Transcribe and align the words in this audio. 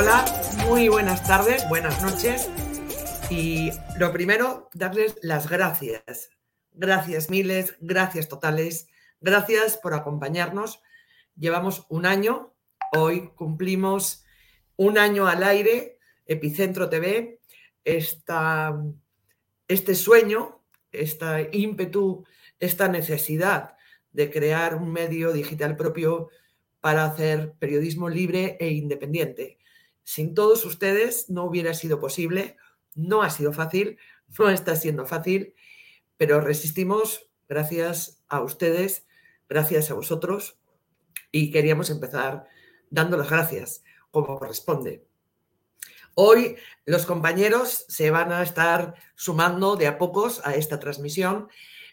Hola, 0.00 0.24
muy 0.66 0.88
buenas 0.88 1.28
tardes, 1.28 1.68
buenas 1.68 2.02
noches. 2.02 2.48
Y 3.28 3.70
lo 3.98 4.10
primero, 4.14 4.70
darles 4.72 5.14
las 5.20 5.46
gracias. 5.46 6.30
Gracias 6.72 7.28
miles, 7.28 7.76
gracias 7.80 8.26
totales, 8.26 8.88
gracias 9.20 9.76
por 9.76 9.92
acompañarnos. 9.92 10.80
Llevamos 11.36 11.84
un 11.90 12.06
año, 12.06 12.54
hoy 12.96 13.28
cumplimos 13.36 14.24
un 14.76 14.96
año 14.96 15.26
al 15.26 15.42
aire, 15.42 15.98
Epicentro 16.24 16.88
TV, 16.88 17.38
esta, 17.84 18.82
este 19.68 19.94
sueño, 19.94 20.64
este 20.92 21.50
ímpetu, 21.52 22.24
esta 22.58 22.88
necesidad 22.88 23.76
de 24.12 24.30
crear 24.30 24.76
un 24.76 24.90
medio 24.90 25.34
digital 25.34 25.76
propio 25.76 26.30
para 26.80 27.04
hacer 27.04 27.52
periodismo 27.58 28.08
libre 28.08 28.56
e 28.58 28.70
independiente. 28.70 29.59
Sin 30.04 30.34
todos 30.34 30.64
ustedes 30.64 31.30
no 31.30 31.44
hubiera 31.44 31.74
sido 31.74 32.00
posible, 32.00 32.56
no 32.94 33.22
ha 33.22 33.30
sido 33.30 33.52
fácil, 33.52 33.98
no 34.38 34.50
está 34.50 34.76
siendo 34.76 35.06
fácil, 35.06 35.54
pero 36.16 36.40
resistimos 36.40 37.30
gracias 37.48 38.22
a 38.28 38.40
ustedes, 38.42 39.06
gracias 39.48 39.90
a 39.90 39.94
vosotros 39.94 40.58
y 41.32 41.50
queríamos 41.50 41.90
empezar 41.90 42.46
dando 42.90 43.16
las 43.16 43.30
gracias 43.30 43.82
como 44.10 44.38
corresponde. 44.38 45.06
Hoy 46.14 46.56
los 46.84 47.06
compañeros 47.06 47.84
se 47.88 48.10
van 48.10 48.32
a 48.32 48.42
estar 48.42 48.94
sumando 49.14 49.76
de 49.76 49.86
a 49.86 49.96
pocos 49.96 50.40
a 50.44 50.54
esta 50.54 50.80
transmisión. 50.80 51.48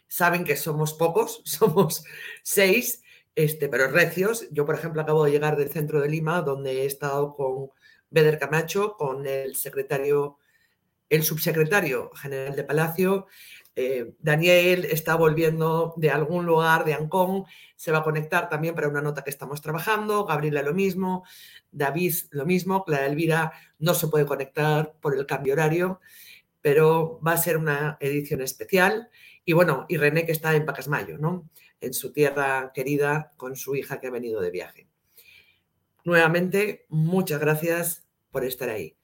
Saben 0.07 0.43
que 0.43 0.55
somos 0.55 0.93
pocos, 0.93 1.41
somos 1.45 2.03
seis, 2.43 3.03
este, 3.35 3.69
pero 3.69 3.89
recios. 3.89 4.47
Yo, 4.51 4.65
por 4.65 4.75
ejemplo, 4.75 5.01
acabo 5.01 5.23
de 5.23 5.31
llegar 5.31 5.55
del 5.55 5.69
centro 5.69 6.01
de 6.01 6.09
Lima, 6.09 6.41
donde 6.41 6.81
he 6.81 6.85
estado 6.85 7.35
con 7.35 7.69
Beder 8.09 8.39
Camacho, 8.39 8.95
con 8.97 9.25
el 9.25 9.55
secretario, 9.55 10.37
el 11.09 11.23
subsecretario 11.23 12.11
general 12.11 12.55
de 12.55 12.63
Palacio. 12.63 13.27
Eh, 13.75 14.13
Daniel 14.19 14.85
está 14.85 15.15
volviendo 15.15 15.93
de 15.97 16.09
algún 16.09 16.47
lugar 16.47 16.83
de 16.83 16.95
Ancón, 16.95 17.45
se 17.75 17.91
va 17.91 17.99
a 17.99 18.03
conectar 18.03 18.49
también 18.49 18.73
para 18.73 18.87
una 18.87 19.01
nota 19.01 19.23
que 19.23 19.29
estamos 19.29 19.61
trabajando. 19.61 20.25
Gabriela 20.25 20.63
lo 20.63 20.73
mismo, 20.73 21.25
David 21.71 22.15
lo 22.31 22.45
mismo, 22.45 22.83
Clara 22.83 23.05
Elvira 23.05 23.53
no 23.77 23.93
se 23.93 24.07
puede 24.07 24.25
conectar 24.25 24.95
por 24.99 25.15
el 25.15 25.27
cambio 25.27 25.53
horario, 25.53 25.99
pero 26.61 27.19
va 27.25 27.33
a 27.33 27.37
ser 27.37 27.57
una 27.57 27.97
edición 27.99 28.41
especial. 28.41 29.09
Y 29.45 29.53
bueno, 29.53 29.85
y 29.87 29.97
René 29.97 30.25
que 30.25 30.31
está 30.31 30.55
en 30.55 30.65
Pacasmayo, 30.65 31.17
¿no? 31.17 31.49
En 31.79 31.93
su 31.93 32.11
tierra 32.11 32.71
querida 32.73 33.33
con 33.37 33.55
su 33.55 33.75
hija 33.75 33.99
que 33.99 34.07
ha 34.07 34.11
venido 34.11 34.41
de 34.41 34.51
viaje. 34.51 34.87
Nuevamente, 36.07 36.85
muchas 36.87 37.37
gracias 37.37 38.07
por 38.31 38.45
estar 38.45 38.69
ahí. 38.69 38.95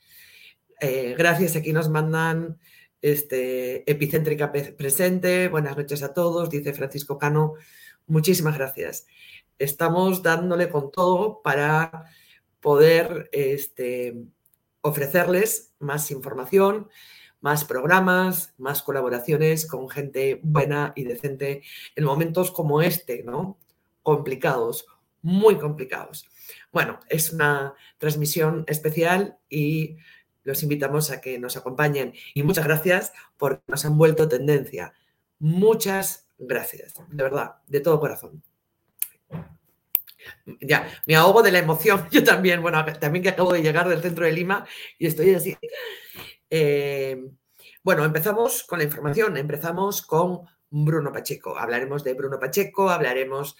Eh, 0.79 1.15
gracias, 1.17 1.57
aquí 1.57 1.73
nos 1.73 1.89
mandan 1.89 2.61
este, 3.01 3.91
Epicéntrica 3.91 4.53
presente. 4.53 5.49
Buenas 5.49 5.75
noches 5.75 6.01
a 6.01 6.13
todos, 6.13 6.49
dice 6.49 6.71
Francisco 6.71 7.17
Cano. 7.17 7.55
Muchísimas 8.07 8.57
gracias. 8.57 9.05
Estamos 9.59 10.23
dándole 10.23 10.69
con 10.69 10.91
todo 10.91 11.41
para 11.41 12.05
poder 12.61 13.29
este, 13.33 14.23
ofrecerles 14.79 15.73
más 15.79 16.09
información, 16.09 16.88
más 17.41 17.65
programas, 17.65 18.53
más 18.57 18.81
colaboraciones 18.81 19.67
con 19.67 19.89
gente 19.89 20.39
buena 20.41 20.93
y 20.95 21.03
decente 21.03 21.63
en 21.97 22.05
momentos 22.05 22.49
como 22.49 22.81
este, 22.81 23.23
¿no? 23.23 23.57
Complicados, 24.03 24.85
muy 25.21 25.57
complicados. 25.57 26.29
Bueno, 26.72 26.99
es 27.09 27.31
una 27.31 27.73
transmisión 27.97 28.63
especial 28.67 29.38
y 29.49 29.97
los 30.44 30.63
invitamos 30.63 31.11
a 31.11 31.22
que 31.22 31.39
nos 31.39 31.58
acompañen. 31.58 32.13
Y 32.33 32.44
muchas 32.44 32.66
gracias 32.66 33.13
porque 33.38 33.63
nos 33.67 33.85
han 33.85 33.97
vuelto 33.97 34.28
tendencia. 34.28 34.94
Muchas 35.40 36.28
gracias, 36.38 36.95
de 37.09 37.23
verdad, 37.23 37.56
de 37.67 37.79
todo 37.79 38.00
corazón. 38.00 38.44
Ya, 40.62 40.88
me 41.06 41.16
ahogo 41.16 41.41
de 41.44 41.51
la 41.51 41.59
emoción. 41.59 42.07
Yo 42.12 42.23
también, 42.23 42.62
bueno, 42.62 42.84
también 43.00 43.23
que 43.23 43.29
acabo 43.29 43.53
de 43.53 43.62
llegar 43.62 43.88
del 43.88 44.01
centro 44.01 44.25
de 44.25 44.31
Lima 44.31 44.66
y 44.97 45.07
estoy 45.07 45.34
así. 45.34 45.57
Eh, 46.50 47.29
bueno, 47.84 48.06
empezamos 48.06 48.63
con 48.63 48.79
la 48.79 48.85
información. 48.85 49.38
Empezamos 49.38 50.01
con 50.01 50.41
Bruno 50.69 51.12
Pacheco. 51.12 51.57
Hablaremos 51.57 52.03
de 52.03 52.13
Bruno 52.13 52.40
Pacheco, 52.40 52.90
hablaremos 52.90 53.56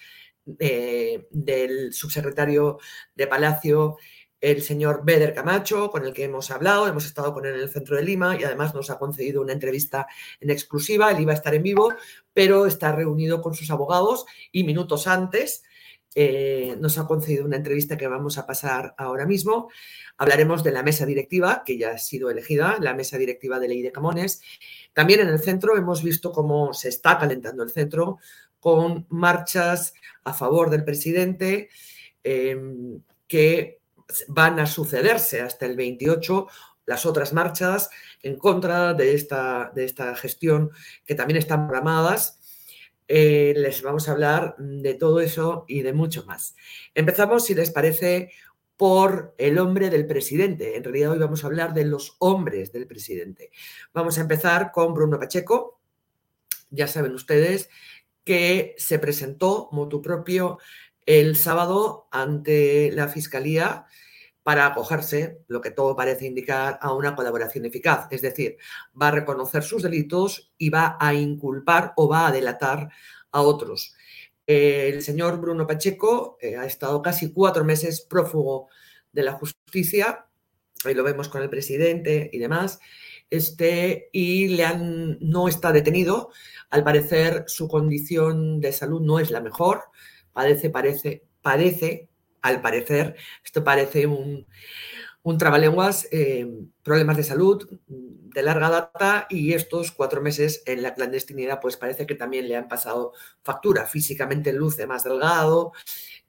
eh, 0.60 1.28
del 1.32 1.94
subsecretario 1.94 2.80
de 3.16 3.28
Palacio, 3.28 3.98
el 4.42 4.62
señor 4.62 5.06
Beder 5.06 5.34
Camacho, 5.34 5.90
con 5.90 6.06
el 6.06 6.14
que 6.14 6.26
hemos 6.26 6.52
hablado, 6.52 6.88
hemos 6.88 7.06
estado 7.06 7.34
con 7.34 7.46
él 7.46 7.56
en 7.56 7.62
el 7.62 7.70
centro 7.70 7.96
de 7.96 8.04
Lima 8.04 8.38
y 8.38 8.44
además 8.44 8.76
nos 8.76 8.90
ha 8.90 9.00
concedido 9.00 9.42
una 9.42 9.54
entrevista 9.54 10.06
en 10.42 10.50
exclusiva. 10.50 11.12
Él 11.12 11.22
iba 11.22 11.32
a 11.32 11.36
estar 11.36 11.56
en 11.56 11.64
vivo, 11.64 11.94
pero 12.34 12.66
está 12.66 12.92
reunido 12.92 13.42
con 13.42 13.56
sus 13.56 13.72
abogados 13.72 14.26
y 14.52 14.66
minutos 14.66 15.08
antes 15.08 15.64
eh, 16.16 16.76
nos 16.80 16.98
ha 16.98 17.08
concedido 17.08 17.46
una 17.46 17.58
entrevista 17.58 17.98
que 17.98 18.08
vamos 18.08 18.38
a 18.38 18.46
pasar 18.46 18.94
ahora 18.98 19.26
mismo. 19.26 19.70
Hablaremos 20.18 20.64
de 20.64 20.72
la 20.72 20.84
mesa 20.84 21.06
directiva, 21.06 21.64
que 21.66 21.78
ya 21.78 21.92
ha 21.92 21.98
sido 21.98 22.30
elegida, 22.30 22.78
la 22.80 22.94
mesa 22.94 23.18
directiva 23.18 23.60
de 23.60 23.68
Ley 23.68 23.82
de 23.82 23.92
Camones. 23.92 24.42
También 24.94 25.22
en 25.22 25.30
el 25.30 25.40
centro 25.40 25.76
hemos 25.76 26.04
visto 26.04 26.32
cómo 26.32 26.74
se 26.74 26.90
está 26.90 27.18
calentando 27.18 27.64
el 27.64 27.72
centro 27.72 28.20
con 28.60 29.06
marchas 29.10 29.94
a 30.24 30.34
favor 30.34 30.70
del 30.70 30.86
presidente 30.86 31.70
em, 32.24 33.02
que 33.28 33.82
van 34.28 34.60
a 34.60 34.68
sucederse 34.68 35.42
hasta 35.42 35.66
el 35.66 35.76
28 35.76 36.48
las 36.86 37.06
otras 37.06 37.34
marchas 37.34 37.90
en 38.22 38.38
contra 38.38 38.94
de 38.94 39.16
esta, 39.16 39.72
de 39.74 39.86
esta 39.86 40.16
gestión 40.16 40.72
que 41.06 41.16
también 41.16 41.38
están 41.38 41.68
programadas. 41.68 42.40
Eh, 43.08 43.54
les 43.58 43.82
vamos 43.82 44.08
a 44.08 44.14
hablar 44.14 44.56
de 44.58 44.94
todo 44.94 45.20
eso 45.20 45.66
y 45.68 45.82
de 45.82 45.94
mucho 45.94 46.26
más. 46.26 46.56
Empezamos, 46.94 47.46
si 47.46 47.54
les 47.54 47.72
parece, 47.72 48.32
por 48.78 49.36
el 49.38 49.60
hombre 49.60 49.90
del 49.90 50.08
presidente. 50.08 50.76
En 50.76 50.84
realidad 50.84 51.12
hoy 51.12 51.20
vamos 51.20 51.44
a 51.44 51.48
hablar 51.48 51.74
de 51.74 51.86
los 51.86 52.16
hombres 52.20 52.72
del 52.72 52.88
presidente. 52.88 53.52
Vamos 53.94 54.18
a 54.18 54.22
empezar 54.22 54.72
con 54.72 54.94
Bruno 54.94 55.20
Pacheco. 55.20 55.80
Ya 56.70 56.88
saben 56.88 57.14
ustedes 57.14 57.70
que 58.24 58.76
se 58.78 59.00
presentó 59.00 59.70
motu 59.72 60.02
propio 60.02 60.60
el 61.06 61.36
sábado 61.36 62.08
ante 62.12 62.92
la 62.94 63.08
Fiscalía 63.08 63.86
para 64.44 64.66
acogerse, 64.66 65.40
lo 65.48 65.62
que 65.62 65.72
todo 65.72 65.96
parece 65.96 66.26
indicar, 66.26 66.78
a 66.82 66.94
una 66.94 67.16
colaboración 67.16 67.66
eficaz. 67.66 68.08
Es 68.12 68.22
decir, 68.22 68.58
va 69.02 69.08
a 69.08 69.12
reconocer 69.12 69.64
sus 69.64 69.82
delitos 69.82 70.52
y 70.58 70.70
va 70.70 70.98
a 71.00 71.14
inculpar 71.14 71.94
o 71.96 72.08
va 72.08 72.28
a 72.28 72.32
delatar 72.32 72.90
a 73.32 73.42
otros. 73.42 73.96
El 74.46 75.02
señor 75.02 75.40
Bruno 75.40 75.66
Pacheco 75.66 76.38
eh, 76.42 76.58
ha 76.58 76.66
estado 76.66 77.02
casi 77.02 77.32
cuatro 77.32 77.64
meses 77.64 78.02
prófugo 78.02 78.68
de 79.14 79.24
la 79.24 79.32
justicia, 79.32 80.26
ahí 80.84 80.94
lo 80.94 81.04
vemos 81.04 81.30
con 81.30 81.42
el 81.42 81.50
presidente 81.50 82.30
y 82.34 82.40
demás, 82.40 82.80
este, 83.30 84.10
y 84.12 84.50
le 84.50 84.66
han, 84.66 85.18
no 85.22 85.48
está 85.48 85.72
detenido. 85.72 86.32
Al 86.70 86.84
parecer, 86.84 87.46
su 87.48 87.68
condición 87.68 88.60
de 88.60 88.74
salud 88.74 89.02
no 89.02 89.20
es 89.20 89.32
la 89.32 89.42
mejor. 89.42 89.86
Padece, 90.34 90.70
parece, 90.70 91.24
parece, 91.42 92.10
al 92.44 92.62
parecer, 92.62 93.16
esto 93.44 93.64
parece 93.64 94.06
un, 94.06 94.46
un 95.24 95.38
eh, 96.12 96.48
problemas 96.84 97.18
de 97.18 97.24
salud 97.24 97.80
de 97.88 98.44
larga 98.44 98.70
data 98.70 99.28
y 99.30 99.54
estos 99.54 99.92
cuatro 99.92 100.22
meses 100.22 100.62
en 100.66 100.84
la 100.84 100.94
clandestinidad, 100.94 101.60
pues 101.62 101.78
parece 101.78 102.06
que 102.06 102.16
también 102.16 102.48
le 102.48 102.58
han 102.58 102.68
pasado 102.68 103.14
factura. 103.42 103.86
Físicamente 103.86 104.52
luce 104.54 104.86
más 104.86 105.04
delgado 105.04 105.72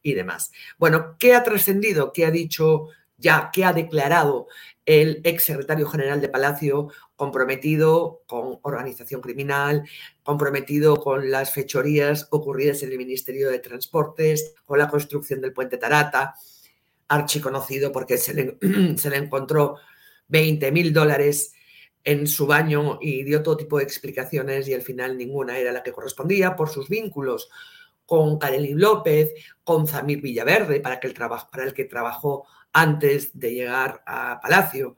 y 0.03 0.15
demás. 0.15 0.53
Bueno, 0.79 1.17
¿qué 1.19 1.35
ha 1.35 1.43
trascendido? 1.43 2.13
¿Qué 2.13 2.27
ha 2.27 2.31
dicho 2.31 2.89
ya? 3.17 3.51
¿Qué 3.53 3.65
ha 3.65 3.73
declarado 3.73 4.47
el 4.87 5.21
ex 5.25 5.45
secretario 5.45 5.89
general 5.89 6.21
de 6.21 6.29
Palacio 6.29 6.89
comprometido 7.17 8.23
con 8.27 8.59
organización 8.63 9.21
criminal, 9.21 9.89
comprometido 10.23 10.97
con 10.97 11.31
las 11.31 11.53
fechorías 11.53 12.29
ocurridas 12.31 12.83
en 12.83 12.93
el 12.93 12.99
Ministerio 12.99 13.51
de 13.51 13.59
Transportes, 13.61 14.55
con 14.65 14.79
la 14.79 14.89
construcción 14.89 15.41
del 15.41 15.53
puente 15.53 15.79
Tarata, 15.79 16.35
archiconocido 17.09 17.93
porque 17.93 18.19
se 18.19 18.35
le, 18.35 18.57
encontró 19.17 19.77
20 20.29 20.73
mil 20.73 20.93
dólares 20.93 21.53
en 22.03 22.27
su 22.27 22.47
baño 22.47 22.99
y 23.01 23.23
dio 23.23 23.43
todo 23.43 23.57
tipo 23.57 23.79
de 23.79 23.85
explicaciones 23.85 24.69
y 24.69 24.75
al 24.75 24.83
final 24.83 25.17
ninguna 25.17 25.59
era 25.59 25.73
la 25.73 25.83
que 25.83 25.93
correspondía 25.93 26.55
por 26.57 26.69
sus 26.69 26.89
vínculos 26.89 27.49
con 28.05 28.39
Kareli 28.39 28.75
López, 28.75 29.33
con 29.63 29.87
Zamir 29.87 30.21
Villaverde, 30.21 30.81
para, 30.81 31.01
que 31.01 31.07
el, 31.07 31.15
para 31.15 31.65
el 31.65 31.73
que 31.73 31.85
trabajó 31.85 32.47
antes 32.73 33.39
de 33.39 33.55
llegar 33.55 34.03
a 34.07 34.41
Palacio. 34.43 34.97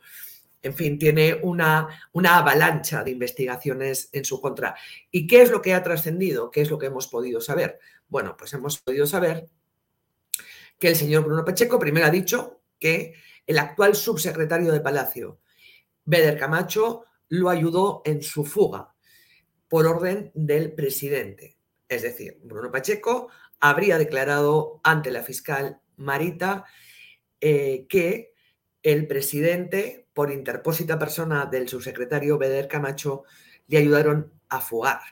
En 0.66 0.74
fin, 0.74 0.98
tiene 0.98 1.38
una, 1.42 1.88
una 2.12 2.38
avalancha 2.38 3.04
de 3.04 3.12
investigaciones 3.12 4.08
en 4.12 4.24
su 4.24 4.40
contra. 4.40 4.74
¿Y 5.12 5.28
qué 5.28 5.42
es 5.42 5.50
lo 5.52 5.62
que 5.62 5.74
ha 5.74 5.82
trascendido? 5.82 6.50
¿Qué 6.50 6.60
es 6.60 6.70
lo 6.70 6.76
que 6.76 6.86
hemos 6.86 7.06
podido 7.06 7.40
saber? 7.40 7.78
Bueno, 8.08 8.36
pues 8.36 8.52
hemos 8.52 8.78
podido 8.78 9.06
saber 9.06 9.48
que 10.76 10.88
el 10.88 10.96
señor 10.96 11.24
Bruno 11.24 11.44
Pacheco 11.44 11.78
primero 11.78 12.06
ha 12.06 12.10
dicho 12.10 12.62
que 12.80 13.14
el 13.46 13.58
actual 13.58 13.94
subsecretario 13.94 14.72
de 14.72 14.80
Palacio, 14.80 15.38
Beder 16.04 16.36
Camacho, 16.36 17.04
lo 17.28 17.48
ayudó 17.48 18.02
en 18.04 18.20
su 18.22 18.44
fuga 18.44 18.92
por 19.68 19.86
orden 19.86 20.32
del 20.34 20.72
presidente. 20.72 21.58
Es 21.88 22.02
decir, 22.02 22.40
Bruno 22.42 22.72
Pacheco 22.72 23.28
habría 23.60 23.98
declarado 23.98 24.80
ante 24.82 25.12
la 25.12 25.22
fiscal 25.22 25.80
Marita 25.96 26.64
eh, 27.40 27.86
que 27.88 28.34
el 28.82 29.06
presidente, 29.06 30.05
por 30.16 30.32
interpósita 30.32 30.98
persona 30.98 31.44
del 31.44 31.68
subsecretario 31.68 32.38
Beder 32.38 32.68
Camacho, 32.68 33.24
le 33.66 33.76
ayudaron 33.76 34.32
a 34.48 34.62
fugar. 34.62 35.02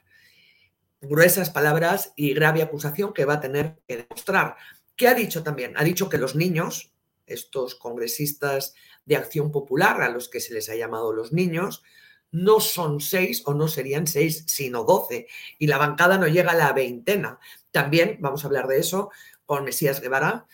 Gruesas 1.02 1.50
palabras 1.50 2.14
y 2.16 2.32
grave 2.32 2.62
acusación 2.62 3.12
que 3.12 3.26
va 3.26 3.34
a 3.34 3.40
tener 3.40 3.76
que 3.86 3.98
demostrar. 3.98 4.56
¿Qué 4.96 5.06
ha 5.06 5.12
dicho 5.12 5.42
también? 5.42 5.74
Ha 5.76 5.84
dicho 5.84 6.08
que 6.08 6.16
los 6.16 6.34
niños, 6.36 6.94
estos 7.26 7.74
congresistas 7.74 8.72
de 9.04 9.16
acción 9.16 9.52
popular, 9.52 10.00
a 10.00 10.08
los 10.08 10.30
que 10.30 10.40
se 10.40 10.54
les 10.54 10.70
ha 10.70 10.74
llamado 10.74 11.12
los 11.12 11.34
niños, 11.34 11.82
no 12.30 12.58
son 12.58 13.02
seis 13.02 13.42
o 13.44 13.52
no 13.52 13.68
serían 13.68 14.06
seis, 14.06 14.44
sino 14.46 14.84
doce. 14.84 15.26
Y 15.58 15.66
la 15.66 15.76
bancada 15.76 16.16
no 16.16 16.28
llega 16.28 16.52
a 16.52 16.56
la 16.56 16.72
veintena. 16.72 17.38
También 17.70 18.16
vamos 18.20 18.42
a 18.42 18.46
hablar 18.46 18.68
de 18.68 18.78
eso 18.78 19.10
con 19.44 19.64
Mesías 19.64 20.00
Guevara, 20.00 20.46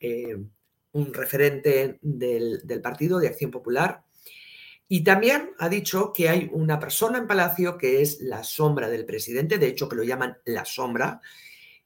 eh, 0.00 0.38
un 0.92 1.12
referente 1.12 1.98
del, 2.02 2.60
del 2.64 2.80
Partido 2.80 3.18
de 3.18 3.28
Acción 3.28 3.50
Popular, 3.50 4.02
y 4.90 5.04
también 5.04 5.50
ha 5.58 5.68
dicho 5.68 6.12
que 6.14 6.30
hay 6.30 6.48
una 6.50 6.80
persona 6.80 7.18
en 7.18 7.26
Palacio 7.26 7.76
que 7.76 8.00
es 8.00 8.20
la 8.22 8.42
sombra 8.42 8.88
del 8.88 9.04
presidente, 9.04 9.58
de 9.58 9.66
hecho 9.66 9.88
que 9.88 9.96
lo 9.96 10.02
llaman 10.02 10.38
la 10.46 10.64
sombra, 10.64 11.20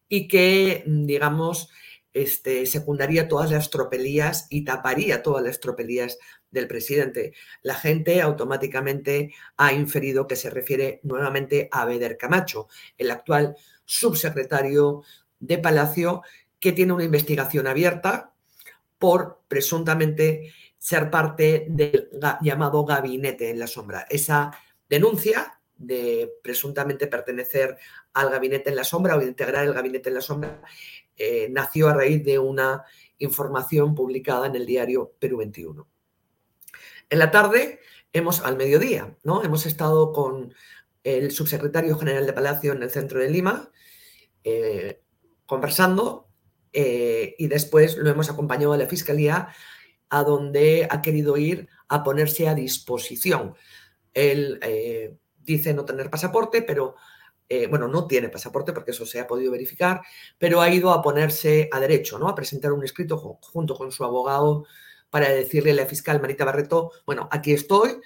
y 0.09 0.29
que, 0.29 0.85
digamos, 0.87 1.71
este, 2.13 2.67
secundaría 2.67 3.27
todas 3.27 3.51
las 3.51 3.71
tropelías 3.71 4.47
y 4.51 4.65
taparía 4.65 5.23
todas 5.23 5.43
las 5.43 5.59
tropelías 5.59 6.19
del 6.51 6.69
presidente. 6.69 7.33
La 7.63 7.75
gente 7.75 8.21
automáticamente 8.21 9.33
ha 9.57 9.73
inferido 9.73 10.27
que 10.27 10.37
se 10.37 10.51
refiere 10.51 11.01
nuevamente 11.03 11.69
a 11.73 11.87
Beder 11.87 12.19
Camacho, 12.19 12.69
el 12.99 13.11
actual 13.11 13.57
subsecretario 13.85 15.03
de 15.41 15.59
Palacio, 15.59 16.23
que 16.61 16.73
tiene 16.73 16.93
una 16.93 17.05
investigación 17.05 17.67
abierta 17.67 18.32
por 19.03 19.41
presuntamente 19.49 20.55
ser 20.79 21.11
parte 21.11 21.67
del 21.69 22.09
llamado 22.41 22.85
gabinete 22.85 23.51
en 23.51 23.59
la 23.59 23.67
sombra. 23.67 24.07
Esa 24.09 24.57
denuncia 24.89 25.61
de 25.77 26.31
presuntamente 26.41 27.09
pertenecer 27.09 27.79
al 28.13 28.31
gabinete 28.31 28.71
en 28.71 28.77
la 28.77 28.85
sombra 28.85 29.17
o 29.17 29.23
integrar 29.23 29.65
el 29.65 29.75
gabinete 29.75 30.09
en 30.09 30.15
la 30.15 30.21
sombra 30.21 30.63
eh, 31.17 31.49
nació 31.51 31.89
a 31.89 31.95
raíz 31.95 32.23
de 32.23 32.39
una 32.39 32.85
información 33.19 33.97
publicada 33.97 34.47
en 34.47 34.55
el 34.55 34.67
diario 34.67 35.17
Perú 35.19 35.39
21. 35.39 35.89
En 37.11 37.19
la 37.19 37.33
tarde, 37.33 37.81
hemos, 38.13 38.41
al 38.43 38.57
mediodía, 38.57 39.17
¿no? 39.25 39.43
hemos 39.43 39.67
estado 39.67 40.13
con 40.13 40.55
el 41.03 41.33
subsecretario 41.33 41.99
general 41.99 42.25
de 42.25 42.35
Palacio 42.35 42.73
en 42.73 42.85
el 42.85 42.91
centro 42.93 43.19
de 43.19 43.31
Lima, 43.31 43.69
eh, 44.45 45.03
conversando, 45.45 46.29
eh, 46.73 47.35
y 47.39 47.49
después 47.49 47.97
lo 47.97 48.11
hemos 48.11 48.31
acompañado 48.31 48.73
a 48.73 48.77
la 48.77 48.87
Fiscalía 48.87 49.49
a 50.09 50.23
donde 50.25 50.87
ha 50.91 51.01
querido 51.03 51.37
ir 51.37 51.69
a 51.89 52.03
ponerse 52.03 52.49
a 52.49 52.55
disposición. 52.55 53.55
Él 54.13 54.59
eh, 54.63 55.17
dice 55.39 55.75
no 55.75 55.85
tener 55.85 56.11
pasaporte, 56.11 56.63
pero 56.63 56.97
eh, 57.49 57.67
bueno, 57.67 57.89
no 57.89 58.07
tiene 58.07 58.29
pasaporte 58.29 58.73
porque 58.73 58.93
eso 58.93 59.05
se 59.05 59.21
ha 59.21 59.27
podido 59.27 59.53
verificar, 59.53 60.01
pero 60.39 60.61
ha 60.61 60.71
ido 60.71 60.91
a 60.91 61.03
ponerse 61.03 61.69
a 61.73 61.81
derecho, 61.81 62.19
¿no? 62.19 62.29
A 62.29 62.35
presentar 62.35 62.73
un 62.73 62.85
escrito 62.85 63.19
junto 63.19 63.75
con 63.75 63.93
su 63.93 64.05
abogado 64.05 64.65
para 65.11 65.29
decirle 65.29 65.73
a 65.73 65.75
la 65.75 65.87
fiscal 65.87 66.21
Marita 66.21 66.45
Barreto, 66.47 66.93
bueno, 67.05 67.29
aquí 67.31 67.53
estoy 67.53 68.01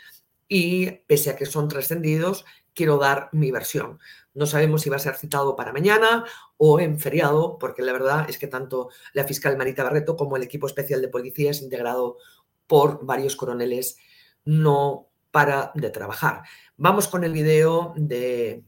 y 0.49 0.91
pese 1.07 1.31
a 1.31 1.37
que 1.37 1.47
son 1.47 1.69
trascendidos, 1.69 2.45
quiero 2.77 2.99
dar 2.99 3.29
mi 3.33 3.51
versión. 3.51 3.99
No 4.35 4.47
sabemos 4.47 4.83
si 4.83 4.91
va 4.91 4.97
a 4.97 5.01
ser 5.01 5.17
citado 5.17 5.57
para 5.57 5.73
mañana 5.73 6.25
o 6.59 6.79
en 6.79 7.01
feriado, 7.01 7.59
porque 7.59 7.83
la 7.83 7.93
verdad 7.93 8.27
es 8.29 8.39
que 8.39 8.47
tanto 8.47 8.91
la 9.15 9.25
fiscal 9.25 9.57
Marita 9.57 9.83
Barreto 9.83 10.15
como 10.15 10.37
el 10.37 10.43
equipo 10.43 10.67
especial 10.67 11.01
de 11.01 11.09
policías, 11.09 11.63
integrado 11.63 12.19
por 12.67 13.05
varios 13.05 13.35
coroneles, 13.35 13.97
no 14.45 15.09
para 15.31 15.73
de 15.75 15.91
trabajar. 15.91 16.43
Vamos 16.77 17.09
con 17.09 17.25
el 17.25 17.33
video 17.33 17.95
de 17.97 18.63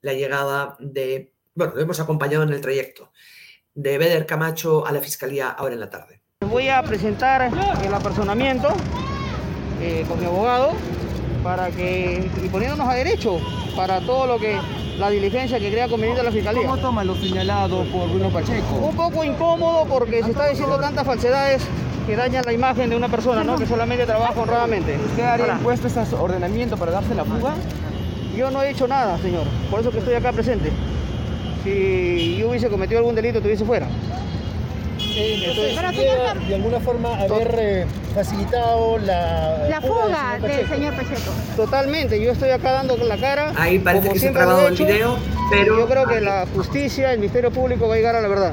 la 0.00 0.14
llegada 0.14 0.76
de, 0.80 1.34
bueno, 1.54 1.74
lo 1.74 1.82
hemos 1.82 2.00
acompañado 2.00 2.42
en 2.42 2.50
el 2.50 2.60
trayecto, 2.60 3.12
de 3.74 3.98
Beder 3.98 4.26
Camacho 4.26 4.86
a 4.86 4.92
la 4.92 5.00
fiscalía 5.00 5.50
ahora 5.50 5.74
en 5.74 5.80
la 5.80 5.90
tarde. 5.90 6.22
Voy 6.48 6.68
a 6.68 6.82
presentar 6.82 7.42
el 7.84 7.94
apersonamiento 7.94 8.68
eh, 9.80 10.04
con 10.08 10.18
mi 10.18 10.24
abogado 10.24 10.72
para 11.42 11.70
que, 11.70 12.30
y 12.44 12.48
poniéndonos 12.48 12.88
a 12.88 12.94
derecho 12.94 13.38
para 13.76 14.00
todo 14.00 14.26
lo 14.26 14.38
que 14.38 14.56
la 14.98 15.10
diligencia 15.10 15.58
que 15.58 15.70
crea 15.70 15.88
conveniente 15.88 16.22
la 16.22 16.30
Fiscalía. 16.30 16.62
¿Cómo 16.62 16.78
toma 16.78 17.04
lo 17.04 17.14
señalado 17.14 17.84
por 17.84 18.08
Bruno 18.10 18.28
Pacheco? 18.28 18.74
Un 18.76 18.94
poco 18.94 19.24
incómodo 19.24 19.86
porque 19.86 20.22
se 20.22 20.30
está 20.30 20.48
diciendo 20.48 20.78
tantas 20.78 21.06
falsedades 21.06 21.62
que 22.06 22.16
dañan 22.16 22.44
la 22.44 22.52
imagen 22.52 22.90
de 22.90 22.96
una 22.96 23.08
persona, 23.08 23.42
¿no? 23.42 23.56
Que 23.56 23.66
solamente 23.66 24.04
trabaja 24.04 24.38
honradamente. 24.38 24.96
¿Usted 24.96 25.22
haría 25.22 25.54
impuesto 25.54 25.86
este 25.86 26.00
ordenamiento 26.16 26.76
para 26.76 26.92
darse 26.92 27.14
la 27.14 27.24
fuga? 27.24 27.54
Yo 28.36 28.50
no 28.50 28.62
he 28.62 28.70
hecho 28.70 28.86
nada, 28.86 29.18
señor. 29.18 29.44
Por 29.70 29.80
eso 29.80 29.90
que 29.90 29.98
estoy 29.98 30.14
acá 30.14 30.32
presente. 30.32 30.70
Si 31.64 32.36
yo 32.38 32.48
hubiese 32.48 32.68
cometido 32.68 32.98
algún 32.98 33.14
delito, 33.14 33.38
estuviese 33.38 33.64
fuera. 33.64 33.86
Entonces, 35.16 36.48
de 36.48 36.54
alguna 36.54 36.80
forma 36.80 37.18
haber 37.18 37.56
eh, 37.58 37.86
facilitado 38.14 38.98
la, 38.98 39.66
la 39.68 39.80
fuga 39.80 40.38
del 40.40 40.68
señor 40.68 40.94
Pacheco. 40.94 41.32
Totalmente, 41.56 42.20
yo 42.20 42.32
estoy 42.32 42.50
acá 42.50 42.72
dando 42.72 42.96
con 42.96 43.08
la 43.08 43.16
cara. 43.16 43.52
Ahí 43.56 43.78
parece 43.78 44.10
que 44.10 44.18
se 44.18 44.28
ha 44.28 44.32
grabado 44.32 44.68
el 44.68 44.74
video, 44.76 45.16
pero 45.50 45.78
yo 45.78 45.88
creo 45.88 46.06
que 46.06 46.20
la 46.20 46.46
justicia, 46.54 47.12
el 47.12 47.18
Ministerio 47.18 47.50
Público 47.50 47.88
va 47.88 47.94
a 47.94 47.96
llegar 47.96 48.16
a 48.16 48.20
la 48.20 48.28
verdad. 48.28 48.52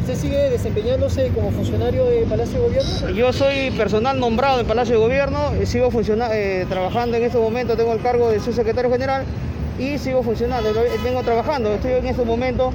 ¿Usted 0.00 0.22
sigue 0.22 0.50
desempeñándose 0.50 1.28
como 1.34 1.50
funcionario 1.50 2.06
de 2.06 2.22
Palacio 2.22 2.62
de 2.62 2.68
Gobierno? 2.68 3.08
Yo 3.10 3.30
soy 3.30 3.70
personal 3.72 4.18
nombrado 4.18 4.60
en 4.60 4.66
Palacio 4.66 4.94
de 4.94 5.00
Gobierno, 5.02 5.52
eh, 5.60 5.66
sigo 5.66 5.90
eh, 6.32 6.64
trabajando 6.66 7.18
en 7.18 7.24
este 7.24 7.36
momento, 7.36 7.76
tengo 7.76 7.92
el 7.92 8.00
cargo 8.00 8.30
de 8.30 8.40
subsecretario 8.40 8.90
general 8.90 9.24
y 9.78 9.98
sigo 9.98 10.22
funcionando, 10.22 10.70
vengo 11.04 11.22
trabajando, 11.22 11.74
estoy 11.74 11.92
en 11.92 12.06
este 12.06 12.24
momento 12.24 12.72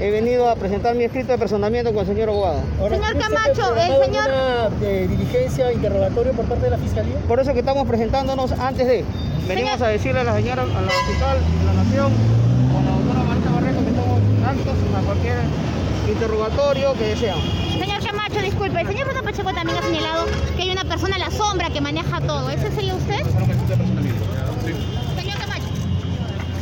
he 0.00 0.10
venido 0.10 0.48
a 0.48 0.56
presentar 0.56 0.94
mi 0.94 1.04
escrito 1.04 1.32
de 1.32 1.38
personamiento 1.38 1.90
con 1.92 2.00
el 2.00 2.06
señor 2.06 2.28
abogado. 2.28 2.60
señor 2.88 3.18
Camacho, 3.18 3.74
el 3.76 4.04
señor... 4.04 4.70
de 4.80 5.08
diligencia, 5.08 5.72
interrogatorio 5.72 6.32
por 6.32 6.44
parte 6.46 6.64
de 6.64 6.70
la 6.70 6.78
Fiscalía? 6.78 7.16
Por 7.26 7.40
eso 7.40 7.52
que 7.54 7.60
estamos 7.60 7.86
presentándonos 7.86 8.52
antes 8.52 8.86
de... 8.86 9.04
Venimos 9.48 9.80
a 9.80 9.88
decirle 9.88 10.20
a 10.20 10.24
la 10.24 10.34
señora, 10.34 10.62
a 10.62 10.66
la 10.66 10.90
fiscal 11.08 11.38
de 11.38 11.64
la 11.64 11.72
Nación, 11.72 12.12
con 12.72 12.84
la 12.84 12.90
doctora 12.90 13.22
Marita 13.22 13.50
Barreto, 13.50 13.80
que 13.84 13.90
estamos 13.90 14.20
aptos 14.44 14.74
a 14.96 15.00
cualquier 15.06 15.36
interrogatorio 16.08 16.92
que 16.94 17.04
desean. 17.04 17.38
Señor 17.78 18.04
Camacho, 18.04 18.40
disculpe, 18.40 18.80
el 18.80 18.88
señor 18.88 19.06
Bruno 19.06 19.22
Pacheco 19.22 19.52
también 19.54 19.78
ha 19.78 19.82
señalado 19.82 20.26
que 20.56 20.62
hay 20.62 20.70
una 20.70 20.84
persona 20.84 21.16
en 21.16 21.22
la 21.22 21.30
sombra 21.30 21.70
que 21.70 21.80
maneja 21.80 22.20
todo. 22.20 22.50
¿Ese 22.50 22.70
sería 22.72 22.94
usted? 22.94 23.22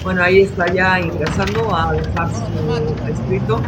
Bueno, 0.04 0.22
ahí 0.22 0.40
está 0.40 0.70
ya 0.70 1.00
ingresando 1.00 1.74
a 1.74 1.94
dejar 1.94 2.30
su 2.34 3.10
escrito. 3.10 3.62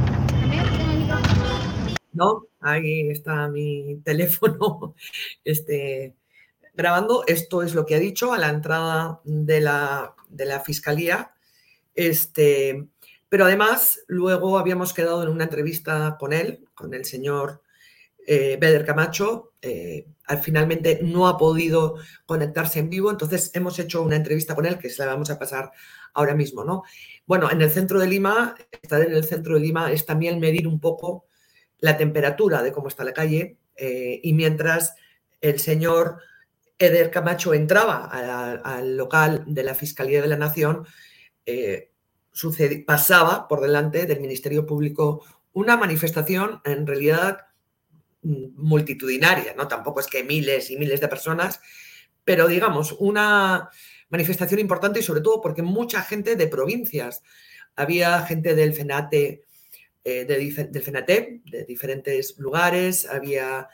¿No? 2.13 2.47
Ahí 2.61 3.09
está 3.09 3.49
mi 3.49 3.99
teléfono 4.05 4.95
este, 5.45 6.15
grabando. 6.75 7.25
Esto 7.27 7.63
es 7.63 7.75
lo 7.75 7.87
que 7.87 7.95
ha 7.95 7.99
dicho 7.99 8.35
a 8.35 8.39
la 8.39 8.51
entrada 8.51 9.23
de 9.25 9.63
la, 9.63 10.15
de 10.29 10.45
la 10.45 10.61
fiscalía. 10.61 11.33
Este, 11.95 12.87
pero 13.31 13.47
además, 13.47 14.01
luego 14.07 14.59
habíamos 14.59 14.93
quedado 14.93 15.23
en 15.23 15.31
una 15.31 15.45
entrevista 15.45 16.19
con 16.21 16.35
él, 16.35 16.69
con 16.75 16.93
el 16.93 17.07
señor 17.07 17.63
eh, 18.27 18.59
Beder 18.61 18.85
Camacho. 18.85 19.53
Eh, 19.63 20.07
finalmente 20.43 21.01
no 21.03 21.29
ha 21.29 21.39
podido 21.39 21.97
conectarse 22.25 22.81
en 22.81 22.91
vivo, 22.91 23.11
entonces 23.11 23.51
hemos 23.55 23.79
hecho 23.79 24.03
una 24.03 24.17
entrevista 24.17 24.55
con 24.55 24.67
él 24.67 24.79
que 24.79 24.91
se 24.91 25.05
la 25.05 25.13
vamos 25.13 25.31
a 25.31 25.39
pasar 25.39 25.71
ahora 26.15 26.35
mismo, 26.35 26.65
¿no? 26.65 26.83
Bueno, 27.27 27.51
en 27.51 27.61
el 27.63 27.71
centro 27.71 28.01
de 28.01 28.09
Lima, 28.09 28.57
estar 28.83 29.03
en 29.03 29.13
el 29.13 29.25
centro 29.25 29.55
de 29.55 29.61
Lima 29.61 29.93
es 29.93 30.05
también 30.05 30.41
medir 30.41 30.67
un 30.67 30.81
poco 30.81 31.27
la 31.79 31.97
temperatura 31.97 32.63
de 32.63 32.73
cómo 32.73 32.89
está 32.89 33.05
la 33.05 33.13
calle 33.13 33.59
eh, 33.77 34.21
y 34.23 34.33
mientras 34.33 34.95
el 35.41 35.61
señor 35.61 36.19
Eder 36.79 37.11
Camacho 37.11 37.55
entraba 37.55 38.05
al 38.07 38.97
local 38.97 39.45
de 39.47 39.63
la 39.63 39.75
Fiscalía 39.75 40.21
de 40.21 40.29
la 40.29 40.37
Nación, 40.37 40.87
eh, 41.45 41.93
pasaba 42.87 43.49
por 43.49 43.61
delante 43.61 44.07
del 44.07 44.21
Ministerio 44.21 44.67
Público 44.67 45.25
una 45.53 45.77
manifestación 45.77 46.61
en 46.65 46.87
realidad 46.87 47.46
multitudinaria, 48.23 49.55
¿no? 49.55 49.69
Tampoco 49.69 50.01
es 50.01 50.07
que 50.07 50.25
miles 50.25 50.71
y 50.71 50.77
miles 50.77 51.01
de 51.01 51.09
personas, 51.09 51.61
pero 52.25 52.49
digamos, 52.49 52.97
una 52.99 53.71
manifestación 54.09 54.61
importante 54.61 55.01
y 55.01 55.03
sobre 55.03 55.21
todo 55.21 55.41
porque 55.41 55.63
mucha 55.63 56.03
gente 56.03 56.37
de 56.37 56.47
provincias, 56.49 57.23
había 57.77 58.23
gente 58.23 58.55
del 58.55 58.73
FENATE, 58.73 59.45
eh, 60.05 60.25
del 60.25 60.83
FENATE, 60.83 61.43
de 61.45 61.65
diferentes 61.65 62.39
lugares, 62.39 63.07
había 63.07 63.69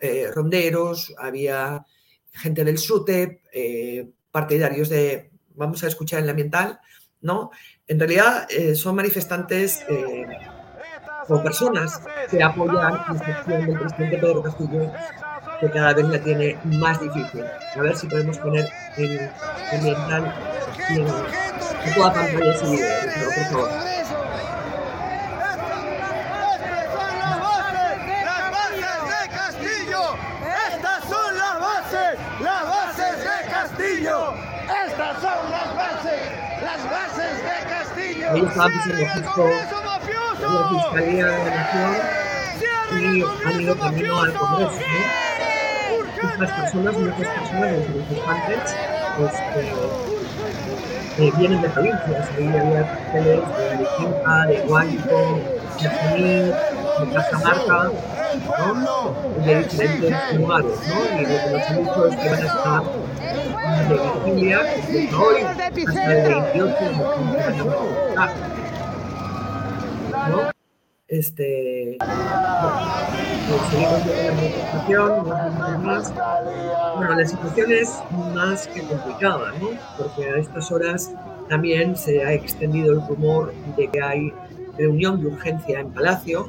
eh, 0.00 0.30
ronderos, 0.32 1.14
había 1.18 1.84
gente 2.32 2.64
del 2.64 2.78
SUTEP, 2.78 3.40
eh, 3.52 4.08
partidarios 4.30 4.88
de, 4.88 5.30
vamos 5.54 5.82
a 5.82 5.88
escuchar 5.88 6.20
en 6.20 6.26
la 6.26 6.32
ambiental, 6.32 6.80
¿no? 7.20 7.50
En 7.86 7.98
realidad 7.98 8.46
son 8.74 8.94
manifestantes 8.94 9.84
o 11.28 11.42
personas 11.42 12.00
que 12.30 12.42
apoyan 12.42 12.92
la 12.92 13.04
gestión 13.24 13.66
del 13.66 13.78
presidente 13.78 14.18
Pedro 14.18 14.42
Castillo, 14.42 14.92
que 15.60 15.70
cada 15.70 15.92
vez 15.92 16.06
la 16.06 16.18
tiene 16.20 16.58
más 16.64 17.00
difícil. 17.00 17.44
A 17.76 17.80
ver 17.80 17.96
si 17.96 18.06
podemos 18.06 18.38
poner 18.38 18.68
en 18.96 19.30
ambiental 19.72 20.34
en, 20.88 21.06
en 21.06 21.94
toda 21.94 22.12
pantalla 22.12 22.54
ese 22.54 22.66
video, 22.66 23.30
por 23.34 23.44
favor. 23.44 23.88
Ahí 38.30 38.44
estaba 38.44 38.68
pisando 38.68 39.06
justo 39.06 39.87
la 40.50 40.68
Fiscalía 40.68 41.26
de 41.26 41.38
la 41.38 41.54
Nación 41.56 42.18
y 42.90 43.22
han 43.46 43.60
ido 43.60 43.78
camino 43.78 44.20
al 44.20 44.32
Congreso. 44.34 44.72
¿no? 44.72 46.30
Estas 46.30 46.50
personas, 46.60 46.96
muchas 46.96 47.28
personas, 47.28 47.72
los 47.72 47.88
manifestantes, 47.88 48.76
pues, 49.16 49.32
eh, 51.18 51.32
vienen 51.36 51.62
de 51.62 51.68
provincias. 51.68 52.28
Ahí 52.36 52.46
había 52.46 52.86
carteles 52.86 53.40
de 53.56 53.70
Arequipa, 53.70 54.46
de 54.46 54.56
Guánico, 54.66 55.40
de 55.80 55.88
Junín, 55.88 56.46
de 56.46 57.14
Cajamarca, 57.14 57.90
¿no? 58.74 59.14
de 59.44 59.62
diferentes 59.62 60.34
lugares. 60.34 60.72
¿no? 60.88 61.20
Y 61.20 61.22
lo 61.22 61.28
que 61.28 61.50
nos 61.50 61.62
han 61.70 61.76
dicho 61.78 62.06
es 62.06 62.16
que 62.16 62.28
van 62.28 62.42
a 62.42 62.46
estar 62.46 62.82
de 63.88 63.94
vigilia 64.24 64.60
hoy 65.18 65.42
hasta 65.42 65.66
el 65.66 66.22
28 66.22 66.76
de 66.84 66.92
¿no? 70.28 70.50
Este, 71.08 71.96
bueno, 74.86 74.86
viendo 74.86 75.24
la 75.24 75.78
más. 75.78 76.14
Bueno, 76.96 77.14
la 77.14 77.26
situación 77.26 77.72
es 77.72 77.98
más 78.34 78.68
que 78.68 78.82
complicada, 78.82 79.52
¿no? 79.58 79.70
Porque 79.96 80.28
a 80.28 80.36
estas 80.36 80.70
horas 80.70 81.10
también 81.48 81.96
se 81.96 82.22
ha 82.22 82.34
extendido 82.34 82.92
el 82.92 83.08
rumor 83.08 83.54
de 83.76 83.88
que 83.88 84.02
hay 84.02 84.32
reunión 84.76 85.20
de 85.20 85.28
urgencia 85.28 85.80
en 85.80 85.90
Palacio 85.92 86.46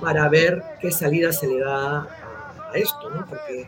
para 0.00 0.28
ver 0.28 0.62
qué 0.80 0.92
salida 0.92 1.32
se 1.32 1.48
le 1.48 1.58
da 1.58 2.00
a 2.00 2.72
esto, 2.74 3.10
¿no? 3.10 3.26
Porque 3.26 3.66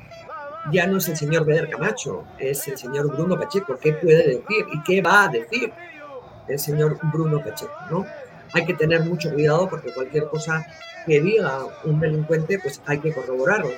ya 0.70 0.86
no 0.86 0.98
es 0.98 1.08
el 1.08 1.16
señor 1.16 1.44
Beder 1.44 1.68
Camacho, 1.68 2.24
es 2.38 2.68
el 2.68 2.78
señor 2.78 3.12
Bruno 3.12 3.38
Pacheco. 3.38 3.76
¿Qué 3.80 3.94
puede 3.94 4.28
decir 4.28 4.66
y 4.72 4.82
qué 4.84 5.02
va 5.02 5.24
a 5.24 5.28
decir 5.28 5.72
el 6.46 6.58
señor 6.58 6.98
Bruno 7.12 7.40
Pacheco? 7.40 7.72
¿no? 7.90 8.06
Hay 8.52 8.64
que 8.64 8.74
tener 8.74 9.04
mucho 9.04 9.32
cuidado 9.32 9.68
porque 9.68 9.92
cualquier 9.92 10.26
cosa 10.26 10.66
que 11.06 11.20
diga 11.20 11.60
un 11.84 12.00
delincuente, 12.00 12.58
pues 12.58 12.80
hay 12.86 12.98
que 12.98 13.12
corroborarlo. 13.12 13.70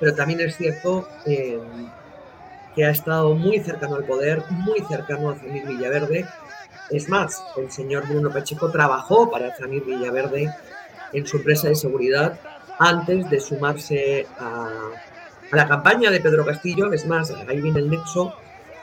Pero 0.00 0.14
también 0.14 0.40
es 0.40 0.56
cierto 0.56 1.08
eh, 1.26 1.58
que 2.74 2.84
ha 2.84 2.90
estado 2.90 3.34
muy 3.34 3.60
cercano 3.60 3.96
al 3.96 4.04
poder, 4.04 4.44
muy 4.50 4.80
cercano 4.88 5.30
a 5.30 5.36
Zamir 5.36 5.66
Villaverde. 5.66 6.26
Es 6.90 7.08
más, 7.08 7.42
el 7.56 7.70
señor 7.70 8.06
Bruno 8.08 8.30
Pacheco 8.30 8.70
trabajó 8.70 9.30
para 9.30 9.54
Zamir 9.56 9.84
Villaverde 9.84 10.52
en 11.12 11.26
su 11.26 11.38
empresa 11.38 11.68
de 11.68 11.74
seguridad 11.74 12.38
antes 12.78 13.30
de 13.30 13.40
sumarse 13.40 14.26
a, 14.38 14.90
la 15.52 15.68
campaña 15.68 16.10
de 16.10 16.20
Pedro 16.20 16.44
Castillo, 16.44 16.92
es 16.92 17.06
más, 17.06 17.30
ahí 17.30 17.60
viene 17.60 17.78
el 17.78 17.90
nexo, 17.90 18.34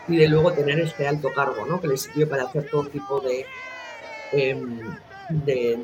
y 0.07 0.17
de 0.17 0.27
luego 0.27 0.53
tener 0.53 0.79
este 0.79 1.07
alto 1.07 1.29
cargo, 1.35 1.65
¿no? 1.65 1.81
que 1.81 1.89
le 1.89 1.97
sirvió 1.97 2.29
para 2.29 2.43
hacer 2.43 2.69
todo 2.69 2.85
tipo 2.85 3.19
de, 3.19 3.45
em, 4.31 4.79
de, 5.29 5.79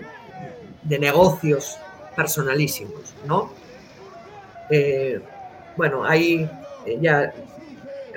negocios 0.83 1.77
personalísimos. 2.15 3.13
¿no? 3.25 3.51
Eh, 4.69 5.21
bueno, 5.75 6.03
ahí 6.03 6.49
eh, 6.85 6.97
ya 7.01 7.33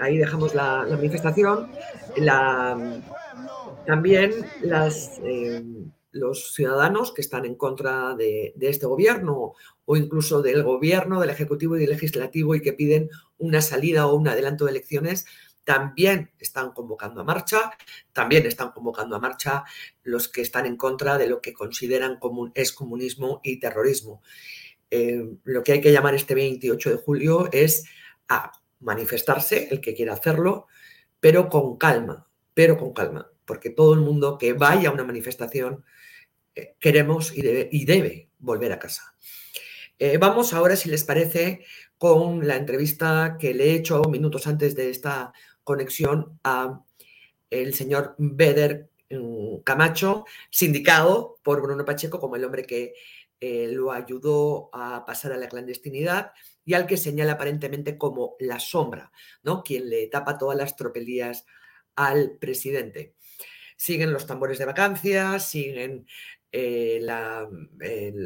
ahí 0.00 0.18
dejamos 0.18 0.54
la, 0.54 0.86
manifestación. 0.88 1.70
La, 2.16 3.02
también 3.86 4.32
em, 5.22 5.90
los 6.12 6.54
ciudadanos 6.54 7.12
que 7.12 7.20
están 7.20 7.44
en 7.44 7.54
contra 7.54 8.14
de, 8.14 8.54
este 8.60 8.86
gobierno 8.86 9.54
o 9.84 9.96
incluso 9.96 10.42
del 10.42 10.62
gobierno, 10.62 11.20
del 11.20 11.30
ejecutivo 11.30 11.76
y 11.76 11.80
del 11.80 11.90
legislativo 11.90 12.54
y 12.54 12.62
que 12.62 12.72
piden 12.72 13.10
una 13.38 13.60
salida 13.60 14.06
o 14.06 14.14
un 14.14 14.28
adelanto 14.28 14.64
de 14.64 14.72
elecciones, 14.72 15.26
también 15.70 16.32
están 16.40 16.72
convocando 16.72 17.20
a 17.20 17.24
marcha, 17.24 17.70
también 18.12 18.44
están 18.44 18.72
convocando 18.72 19.14
a 19.14 19.20
marcha 19.20 19.62
los 20.02 20.26
que 20.26 20.40
están 20.40 20.66
en 20.66 20.76
contra 20.76 21.16
de 21.16 21.28
lo 21.28 21.40
que 21.40 21.52
consideran 21.52 22.18
como 22.18 22.50
es 22.56 22.72
comunismo 22.72 23.40
y 23.44 23.60
terrorismo. 23.60 24.20
Eh, 24.90 25.24
lo 25.44 25.62
que 25.62 25.70
hay 25.74 25.80
que 25.80 25.92
llamar 25.92 26.16
este 26.16 26.34
28 26.34 26.90
de 26.90 26.96
julio 26.96 27.48
es 27.52 27.84
a 28.28 28.50
manifestarse, 28.80 29.68
el 29.70 29.80
que 29.80 29.94
quiera 29.94 30.14
hacerlo, 30.14 30.66
pero 31.20 31.48
con 31.48 31.76
calma, 31.76 32.26
pero 32.52 32.76
con 32.76 32.92
calma, 32.92 33.30
porque 33.44 33.70
todo 33.70 33.94
el 33.94 34.00
mundo 34.00 34.38
que 34.38 34.54
vaya 34.54 34.88
a 34.88 34.92
una 34.92 35.04
manifestación 35.04 35.84
eh, 36.56 36.74
queremos 36.80 37.32
y 37.32 37.42
debe, 37.42 37.68
y 37.70 37.84
debe 37.84 38.28
volver 38.40 38.72
a 38.72 38.80
casa. 38.80 39.14
Eh, 40.00 40.18
vamos 40.18 40.52
ahora, 40.52 40.74
si 40.74 40.88
les 40.88 41.04
parece, 41.04 41.64
con 41.96 42.48
la 42.48 42.56
entrevista 42.56 43.36
que 43.38 43.54
le 43.54 43.66
he 43.66 43.74
hecho 43.74 44.02
minutos 44.04 44.48
antes 44.48 44.74
de 44.74 44.90
esta 44.90 45.32
conexión 45.64 46.38
a 46.44 46.84
el 47.50 47.74
señor 47.74 48.14
Beder 48.18 48.90
mm, 49.10 49.58
Camacho, 49.64 50.24
sindicado 50.50 51.38
por 51.42 51.60
Bruno 51.62 51.84
Pacheco 51.84 52.20
como 52.20 52.36
el 52.36 52.44
hombre 52.44 52.64
que 52.64 52.94
eh, 53.40 53.68
lo 53.72 53.90
ayudó 53.90 54.68
a 54.72 55.04
pasar 55.06 55.32
a 55.32 55.38
la 55.38 55.48
clandestinidad 55.48 56.32
y 56.64 56.74
al 56.74 56.86
que 56.86 56.96
señala 56.96 57.32
aparentemente 57.32 57.96
como 57.96 58.36
la 58.38 58.60
sombra, 58.60 59.10
¿no? 59.42 59.62
Quien 59.62 59.88
le 59.88 60.06
tapa 60.08 60.36
todas 60.36 60.58
las 60.58 60.76
tropelías 60.76 61.46
al 61.96 62.36
presidente. 62.38 63.14
Siguen 63.76 64.12
los 64.12 64.26
tambores 64.26 64.58
de 64.58 64.66
vacancias, 64.66 65.48
siguen 65.48 66.06
eh, 66.52 67.00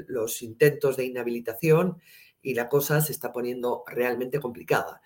los 0.09 0.43
intentos 0.43 0.97
de 0.97 1.05
inhabilitación 1.05 2.01
y 2.43 2.55
la 2.55 2.69
cosa 2.69 3.01
se 3.01 3.13
está 3.13 3.33
poniendo 3.33 3.85
realmente 3.87 4.41
complicada. 4.41 5.01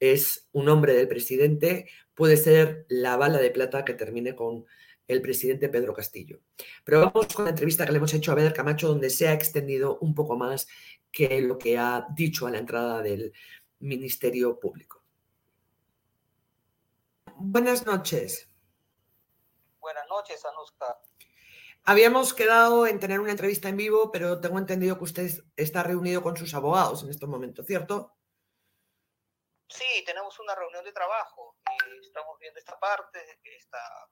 Es 0.00 0.48
un 0.52 0.68
hombre 0.68 0.94
del 0.94 1.08
presidente, 1.08 1.88
puede 2.14 2.36
ser 2.36 2.86
la 2.88 3.16
bala 3.16 3.38
de 3.38 3.50
plata 3.50 3.84
que 3.84 3.94
termine 3.94 4.34
con 4.34 4.66
el 5.08 5.22
presidente 5.22 5.68
Pedro 5.68 5.94
Castillo. 5.94 6.40
Pero 6.84 7.00
vamos 7.00 7.32
con 7.34 7.44
la 7.44 7.50
entrevista 7.50 7.86
que 7.86 7.92
le 7.92 7.98
hemos 7.98 8.14
hecho 8.14 8.32
a 8.32 8.34
Beder 8.34 8.52
Camacho, 8.52 8.88
donde 8.88 9.10
se 9.10 9.28
ha 9.28 9.32
extendido 9.32 9.98
un 10.00 10.14
poco 10.14 10.36
más 10.36 10.66
que 11.12 11.40
lo 11.40 11.58
que 11.58 11.78
ha 11.78 12.06
dicho 12.14 12.46
a 12.46 12.50
la 12.50 12.58
entrada 12.58 13.02
del 13.02 13.32
Ministerio 13.78 14.58
Público. 14.58 15.02
Buenas 17.36 17.86
noches. 17.86 18.48
Buenas 19.80 20.04
noches, 20.08 20.42
Anuska. 20.44 20.98
Habíamos 21.84 22.34
quedado 22.34 22.86
en 22.86 22.98
tener 22.98 23.20
una 23.20 23.30
entrevista 23.30 23.68
en 23.68 23.76
vivo, 23.76 24.10
pero 24.10 24.40
tengo 24.40 24.58
entendido 24.58 24.98
que 24.98 25.04
usted 25.04 25.30
está 25.54 25.84
reunido 25.84 26.22
con 26.22 26.36
sus 26.36 26.52
abogados 26.54 27.04
en 27.04 27.10
estos 27.10 27.28
momentos, 27.28 27.64
¿cierto? 27.66 28.16
Sí, 29.68 30.04
tenemos 30.04 30.38
una 30.38 30.54
reunión 30.54 30.84
de 30.84 30.92
trabajo. 30.92 31.56
Eh, 31.70 31.98
estamos 32.02 32.38
viendo 32.38 32.58
esta 32.58 32.78
parte, 32.78 33.18
esta, 33.44 34.08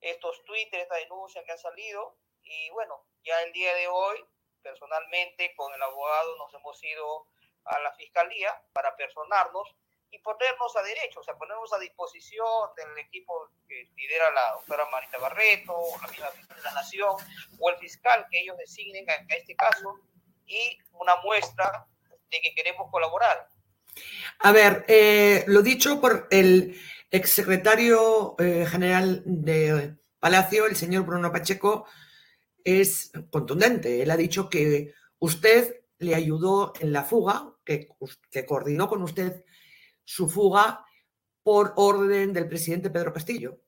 estos 0.00 0.44
tweets, 0.44 0.72
esta 0.74 0.96
denuncia 0.96 1.44
que 1.44 1.52
ha 1.52 1.58
salido. 1.58 2.18
Y 2.42 2.70
bueno, 2.70 3.06
ya 3.22 3.40
el 3.42 3.52
día 3.52 3.74
de 3.74 3.88
hoy, 3.88 4.24
personalmente, 4.62 5.54
con 5.54 5.72
el 5.72 5.82
abogado 5.82 6.36
nos 6.38 6.52
hemos 6.54 6.82
ido 6.82 7.26
a 7.64 7.78
la 7.80 7.92
fiscalía 7.94 8.60
para 8.72 8.96
personarnos 8.96 9.76
y 10.10 10.18
ponernos 10.20 10.74
a 10.76 10.82
derecho, 10.82 11.20
o 11.20 11.22
sea, 11.22 11.36
ponernos 11.36 11.72
a 11.72 11.78
disposición 11.78 12.74
del 12.76 12.96
equipo 12.98 13.50
que 13.68 13.90
lidera 13.94 14.30
la 14.30 14.52
doctora 14.52 14.86
Marita 14.86 15.18
Barreto, 15.18 15.74
la 16.00 16.08
misma 16.08 16.28
fiscal 16.28 16.56
de 16.56 16.62
la 16.62 16.72
Nación, 16.72 17.16
o 17.60 17.70
el 17.70 17.76
fiscal 17.76 18.26
que 18.30 18.40
ellos 18.40 18.56
designen 18.56 19.08
a, 19.10 19.14
este 19.34 19.54
caso, 19.54 20.00
y 20.46 20.78
una 20.92 21.16
muestra 21.16 21.86
de 22.30 22.40
que 22.40 22.54
queremos 22.54 22.90
colaborar. 22.90 23.48
A 24.40 24.52
ver, 24.52 24.84
eh, 24.88 25.44
lo 25.46 25.62
dicho 25.62 26.00
por 26.00 26.28
el 26.30 26.80
exsecretario 27.10 28.36
eh, 28.38 28.66
general 28.66 29.22
de 29.24 29.96
Palacio, 30.20 30.66
el 30.66 30.76
señor 30.76 31.04
Bruno 31.04 31.32
Pacheco, 31.32 31.86
es 32.64 33.12
contundente. 33.30 34.02
Él 34.02 34.10
ha 34.10 34.16
dicho 34.16 34.48
que 34.48 34.94
usted 35.18 35.82
le 35.98 36.14
ayudó 36.14 36.72
en 36.80 36.92
la 36.92 37.04
fuga, 37.04 37.54
que, 37.64 37.88
coordinó 38.46 38.88
con 38.88 39.02
usted 39.02 39.44
su 40.04 40.28
fuga 40.28 40.84
por 41.42 41.72
orden 41.76 42.32
del 42.32 42.48
presidente 42.48 42.90
Pedro 42.90 43.12
Castillo? 43.12 43.58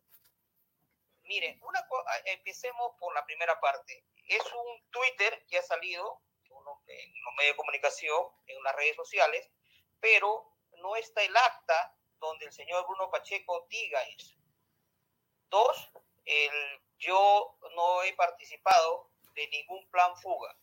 Mire, 1.24 1.58
una, 1.62 1.80
empecemos 2.26 2.92
por 2.98 3.14
la 3.14 3.24
primera 3.24 3.58
parte. 3.60 4.04
Es 4.26 4.42
un 4.44 4.90
Twitter 4.90 5.44
que 5.48 5.58
ha 5.58 5.62
salido, 5.62 6.22
en 6.44 7.12
los 7.24 7.34
medios 7.36 7.54
de 7.54 7.56
comunicación, 7.56 8.22
en 8.46 8.62
las 8.62 8.76
redes 8.76 8.96
sociales, 8.96 9.50
pero 10.00 10.50
no 10.78 10.96
está 10.96 11.22
el 11.22 11.36
acta 11.36 11.96
donde 12.18 12.46
el 12.46 12.52
señor 12.52 12.86
Bruno 12.86 13.10
Pacheco 13.10 13.66
diga 13.70 14.02
eso. 14.02 14.36
Dos, 15.48 15.90
el, 16.24 16.80
yo 16.98 17.56
no 17.74 18.02
he 18.02 18.12
participado 18.14 19.10
de 19.34 19.48
ningún 19.48 19.88
plan 19.90 20.16
fuga. 20.16 20.54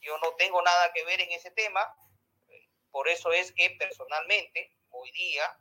yo 0.00 0.18
no 0.18 0.34
tengo 0.34 0.62
nada 0.62 0.92
que 0.92 1.04
ver 1.04 1.20
en 1.20 1.32
ese 1.32 1.50
tema, 1.50 1.80
por 2.90 3.08
eso 3.08 3.32
es 3.32 3.52
que 3.52 3.70
personalmente 3.78 4.76
hoy 4.90 5.10
día 5.12 5.58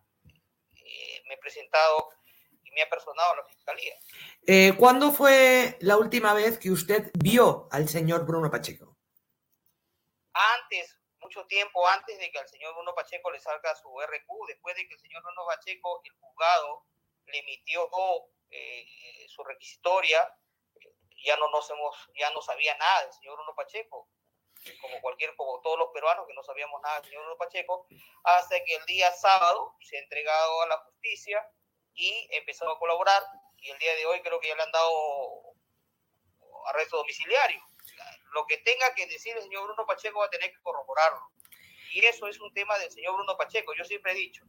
eh, 0.75 1.24
me 1.27 1.34
he 1.34 1.38
presentado 1.38 2.10
y 2.63 2.72
me 2.72 2.82
ha 2.82 2.89
personado 2.89 3.34
a 3.34 3.36
la 3.38 3.46
fiscalía. 3.46 3.96
Eh, 4.46 4.74
¿Cuándo 4.77 5.12
fue 5.12 5.77
la 5.82 5.98
última 5.98 6.34
vez 6.34 6.58
que 6.60 6.72
usted 6.72 7.12
vio 7.13 7.67
al 7.72 7.89
señor 7.89 8.25
Bruno 8.25 8.51
Pacheco? 8.51 8.98
Antes, 10.34 11.00
mucho 11.25 11.46
tiempo 11.48 11.88
antes 11.88 12.20
de 12.20 12.32
que 12.32 12.38
al 12.38 12.48
señor 12.48 12.75
Bruno 12.75 12.94
Pacheco 12.94 13.32
le 13.32 13.39
salga 13.39 13.75
su 13.75 13.89
RQ, 14.00 14.48
después 14.48 14.75
de 14.75 14.88
que 14.88 14.94
el 14.94 15.00
señor 15.00 15.24
Bruno 15.24 15.46
Pacheco, 15.48 16.01
el 16.03 16.12
juzgado, 16.20 16.86
le 17.25 17.39
emitió 17.39 17.89
eh, 18.51 19.25
su 19.27 19.44
requisitoria, 19.44 20.22
ya 21.25 21.36
no 21.38 21.50
nos 21.50 21.67
hemos, 21.72 21.96
ya 22.13 22.29
no 22.29 22.41
sabía 22.44 22.77
nada 22.77 23.05
del 23.05 23.13
señor 23.13 23.38
Bruno 23.38 23.55
Pacheco, 23.55 24.08
como 24.82 25.01
cualquier, 25.01 25.36
como 25.36 25.62
todos 25.62 25.79
los 25.79 25.89
peruanos 25.94 26.27
que 26.27 26.34
no 26.36 26.44
sabíamos 26.44 26.79
nada 26.84 27.01
del 27.01 27.10
señor 27.10 27.24
Bruno 27.24 27.38
Pacheco, 27.39 27.88
hasta 28.24 28.63
que 28.63 28.75
el 28.75 28.86
día 28.86 29.12
sábado 29.13 29.75
se 29.82 29.98
ha 29.98 30.01
entregado 30.01 30.62
a 30.62 30.67
la 30.67 30.77
justicia 30.77 31.50
y 31.96 32.27
empezó 32.32 32.70
a 32.70 32.77
colaborar 32.77 33.24
y 33.58 33.72
el 33.72 33.79
día 33.79 33.96
de 33.96 34.05
hoy 34.05 34.22
creo 34.22 34.39
que 34.39 34.50
ya 34.50 34.55
le 34.55 34.62
han 34.62 34.72
dado 34.72 35.55
arresto 36.67 36.98
domiciliario. 36.98 37.62
Lo 38.35 38.45
que 38.45 38.57
tenga 38.57 38.93
que 38.93 39.07
decir 39.07 39.35
el 39.35 39.41
señor 39.41 39.63
Bruno 39.63 39.85
Pacheco 39.87 40.19
va 40.19 40.25
a 40.25 40.29
tener 40.29 40.51
que 40.51 40.61
corroborarlo. 40.61 41.31
Y 41.91 42.05
eso 42.05 42.27
es 42.27 42.39
un 42.39 42.53
tema 42.53 42.77
del 42.77 42.91
señor 42.91 43.15
Bruno 43.15 43.35
Pacheco. 43.35 43.73
Yo 43.73 43.83
siempre 43.83 44.11
he 44.11 44.15
dicho, 44.15 44.43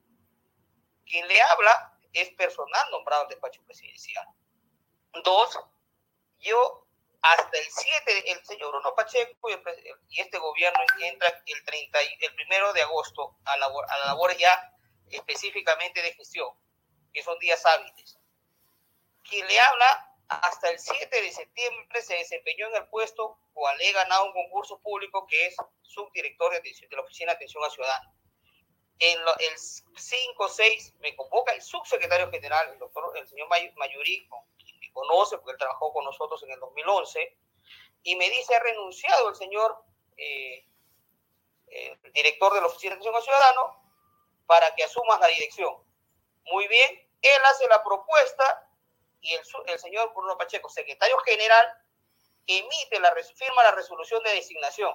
quien 1.07 1.27
le 1.27 1.41
habla 1.41 1.99
es 2.13 2.31
personal 2.31 2.91
nombrado 2.91 3.23
al 3.23 3.29
despacho 3.29 3.63
presidencial. 3.65 4.27
Dos, 5.23 5.59
yo 6.41 6.87
hasta 7.23 7.59
el 7.59 7.67
7, 7.67 8.33
el 8.33 8.45
señor 8.45 8.73
Bruno 8.73 8.95
Pacheco 8.95 9.49
y, 9.49 10.21
este 10.21 10.39
gobierno 10.39 10.81
entra 11.01 11.43
el, 11.47 11.65
30, 11.65 11.99
el 12.21 12.35
primero 12.35 12.73
de 12.73 12.83
agosto 12.83 13.39
a, 13.45 13.57
labor, 13.57 13.87
a 13.89 13.99
la 13.99 14.07
labor 14.07 14.37
ya 14.37 14.73
específicamente 15.09 16.03
de 16.03 16.13
gestión, 16.13 16.51
que 17.13 17.23
son 17.23 17.39
días 17.39 17.65
hábiles 17.65 18.19
quien 19.29 19.47
le 19.47 19.61
habla 19.61 20.16
hasta 20.29 20.71
el 20.71 20.79
7 20.79 21.23
de 21.23 21.33
septiembre 21.33 22.03
se 22.03 22.15
desempeñó 22.15 22.67
en 22.69 22.77
el 22.77 22.89
puesto 22.89 23.39
cual 23.53 23.81
he 23.81 23.93
ganado 23.93 24.27
un 24.27 24.33
concurso 24.33 24.79
público 24.81 25.27
que 25.27 25.47
es 25.47 25.57
subdirector 25.83 26.53
de, 26.53 26.61
de 26.61 26.97
la 26.97 27.03
Oficina 27.03 27.33
de 27.33 27.37
Atención 27.37 27.65
a 27.65 27.71
Ciudadanos. 27.71 28.13
En 28.99 29.19
el 29.21 29.57
5-6 29.57 30.95
me 31.01 31.15
convoca 31.17 31.53
el 31.53 31.63
subsecretario 31.63 32.31
general, 32.31 32.71
el 32.73 32.79
doctor, 32.79 33.17
el 33.17 33.29
señor 33.29 33.49
Mayurí, 33.49 34.29
quien 34.59 34.79
me 34.81 34.93
conoce 34.93 35.37
porque 35.37 35.53
él 35.53 35.59
trabajó 35.59 35.93
con 35.93 36.05
nosotros 36.05 36.43
en 36.45 36.51
el 36.53 36.61
2011, 36.61 37.37
y 38.05 38.17
me 38.17 38.31
dice, 38.31 38.55
ha 38.55 38.61
renunciado 38.61 39.29
el 39.29 39.35
señor 39.35 39.85
eh, 40.17 40.65
el 41.69 42.13
director 42.13 42.55
de 42.55 42.61
la 42.61 42.69
Oficina 42.69 42.95
de 42.95 43.01
Atención 43.01 43.17
a 43.17 43.21
Ciudadanos 43.21 43.77
para 44.47 44.75
que 44.75 44.85
asumas 44.85 45.21
la 45.21 45.27
dirección. 45.27 45.75
Muy 46.45 46.67
bien, 46.69 47.11
él 47.21 47.43
hace 47.47 47.67
la 47.69 47.83
propuesta 47.83 48.66
y 49.21 49.35
el, 49.35 49.79
señor 49.79 50.13
Bruno 50.15 50.37
Pacheco, 50.39 50.69
secretario 50.69 51.19
general, 51.19 51.67
emite 52.47 53.01
la, 53.01 53.15
firma 53.35 53.65
la 53.65 53.73
resolución 53.73 54.23
de 54.23 54.31
designación. 54.33 54.95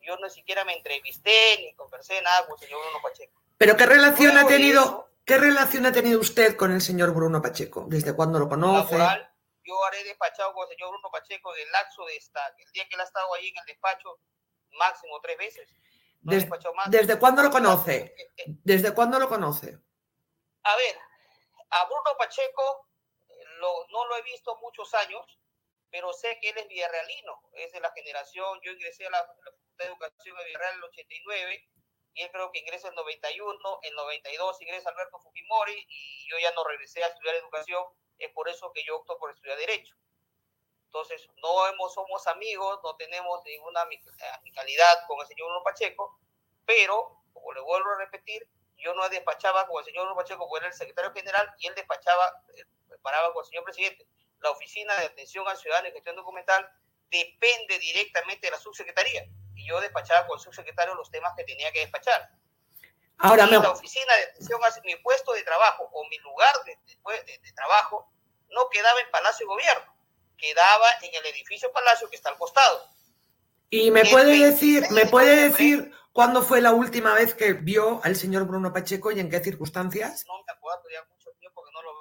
Yo 0.00 0.16
ni 0.16 0.30
siquiera 0.30 0.64
me 0.64 0.74
entrevisté 0.74 1.58
ni 1.58 1.74
conversé 1.74 2.20
nada 2.22 2.46
con 2.46 2.54
el 2.54 2.66
señor 2.66 2.80
Bruno 2.82 3.02
Pacheco. 3.02 3.42
¿Pero 3.58 3.76
qué 3.76 3.86
relación 3.86 4.38
ha 4.38 4.46
tenido, 4.46 5.10
qué 5.24 5.38
relación 5.38 5.86
ha 5.86 5.92
tenido 5.92 6.20
usted 6.20 6.56
con 6.56 6.72
el 6.72 6.80
señor 6.80 7.12
Bruno 7.12 7.42
Pacheco? 7.42 7.86
¿Desde 7.88 8.14
cuándo 8.14 8.38
lo 8.38 8.48
conoce? 8.48 8.96
yo 9.68 9.84
haré 9.84 10.02
despachado 10.02 10.54
con 10.54 10.62
el 10.62 10.74
señor 10.74 10.88
Bruno 10.90 11.10
Pacheco 11.10 11.52
del 11.52 11.70
laxo 11.70 12.02
de 12.06 12.16
esta, 12.16 12.40
el 12.56 12.72
día 12.72 12.88
que 12.88 12.94
él 12.94 13.02
ha 13.02 13.04
estado 13.04 13.34
ahí 13.34 13.48
en 13.48 13.58
el 13.58 13.64
despacho, 13.66 14.18
máximo 14.78 15.20
tres 15.20 15.36
veces. 15.36 15.68
¿Desde 16.20 17.18
cuándo 17.18 17.42
lo 17.42 17.50
conoce? 17.50 18.14
¿Desde 18.46 18.94
cuándo 18.94 19.18
lo 19.18 19.28
conoce? 19.28 19.78
A 20.62 20.76
ver, 20.76 20.98
a 21.70 21.84
Bruno 21.84 22.16
Pacheco 22.18 22.87
no 23.58 24.06
lo 24.06 24.16
he 24.16 24.22
visto 24.22 24.56
muchos 24.56 24.92
años, 24.94 25.38
pero 25.90 26.12
sé 26.12 26.38
que 26.40 26.50
él 26.50 26.58
es 26.58 26.68
villarrealino, 26.68 27.42
es 27.54 27.72
de 27.72 27.80
la 27.80 27.90
generación, 27.92 28.60
yo 28.62 28.72
ingresé 28.72 29.06
a 29.06 29.10
la, 29.10 29.18
Facultad 29.26 29.52
de 29.78 29.84
Educación 29.86 30.36
de 30.36 30.44
Villarreal 30.44 30.72
en 30.72 30.78
el 30.78 30.84
89, 30.84 31.68
y 32.14 32.22
él 32.22 32.30
creo 32.32 32.50
que 32.50 32.58
ingresa 32.58 32.88
en 32.88 32.92
el 32.92 32.96
91, 32.96 33.80
en 33.82 33.88
el 33.90 33.96
92 33.96 34.62
ingresa 34.62 34.90
Alberto 34.90 35.18
Fujimori, 35.20 35.86
y 35.88 36.28
yo 36.28 36.38
ya 36.38 36.52
no 36.52 36.64
regresé 36.64 37.02
a 37.04 37.08
estudiar 37.08 37.36
educación, 37.36 37.84
es 38.18 38.30
por 38.32 38.48
eso 38.48 38.72
que 38.72 38.84
yo 38.84 38.96
opto 38.96 39.18
por 39.18 39.30
estudiar 39.30 39.56
Derecho. 39.58 39.94
Entonces, 40.86 41.28
no 41.36 41.66
hemos, 41.68 41.94
somos 41.94 42.26
amigos, 42.26 42.80
no 42.82 42.96
tenemos 42.96 43.42
ninguna 43.44 43.82
amicalidad 43.82 45.06
con 45.06 45.20
el 45.20 45.26
señor 45.26 45.48
Bruno 45.48 45.62
Pacheco, 45.62 46.18
pero, 46.66 47.22
como 47.32 47.52
le 47.52 47.60
vuelvo 47.60 47.90
a 47.90 47.98
repetir, 47.98 48.48
yo 48.78 48.94
no 48.94 49.08
despachaba 49.08 49.66
con 49.66 49.78
el 49.78 49.84
señor 49.84 50.06
Bruno 50.06 50.16
Pacheco, 50.16 50.48
porque 50.48 50.64
era 50.64 50.72
el 50.72 50.78
secretario 50.78 51.12
general, 51.12 51.54
y 51.58 51.66
él 51.66 51.74
despachaba 51.74 52.42
eh, 52.90 52.98
paraba 53.02 53.32
con 53.32 53.44
el 53.44 53.48
señor 53.48 53.64
presidente, 53.64 54.06
la 54.40 54.50
Oficina 54.50 54.94
de 54.96 55.06
Atención 55.06 55.46
al 55.48 55.56
Ciudadano 55.56 55.88
y 55.88 55.92
Gestión 55.92 56.16
Documental 56.16 56.68
depende 57.10 57.78
directamente 57.78 58.46
de 58.46 58.50
la 58.52 58.58
subsecretaría. 58.58 59.26
Y 59.54 59.66
yo 59.66 59.80
despachaba 59.80 60.26
con 60.26 60.38
el 60.38 60.44
subsecretario 60.44 60.94
los 60.94 61.10
temas 61.10 61.32
que 61.36 61.44
tenía 61.44 61.72
que 61.72 61.80
despachar. 61.80 62.30
Ahora, 63.18 63.46
y 63.46 63.50
la 63.50 63.70
oficina 63.70 64.14
de 64.14 64.22
atención 64.24 64.60
a 64.62 64.80
mi 64.84 64.94
puesto 64.96 65.32
de 65.32 65.42
trabajo 65.42 65.88
o 65.92 66.08
mi 66.08 66.18
lugar 66.18 66.52
de, 66.64 66.76
de, 66.76 67.52
trabajo 67.52 68.08
no 68.50 68.68
quedaba 68.70 69.00
en 69.00 69.10
Palacio 69.10 69.44
de 69.44 69.48
Gobierno, 69.48 69.96
quedaba 70.36 70.86
en 71.02 71.12
el 71.12 71.26
edificio 71.26 71.72
Palacio 71.72 72.08
que 72.08 72.14
está 72.14 72.28
al 72.28 72.38
costado. 72.38 72.80
Y 73.70 73.90
me 73.90 74.04
puede 74.04 74.38
decir, 74.38 74.84
me 74.90 75.06
puede 75.06 75.48
decir 75.48 75.92
cuándo 76.12 76.42
fue 76.42 76.60
la 76.60 76.70
última 76.70 77.12
vez 77.14 77.34
que 77.34 77.54
vio 77.54 78.00
al 78.04 78.14
señor 78.14 78.44
Bruno 78.44 78.72
Pacheco 78.72 79.10
y 79.10 79.18
en 79.18 79.28
qué 79.28 79.40
circunstancias. 79.40 80.24
No 80.26 80.40
me 80.44 80.52
acuerdo, 80.52 80.84
ya 80.88 81.02
mucho 81.12 81.30
tiempo 81.40 81.64
que 81.64 81.72
no 81.72 81.82
lo 81.82 81.98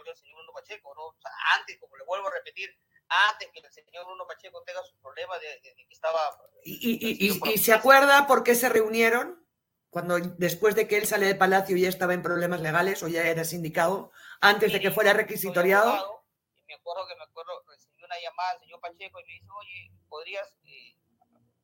Pacheco, 0.67 0.93
¿no? 0.95 1.15
antes, 1.57 1.77
como 1.79 1.95
le 1.95 2.03
vuelvo 2.03 2.27
a 2.27 2.31
repetir, 2.31 2.69
antes 3.07 3.49
que 3.51 3.59
el 3.59 3.71
señor 3.71 4.05
Bruno 4.05 4.27
Pacheco 4.27 4.61
tenga 4.63 4.83
su 4.83 4.97
problema 4.97 5.37
de, 5.39 5.61
que 5.61 5.85
estaba... 5.89 6.19
¿Y, 6.63 7.27
y, 7.27 7.57
se 7.57 7.73
acuerda 7.73 8.27
por 8.27 8.43
qué 8.43 8.55
se 8.55 8.69
reunieron? 8.69 9.45
Cuando 9.89 10.19
después 10.19 10.75
de 10.75 10.87
que 10.87 10.97
él 10.97 11.07
sale 11.07 11.25
de 11.25 11.35
Palacio 11.35 11.77
ya 11.77 11.87
estaba 11.87 12.13
en 12.13 12.21
problemas 12.21 12.59
legales 12.59 13.01
o 13.01 13.07
ya 13.07 13.23
era 13.23 13.45
sindicado, 13.45 14.11
antes 14.41 14.73
de 14.73 14.81
que 14.81 14.91
fuera 14.91 15.13
requisitoriado. 15.13 16.25
me 16.67 16.73
acuerdo 16.73 17.07
que 17.07 17.15
me 17.15 17.23
acuerdo, 17.23 17.63
recibí 17.67 18.03
una 18.03 18.19
llamada 18.19 18.51
del 18.51 18.59
señor 18.61 18.81
Pacheco 18.81 19.19
y 19.21 19.23
me 19.23 19.33
dice, 19.33 19.47
oye, 19.57 19.91
¿podrías 20.09 20.57
eh, 20.65 20.97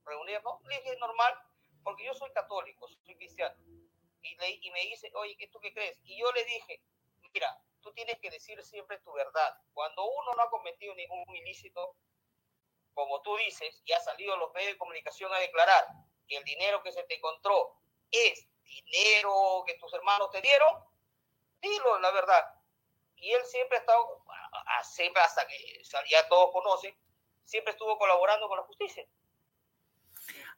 reunirnos? 0.06 0.62
Le 0.64 0.78
dije, 0.78 0.98
normal, 1.00 1.34
porque 1.84 2.06
yo 2.06 2.14
soy 2.14 2.32
católico, 2.32 2.88
soy 2.88 3.16
cristiano. 3.16 3.56
Y, 4.22 4.36
le, 4.38 4.52
y 4.62 4.72
me 4.72 4.80
dice, 4.84 5.12
oye, 5.16 5.36
¿qué 5.38 5.50
tú 5.50 5.60
qué 5.60 5.74
crees? 5.74 6.00
Y 6.06 6.18
yo 6.18 6.32
le 6.32 6.46
dije, 6.46 6.82
mira, 7.34 7.60
tú 7.84 7.92
tienes 7.94 8.18
que 8.20 8.32
decir 8.32 8.62
siempre 8.64 8.98
tu 9.00 9.12
verdad. 9.14 9.58
Cuando 9.74 10.04
uno 10.06 10.34
no 10.36 10.42
ha 10.42 10.50
cometido 10.50 10.96
ningún 10.96 11.24
ilícito, 11.36 11.96
como 12.94 13.22
tú 13.22 13.36
dices, 13.38 13.82
y 13.86 13.92
ha 13.92 14.00
salido 14.00 14.34
a 14.34 14.38
los 14.38 14.54
medios 14.54 14.74
de 14.74 14.78
comunicación 14.78 15.32
a 15.34 15.40
declarar 15.40 15.86
que 16.28 16.38
el 16.38 16.44
dinero 16.44 16.82
que 16.82 16.92
se 16.92 17.04
te 17.04 17.16
encontró 17.16 17.76
es 18.10 18.48
dinero 18.64 19.64
que 19.68 19.76
tus 19.76 19.94
hermanos 19.94 20.32
te 20.32 20.42
dieron, 20.42 20.74
dilo 21.62 22.00
la 22.00 22.12
verdad. 22.12 22.44
Y 23.18 23.32
él 23.32 23.44
siempre 23.46 23.78
ha 23.78 23.82
estado, 23.82 24.24
siempre 24.84 25.22
hasta 25.22 25.46
que 25.48 25.82
ya 26.10 26.28
todos 26.28 26.52
conocen, 26.52 26.96
siempre 27.44 27.72
estuvo 27.74 27.98
colaborando 27.98 28.48
con 28.48 28.58
la 28.58 28.64
justicia. 28.64 29.06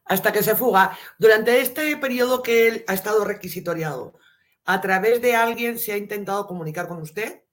Hasta 0.05 0.31
que 0.31 0.43
se 0.43 0.55
fuga. 0.55 0.97
Durante 1.17 1.59
este 1.59 1.97
periodo 1.97 2.43
que 2.43 2.67
él 2.67 2.85
ha 2.88 2.93
estado 2.93 3.25
requisitoriado, 3.25 4.19
¿A 4.65 4.82
través 4.82 5.21
de 5.21 5.36
alguien 5.36 5.78
se 5.78 5.93
ha 5.93 5.97
intentado 5.97 6.47
comunicar 6.47 6.88
con 6.88 6.99
usted? 6.99 7.43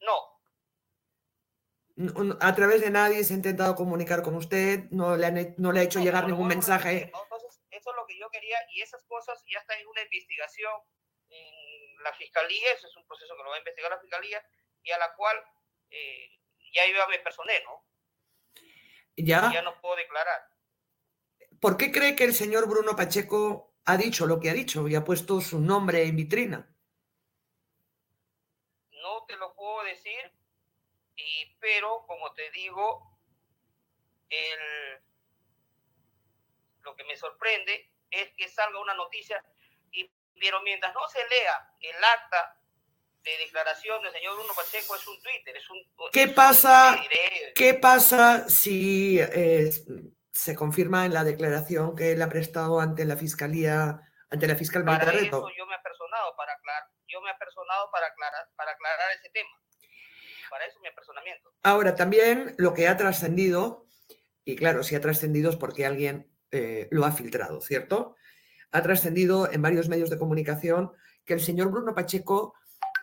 No. 0.00 0.40
¿A 2.40 2.54
través 2.54 2.80
de 2.80 2.90
nadie 2.90 3.22
se 3.22 3.34
ha 3.34 3.36
intentado 3.36 3.76
comunicar 3.76 4.22
con 4.22 4.34
usted? 4.34 4.90
¿No 4.90 5.16
le, 5.16 5.54
no 5.56 5.70
le 5.70 5.80
ha 5.80 5.84
hecho 5.84 6.00
llegar 6.00 6.26
ningún 6.26 6.48
mensaje? 6.48 7.12
Entonces, 7.14 7.62
eso 7.70 7.90
es 7.90 7.96
lo 7.96 8.06
que 8.06 8.18
yo 8.18 8.28
quería 8.30 8.58
y 8.70 8.82
esas 8.82 9.04
cosas 9.04 9.40
ya 9.46 9.60
están 9.60 9.78
en 9.78 9.86
una 9.86 10.02
investigación 10.02 10.72
en 11.28 12.02
la 12.02 12.12
fiscalía, 12.14 12.72
ese 12.72 12.88
es 12.88 12.96
un 12.96 13.06
proceso 13.06 13.36
que 13.36 13.42
lo 13.44 13.50
va 13.50 13.56
a 13.56 13.60
investigar 13.60 13.90
la 13.90 14.00
fiscalía 14.00 14.44
y 14.82 14.90
a 14.90 14.98
la 14.98 15.14
cual 15.14 15.36
eh, 15.90 16.28
ya 16.72 16.86
iba 16.86 17.04
a 17.04 17.08
ver 17.08 17.22
personal, 17.22 17.62
¿no? 17.64 17.86
Ya. 19.16 19.50
Ya 19.52 19.62
no 19.62 19.80
puedo 19.80 19.94
declarar. 19.94 20.48
¿Por 21.60 21.76
qué 21.76 21.92
cree 21.92 22.16
que 22.16 22.24
el 22.24 22.34
señor 22.34 22.68
Bruno 22.68 22.96
Pacheco 22.96 23.73
ha 23.86 23.96
dicho 23.96 24.26
lo 24.26 24.40
que 24.40 24.50
ha 24.50 24.54
dicho 24.54 24.88
y 24.88 24.94
ha 24.94 25.04
puesto 25.04 25.40
su 25.40 25.60
nombre 25.60 26.04
en 26.04 26.16
vitrina. 26.16 26.68
No 28.90 29.24
te 29.26 29.36
lo 29.36 29.54
puedo 29.54 29.84
decir, 29.84 30.32
y, 31.16 31.56
pero 31.60 32.04
como 32.06 32.32
te 32.32 32.50
digo, 32.50 33.18
el, 34.30 35.00
lo 36.82 36.96
que 36.96 37.04
me 37.04 37.16
sorprende 37.16 37.90
es 38.10 38.32
que 38.36 38.48
salga 38.48 38.80
una 38.80 38.94
noticia, 38.94 39.44
y, 39.92 40.10
pero 40.40 40.62
mientras 40.62 40.94
no 40.94 41.06
se 41.08 41.26
lea 41.28 41.74
el 41.80 42.04
acta 42.04 42.60
de 43.22 43.38
declaración 43.38 44.02
del 44.02 44.12
señor 44.12 44.36
Bruno 44.36 44.52
Pacheco 44.54 44.96
es 44.96 45.06
un 45.06 45.22
Twitter, 45.22 45.56
es 45.56 45.70
un... 45.70 45.78
¿Qué 46.12 46.28
pasa, 46.28 47.02
¿qué 47.54 47.74
pasa 47.74 48.48
si 48.48 49.18
eh, 49.18 49.70
se 50.34 50.56
confirma 50.56 51.06
en 51.06 51.14
la 51.14 51.22
declaración 51.22 51.94
que 51.94 52.12
él 52.12 52.20
ha 52.20 52.28
prestado 52.28 52.80
ante 52.80 53.04
la 53.04 53.16
Fiscalía, 53.16 54.00
ante 54.30 54.48
la 54.48 54.56
fiscal 54.56 54.84
Para 54.84 55.12
eso 55.12 55.48
yo 55.56 55.66
me 55.66 55.76
he 55.76 55.82
personado 55.82 56.34
para 56.36 56.52
aclarar, 56.52 56.82
yo 57.06 57.20
me 57.22 57.30
he 57.30 57.34
personado 57.38 57.88
para 57.92 58.08
aclarar, 58.08 58.48
para 58.56 58.72
aclarar 58.72 59.12
ese 59.12 59.30
tema. 59.30 59.48
Para 60.50 60.66
eso 60.66 60.80
mi 60.80 60.88
apersonamiento. 60.88 61.50
Ahora, 61.62 61.94
también 61.94 62.54
lo 62.58 62.74
que 62.74 62.88
ha 62.88 62.96
trascendido, 62.96 63.86
y 64.44 64.56
claro, 64.56 64.82
si 64.82 64.96
ha 64.96 65.00
trascendido 65.00 65.50
es 65.50 65.56
porque 65.56 65.86
alguien 65.86 66.30
eh, 66.50 66.88
lo 66.90 67.04
ha 67.04 67.12
filtrado, 67.12 67.60
¿cierto? 67.60 68.16
Ha 68.72 68.82
trascendido 68.82 69.50
en 69.50 69.62
varios 69.62 69.88
medios 69.88 70.10
de 70.10 70.18
comunicación 70.18 70.92
que 71.24 71.34
el 71.34 71.40
señor 71.40 71.70
Bruno 71.70 71.94
Pacheco 71.94 72.54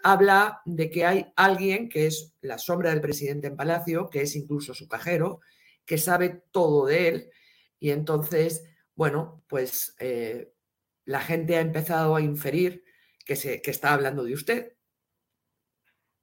habla 0.04 0.62
de 0.65 0.89
que 0.89 1.06
hay 1.06 1.32
alguien 1.38 1.88
que 1.88 2.08
es 2.08 2.36
la 2.41 2.58
sombra 2.58 2.89
del 2.89 3.02
presidente 3.02 3.48
en 3.48 3.56
Palacio, 3.56 4.10
que 4.10 4.22
es 4.22 4.36
incluso 4.36 4.74
su 4.74 4.88
cajero, 4.88 5.39
que 5.86 5.98
sabe 5.98 6.30
todo 6.52 6.86
de 6.86 7.08
él. 7.08 7.32
Y 7.80 7.91
entonces, 7.91 8.63
bueno, 8.96 9.44
pues 9.48 9.96
eh, 10.00 10.54
la 11.06 11.22
gente 11.22 11.58
ha 11.58 11.62
empezado 11.62 12.15
a 12.15 12.22
inferir 12.22 12.84
que, 13.26 13.36
se, 13.36 13.62
que 13.62 13.72
está 13.72 13.94
hablando 13.94 14.24
de 14.24 14.34
usted. 14.34 14.78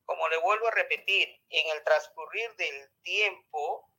Como 0.04 0.28
le 0.28 0.38
vuelvo 0.38 0.68
a 0.68 0.72
repetir, 0.72 1.28
en 1.50 1.76
el 1.76 1.84
transcurrir 1.84 2.54
del 2.56 2.90
tiempo, 3.02 3.90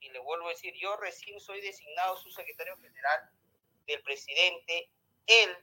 y 0.00 0.10
le 0.10 0.18
vuelvo 0.20 0.46
a 0.46 0.50
decir, 0.50 0.74
yo 0.80 0.96
recién 0.96 1.38
soy 1.40 1.60
designado 1.60 2.16
subsecretario 2.16 2.76
general 2.78 3.20
del 3.86 4.02
presidente 4.02 4.90
el 5.26 5.56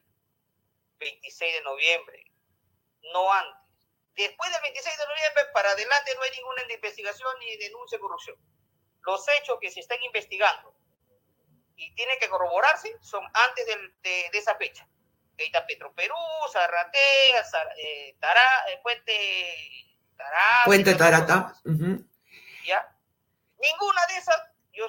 26 1.00 1.54
de 1.56 1.62
noviembre 1.62 2.30
no 3.14 3.32
antes. 3.32 3.88
Después 4.16 4.52
del 4.52 4.62
26 4.62 4.98
de 4.98 5.08
noviembre 5.08 5.44
para 5.54 5.72
adelante 5.72 6.16
no 6.16 6.22
hay 6.22 6.32
ninguna 6.32 6.74
investigación 6.74 7.40
ni 7.40 7.58
denuncia 7.58 7.98
de 7.98 8.02
corrupción. 8.02 8.36
Los 9.10 9.26
hechos 9.40 9.58
que 9.60 9.72
se 9.72 9.80
están 9.80 9.98
investigando 10.04 10.72
y 11.76 11.92
tienen 11.96 12.20
que 12.20 12.30
corroborarse 12.30 12.96
son 13.02 13.24
antes 13.34 13.66
de, 14.04 14.30
esa 14.34 14.56
fecha. 14.56 14.88
Ahí 15.40 15.46
está 15.46 15.66
Petro 15.66 15.92
Perú, 15.94 16.14
Zarratea, 16.52 17.44
eh, 17.78 18.16
Tará, 18.20 18.42
eh, 18.70 18.80
Puente 18.84 19.88
Tarata. 20.16 20.66
Puente 20.66 20.94
Tarata. 20.96 21.54
¿Ya? 22.66 22.96
Ninguna 23.58 24.06
de 24.10 24.18
esas, 24.18 24.42
yo 24.74 24.86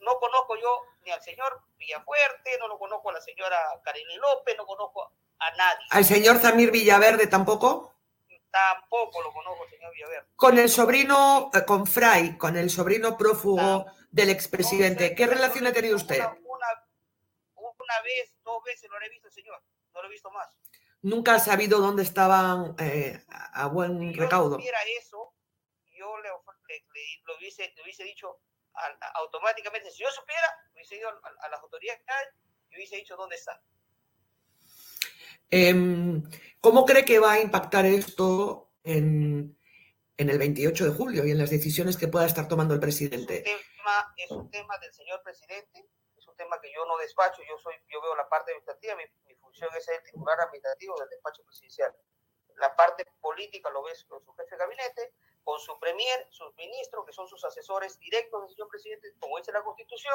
no 0.00 0.18
conozco 0.18 0.56
yo 0.56 0.82
ni 1.04 1.10
al 1.10 1.22
señor 1.22 1.62
Villafuerte, 1.78 2.58
no 2.58 2.68
lo 2.68 2.78
conozco 2.78 3.08
a 3.08 3.14
la 3.14 3.20
señora 3.22 3.56
Kareli 3.82 4.16
López, 4.16 4.54
no 4.58 4.66
conozco 4.66 5.14
a 5.38 5.50
nadie. 5.52 5.86
¿Al 5.90 6.04
señor 6.04 6.38
Zamir 6.40 6.70
Villaverde 6.70 7.26
tampoco? 7.26 7.94
Tampoco 8.50 9.22
lo 9.22 9.32
conozco, 9.32 9.68
señor 9.68 9.92
Villaverde. 9.92 10.26
Con 10.36 10.58
el 10.58 10.68
sobrino, 10.68 11.50
eh, 11.54 11.64
con 11.64 11.86
Fray, 11.86 12.36
con 12.36 12.56
el 12.56 12.68
sobrino 12.68 13.16
prófugo 13.16 13.86
del 14.10 14.30
expresidente, 14.30 15.14
¿qué 15.14 15.26
relación 15.26 15.66
ha 15.66 15.72
tenido 15.72 15.96
usted? 15.96 16.20
Una, 16.20 18.02
vez, 18.02 18.34
dos 18.44 18.62
veces 18.64 18.88
lo 18.88 19.00
he 19.00 19.08
visto, 19.08 19.30
señor, 19.30 19.60
no 19.94 20.02
lo 20.02 20.08
he 20.08 20.12
visto 20.12 20.30
más. 20.30 20.48
Nunca 21.02 21.34
ha 21.34 21.38
sabido 21.40 21.80
dónde 21.80 22.02
estaban 22.02 22.76
eh, 22.78 23.24
a 23.28 23.66
buen 23.66 24.12
si 24.12 24.18
recaudo. 24.18 24.58
Si 24.60 24.68
eso, 24.98 25.34
yo 25.92 26.18
le, 26.18 26.28
lo 26.28 27.36
hubiese, 27.36 27.74
hubiese 27.82 28.04
dicho 28.04 28.40
automáticamente, 29.14 29.90
si 29.90 30.02
yo 30.02 30.10
supiera, 30.10 30.46
hubiese 30.74 30.96
ido 30.96 31.08
a, 31.08 31.46
a 31.46 31.48
las 31.48 31.60
autoridades 31.60 32.00
y 32.70 32.76
hubiese 32.76 32.96
dicho 32.96 33.16
dónde 33.16 33.36
está. 33.36 33.60
Em, 35.50 36.22
¿Cómo 36.60 36.84
cree 36.84 37.04
que 37.04 37.18
va 37.18 37.32
a 37.32 37.40
impactar 37.40 37.86
esto 37.86 38.70
en, 38.84 39.58
el 40.16 40.38
28 40.38 40.84
de 40.84 40.90
julio 40.92 41.26
y 41.26 41.30
en 41.30 41.38
las 41.38 41.50
decisiones 41.50 41.96
que 41.96 42.08
pueda 42.08 42.26
estar 42.26 42.46
tomando 42.46 42.74
el 42.74 42.80
presidente? 42.80 43.42
Es 44.16 44.30
un 44.30 44.50
tema, 44.50 44.78
del 44.78 44.92
señor 44.92 45.22
presidente, 45.22 45.88
es 46.16 46.26
un 46.28 46.36
tema 46.36 46.60
que 46.60 46.70
yo 46.72 46.84
no 46.86 46.96
despacho, 46.98 47.42
yo, 47.48 47.58
soy, 47.58 47.74
yo 47.88 48.00
veo 48.02 48.14
la 48.14 48.28
parte 48.28 48.52
administrativa, 48.52 48.94
mi, 48.96 49.34
función 49.36 49.70
es 49.76 49.88
el 49.88 50.02
titular 50.04 50.38
administrativo 50.40 50.94
del 51.00 51.08
despacho 51.08 51.42
presidencial. 51.44 51.92
La 52.56 52.76
parte 52.76 53.06
política 53.20 53.70
lo 53.70 53.82
ves 53.82 54.04
con 54.04 54.22
su 54.22 54.32
jefe 54.34 54.50
de 54.50 54.58
gabinete, 54.58 55.14
con 55.42 55.58
su 55.58 55.76
premier, 55.80 56.26
sus 56.30 56.54
ministros, 56.54 57.04
que 57.06 57.12
son 57.12 57.26
sus 57.26 57.42
asesores 57.44 57.98
directos 57.98 58.42
del 58.42 58.50
señor 58.50 58.68
presidente, 58.68 59.12
como 59.18 59.38
dice 59.38 59.50
la 59.50 59.64
Constitución, 59.64 60.14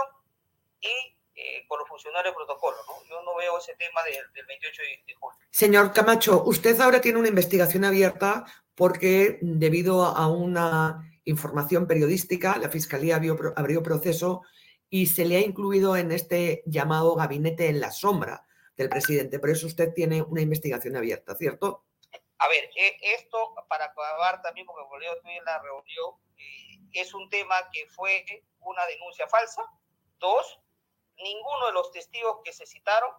y 0.79 1.17
eh, 1.35 1.65
con 1.67 1.79
los 1.79 1.87
funcionarios 1.89 2.33
de 2.33 2.35
protocolo. 2.35 2.77
¿no? 2.87 3.09
Yo 3.09 3.21
no 3.23 3.35
veo 3.35 3.57
ese 3.57 3.75
tema 3.75 4.01
del 4.03 4.45
28 4.47 4.81
de, 5.05 5.13
julio. 5.15 5.37
Señor 5.51 5.91
Camacho, 5.91 6.43
usted 6.45 6.79
ahora 6.79 7.01
tiene 7.01 7.19
una 7.19 7.27
investigación 7.27 7.83
abierta 7.83 8.45
porque 8.73 9.39
debido 9.41 10.05
a 10.05 10.27
una 10.27 11.11
información 11.25 11.87
periodística, 11.87 12.57
la 12.57 12.69
Fiscalía 12.69 13.17
abrió, 13.17 13.83
proceso 13.83 14.43
y 14.89 15.07
se 15.07 15.25
le 15.25 15.37
ha 15.37 15.41
incluido 15.41 15.97
en 15.97 16.11
este 16.11 16.63
llamado 16.65 17.15
gabinete 17.15 17.67
en 17.67 17.81
la 17.81 17.91
sombra 17.91 18.45
del 18.77 18.89
presidente. 18.89 19.39
Por 19.39 19.49
eso 19.49 19.67
usted 19.67 19.93
tiene 19.93 20.21
una 20.21 20.41
investigación 20.41 20.95
abierta, 20.95 21.35
¿cierto? 21.35 21.85
A 22.37 22.47
ver, 22.47 22.63
eh, 22.77 22.97
esto 23.01 23.55
para 23.67 23.85
acabar 23.85 24.41
también, 24.41 24.65
porque 24.65 24.87
volvió 24.87 25.09
en 25.25 25.43
la 25.43 25.59
reunión, 25.59 26.13
eh, 26.37 26.79
es 26.93 27.13
un 27.13 27.29
tema 27.29 27.55
que 27.73 27.87
fue 27.87 28.25
una 28.59 28.85
denuncia 28.85 29.27
falsa. 29.27 29.63
Dos, 30.19 30.59
ninguno 31.17 31.67
de 31.67 31.73
los 31.73 31.91
testigos 31.91 32.38
que 32.43 32.54
se 32.54 32.65
citaron 32.65 33.12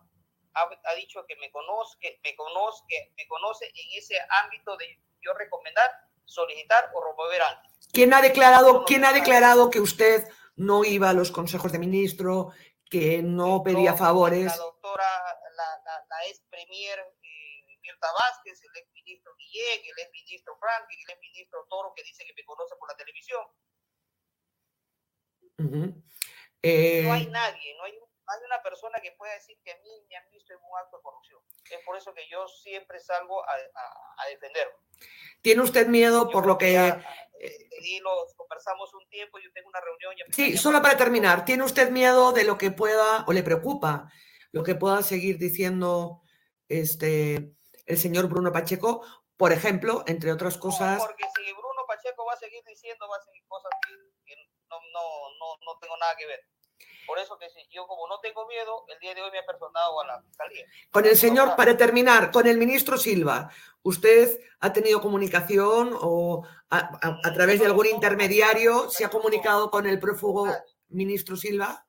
ha, 0.54 0.94
dicho 0.94 1.24
que 1.26 1.36
me 1.36 1.50
conoce, 1.50 1.98
que 2.00 2.18
me 2.24 2.34
conoce, 2.34 2.82
que 2.88 3.12
me 3.16 3.26
conoce 3.28 3.66
en 3.66 3.98
ese 3.98 4.16
ámbito 4.44 4.76
de 4.76 5.00
yo 5.20 5.34
recomendar, 5.34 5.90
solicitar 6.24 6.90
o 6.94 7.04
remover 7.04 7.42
algo. 7.42 7.62
¿Quién 7.92 8.14
ha 8.14 8.22
declarado, 8.22 8.84
¿quién 8.84 9.04
ha 9.04 9.12
declarado 9.12 9.70
que 9.70 9.80
usted 9.80 10.26
no 10.56 10.84
iba 10.84 11.10
a 11.10 11.12
los 11.12 11.30
consejos 11.30 11.72
de 11.72 11.78
ministro, 11.78 12.52
que 12.90 13.22
no 13.22 13.62
pedía 13.62 13.94
favores? 13.94 14.46
La 14.46 14.56
doctora, 14.56 15.04
la, 15.56 15.82
la, 16.08 16.26
ex 16.26 16.40
premier 16.48 16.98
eh, 17.00 17.78
Mirta 17.82 18.08
Vázquez, 18.12 18.62
el 18.62 18.76
ex 18.80 18.90
ministro 18.92 19.34
Guillén, 19.36 19.80
el 19.84 19.98
ex 20.04 20.12
ministro 20.12 20.56
Frank, 20.58 20.86
el 20.88 21.10
ex 21.10 21.20
ministro 21.20 21.66
Toro, 21.68 21.92
que 21.94 22.02
dice 22.02 22.24
que 22.24 22.32
me 22.34 22.44
conoce 22.44 22.76
por 22.76 22.88
la 22.88 22.96
televisión. 22.96 23.42
Eh, 26.66 27.02
no 27.04 27.12
hay 27.12 27.26
nadie, 27.26 27.76
no 27.76 27.84
hay, 27.84 27.92
una 28.44 28.60
persona 28.60 28.98
que 29.00 29.12
pueda 29.12 29.32
decir 29.34 29.56
que 29.64 29.70
a 29.70 29.76
mí 29.76 30.04
me 30.08 30.16
han 30.16 30.28
visto 30.30 30.52
en 30.52 30.58
un 30.58 30.78
acto 30.82 30.96
de 30.96 31.02
corrupción. 31.02 31.40
Es 31.70 31.84
por 31.84 31.96
eso 31.96 32.12
que 32.12 32.28
yo 32.28 32.46
siempre 32.48 32.98
salgo 32.98 33.40
a, 33.48 33.52
a, 33.52 34.26
defenderlo. 34.28 34.74
¿Tiene 35.42 35.62
usted 35.62 35.86
miedo 35.86 36.28
por 36.28 36.44
lo 36.44 36.58
que... 36.58 36.72
y 36.72 38.00
los 38.00 38.34
conversamos 38.34 38.92
un 38.94 39.08
tiempo, 39.08 39.38
yo 39.38 39.52
tengo 39.52 39.68
una 39.68 39.80
reunión... 39.80 40.14
sí, 40.32 40.56
solo 40.56 40.82
para 40.82 40.96
terminar, 40.96 41.44
¿tiene 41.44 41.62
usted 41.62 41.90
miedo 41.90 42.32
de 42.32 42.42
lo 42.42 42.58
que 42.58 42.72
pueda, 42.72 43.24
o 43.28 43.32
le 43.32 43.44
preocupa, 43.44 44.10
lo 44.50 44.64
que 44.64 44.74
pueda 44.74 45.02
seguir 45.02 45.38
diciendo 45.38 46.22
este, 46.68 47.54
el 47.86 47.98
señor 47.98 48.28
Bruno 48.28 48.50
Pacheco? 48.50 49.06
Por 49.36 49.52
ejemplo, 49.52 50.02
entre 50.08 50.32
otras 50.32 50.58
cosas... 50.58 50.98
porque 50.98 51.26
si 51.36 51.52
Bruno 51.52 51.84
Pacheco 51.86 52.24
va 52.26 52.32
a 52.32 52.38
seguir 52.38 52.64
diciendo, 52.64 53.08
va 53.08 53.16
a 53.16 53.22
seguir 53.22 53.44
cosas 53.46 53.70
que 53.84 53.92
no, 54.68 54.78
no, 54.92 55.04
no, 55.38 55.46
no 55.64 55.78
tengo 55.78 55.96
nada 55.96 56.16
que 56.16 56.26
ver. 56.26 56.40
Por 57.06 57.18
eso 57.18 57.38
que 57.38 57.46
yo 57.70 57.86
como 57.86 58.08
no 58.08 58.18
tengo 58.20 58.46
miedo, 58.46 58.84
el 58.88 58.98
día 58.98 59.14
de 59.14 59.22
hoy 59.22 59.30
me 59.30 59.38
he 59.38 59.42
personado 59.44 60.00
a 60.00 60.06
la 60.06 60.22
fiscalía. 60.22 60.66
Con 60.90 61.06
el 61.06 61.16
señor, 61.16 61.54
para 61.56 61.76
terminar, 61.76 62.30
con 62.30 62.46
el 62.46 62.58
ministro 62.58 62.98
Silva, 62.98 63.50
¿usted 63.82 64.40
ha 64.60 64.72
tenido 64.72 65.00
comunicación 65.00 65.96
o 66.00 66.46
a, 66.70 67.32
través 67.32 67.60
de 67.60 67.66
algún 67.66 67.86
intermediario 67.86 68.90
se 68.90 69.04
ha 69.04 69.10
comunicado 69.10 69.70
con 69.70 69.86
el 69.86 70.00
prófugo 70.00 70.48
ministro 70.88 71.36
Silva? 71.36 71.86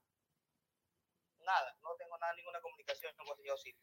Nada, 1.39 1.77
no 1.82 1.89
tengo 1.97 2.17
nada, 2.17 2.34
ninguna 2.36 2.62
comunicación 2.62 3.13
con 3.17 3.27
el 3.27 3.36
señor 3.36 3.58
Silva. 3.58 3.80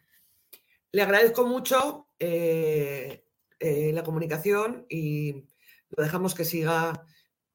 Le 0.93 1.03
agradezco 1.03 1.45
mucho 1.45 2.09
eh, 2.19 3.27
eh, 3.59 3.93
la 3.93 4.05
comunicación 4.05 4.87
y 4.89 5.49
lo 5.91 6.05
dejamos 6.05 6.35
que 6.35 6.45
siga 6.45 7.05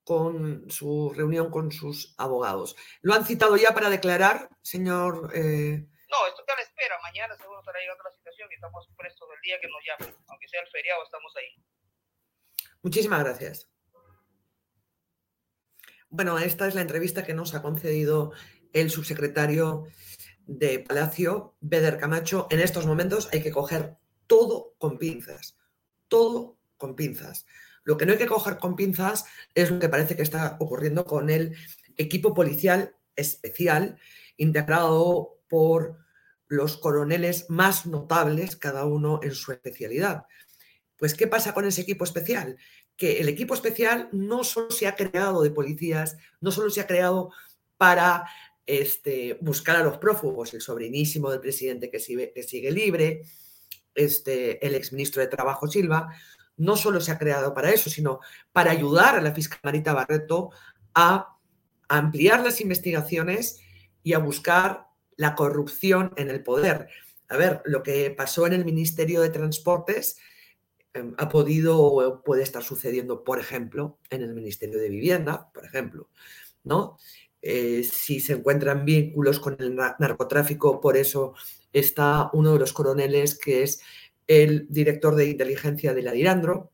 con 0.10 0.66
su 0.72 1.14
reunión 1.16 1.52
con 1.52 1.72
sus 1.72 2.16
abogados. 2.18 2.76
¿Lo 3.04 3.14
han 3.14 3.26
citado 3.26 3.56
ya 3.58 3.76
para 3.76 3.92
declarar, 3.92 4.50
señor? 4.64 5.30
Eh? 5.36 5.86
No, 6.10 6.28
esto 6.28 6.42
está 6.42 6.54
a 6.54 6.56
la 6.56 6.64
espera. 6.64 6.96
Mañana 7.04 7.38
seguro 7.38 7.60
estará 7.60 7.80
llegando 7.80 8.04
la 8.04 8.10
situación 8.10 8.50
y 8.50 8.56
estamos 8.56 8.90
prestos 8.98 9.30
del 9.30 9.40
día 9.42 9.62
que 9.62 9.68
nos 9.68 9.84
llamen. 9.86 10.16
Aunque 10.30 10.48
sea 10.48 10.62
el 10.62 10.68
feriado, 10.70 11.04
estamos 11.04 11.32
ahí. 11.38 11.64
Muchísimas 12.82 13.24
gracias. 13.24 13.70
Bueno, 16.10 16.40
esta 16.40 16.66
es 16.66 16.74
la 16.74 16.82
entrevista 16.82 17.24
que 17.24 17.36
nos 17.36 17.54
ha 17.54 17.62
concedido 17.62 18.32
el 18.74 18.90
subsecretario 18.90 19.86
de 20.48 20.80
Palacio, 20.80 21.56
Beder 21.60 22.00
Camacho. 22.00 22.48
En 22.50 22.62
estos 22.62 22.88
momentos 22.88 23.30
hay 23.32 23.44
que 23.44 23.52
coger 23.52 24.00
todo 24.26 24.74
con 24.80 24.98
pinzas, 24.98 25.56
todo 26.08 26.58
con 26.78 26.96
pinzas. 26.96 27.46
Lo 27.84 27.98
que 27.98 28.06
no 28.06 28.14
hay 28.14 28.18
que 28.18 28.28
coger 28.28 28.58
con 28.58 28.76
pinzas 28.76 29.26
es 29.56 29.72
lo 29.72 29.80
que 29.80 29.90
parece 29.90 30.16
que 30.16 30.22
está 30.22 30.58
ocurriendo 30.60 31.06
con 31.06 31.30
el 31.30 31.56
equipo 31.98 32.34
policial 32.34 32.96
especial 33.16 33.98
integrado 34.38 35.38
por 35.48 35.98
los 36.48 36.78
coroneles 36.78 37.50
más 37.50 37.86
notables, 37.86 38.56
cada 38.56 38.86
uno 38.86 39.20
en 39.24 39.36
su 39.36 39.52
especialidad. 39.52 40.26
Pues, 40.98 41.14
¿qué 41.14 41.28
pasa 41.28 41.54
con 41.54 41.66
ese 41.66 41.82
equipo 41.82 42.04
especial? 42.04 42.58
Que 42.98 43.20
el 43.20 43.30
equipo 43.30 43.54
especial 43.54 44.10
no 44.12 44.44
solo 44.44 44.72
se 44.72 44.88
ha 44.88 44.96
creado 44.96 45.42
de 45.44 45.52
policías, 45.52 46.18
no 46.42 46.52
solo 46.52 46.70
se 46.70 46.82
ha 46.82 46.88
creado 46.88 47.32
para 47.78 48.26
este, 48.66 49.38
buscar 49.42 49.78
a 49.78 49.84
los 49.84 49.98
prófugos, 49.98 50.54
el 50.54 50.62
sobrinísimo 50.62 51.32
del 51.32 51.40
presidente 51.40 51.90
que 51.90 52.00
sigue, 52.00 52.72
libre, 52.72 53.24
este, 53.96 54.66
el 54.66 54.76
exministro 54.76 55.22
de 55.22 55.28
Trabajo 55.28 55.68
Silva, 55.68 56.10
no 56.60 56.76
solo 56.76 57.02
se 57.02 57.12
ha 57.12 57.18
creado 57.18 57.54
para 57.54 57.72
eso, 57.72 57.90
sino 57.90 58.20
para 58.52 58.72
ayudar 58.72 59.16
a 59.16 59.22
la 59.22 59.34
fiscal 59.34 59.60
Marita 59.64 59.94
Barreto 59.94 60.52
a 60.94 61.38
ampliar 61.88 62.44
las 62.44 62.62
investigaciones 62.62 63.60
y 64.04 64.14
a 64.14 64.20
buscar 64.20 64.86
la 65.16 65.36
corrupción 65.36 66.14
en 66.18 66.30
el 66.30 66.44
poder. 66.44 66.90
A 67.30 67.38
ver, 67.38 67.62
lo 67.66 67.82
que 67.82 68.12
pasó 68.12 68.46
en 68.46 68.54
el 68.54 68.66
Ministerio 68.66 69.22
de 69.22 69.30
Transportes 69.30 70.18
em, 70.94 71.14
ha 71.18 71.30
podido 71.30 71.82
o 71.82 72.24
puede 72.24 72.44
estar 72.44 72.64
sucediendo, 72.64 73.24
por 73.24 73.40
ejemplo, 73.40 73.98
en 74.10 74.22
el 74.22 74.34
Ministerio 74.34 74.80
de 74.80 74.90
Vivienda, 74.90 75.50
por 75.54 75.66
ejemplo, 75.66 76.10
¿no? 76.64 76.98
Eh, 77.42 77.84
si 77.84 78.20
se 78.20 78.34
encuentran 78.34 78.84
vínculos 78.84 79.40
con 79.40 79.56
el 79.60 79.76
narcotráfico, 79.76 80.82
por 80.82 80.98
eso 80.98 81.34
está 81.72 82.30
uno 82.34 82.54
de 82.54 82.60
los 82.60 82.74
coroneles 82.74 83.38
que 83.38 83.64
es 83.64 83.82
el 84.30 84.68
director 84.70 85.16
de 85.16 85.26
inteligencia 85.26 85.96
de 85.96 86.04
la 86.04 86.12
Dirandro. 86.12 86.72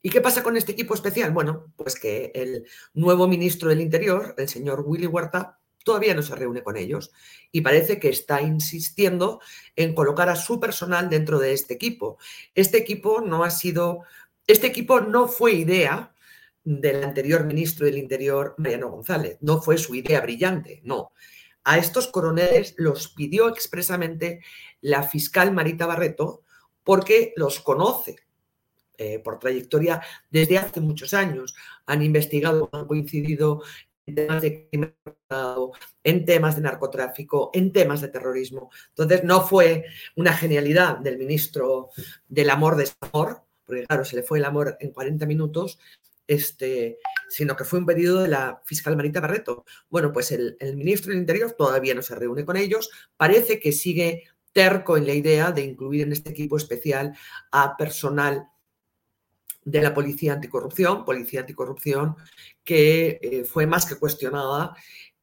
¿Y 0.00 0.08
qué 0.08 0.22
pasa 0.22 0.42
con 0.42 0.56
este 0.56 0.72
equipo 0.72 0.94
especial? 0.94 1.30
Bueno, 1.30 1.72
pues 1.76 1.94
que 1.94 2.32
el 2.34 2.66
nuevo 2.94 3.28
ministro 3.28 3.68
del 3.68 3.82
Interior, 3.82 4.34
el 4.38 4.48
señor 4.48 4.82
Willy 4.84 5.06
Huerta, 5.06 5.60
todavía 5.84 6.14
no 6.14 6.22
se 6.22 6.34
reúne 6.34 6.62
con 6.62 6.78
ellos 6.78 7.12
y 7.52 7.60
parece 7.60 8.00
que 8.00 8.08
está 8.08 8.40
insistiendo 8.40 9.40
en 9.76 9.94
colocar 9.94 10.30
a 10.30 10.36
su 10.36 10.58
personal 10.58 11.10
dentro 11.10 11.38
de 11.38 11.52
este 11.52 11.74
equipo. 11.74 12.16
Este 12.54 12.78
equipo 12.78 13.20
no 13.20 13.44
ha 13.44 13.50
sido, 13.50 14.00
este 14.46 14.68
equipo 14.68 15.02
no 15.02 15.28
fue 15.28 15.52
idea 15.52 16.14
del 16.64 17.04
anterior 17.04 17.44
ministro 17.44 17.84
del 17.84 17.98
Interior, 17.98 18.54
Mariano 18.56 18.88
González, 18.88 19.36
no 19.42 19.60
fue 19.60 19.76
su 19.76 19.94
idea 19.94 20.22
brillante, 20.22 20.80
no. 20.82 21.12
A 21.64 21.78
estos 21.78 22.08
coroneles 22.08 22.74
los 22.78 23.08
pidió 23.08 23.48
expresamente 23.48 24.40
la 24.82 25.02
fiscal 25.02 25.52
Marita 25.52 25.86
Barreto 25.86 26.42
porque 26.84 27.32
los 27.36 27.60
conoce 27.60 28.16
eh, 28.98 29.18
por 29.18 29.38
trayectoria 29.38 30.02
desde 30.30 30.58
hace 30.58 30.80
muchos 30.80 31.14
años. 31.14 31.54
Han 31.86 32.02
investigado, 32.02 32.68
han 32.72 32.86
coincidido 32.86 33.62
en 34.06 34.14
temas 34.14 34.42
de 34.42 34.68
crimen 34.68 34.94
en 36.04 36.24
temas 36.24 36.56
de 36.56 36.62
narcotráfico, 36.62 37.50
en 37.54 37.72
temas 37.72 38.00
de 38.00 38.08
terrorismo. 38.08 38.70
Entonces, 38.90 39.24
no 39.24 39.46
fue 39.46 39.84
una 40.16 40.32
genialidad 40.32 40.98
del 40.98 41.18
ministro 41.18 41.90
del 42.28 42.50
amor 42.50 42.76
de 42.76 42.90
amor, 43.00 43.42
porque 43.64 43.86
claro, 43.86 44.04
se 44.04 44.16
le 44.16 44.22
fue 44.22 44.38
el 44.38 44.44
amor 44.44 44.76
en 44.80 44.90
40 44.90 45.24
minutos, 45.26 45.78
este, 46.26 46.98
sino 47.28 47.56
que 47.56 47.64
fue 47.64 47.78
un 47.78 47.86
pedido 47.86 48.22
de 48.22 48.28
la 48.28 48.60
fiscal 48.64 48.96
Marita 48.96 49.20
Barreto. 49.20 49.64
Bueno, 49.88 50.12
pues 50.12 50.32
el, 50.32 50.56
ministro 50.76 51.10
del 51.10 51.20
Interior 51.20 51.52
todavía 51.52 51.94
no 51.94 52.02
se 52.02 52.14
reúne 52.14 52.44
con 52.44 52.56
ellos, 52.56 52.90
parece 53.16 53.58
que 53.58 53.72
sigue 53.72 54.24
terco 54.52 54.96
en 54.96 55.06
la 55.06 55.14
idea 55.14 55.52
de 55.52 55.62
incluir 55.62 56.02
en 56.02 56.12
este 56.12 56.30
equipo 56.30 56.56
especial 56.56 57.16
a 57.50 57.76
personal 57.76 58.48
de 59.64 59.80
la 59.80 59.94
Policía 59.94 60.34
Anticorrupción, 60.34 61.04
Policía 61.04 61.40
Anticorrupción 61.40 62.16
que 62.64 63.18
eh, 63.22 63.44
fue 63.44 63.66
más 63.66 63.86
que 63.86 63.96
cuestionada 63.96 64.74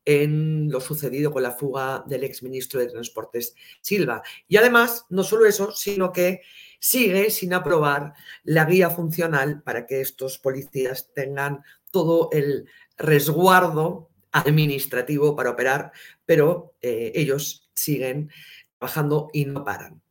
en 0.06 0.72
lo 0.72 0.82
sucedido 0.82 1.32
con 1.32 1.44
la 1.44 1.52
fuga 1.52 2.04
del 2.08 2.24
exministro 2.24 2.80
de 2.80 2.88
Transportes 2.88 3.54
Silva. 3.82 4.24
Y 4.48 4.58
además, 4.58 5.06
no 5.10 5.24
solo 5.24 5.46
eso, 5.46 5.72
sino 5.72 6.12
que 6.12 6.42
sigue 6.80 7.30
sin 7.30 7.54
aprobar 7.54 8.14
la 8.44 8.66
guía 8.66 8.90
funcional 8.90 9.62
para 9.62 9.86
que 9.86 10.02
estos 10.02 10.40
policías 10.40 11.14
tengan 11.14 11.64
todo 11.92 12.30
el 12.32 12.68
resguardo 12.98 14.10
administrativo 14.32 15.36
para 15.36 15.52
operar, 15.52 15.92
pero 16.26 16.76
eh, 16.82 17.12
ellos 17.16 17.70
siguen 17.74 18.32
trabajando 18.80 19.30
y 19.34 19.46
no 19.46 19.64
paran. 19.64 20.02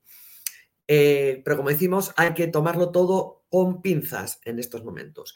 Eh, 0.86 1.42
pero 1.44 1.56
como 1.56 1.70
decimos, 1.70 2.12
hay 2.16 2.34
que 2.34 2.46
tomarlo 2.46 2.90
todo 2.90 3.44
con 3.50 3.82
pinzas 3.82 4.40
en 4.44 4.58
estos 4.58 4.84
momentos. 4.84 5.34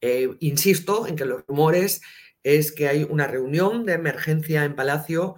Eh, 0.00 0.30
insisto 0.40 1.06
en 1.06 1.16
que 1.16 1.24
los 1.24 1.44
rumores 1.46 2.02
es 2.42 2.72
que 2.72 2.88
hay 2.88 3.04
una 3.04 3.26
reunión 3.26 3.86
de 3.86 3.94
emergencia 3.94 4.64
en 4.64 4.76
Palacio 4.76 5.36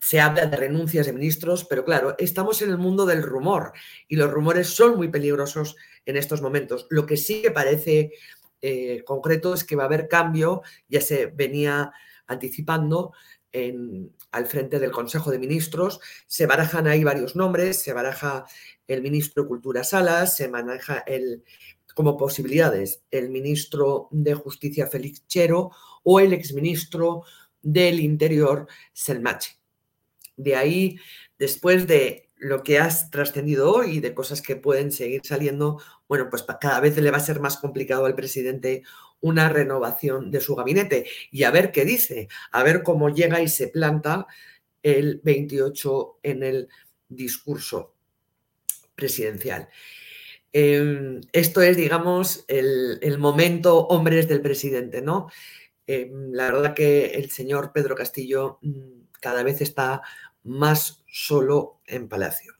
se 0.00 0.20
habla 0.20 0.46
de 0.46 0.56
renuncias 0.56 1.06
de 1.06 1.12
ministros, 1.12 1.64
pero 1.64 1.84
claro, 1.84 2.14
estamos 2.18 2.62
en 2.62 2.70
el 2.70 2.78
mundo 2.78 3.06
del 3.06 3.22
rumor 3.22 3.72
y 4.08 4.16
los 4.16 4.30
rumores 4.30 4.68
son 4.68 4.96
muy 4.96 5.08
peligrosos 5.08 5.76
en 6.06 6.16
estos 6.16 6.40
momentos. 6.40 6.86
Lo 6.90 7.06
que 7.06 7.16
sí 7.16 7.42
que 7.42 7.50
parece 7.50 8.12
eh, 8.60 9.02
concreto 9.04 9.54
es 9.54 9.64
que 9.64 9.76
va 9.76 9.84
a 9.84 9.86
haber 9.86 10.08
cambio, 10.08 10.62
ya 10.88 11.00
se 11.00 11.26
venía 11.26 11.92
anticipando 12.26 13.12
en, 13.52 14.14
al 14.30 14.46
frente 14.46 14.78
del 14.78 14.90
Consejo 14.90 15.30
de 15.30 15.38
Ministros. 15.38 16.00
Se 16.26 16.46
barajan 16.46 16.86
ahí 16.86 17.04
varios 17.04 17.36
nombres, 17.36 17.80
se 17.80 17.92
baraja 17.92 18.46
el 18.86 19.02
ministro 19.02 19.42
de 19.42 19.48
Cultura 19.48 19.84
Salas, 19.84 20.36
se 20.36 20.48
maneja 20.48 20.98
el, 20.98 21.44
como 21.94 22.16
posibilidades 22.16 23.02
el 23.10 23.30
ministro 23.30 24.08
de 24.10 24.34
Justicia 24.34 24.86
Félix 24.86 25.26
Chero 25.26 25.70
o 26.02 26.20
el 26.20 26.32
exministro 26.32 27.22
del 27.62 28.00
Interior 28.00 28.66
Selmache. 28.92 29.58
De 30.36 30.56
ahí, 30.56 30.98
después 31.38 31.86
de 31.86 32.30
lo 32.36 32.64
que 32.64 32.80
has 32.80 33.10
trascendido 33.10 33.72
hoy 33.72 33.98
y 33.98 34.00
de 34.00 34.14
cosas 34.14 34.42
que 34.42 34.56
pueden 34.56 34.90
seguir 34.90 35.20
saliendo, 35.22 35.80
bueno, 36.08 36.28
pues 36.28 36.44
cada 36.60 36.80
vez 36.80 36.96
le 36.96 37.10
va 37.10 37.18
a 37.18 37.20
ser 37.20 37.38
más 37.38 37.56
complicado 37.56 38.04
al 38.04 38.16
presidente 38.16 38.82
una 39.22 39.48
renovación 39.48 40.30
de 40.30 40.40
su 40.40 40.54
gabinete 40.54 41.06
y 41.30 41.44
a 41.44 41.50
ver 41.50 41.72
qué 41.72 41.84
dice, 41.84 42.28
a 42.50 42.62
ver 42.62 42.82
cómo 42.82 43.08
llega 43.08 43.40
y 43.40 43.48
se 43.48 43.68
planta 43.68 44.26
el 44.82 45.20
28 45.24 46.18
en 46.22 46.42
el 46.42 46.68
discurso 47.08 47.94
presidencial. 48.94 49.68
Em, 50.52 51.20
esto 51.32 51.62
es, 51.62 51.76
digamos, 51.76 52.44
el, 52.48 53.16
momento 53.18 53.86
hombres 53.86 54.28
del 54.28 54.42
presidente, 54.42 55.00
¿no? 55.00 55.30
Em, 55.86 56.32
la 56.32 56.52
verdad 56.52 56.74
que 56.74 57.06
el 57.06 57.30
señor 57.30 57.72
Pedro 57.72 57.94
Castillo 57.94 58.58
mm, 58.60 59.06
cada 59.20 59.42
vez 59.42 59.60
está 59.60 60.02
más 60.44 61.02
solo 61.10 61.80
en 61.86 62.08
Palacio. 62.08 62.54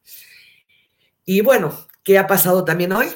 Y 1.24 1.40
bueno, 1.40 1.86
¿qué 2.02 2.18
ha 2.18 2.26
pasado 2.26 2.64
también 2.64 2.92
hoy? 2.92 3.08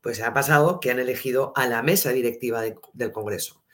Pues 0.00 0.20
ha 0.20 0.32
pasado 0.32 0.80
que 0.80 0.90
han 0.90 0.98
elegido 0.98 1.52
a 1.56 1.66
la 1.66 1.82
mesa 1.82 2.10
directiva 2.12 2.62
del 2.62 3.12
Congreso. 3.12 3.64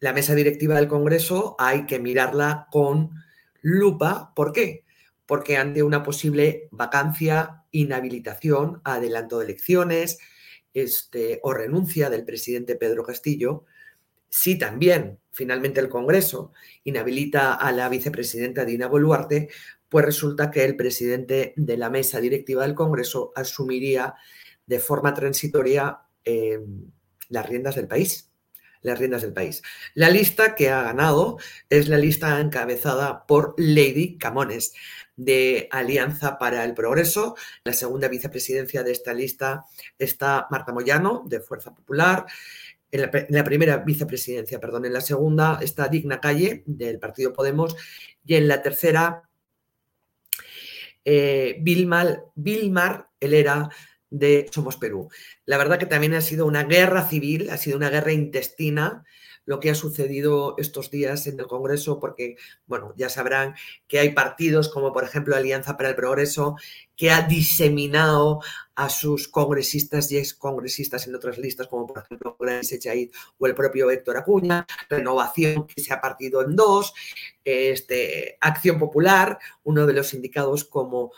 La 0.00 0.12
mesa 0.12 0.34
directiva 0.34 0.76
del 0.76 0.88
Congreso 0.88 1.56
hay 1.58 1.86
que 1.86 1.98
mirarla 1.98 2.68
con 2.70 3.10
lupa. 3.60 4.32
¿Por 4.34 4.52
qué? 4.52 4.84
Porque 5.26 5.56
ante 5.56 5.82
una 5.82 6.02
posible 6.02 6.68
vacancia, 6.70 7.64
inhabilitación, 7.70 8.80
adelanto 8.84 9.38
de 9.38 9.46
elecciones 9.46 10.18
este, 10.74 11.40
o 11.42 11.54
renuncia 11.54 12.10
del 12.10 12.24
presidente 12.24 12.76
Pedro 12.76 13.04
Castillo, 13.04 13.64
si 14.28 14.58
también 14.58 15.20
finalmente 15.30 15.80
el 15.80 15.88
Congreso 15.88 16.52
inhabilita 16.82 17.54
a 17.54 17.70
la 17.72 17.88
vicepresidenta 17.88 18.64
Dina 18.64 18.88
Boluarte, 18.88 19.48
pues 19.88 20.04
resulta 20.04 20.50
que 20.50 20.64
el 20.64 20.76
presidente 20.76 21.54
de 21.56 21.76
la 21.76 21.88
mesa 21.88 22.20
directiva 22.20 22.64
del 22.64 22.74
Congreso 22.74 23.32
asumiría 23.36 24.16
de 24.66 24.78
forma 24.78 25.14
transitoria 25.14 26.00
eh, 26.24 26.60
las 27.28 27.48
riendas 27.48 27.74
del 27.74 27.88
país. 27.88 28.30
Las 28.82 28.98
riendas 28.98 29.22
del 29.22 29.32
país. 29.32 29.62
La 29.94 30.10
lista 30.10 30.54
que 30.54 30.68
ha 30.68 30.82
ganado 30.82 31.38
es 31.70 31.88
la 31.88 31.96
lista 31.96 32.38
encabezada 32.40 33.26
por 33.26 33.54
Lady 33.56 34.18
Camones 34.18 34.74
de 35.16 35.68
Alianza 35.70 36.38
para 36.38 36.64
el 36.64 36.74
Progreso. 36.74 37.34
La 37.64 37.72
segunda 37.72 38.08
vicepresidencia 38.08 38.82
de 38.82 38.92
esta 38.92 39.14
lista 39.14 39.64
está 39.98 40.48
Marta 40.50 40.72
Moyano, 40.72 41.22
de 41.26 41.40
Fuerza 41.40 41.74
Popular 41.74 42.26
en 42.94 43.10
la, 43.28 43.44
primera 43.44 43.78
vicepresidencia, 43.78 44.60
perdón, 44.60 44.84
en 44.84 44.92
la 44.92 45.00
segunda 45.00 45.58
está 45.60 45.88
Digna 45.88 46.20
Calle 46.20 46.62
del 46.64 47.00
Partido 47.00 47.32
Podemos 47.32 47.74
y 48.24 48.36
en 48.36 48.46
la 48.46 48.62
tercera 48.62 49.28
eh, 51.04 51.56
Vilmar, 51.60 52.26
Vilmar 52.36 53.08
Helera 53.18 53.68
de 54.14 54.46
Somos 54.52 54.76
Perú. 54.76 55.08
La 55.44 55.58
verdad 55.58 55.78
que 55.78 55.86
también 55.86 56.14
ha 56.14 56.20
sido 56.20 56.46
una 56.46 56.62
guerra 56.62 57.08
civil, 57.08 57.50
ha 57.50 57.56
sido 57.56 57.76
una 57.76 57.90
guerra 57.90 58.12
intestina 58.12 59.04
lo 59.46 59.60
que 59.60 59.68
ha 59.68 59.74
sucedido 59.74 60.54
estos 60.56 60.90
días 60.90 61.26
en 61.26 61.38
el 61.38 61.46
Congreso, 61.46 62.00
porque, 62.00 62.36
bueno, 62.66 62.94
ya 62.96 63.10
sabrán 63.10 63.54
que 63.86 63.98
hay 63.98 64.10
partidos 64.12 64.70
como, 64.70 64.92
por 64.92 65.04
ejemplo, 65.04 65.36
Alianza 65.36 65.76
para 65.76 65.90
el 65.90 65.96
Progreso, 65.96 66.56
que 66.96 67.10
ha 67.10 67.22
diseminado 67.22 68.40
a 68.74 68.88
sus 68.88 69.28
congresistas 69.28 70.10
y 70.12 70.16
excongresistas 70.16 71.06
en 71.06 71.14
otras 71.14 71.36
listas, 71.36 71.66
como 71.66 71.86
por 71.86 71.98
ejemplo 71.98 72.36
Grace 72.40 72.76
Echaid 72.76 73.10
o 73.36 73.46
el 73.46 73.54
propio 73.54 73.90
Héctor 73.90 74.16
Acuña, 74.16 74.66
Renovación, 74.88 75.66
que 75.66 75.82
se 75.82 75.92
ha 75.92 76.00
partido 76.00 76.42
en 76.42 76.56
dos, 76.56 76.94
este, 77.44 78.38
Acción 78.40 78.78
Popular, 78.78 79.38
uno 79.64 79.86
de 79.86 79.92
los 79.92 80.14
indicados 80.14 80.64
como 80.64 81.12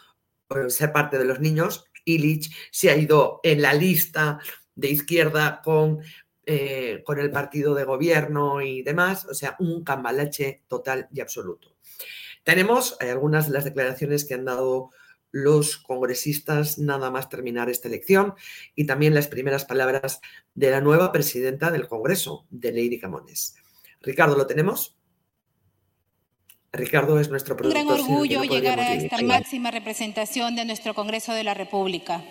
ser 0.69 0.93
parte 0.93 1.19
de 1.19 1.25
los 1.25 1.41
niños, 1.41 1.85
Illich 2.07 2.51
se 2.71 2.91
ha 2.91 2.97
ido 2.97 3.41
en 3.43 3.61
la 3.61 3.75
lista 3.75 4.39
de 4.75 4.89
izquierda 4.89 5.61
con, 5.63 6.01
eh, 6.47 7.03
con 7.05 7.19
el 7.19 7.31
partido 7.31 7.75
de 7.75 7.85
gobierno 7.85 8.63
y 8.63 8.83
demás, 8.83 9.27
o 9.27 9.35
sea, 9.35 9.57
un 9.59 9.85
cambalache 9.85 10.63
total 10.69 11.09
y 11.13 11.21
absoluto. 11.21 11.77
Tenemos 12.45 12.97
algunas 13.01 13.49
de 13.49 13.53
las 13.53 13.65
declaraciones 13.65 14.25
que 14.25 14.35
han 14.35 14.45
dado 14.45 14.91
los 15.33 15.77
congresistas 15.77 16.79
nada 16.79 17.11
más 17.11 17.29
terminar 17.29 17.69
esta 17.69 17.89
elección 17.89 18.35
y 18.75 18.87
también 18.87 19.15
las 19.15 19.29
primeras 19.29 19.65
palabras 19.65 20.21
de 20.55 20.71
la 20.71 20.81
nueva 20.81 21.13
presidenta 21.13 21.71
del 21.71 21.89
Congreso, 21.89 22.47
de 22.49 22.71
Lady 22.71 22.99
Camones. 22.99 23.57
Ricardo, 24.01 24.37
¿lo 24.37 24.47
tenemos? 24.47 24.97
Ricardo 26.77 27.19
es 27.19 27.29
nuestro 27.29 27.57
productor. 27.57 27.83
Un 27.83 27.89
gran 27.89 28.01
orgullo 28.01 28.43
llegar 28.45 28.79
a 28.81 28.95
esta 28.95 29.21
máxima 29.23 29.71
representación 29.71 30.55
de 30.55 30.65
nuestro 30.65 30.95
Congreso 30.95 31.33
de 31.33 31.45
la 31.45 31.55
República. 31.55 32.23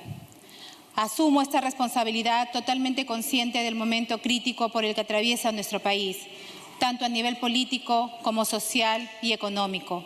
Asumo 0.96 1.42
esta 1.42 1.60
responsabilidad 1.60 2.52
totalmente 2.54 3.06
consciente 3.06 3.60
del 3.64 3.76
momento 3.76 4.20
crítico 4.20 4.70
por 4.70 4.86
el 4.86 4.96
que 4.96 5.02
atraviesa 5.02 5.52
nuestro 5.52 5.82
país, 5.82 6.18
tanto 6.80 7.04
a 7.04 7.10
nivel 7.10 7.38
político 7.38 8.12
como 8.22 8.46
social 8.46 9.10
y 9.22 9.34
económico. 9.34 10.06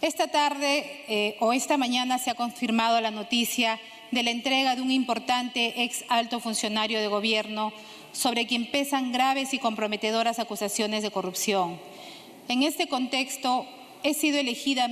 Esta 0.00 0.28
tarde 0.28 1.04
eh, 1.08 1.36
o 1.40 1.52
esta 1.52 1.76
mañana 1.76 2.18
se 2.18 2.30
ha 2.30 2.34
confirmado 2.34 3.00
la 3.00 3.10
noticia 3.10 3.78
de 4.10 4.22
la 4.22 4.30
entrega 4.30 4.74
de 4.74 4.82
un 4.82 4.90
importante 4.90 5.84
ex 5.84 6.04
alto 6.08 6.40
funcionario 6.40 7.00
de 7.00 7.08
gobierno 7.08 7.72
sobre 8.12 8.46
quien 8.46 8.70
pesan 8.70 9.12
graves 9.12 9.54
y 9.54 9.58
comprometedoras 9.58 10.38
acusaciones 10.38 11.02
de 11.02 11.10
corrupción. 11.10 11.78
En 12.48 12.62
este 12.62 12.88
contexto 12.88 13.66
ha 14.02 14.14
sido 14.14 14.38
elegida 14.38 14.88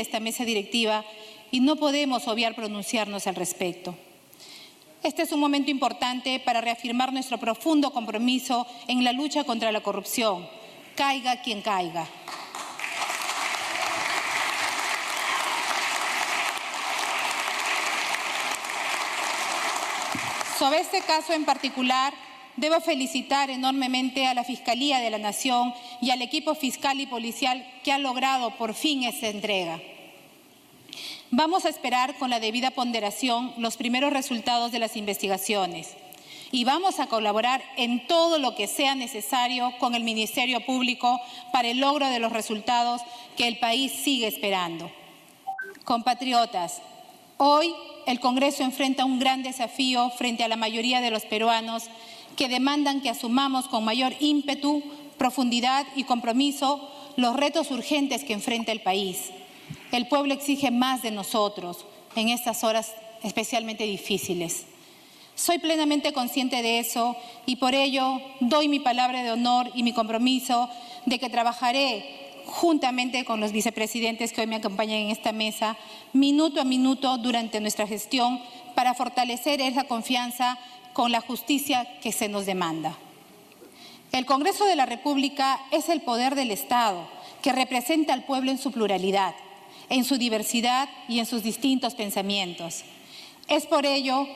esta 0.00 0.18
mesa 0.18 0.44
directiva 0.44 1.04
y 1.52 1.60
no 1.60 1.76
podemos 1.76 2.26
obviar 2.26 2.56
pronunciarnos 2.56 3.28
al 3.28 3.36
respecto. 3.36 3.96
Este 5.04 5.22
es 5.22 5.30
un 5.30 5.38
momento 5.40 5.70
importante 5.70 6.40
para 6.40 6.60
reafirmar 6.60 7.12
nuestro 7.12 7.38
profundo 7.38 7.92
compromiso 7.92 8.66
en 8.88 9.04
la 9.04 9.12
lucha 9.12 9.44
contra 9.44 9.70
la 9.70 9.80
corrupción, 9.80 10.46
caiga 10.96 11.40
quien 11.40 11.62
caiga. 11.62 12.06
Sobre 20.58 20.80
este 20.80 21.00
caso 21.00 21.32
en 21.32 21.44
particular, 21.44 22.12
debo 22.60 22.78
felicitar 22.80 23.48
enormemente 23.48 24.26
a 24.26 24.34
la 24.34 24.44
Fiscalía 24.44 24.98
de 25.00 25.08
la 25.08 25.18
Nación 25.18 25.72
y 26.02 26.10
al 26.10 26.20
equipo 26.20 26.54
fiscal 26.54 27.00
y 27.00 27.06
policial 27.06 27.66
que 27.82 27.90
ha 27.90 27.98
logrado 27.98 28.50
por 28.58 28.74
fin 28.74 29.04
esta 29.04 29.28
entrega. 29.28 29.80
Vamos 31.30 31.64
a 31.64 31.70
esperar 31.70 32.16
con 32.18 32.28
la 32.28 32.38
debida 32.38 32.70
ponderación 32.70 33.54
los 33.56 33.78
primeros 33.78 34.12
resultados 34.12 34.72
de 34.72 34.78
las 34.78 34.96
investigaciones 34.96 35.96
y 36.52 36.64
vamos 36.64 37.00
a 37.00 37.06
colaborar 37.06 37.62
en 37.76 38.06
todo 38.06 38.38
lo 38.38 38.54
que 38.54 38.66
sea 38.66 38.94
necesario 38.94 39.72
con 39.78 39.94
el 39.94 40.04
Ministerio 40.04 40.60
Público 40.66 41.18
para 41.52 41.68
el 41.68 41.78
logro 41.78 42.08
de 42.08 42.18
los 42.18 42.32
resultados 42.32 43.00
que 43.38 43.48
el 43.48 43.58
país 43.58 43.92
sigue 43.92 44.26
esperando. 44.26 44.90
Compatriotas, 45.84 46.82
hoy 47.38 47.74
el 48.06 48.20
Congreso 48.20 48.64
enfrenta 48.64 49.04
un 49.04 49.18
gran 49.18 49.42
desafío 49.42 50.10
frente 50.10 50.44
a 50.44 50.48
la 50.48 50.56
mayoría 50.56 51.00
de 51.00 51.10
los 51.10 51.24
peruanos 51.24 51.84
que 52.36 52.48
demandan 52.48 53.00
que 53.00 53.10
asumamos 53.10 53.68
con 53.68 53.84
mayor 53.84 54.14
ímpetu, 54.20 54.82
profundidad 55.18 55.86
y 55.96 56.04
compromiso 56.04 56.90
los 57.16 57.36
retos 57.36 57.70
urgentes 57.70 58.24
que 58.24 58.32
enfrenta 58.32 58.72
el 58.72 58.80
país. 58.80 59.30
El 59.92 60.08
pueblo 60.08 60.34
exige 60.34 60.70
más 60.70 61.02
de 61.02 61.10
nosotros 61.10 61.84
en 62.16 62.28
estas 62.28 62.64
horas 62.64 62.92
especialmente 63.22 63.84
difíciles. 63.84 64.64
Soy 65.34 65.58
plenamente 65.58 66.12
consciente 66.12 66.62
de 66.62 66.78
eso 66.78 67.16
y 67.46 67.56
por 67.56 67.74
ello 67.74 68.20
doy 68.40 68.68
mi 68.68 68.80
palabra 68.80 69.22
de 69.22 69.32
honor 69.32 69.70
y 69.74 69.82
mi 69.82 69.92
compromiso 69.92 70.68
de 71.06 71.18
que 71.18 71.30
trabajaré 71.30 72.20
juntamente 72.46 73.24
con 73.24 73.40
los 73.40 73.52
vicepresidentes 73.52 74.32
que 74.32 74.40
hoy 74.40 74.46
me 74.46 74.56
acompañan 74.56 74.98
en 74.98 75.10
esta 75.10 75.32
mesa, 75.32 75.76
minuto 76.12 76.60
a 76.60 76.64
minuto 76.64 77.16
durante 77.18 77.60
nuestra 77.60 77.86
gestión, 77.86 78.40
para 78.74 78.94
fortalecer 78.94 79.60
esa 79.60 79.84
confianza 79.84 80.58
con 81.00 81.12
la 81.12 81.22
justicia 81.22 81.88
que 82.02 82.12
se 82.12 82.28
nos 82.28 82.44
demanda. 82.44 82.94
El 84.12 84.26
Congreso 84.26 84.66
de 84.66 84.76
la 84.76 84.84
República 84.84 85.58
es 85.70 85.88
el 85.88 86.02
poder 86.02 86.34
del 86.34 86.50
Estado 86.50 87.08
que 87.40 87.52
representa 87.52 88.12
al 88.12 88.26
pueblo 88.26 88.50
en 88.50 88.58
su 88.58 88.70
pluralidad 88.70 89.34
en 89.88 90.04
su 90.04 90.18
diversidad 90.18 90.90
y 91.08 91.18
en 91.18 91.24
sus 91.24 91.42
distintos 91.42 91.94
pensamientos. 91.94 92.84
Es 93.48 93.66
por 93.66 93.86
ello 93.86 94.28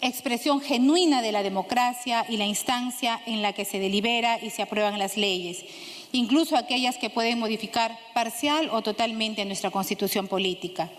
expresión 0.00 0.62
genuina 0.62 1.20
de 1.20 1.32
la 1.32 1.42
democracia 1.42 2.24
y 2.30 2.38
la 2.38 2.46
instancia 2.46 3.20
en 3.26 3.42
la 3.42 3.52
que 3.52 3.66
se 3.66 3.78
delibera 3.78 4.38
y 4.42 4.48
se 4.48 4.62
aprueban 4.62 4.98
las 4.98 5.18
leyes, 5.18 5.66
incluso 6.12 6.56
aquellas 6.56 6.96
que 6.96 7.10
pueden 7.10 7.38
modificar 7.38 7.94
parcial 8.14 8.70
o 8.72 8.80
totalmente 8.80 9.44
nuestra 9.44 9.70
constitución 9.70 10.28
política. 10.28 10.90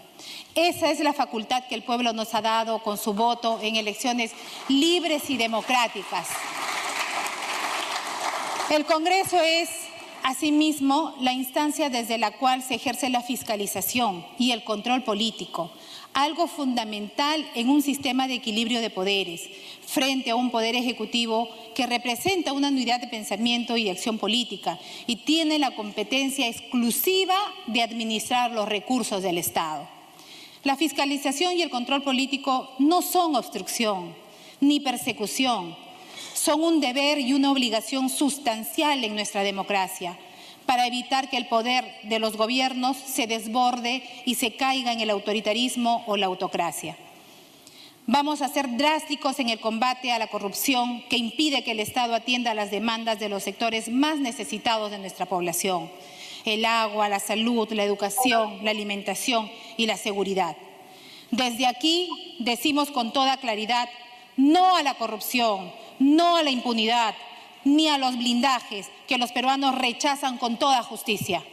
Esa 0.55 0.91
es 0.91 0.99
la 0.99 1.13
facultad 1.13 1.63
que 1.67 1.75
el 1.75 1.83
pueblo 1.83 2.13
nos 2.13 2.33
ha 2.33 2.41
dado 2.41 2.81
con 2.83 2.97
su 2.97 3.13
voto 3.13 3.59
en 3.61 3.75
elecciones 3.75 4.31
libres 4.67 5.29
y 5.29 5.37
democráticas. 5.37 6.27
El 8.69 8.85
Congreso 8.85 9.39
es 9.39 9.69
Asimismo, 10.27 11.15
la 11.21 11.31
instancia 11.31 11.89
desde 11.89 12.17
la 12.17 12.31
cual 12.31 12.61
se 12.61 12.75
ejerce 12.75 13.09
la 13.09 13.21
fiscalización 13.21 14.25
y 14.37 14.51
el 14.51 14.65
control 14.65 15.03
político, 15.03 15.71
algo 16.13 16.47
fundamental 16.47 17.49
en 17.55 17.69
un 17.69 17.81
sistema 17.81 18.27
de 18.27 18.33
equilibrio 18.33 18.81
de 18.81 18.89
poderes, 18.89 19.49
frente 19.85 20.31
a 20.31 20.35
un 20.35 20.51
poder 20.51 20.75
ejecutivo 20.75 21.47
que 21.75 21.87
representa 21.87 22.51
una 22.51 22.67
unidad 22.67 22.99
de 22.99 23.07
pensamiento 23.07 23.77
y 23.77 23.87
acción 23.87 24.17
política 24.17 24.77
y 25.05 25.15
tiene 25.17 25.59
la 25.59 25.73
competencia 25.75 26.49
exclusiva 26.49 27.37
de 27.67 27.81
administrar 27.81 28.51
los 28.51 28.67
recursos 28.67 29.23
del 29.23 29.37
Estado. 29.37 29.96
La 30.63 30.75
fiscalización 30.75 31.53
y 31.53 31.61
el 31.61 31.69
control 31.69 32.03
político 32.03 32.69
no 32.79 33.01
son 33.01 33.35
obstrucción 33.35 34.15
ni 34.59 34.79
persecución, 34.79 35.75
son 36.33 36.63
un 36.63 36.79
deber 36.79 37.19
y 37.19 37.33
una 37.33 37.51
obligación 37.51 38.09
sustancial 38.09 39.03
en 39.03 39.15
nuestra 39.15 39.43
democracia 39.43 40.17
para 40.65 40.85
evitar 40.85 41.29
que 41.29 41.37
el 41.37 41.47
poder 41.47 41.85
de 42.03 42.19
los 42.19 42.35
gobiernos 42.35 42.97
se 42.97 43.25
desborde 43.25 44.03
y 44.25 44.35
se 44.35 44.55
caiga 44.55 44.91
en 44.91 44.99
el 44.99 45.09
autoritarismo 45.09 46.03
o 46.07 46.17
la 46.17 46.25
autocracia. 46.25 46.97
Vamos 48.05 48.41
a 48.41 48.47
ser 48.47 48.77
drásticos 48.77 49.39
en 49.39 49.49
el 49.49 49.59
combate 49.59 50.11
a 50.11 50.19
la 50.19 50.27
corrupción 50.27 51.03
que 51.09 51.17
impide 51.17 51.63
que 51.63 51.71
el 51.71 51.79
Estado 51.79 52.15
atienda 52.15 52.53
las 52.53 52.71
demandas 52.71 53.19
de 53.19 53.29
los 53.29 53.43
sectores 53.43 53.89
más 53.89 54.19
necesitados 54.19 54.91
de 54.91 54.97
nuestra 54.97 55.25
población, 55.25 55.89
el 56.45 56.63
agua, 56.65 57.09
la 57.09 57.19
salud, 57.19 57.71
la 57.73 57.83
educación, 57.83 58.63
la 58.63 58.71
alimentación 58.71 59.49
y 59.77 59.85
la 59.85 59.97
seguridad. 59.97 60.57
Desde 61.31 61.67
aquí 61.67 62.37
decimos 62.39 62.91
con 62.91 63.13
toda 63.13 63.37
claridad 63.37 63.89
no 64.37 64.77
a 64.77 64.83
la 64.83 64.95
corrupción, 64.95 65.71
no 65.99 66.37
a 66.37 66.43
la 66.43 66.51
impunidad, 66.51 67.15
ni 67.65 67.89
a 67.89 67.97
los 67.97 68.17
blindajes 68.17 68.89
que 69.07 69.17
los 69.17 69.31
peruanos 69.31 69.77
rechazan 69.77 70.37
con 70.37 70.57
toda 70.57 70.83
justicia. 70.83 71.43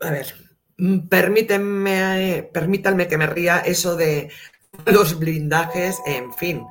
A 0.00 0.10
ver, 0.10 0.34
mm, 0.78 1.08
permítanme, 1.08 2.48
permítanme 2.52 3.08
que 3.08 3.18
me 3.18 3.26
ría 3.26 3.58
eso 3.58 3.96
de 3.96 4.30
los 4.86 5.18
blindajes, 5.18 5.98
en 6.06 6.32
fin, 6.34 6.64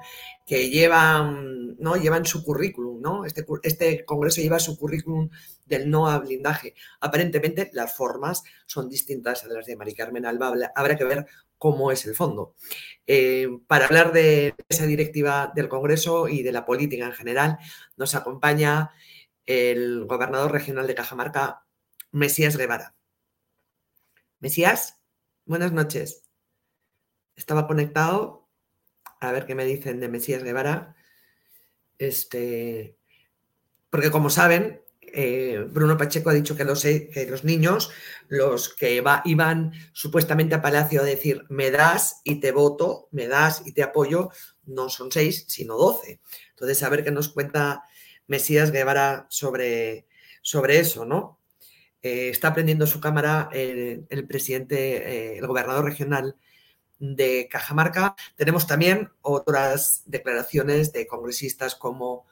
que 0.48 0.70
llevan, 0.70 1.76
¿no? 1.78 1.98
llevan 1.98 2.26
su 2.26 2.42
currículum, 2.42 3.02
¿no? 3.02 3.26
Este, 3.26 3.46
este 3.64 4.06
congreso 4.06 4.40
lleva 4.40 4.60
su 4.60 4.80
currículum 4.80 5.30
del 5.66 5.90
no 5.90 6.08
a 6.08 6.20
blindaje. 6.20 6.74
Aparentemente 7.02 7.70
las 7.74 7.94
formas 7.94 8.44
son 8.66 8.88
distintas 8.90 9.44
a 9.44 9.50
las 9.50 9.66
de 9.66 9.76
Mari 9.76 9.94
Carmen 9.94 10.26
Alba. 10.26 10.54
Habrá 10.74 10.96
que 10.96 11.04
ver 11.04 11.28
cómo 11.58 11.92
es 11.92 12.06
el 12.06 12.16
fondo. 12.16 12.56
Eh, 13.06 13.50
para 13.68 13.88
hablar 13.88 14.14
de 14.14 14.56
esa 14.70 14.86
directiva 14.86 15.52
del 15.54 15.68
Congreso 15.68 16.30
y 16.30 16.44
de 16.44 16.54
la 16.54 16.66
política 16.66 17.06
en 17.06 17.14
general, 17.14 17.58
nos 17.98 18.16
acompaña 18.16 18.92
el 19.46 20.06
gobernador 20.06 20.54
regional 20.54 20.88
de 20.88 20.96
Cajamarca, 20.96 21.66
Mesías 22.12 22.56
Guevara. 22.56 22.96
Mesías, 24.40 25.02
buenas 25.46 25.74
noches. 25.74 26.24
Estaba 27.36 27.68
conectado. 27.68 28.47
A 29.20 29.32
ver 29.32 29.46
qué 29.46 29.56
me 29.56 29.66
dicen 29.66 30.00
de 30.00 30.10
Mesías 30.10 30.44
Guevara. 30.44 30.96
Este, 31.98 32.98
porque 33.90 34.12
como 34.12 34.30
saben, 34.30 34.82
eh, 35.02 35.66
Bruno 35.70 35.98
Pacheco 35.98 36.30
ha 36.30 36.34
dicho 36.34 36.56
que 36.56 36.66
los, 36.66 36.84
que 36.84 37.28
los 37.30 37.44
niños, 37.44 37.92
los 38.28 38.74
que 38.74 39.02
iban 39.26 39.72
supuestamente 39.94 40.56
a 40.56 40.62
Palacio 40.62 41.02
a 41.02 41.06
decir 41.06 41.46
me 41.50 41.72
das 41.72 42.22
y 42.24 42.40
te 42.40 42.52
voto, 42.52 43.08
me 43.12 43.28
das 43.28 43.64
y 43.66 43.72
te 43.72 43.84
apoyo, 43.84 44.30
no 44.66 44.90
son 44.90 45.12
seis, 45.12 45.46
sino 45.48 45.78
doce. 45.78 46.20
Entonces, 46.50 46.84
a 46.84 46.90
ver 46.90 47.04
qué 47.04 47.12
nos 47.12 47.30
cuenta 47.30 47.84
Mesías 48.28 48.72
Guevara 48.72 49.28
sobre, 49.30 50.08
sobre 50.42 50.80
eso, 50.80 51.06
¿no? 51.06 51.40
Eh, 52.02 52.30
está 52.30 52.50
aprendiendo 52.50 52.86
su 52.86 53.00
cámara 53.00 53.50
el, 53.54 54.28
presidente, 54.28 54.98
eh, 54.98 55.38
el 55.38 55.48
gobernador 55.48 55.86
regional 55.86 56.36
de 57.00 57.48
Cajamarca. 57.50 58.16
Tenemos 58.36 58.68
también 58.68 59.10
otras 59.22 60.04
declaraciones 60.06 60.92
de 60.92 61.08
congresistas 61.08 61.76
como 61.76 62.26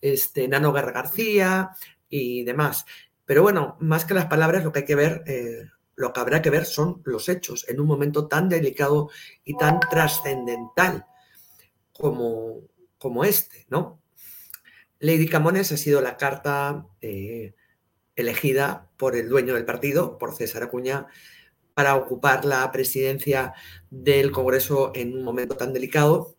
este, 0.00 0.48
Nano 0.48 0.72
Guerra 0.72 0.92
García, 0.92 1.72
y 2.12 2.44
demás. 2.44 2.84
Pero 3.24 3.42
bueno, 3.42 3.76
más 3.80 4.04
que 4.04 4.14
las 4.14 4.26
palabras, 4.26 4.62
lo 4.62 4.70
que 4.70 4.80
hay 4.80 4.84
que 4.84 4.94
ver, 4.94 5.24
eh, 5.26 5.68
lo 5.96 6.12
que 6.12 6.20
habrá 6.20 6.42
que 6.42 6.50
ver 6.50 6.66
son 6.66 7.00
los 7.04 7.28
hechos 7.28 7.66
en 7.68 7.80
un 7.80 7.86
momento 7.86 8.28
tan 8.28 8.48
delicado 8.48 9.10
y 9.44 9.56
tan 9.56 9.80
trascendental 9.80 11.06
como, 11.92 12.60
como 12.98 13.24
este, 13.24 13.66
¿no? 13.70 14.00
Lady 15.00 15.26
Camones 15.26 15.72
ha 15.72 15.76
sido 15.76 16.00
la 16.00 16.16
carta 16.16 16.86
eh, 17.00 17.54
elegida 18.14 18.90
por 18.96 19.16
el 19.16 19.28
dueño 19.28 19.54
del 19.54 19.64
partido, 19.64 20.18
por 20.18 20.34
César 20.34 20.62
Acuña, 20.62 21.06
para 21.82 21.96
ocupar 21.96 22.44
la 22.44 22.70
presidencia 22.70 23.54
del 23.90 24.30
Congreso 24.30 24.92
en 24.94 25.16
un 25.16 25.24
momento 25.24 25.56
tan 25.56 25.72
delicado. 25.72 26.36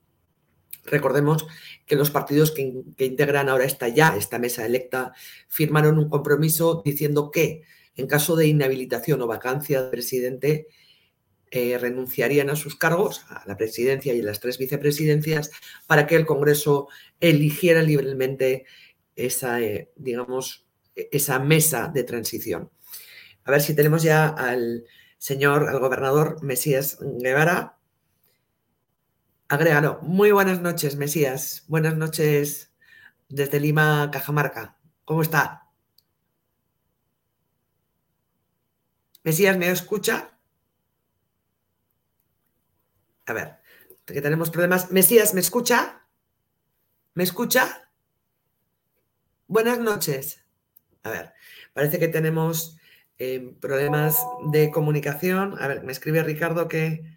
Recordemos 0.85 1.45
que 1.85 1.97
los 1.97 2.11
partidos 2.11 2.51
que, 2.51 2.61
integran 2.61 3.49
ahora 3.49 3.65
esta 3.65 3.89
ya, 3.89 4.15
esta 4.15 4.39
mesa 4.39 4.65
electa, 4.65 5.11
firmaron 5.49 5.99
un 5.99 6.07
compromiso 6.07 6.81
diciendo 6.85 7.29
que 7.29 7.63
en 7.97 8.07
caso 8.07 8.37
de 8.37 8.47
inhabilitación 8.47 9.21
o 9.21 9.27
vacancia 9.27 9.81
del 9.81 9.91
presidente, 9.91 10.67
eh, 11.51 11.77
renunciarían 11.77 12.49
a 12.49 12.55
sus 12.55 12.77
cargos, 12.77 13.25
a 13.27 13.43
la 13.45 13.57
presidencia 13.57 14.13
y 14.13 14.21
a 14.21 14.23
las 14.23 14.39
tres 14.39 14.57
vicepresidencias, 14.57 15.51
para 15.87 16.07
que 16.07 16.15
el 16.15 16.25
Congreso 16.25 16.87
eligiera 17.19 17.81
libremente 17.81 18.63
esa, 19.17 19.59
eh, 19.59 19.91
digamos, 19.97 20.65
esa 20.95 21.39
mesa 21.39 21.91
de 21.93 22.05
transición. 22.05 22.71
A 23.43 23.51
ver 23.51 23.61
si 23.61 23.75
tenemos 23.75 24.03
ya 24.03 24.29
al 24.29 24.85
señor, 25.24 25.69
al 25.69 25.80
gobernador 25.80 26.43
Mesías 26.43 26.97
Guevara. 26.99 27.78
Agrégalo. 29.47 29.99
Muy 30.01 30.34
buenas 30.34 30.59
noches, 30.59 30.97
Mesías. 30.97 31.63
Buenas 31.69 31.95
noches 31.95 32.74
desde 33.30 33.61
Lima, 33.61 34.11
Cajamarca. 34.11 34.78
¿Cómo 35.05 35.21
está? 35.21 35.69
Mesías, 39.24 39.55
¿me 39.55 39.69
escucha? 39.69 40.38
A 43.26 43.32
ver, 43.32 43.61
que 44.05 44.21
tenemos 44.21 44.49
problemas. 44.49 44.91
Mesías, 44.91 45.34
¿me 45.34 45.39
escucha? 45.39 46.05
¿Me 47.13 47.24
escucha? 47.24 47.89
Buenas 49.47 49.80
noches. 49.80 50.43
A 51.03 51.11
ver, 51.11 51.34
parece 51.71 51.97
que 51.97 52.09
tenemos 52.09 52.78
eh, 53.18 53.55
problemas 53.59 54.18
de 54.51 54.72
comunicación. 54.72 55.55
A 55.59 55.68
ver, 55.68 55.84
me 55.84 55.91
escribe 55.91 56.24
Ricardo 56.24 56.68
que 56.68 57.14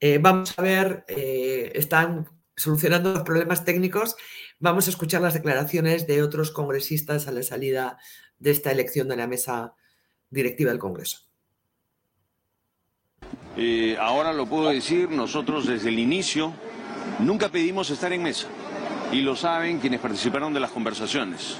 eh, 0.00 0.18
vamos 0.18 0.56
a 0.56 0.62
ver, 0.62 1.04
eh, 1.08 1.72
están 1.74 2.28
solucionando 2.56 3.12
los 3.12 3.22
problemas 3.22 3.64
técnicos. 3.64 4.16
Vamos 4.58 4.86
a 4.86 4.90
escuchar 4.90 5.20
las 5.20 5.34
declaraciones 5.34 6.06
de 6.06 6.22
otros 6.22 6.50
congresistas 6.50 7.26
a 7.26 7.32
la 7.32 7.42
salida 7.42 7.98
de 8.38 8.50
esta 8.50 8.70
elección 8.70 9.08
de 9.08 9.16
la 9.16 9.26
mesa 9.26 9.74
directiva 10.30 10.70
del 10.70 10.78
Congreso. 10.78 11.20
Eh, 13.56 13.96
ahora 13.98 14.32
lo 14.32 14.46
puedo 14.46 14.68
decir, 14.68 15.10
nosotros 15.10 15.66
desde 15.66 15.88
el 15.88 15.98
inicio 15.98 16.52
nunca 17.18 17.48
pedimos 17.48 17.90
estar 17.90 18.12
en 18.12 18.22
mesa 18.22 18.46
y 19.10 19.22
lo 19.22 19.34
saben 19.34 19.80
quienes 19.80 20.00
participaron 20.00 20.54
de 20.54 20.60
las 20.60 20.70
conversaciones. 20.70 21.58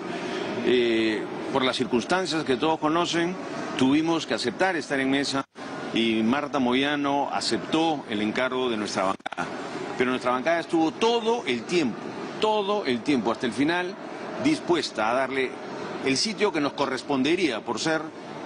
Por 1.53 1.65
las 1.65 1.77
circunstancias 1.77 2.45
que 2.45 2.57
todos 2.57 2.79
conocen, 2.79 3.35
tuvimos 3.79 4.27
que 4.27 4.35
aceptar 4.35 4.77
estar 4.77 5.01
en 5.01 5.11
mesa 5.11 5.45
y 5.95 6.23
Marta 6.23 6.59
Moyano 6.59 7.29
aceptó 7.33 8.05
el 8.11 8.23
encargo 8.23 8.69
de 8.69 8.77
nuestra 8.77 9.05
bancada. 9.05 9.47
Pero 9.97 10.11
nuestra 10.11 10.33
bancada 10.33 10.61
estuvo 10.61 10.93
todo 10.93 11.43
el 11.47 11.63
tiempo, 11.63 11.99
todo 12.41 12.85
el 12.85 13.03
tiempo, 13.03 13.33
hasta 13.33 13.47
el 13.47 13.53
final, 13.53 13.95
dispuesta 14.45 15.11
a 15.11 15.15
darle 15.15 15.51
el 16.05 16.17
sitio 16.17 16.53
que 16.53 16.61
nos 16.61 16.75
correspondería 16.75 17.61
por 17.61 17.81
ser, 17.81 18.03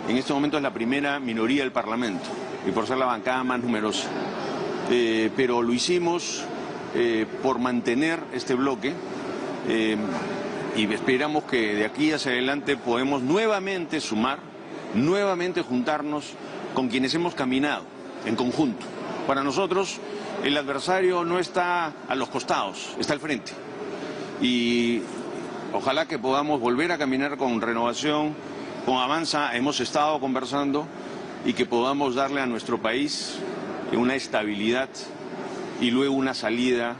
en 0.08 0.16
este 0.16 0.32
momento 0.32 0.58
la 0.60 0.72
primera 0.72 1.20
minoría 1.20 1.62
del 1.62 1.72
Parlamento 1.72 2.24
y 2.66 2.70
por 2.70 2.86
ser 2.86 2.98
la 2.98 3.06
bancada 3.06 3.44
más 3.44 3.60
numerosa. 3.60 4.08
Eh, 4.90 5.30
pero 5.36 5.62
lo 5.62 5.72
hicimos 5.72 6.44
eh, 6.94 7.26
por 7.42 7.58
mantener 7.58 8.20
este 8.32 8.54
bloque 8.54 8.94
eh, 9.68 9.96
y 10.76 10.92
esperamos 10.92 11.44
que 11.44 11.74
de 11.74 11.84
aquí 11.84 12.12
hacia 12.12 12.32
adelante 12.32 12.76
podemos 12.76 13.22
nuevamente 13.22 14.00
sumar, 14.00 14.38
nuevamente 14.94 15.62
juntarnos 15.62 16.32
con 16.74 16.88
quienes 16.88 17.14
hemos 17.14 17.34
caminado 17.34 17.84
en 18.24 18.36
conjunto. 18.36 18.86
Para 19.26 19.42
nosotros 19.42 19.98
el 20.42 20.56
adversario 20.56 21.24
no 21.24 21.38
está 21.38 21.92
a 22.08 22.14
los 22.14 22.28
costados, 22.28 22.96
está 22.98 23.12
al 23.12 23.20
frente. 23.20 23.52
Y 24.40 25.02
ojalá 25.72 26.06
que 26.06 26.18
podamos 26.18 26.60
volver 26.60 26.90
a 26.92 26.98
caminar 26.98 27.36
con 27.36 27.60
renovación, 27.60 28.34
con 28.86 28.96
avanza, 28.96 29.54
hemos 29.54 29.78
estado 29.80 30.18
conversando 30.20 30.86
y 31.44 31.52
que 31.52 31.66
podamos 31.66 32.14
darle 32.14 32.40
a 32.40 32.46
nuestro 32.46 32.80
país 32.80 33.36
una 33.92 34.14
estabilidad 34.14 34.88
y 35.80 35.90
luego 35.90 36.14
una 36.14 36.34
salida 36.34 36.96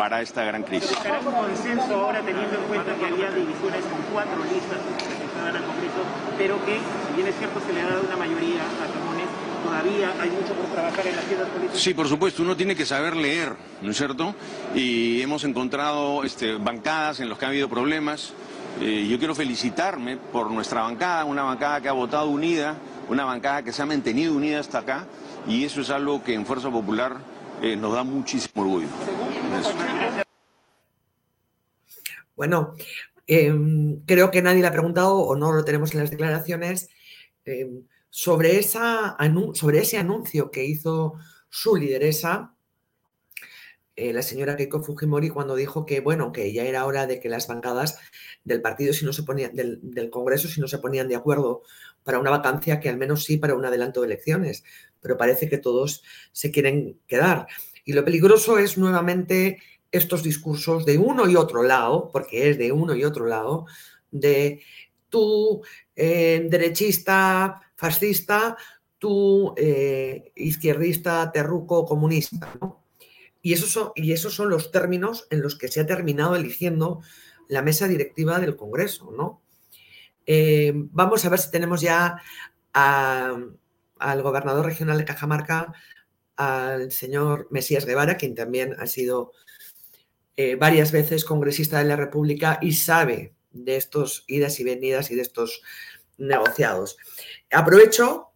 para 0.00 0.22
esta 0.22 0.42
gran 0.44 0.62
crisis. 0.62 0.96
¿Será 1.02 1.18
como 1.18 1.46
descenso 1.46 1.94
ahora 1.94 2.22
teniendo 2.22 2.56
en 2.56 2.64
cuenta 2.68 2.94
que 2.94 3.04
había 3.04 3.30
divisiones 3.32 3.84
en 3.84 4.02
cuatro 4.10 4.42
listas 4.44 4.78
que 4.96 5.24
estaban 5.26 5.54
al 5.54 5.62
Congreso, 5.62 6.00
pero 6.38 6.56
que, 6.64 6.78
si 6.78 7.16
bien 7.16 7.28
es 7.28 7.36
cierto, 7.36 7.60
se 7.60 7.70
le 7.74 7.82
ha 7.82 7.84
dado 7.84 8.04
una 8.06 8.16
mayoría 8.16 8.62
a 8.62 8.86
Camones, 8.94 9.28
todavía 9.62 10.14
hay 10.18 10.30
mucho 10.30 10.54
por 10.54 10.70
trabajar 10.72 11.06
en 11.06 11.16
las 11.16 11.24
tiendas 11.26 11.48
políticas? 11.50 11.78
Sí, 11.78 11.92
por 11.92 12.08
supuesto, 12.08 12.42
uno 12.42 12.56
tiene 12.56 12.74
que 12.74 12.86
saber 12.86 13.14
leer, 13.14 13.52
¿no 13.82 13.90
es 13.90 13.98
cierto? 13.98 14.34
Y 14.74 15.20
hemos 15.20 15.44
encontrado 15.44 16.24
este, 16.24 16.54
bancadas 16.54 17.20
en 17.20 17.28
las 17.28 17.36
que 17.36 17.44
ha 17.44 17.48
habido 17.48 17.68
problemas. 17.68 18.32
Eh, 18.80 19.06
yo 19.06 19.18
quiero 19.18 19.34
felicitarme 19.34 20.16
por 20.16 20.50
nuestra 20.50 20.80
bancada, 20.80 21.26
una 21.26 21.42
bancada 21.42 21.82
que 21.82 21.90
ha 21.90 21.92
votado 21.92 22.30
unida, 22.30 22.74
una 23.10 23.26
bancada 23.26 23.62
que 23.62 23.70
se 23.70 23.82
ha 23.82 23.86
mantenido 23.86 24.32
unida 24.32 24.60
hasta 24.60 24.78
acá, 24.78 25.04
y 25.46 25.62
eso 25.66 25.82
es 25.82 25.90
algo 25.90 26.24
que 26.24 26.32
en 26.32 26.46
Fuerza 26.46 26.70
Popular 26.70 27.18
eh, 27.60 27.76
nos 27.76 27.92
da 27.92 28.02
muchísimo 28.02 28.62
orgullo. 28.62 28.88
Bueno, 32.36 32.74
em, 33.26 34.00
creo 34.06 34.30
que 34.30 34.42
nadie 34.42 34.62
le 34.62 34.68
ha 34.68 34.72
preguntado 34.72 35.16
o 35.18 35.36
no 35.36 35.52
lo 35.52 35.64
tenemos 35.64 35.92
en 35.92 36.00
las 36.00 36.10
declaraciones 36.10 36.88
em, 37.44 37.84
sobre, 38.08 38.58
esa, 38.58 39.16
sobre 39.54 39.80
ese 39.80 39.98
anuncio 39.98 40.50
que 40.50 40.64
hizo 40.64 41.14
su 41.50 41.76
lideresa, 41.76 42.54
eh, 43.96 44.14
la 44.14 44.22
señora 44.22 44.56
Keiko 44.56 44.82
Fujimori, 44.82 45.28
cuando 45.28 45.54
dijo 45.54 45.84
que, 45.84 46.00
bueno, 46.00 46.32
que 46.32 46.52
ya 46.54 46.64
era 46.64 46.86
hora 46.86 47.06
de 47.06 47.20
que 47.20 47.28
las 47.28 47.46
bancadas 47.46 47.98
del 48.44 48.62
partido, 48.62 48.94
si 48.94 49.04
no 49.04 49.12
se 49.12 49.24
ponían, 49.24 49.54
del, 49.54 49.78
del 49.82 50.08
Congreso, 50.08 50.48
si 50.48 50.60
no 50.60 50.68
se 50.68 50.78
ponían 50.78 51.08
de 51.08 51.16
acuerdo 51.16 51.62
para 52.02 52.18
una 52.18 52.30
vacancia, 52.30 52.80
que 52.80 52.88
al 52.88 52.96
menos 52.96 53.24
sí 53.24 53.36
para 53.36 53.54
un 53.54 53.66
adelanto 53.66 54.00
de 54.00 54.06
elecciones, 54.06 54.64
pero 55.02 55.18
parece 55.18 55.50
que 55.50 55.58
todos 55.58 56.02
se 56.32 56.50
quieren 56.50 56.98
quedar. 57.06 57.46
Y 57.84 57.92
lo 57.92 58.04
peligroso 58.04 58.58
es 58.58 58.78
nuevamente 58.78 59.58
estos 59.92 60.22
discursos 60.22 60.84
de 60.84 60.98
uno 60.98 61.28
y 61.28 61.36
otro 61.36 61.62
lado, 61.62 62.10
porque 62.12 62.50
es 62.50 62.58
de 62.58 62.72
uno 62.72 62.94
y 62.94 63.04
otro 63.04 63.26
lado, 63.26 63.66
de 64.10 64.62
tú 65.08 65.62
eh, 65.96 66.46
derechista, 66.48 67.60
fascista, 67.76 68.56
tú 68.98 69.54
eh, 69.56 70.32
izquierdista, 70.36 71.30
terruco, 71.32 71.84
comunista. 71.84 72.52
Y, 73.42 73.54
esos 73.54 73.70
son, 73.70 73.92
y 73.94 74.12
esos 74.12 74.34
son 74.34 74.50
los 74.50 74.70
términos 74.70 75.26
en 75.30 75.42
los 75.42 75.56
que 75.56 75.68
se 75.68 75.80
ha 75.80 75.86
terminado 75.86 76.36
eligiendo 76.36 77.00
la 77.48 77.62
mesa 77.62 77.88
directiva 77.88 78.38
del 78.38 78.56
Congreso. 78.56 79.12
¿no? 79.16 79.42
Eh, 80.26 80.72
vamos 80.74 81.24
a 81.24 81.28
ver 81.28 81.38
si 81.38 81.50
tenemos 81.50 81.80
ya 81.80 82.16
al 82.72 84.22
gobernador 84.22 84.64
regional 84.66 84.98
de 84.98 85.04
Cajamarca, 85.04 85.74
al 86.40 86.90
señor 86.90 87.48
Mesías 87.50 87.84
Guevara, 87.84 88.16
quien 88.16 88.34
también 88.34 88.74
ha 88.78 88.86
sido 88.86 89.32
eh, 90.36 90.54
varias 90.54 90.90
veces 90.90 91.26
congresista 91.26 91.78
de 91.78 91.84
la 91.84 91.96
República 91.96 92.58
y 92.62 92.72
sabe 92.72 93.34
de 93.50 93.76
estos 93.76 94.24
idas 94.26 94.58
y 94.58 94.64
venidas 94.64 95.10
y 95.10 95.16
de 95.16 95.22
estos 95.22 95.60
negociados. 96.16 96.96
Aprovecho 97.50 98.28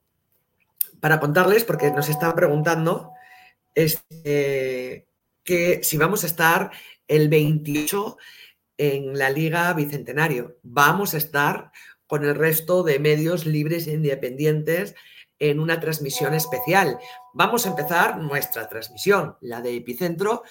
para 1.00 1.18
contarles, 1.18 1.64
porque 1.64 1.90
nos 1.92 2.10
están 2.10 2.34
preguntando, 2.34 3.12
este, 3.74 5.06
que 5.42 5.82
si 5.82 5.96
vamos 5.96 6.24
a 6.24 6.26
estar 6.26 6.72
el 7.08 7.30
28 7.30 8.18
en 8.76 9.16
la 9.16 9.30
Liga 9.30 9.72
Bicentenario. 9.72 10.58
Vamos 10.62 11.14
a 11.14 11.18
estar 11.18 11.72
con 12.06 12.24
el 12.24 12.34
resto 12.34 12.82
de 12.82 12.98
medios 12.98 13.46
libres 13.46 13.86
e 13.86 13.92
independientes 13.92 14.94
en 15.38 15.60
una 15.60 15.80
transmisión 15.80 16.34
especial. 16.34 16.98
Vamos 17.36 17.66
a 17.66 17.70
empezar 17.70 18.18
nuestra 18.18 18.68
transmisión, 18.68 19.36
la 19.40 19.60
de 19.60 19.74
Epicentro, 19.74 20.44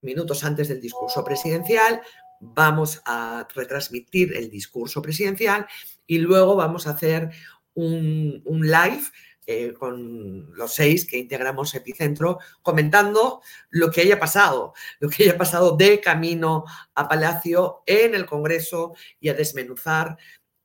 minutos 0.00 0.42
antes 0.42 0.66
del 0.66 0.80
discurso 0.80 1.22
presidencial. 1.22 2.02
Vamos 2.40 3.00
a 3.04 3.46
retransmitir 3.54 4.36
el 4.36 4.50
discurso 4.50 5.00
presidencial 5.00 5.68
y 6.04 6.18
luego 6.18 6.56
vamos 6.56 6.88
a 6.88 6.90
hacer 6.90 7.30
un, 7.74 8.42
live 8.44 9.04
eh, 9.46 9.72
con 9.72 10.52
los 10.52 10.74
seis 10.74 11.06
que 11.06 11.16
integramos 11.16 11.72
Epicentro, 11.76 12.40
comentando 12.60 13.40
lo 13.70 13.92
que 13.92 14.00
haya 14.00 14.18
pasado, 14.18 14.74
lo 14.98 15.08
que 15.08 15.22
haya 15.22 15.38
pasado 15.38 15.76
de 15.76 16.00
camino 16.00 16.64
a 16.96 17.06
Palacio 17.08 17.84
en 17.86 18.16
el 18.16 18.26
Congreso 18.26 18.96
y 19.20 19.28
a 19.28 19.34
desmenuzar 19.34 20.16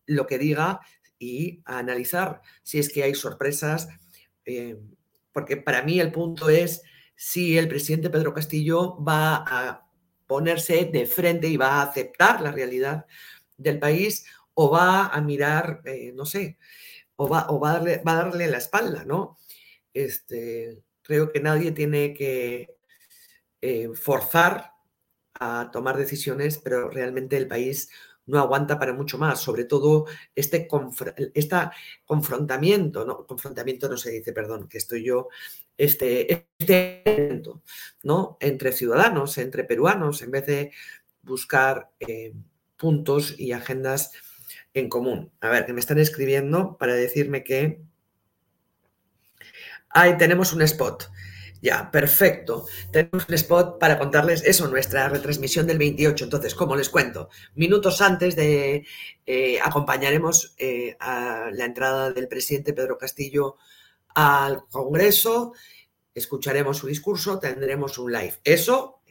lo 0.07 0.25
que 0.25 0.39
diga 0.39 0.79
y 1.19 1.61
a 1.65 1.77
analizar 1.77 2.41
si 2.63 2.79
es 2.79 2.91
que 2.91 3.03
hay 3.03 3.13
sorpresas, 3.13 3.89
eh, 4.43 4.81
porque 5.31 5.57
para 5.57 5.83
mí 5.83 5.99
el 5.99 6.11
punto 6.11 6.49
es 6.49 6.81
si 7.15 7.57
el 7.57 7.67
presidente 7.67 8.09
Pedro 8.09 8.33
Castillo 8.33 8.97
va 9.03 9.43
a 9.47 9.87
ponerse 10.27 10.85
de 10.85 11.05
frente 11.05 11.47
y 11.47 11.57
va 11.57 11.73
a 11.73 11.83
aceptar 11.83 12.41
la 12.41 12.51
realidad 12.51 13.05
del 13.57 13.79
país 13.79 14.25
o 14.53 14.71
va 14.71 15.07
a 15.07 15.21
mirar, 15.21 15.81
eh, 15.85 16.11
no 16.15 16.25
sé, 16.25 16.57
o, 17.15 17.29
va, 17.29 17.47
o 17.49 17.59
va, 17.59 17.71
a 17.71 17.73
darle, 17.73 18.01
va, 18.05 18.13
a 18.13 18.23
darle, 18.23 18.47
la 18.47 18.57
espalda, 18.57 19.05
¿no? 19.05 19.37
Este, 19.93 20.81
creo 21.01 21.31
que 21.31 21.39
nadie 21.39 21.71
tiene 21.71 22.13
que 22.13 22.75
eh, 23.61 23.89
forzar 23.93 24.71
a 25.33 25.69
tomar 25.71 25.97
decisiones, 25.97 26.57
pero 26.57 26.89
realmente 26.89 27.37
el 27.37 27.47
país 27.47 27.89
no 28.25 28.39
aguanta 28.39 28.79
para 28.79 28.93
mucho 28.93 29.17
más, 29.17 29.39
sobre 29.39 29.65
todo 29.65 30.05
este, 30.35 30.67
confrontamiento, 32.05 33.05
¿no? 33.05 33.25
Confrontamiento 33.25 33.89
no 33.89 33.97
se 33.97 34.11
dice, 34.11 34.33
perdón, 34.33 34.67
que 34.67 34.77
estoy 34.77 35.03
yo, 35.03 35.29
este, 35.77 36.45
este 36.59 37.41
¿no? 38.03 38.37
Entre 38.39 38.71
ciudadanos, 38.71 39.37
entre 39.37 39.63
peruanos, 39.63 40.21
en 40.21 40.31
vez 40.31 40.45
de 40.45 40.71
buscar 41.23 41.89
eh, 41.99 42.33
puntos 42.77 43.39
y 43.39 43.51
agendas 43.51 44.11
en 44.73 44.89
común. 44.89 45.31
A 45.41 45.49
ver, 45.49 45.65
que 45.65 45.73
me 45.73 45.79
están 45.79 45.99
escribiendo 45.99 46.77
para 46.77 46.93
decirme 46.93 47.43
que 47.43 47.81
ahí 49.89 50.17
tenemos 50.17 50.53
un 50.53 50.61
spot. 50.61 51.11
Ya, 51.61 51.91
perfecto. 51.91 52.65
Tenemos 52.91 53.29
un 53.29 53.35
spot 53.35 53.79
para 53.79 53.99
contarles 53.99 54.43
eso, 54.43 54.67
nuestra 54.67 55.07
retransmisión 55.09 55.67
del 55.67 55.77
28. 55.77 56.23
Entonces, 56.23 56.55
como 56.55 56.75
les 56.75 56.89
cuento, 56.89 57.29
minutos 57.53 58.01
antes 58.01 58.35
de 58.35 58.85
eh, 59.27 59.59
acompañaremos 59.61 60.55
eh, 60.57 60.97
a 60.99 61.49
la 61.53 61.65
entrada 61.65 62.11
del 62.11 62.27
presidente 62.27 62.73
Pedro 62.73 62.97
Castillo 62.97 63.57
al 64.15 64.65
Congreso, 64.69 65.53
escucharemos 66.15 66.77
su 66.77 66.87
discurso, 66.87 67.37
tendremos 67.37 67.97
un 67.99 68.11
live. 68.11 68.39
Eso, 68.43 69.01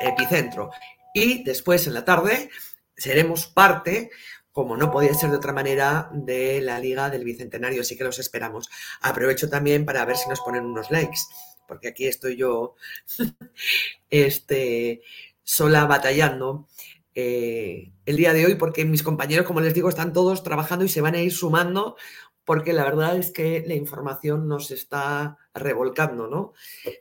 epicentro. 0.00 0.70
Y 1.12 1.42
después 1.42 1.86
en 1.88 1.94
la 1.94 2.04
tarde 2.04 2.48
seremos 2.96 3.48
parte 3.48 4.10
como 4.58 4.76
no 4.76 4.90
podía 4.90 5.14
ser 5.14 5.30
de 5.30 5.36
otra 5.36 5.52
manera, 5.52 6.10
de 6.12 6.60
la 6.60 6.80
Liga 6.80 7.10
del 7.10 7.22
Bicentenario, 7.22 7.82
así 7.82 7.96
que 7.96 8.02
los 8.02 8.18
esperamos. 8.18 8.68
Aprovecho 9.00 9.48
también 9.48 9.84
para 9.84 10.04
ver 10.04 10.16
si 10.16 10.28
nos 10.28 10.40
ponen 10.40 10.64
unos 10.64 10.90
likes 10.90 11.20
porque 11.68 11.88
aquí 11.88 12.06
estoy 12.06 12.36
yo 12.36 12.74
este, 14.10 15.02
sola 15.44 15.84
batallando 15.84 16.66
eh, 17.14 17.92
el 18.06 18.16
día 18.16 18.32
de 18.32 18.46
hoy, 18.46 18.54
porque 18.54 18.84
mis 18.84 19.02
compañeros, 19.02 19.46
como 19.46 19.60
les 19.60 19.74
digo, 19.74 19.88
están 19.88 20.12
todos 20.12 20.42
trabajando 20.42 20.84
y 20.84 20.88
se 20.88 21.00
van 21.00 21.14
a 21.14 21.20
ir 21.20 21.32
sumando, 21.32 21.96
porque 22.44 22.72
la 22.72 22.84
verdad 22.84 23.16
es 23.16 23.30
que 23.30 23.62
la 23.66 23.74
información 23.74 24.48
nos 24.48 24.70
está 24.70 25.36
revolcando, 25.52 26.28
¿no? 26.28 26.54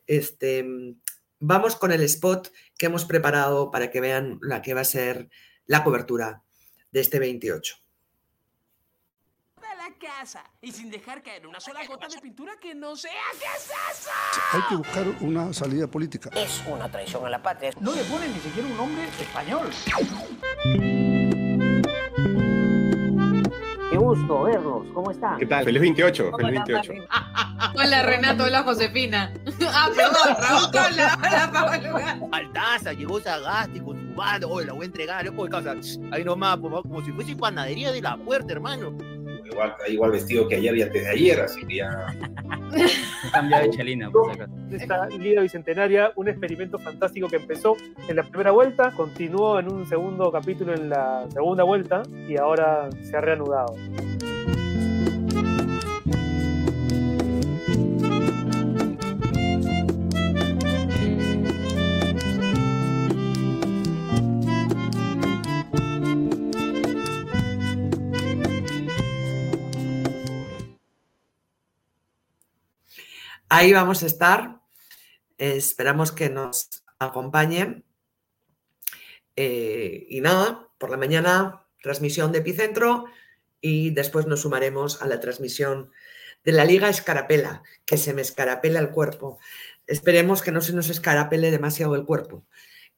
Este, 0.06 0.66
vamos 1.40 1.76
con 1.76 1.92
el 1.92 2.02
spot 2.02 2.52
que 2.78 2.88
hemos 2.88 3.06
preparado 3.06 3.72
para 3.72 3.90
que 3.90 4.02
vean 4.02 4.40
la 4.42 4.62
que 4.62 4.74
va 4.74 4.82
a 4.82 4.86
ser 4.86 5.30
la 5.66 5.84
cobertura 5.84 6.44
de 6.92 7.00
este 7.00 7.20
28 7.20 7.87
casa 9.98 10.44
y 10.62 10.72
sin 10.72 10.90
dejar 10.90 11.22
caer 11.24 11.48
una 11.48 11.60
sola 11.60 11.86
gota 11.88 12.08
de 12.08 12.20
pintura 12.20 12.54
que 12.60 12.74
no 12.76 12.96
sea 12.96 13.12
qué 13.40 13.46
es 13.46 13.72
eso. 13.92 14.10
Hay 14.54 14.62
que 14.70 14.76
buscar 14.76 15.06
una 15.22 15.54
salida 15.54 15.88
política. 15.88 16.30
Es 16.36 16.64
una 16.68 16.90
traición 16.90 17.26
a 17.26 17.30
la 17.30 17.42
patria. 17.42 17.72
No 17.80 17.94
le 17.94 18.04
ponen 18.04 18.32
ni 18.34 18.40
siquiera 18.40 18.68
un 18.68 18.78
nombre 18.78 19.04
español. 19.20 19.70
Qué 23.90 23.98
gusto 23.98 24.44
verlos. 24.44 24.86
¿Cómo 24.94 25.12
están? 25.12 25.38
¿Qué 25.40 25.46
tal? 25.46 25.66
Feliz 25.66 25.82
28. 25.82 26.32
Feliz 26.38 26.62
28. 26.66 26.94
Hola 27.76 28.04
Renato, 28.04 28.44
hola 28.44 28.64
Josefina. 28.64 29.34
Ah, 29.70 29.90
perdón, 29.96 30.38
Raúl, 30.40 30.94
hola, 30.94 31.18
hola 31.18 31.52
Pablo. 31.52 32.30
Altaza, 32.32 32.94
llegó 32.94 33.20
Sagasti 33.20 33.80
con 33.80 33.98
su 33.98 34.16
bando. 34.16 34.50
Oye, 34.50 34.68
la 34.68 34.74
voy 34.74 34.84
a 34.84 34.86
entregar. 34.86 35.28
Oye, 35.28 35.50
casa, 35.50 35.76
ahí 36.12 36.24
nomás, 36.24 36.58
como 36.58 37.04
si 37.04 37.12
fuese 37.12 37.36
panadería 37.36 37.92
de 37.92 38.02
la 38.02 38.18
puerta, 38.18 38.54
hermano 38.54 38.94
igual, 39.52 39.76
igual 39.88 40.12
vestido 40.12 40.48
que 40.48 40.56
ayer 40.56 40.78
y 40.78 40.82
antes 40.82 41.04
de 41.04 41.10
ayer, 41.10 41.42
así 41.42 41.66
que 41.66 41.76
ya. 41.78 42.08
Cambiado 43.32 43.64
de 43.64 43.70
chelina, 43.72 44.12
por 44.12 44.34
si 44.36 44.76
Esta 44.76 45.08
Liga 45.08 45.42
Bicentenaria, 45.42 46.12
un 46.16 46.28
experimento 46.28 46.78
fantástico 46.80 47.28
que 47.28 47.38
empezó 47.38 47.76
en 48.08 48.16
la 48.16 48.24
primera 48.24 48.52
vuelta, 48.52 48.92
continuó 48.92 49.60
en 49.60 49.72
un 49.72 49.88
segundo 49.88 50.32
capítulo 50.32 50.74
en 50.74 50.90
la 50.90 51.26
segunda 51.32 51.64
vuelta 51.64 52.04
y 52.28 52.38
ahora 52.38 52.90
se 53.02 53.16
ha 53.16 53.22
reanudado. 53.22 53.76
Ahí 73.58 73.74
vamos 73.74 74.04
a 74.04 74.06
estar. 74.06 74.62
esperamos 75.40 76.12
que 76.12 76.30
nos 76.30 76.70
acompañen. 77.00 77.86
Eh, 79.36 80.06
y 80.10 80.22
nada, 80.22 80.70
por 80.78 80.92
la 80.92 80.98
mañana 80.98 81.66
transmisión 81.82 82.32
de 82.32 82.38
Epicentro 82.38 83.06
y 83.60 83.90
después 83.90 84.28
nos 84.28 84.42
sumaremos 84.42 85.02
a 85.02 85.08
la 85.08 85.20
transmisión 85.20 85.90
de 86.44 86.52
la 86.52 86.66
Liga 86.66 86.88
Escarapela, 86.88 87.64
que 87.84 87.98
se 87.98 88.14
me 88.14 88.22
escarapela 88.22 88.80
el 88.80 88.92
cuerpo. 88.92 89.40
Esperemos 89.88 90.44
que 90.44 90.52
no 90.52 90.62
se 90.62 90.74
nos 90.74 90.92
escarapele 90.92 91.50
demasiado 91.50 91.96
el 91.96 92.06
cuerpo 92.06 92.46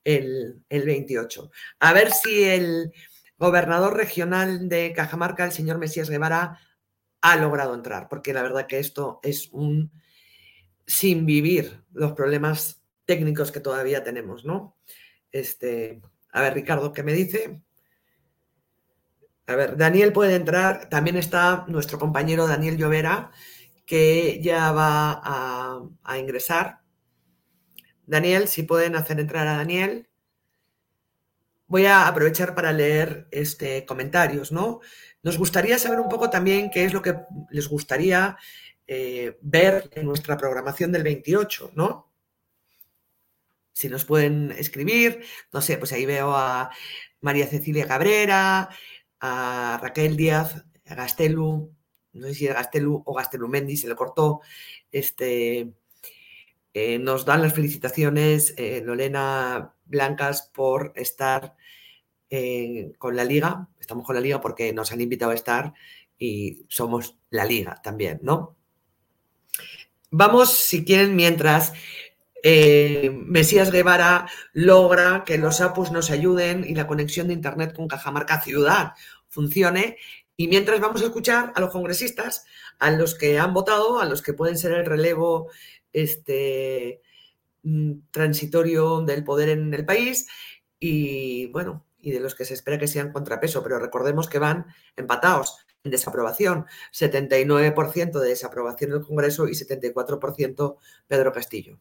el, 0.03 0.61
el 0.67 0.83
28. 0.83 1.51
A 1.79 1.93
ver 1.93 2.11
si 2.11 2.43
el 2.43 2.91
gobernador 3.37 3.95
regional 3.95 4.67
de 4.67 4.91
Cajamarca, 4.91 5.45
el 5.45 5.53
señor 5.53 5.77
Mesías 5.77 6.09
Guevara, 6.09 6.59
ha 7.21 7.35
logrado 7.37 7.73
entrar, 7.75 8.09
porque 8.09 8.33
la 8.33 8.43
verdad 8.43 8.67
que 8.67 8.79
esto 8.79 9.21
es 9.23 9.47
un 9.53 9.89
sin 10.89 11.27
vivir 11.27 11.83
los 11.93 12.13
problemas 12.13 12.81
técnicos 13.05 13.51
que 13.51 13.59
todavía 13.59 14.03
tenemos, 14.03 14.43
¿no? 14.43 14.75
Este, 15.31 16.01
a 16.31 16.41
ver, 16.41 16.55
Ricardo, 16.55 16.91
¿qué 16.93 17.03
me 17.03 17.13
dice? 17.13 17.61
A 19.45 19.55
ver, 19.55 19.77
Daniel 19.77 20.11
puede 20.11 20.33
entrar, 20.33 20.89
también 20.89 21.15
está 21.15 21.65
nuestro 21.67 21.99
compañero 21.99 22.47
Daniel 22.47 22.77
Llovera, 22.77 23.29
que 23.85 24.41
ya 24.41 24.71
va 24.71 25.21
a, 26.03 26.17
ingresar. 26.17 26.79
Daniel, 28.07 28.47
si 28.47 28.63
pueden 28.63 28.95
hacer 28.95 29.19
entrar 29.19 29.47
a 29.47 29.57
Daniel. 29.57 30.09
Voy 31.67 31.85
a 31.85 32.07
aprovechar 32.07 32.55
para 32.55 32.73
leer 32.73 33.27
este, 33.29 33.85
comentarios, 33.85 34.51
¿no? 34.51 34.79
Nos 35.21 35.37
gustaría 35.37 35.77
saber 35.77 35.99
un 35.99 36.09
poco 36.09 36.31
también 36.31 36.71
qué 36.71 36.83
es 36.85 36.93
lo 36.93 37.03
que 37.03 37.15
les 37.51 37.67
gustaría 37.67 38.37
eh, 38.91 39.37
ver 39.41 39.87
en 39.93 40.07
nuestra 40.07 40.35
programación 40.35 40.91
del 40.91 41.03
28, 41.03 41.73
¿no? 41.75 42.11
Si 43.71 43.87
nos 43.87 44.03
pueden 44.03 44.51
escribir, 44.53 45.23
no 45.53 45.61
sé, 45.61 45.77
pues 45.77 45.93
ahí 45.93 46.07
veo 46.07 46.33
a 46.35 46.71
María 47.21 47.45
Cecilia 47.45 47.87
Cabrera, 47.87 48.69
a 49.19 49.79
Raquel 49.79 50.17
Díaz, 50.17 50.65
a 50.87 50.95
Gastelu, 50.95 51.71
no 52.13 52.27
sé 52.27 52.33
si 52.33 52.47
es 52.47 52.53
Gastelu 52.55 53.03
o 53.05 53.13
Gastelu 53.13 53.47
Mendy, 53.47 53.77
se 53.77 53.87
le 53.87 53.95
cortó, 53.95 54.41
este, 54.91 55.71
eh, 56.73 56.97
nos 56.97 57.25
dan 57.25 57.43
las 57.43 57.53
felicitaciones 57.53 58.55
eh, 58.57 58.81
Lorena 58.83 59.75
Blancas 59.85 60.49
por 60.51 60.93
estar 60.95 61.55
con 62.97 63.15
la 63.15 63.23
liga, 63.23 63.69
estamos 63.79 64.03
con 64.03 64.15
la 64.15 64.21
liga 64.21 64.41
porque 64.41 64.73
nos 64.73 64.91
han 64.91 65.01
invitado 65.01 65.31
a 65.31 65.35
estar 65.35 65.73
y 66.17 66.65
somos 66.69 67.19
la 67.29 67.45
liga 67.45 67.79
también, 67.83 68.19
¿no? 68.23 68.58
Vamos, 70.11 70.51
si 70.51 70.83
quieren, 70.83 71.15
mientras 71.15 71.73
eh, 72.41 73.11
Mesías 73.13 73.71
Guevara 73.71 74.27
logra 74.53 75.23
que 75.23 75.37
los 75.37 75.61
APUs 75.61 75.91
nos 75.91 76.09
ayuden 76.09 76.65
y 76.65 76.73
la 76.73 76.87
conexión 76.87 77.27
de 77.27 77.33
Internet 77.33 77.75
con 77.75 77.87
Cajamarca 77.87 78.41
Ciudad 78.41 78.93
funcione. 79.27 79.97
Y 80.35 80.47
mientras 80.47 80.79
vamos 80.79 81.01
a 81.01 81.05
escuchar 81.05 81.51
a 81.55 81.59
los 81.59 81.69
congresistas, 81.69 82.45
a 82.79 82.91
los 82.91 83.13
que 83.15 83.37
han 83.37 83.53
votado, 83.53 83.99
a 83.99 84.05
los 84.05 84.21
que 84.21 84.33
pueden 84.33 84.57
ser 84.57 84.71
el 84.71 84.85
relevo 84.85 85.49
este, 85.93 87.01
mm, 87.63 87.93
transitorio 88.11 89.01
del 89.01 89.23
poder 89.23 89.49
en 89.49 89.73
el 89.73 89.85
país 89.85 90.27
y, 90.79 91.47
bueno, 91.47 91.85
y 91.99 92.11
de 92.11 92.19
los 92.21 92.35
que 92.35 92.45
se 92.45 92.53
espera 92.53 92.79
que 92.79 92.87
sean 92.87 93.11
contrapeso. 93.11 93.61
Pero 93.61 93.79
recordemos 93.79 94.27
que 94.29 94.39
van 94.39 94.65
empatados 94.95 95.57
en 95.83 95.91
desaprobación. 95.91 96.65
79% 96.91 98.19
de 98.19 98.29
desaprobación 98.29 98.91
del 98.91 99.05
Congreso 99.05 99.47
y 99.47 99.51
74% 99.51 100.77
Pedro 101.07 101.33
Castillo. 101.33 101.79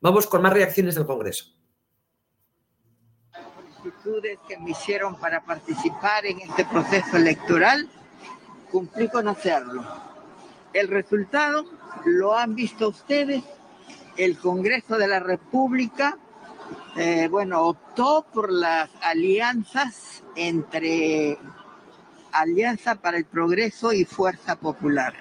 Vamos 0.00 0.26
con 0.26 0.42
más 0.42 0.52
reacciones 0.52 0.94
del 0.94 1.06
Congreso. 1.06 1.54
solicitudes 3.76 4.38
que 4.48 4.58
me 4.58 4.70
hicieron 4.70 5.14
para 5.16 5.40
participar 5.40 6.26
en 6.26 6.40
este 6.40 6.64
proceso 6.64 7.16
electoral, 7.16 7.88
cumplí 8.70 9.08
con 9.08 9.28
hacerlo. 9.28 9.84
El 10.72 10.88
resultado 10.88 11.64
lo 12.04 12.36
han 12.36 12.54
visto 12.54 12.88
ustedes. 12.88 13.42
El 14.16 14.36
Congreso 14.38 14.98
de 14.98 15.06
la 15.06 15.20
República, 15.20 16.18
eh, 16.96 17.28
bueno, 17.28 17.62
optó 17.62 18.26
por 18.32 18.52
las 18.52 18.90
alianzas 19.00 20.24
entre 20.34 21.38
Alianza 22.38 22.94
para 22.94 23.16
el 23.16 23.24
Progreso 23.24 23.92
y 23.92 24.04
Fuerza 24.04 24.54
Popular. 24.54 25.12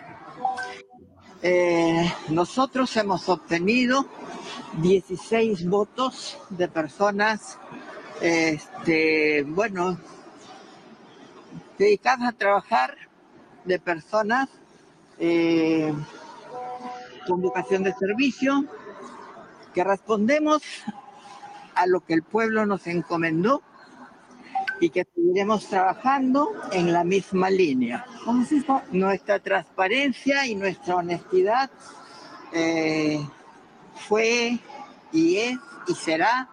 Eh, 1.42 2.14
nosotros 2.30 2.96
hemos 2.96 3.28
obtenido 3.28 4.06
16 4.82 5.68
votos 5.68 6.38
de 6.52 6.68
personas, 6.68 7.58
este, 8.22 9.44
bueno, 9.48 9.98
dedicadas 11.80 12.30
a 12.30 12.38
trabajar, 12.38 12.96
de 13.66 13.80
personas 13.80 14.48
eh, 15.18 15.94
con 17.28 17.42
vocación 17.42 17.82
de 17.82 17.94
servicio, 17.94 18.64
que 19.74 19.84
respondemos 19.84 20.62
a 21.74 21.88
lo 21.88 22.02
que 22.02 22.14
el 22.14 22.22
pueblo 22.22 22.66
nos 22.68 22.86
encomendó 22.86 23.64
y 24.80 24.90
que 24.90 25.06
seguiremos 25.14 25.68
trabajando 25.68 26.52
en 26.72 26.94
la 26.94 27.04
misma 27.04 27.50
línea. 27.50 28.06
Nuestra 28.92 29.40
transparencia 29.40 30.46
y 30.46 30.56
nuestra 30.56 30.96
honestidad 30.96 31.70
eh, 32.54 33.20
fue 34.08 34.60
y 35.12 35.38
es 35.38 35.58
y 35.88 35.94
será 35.96 36.50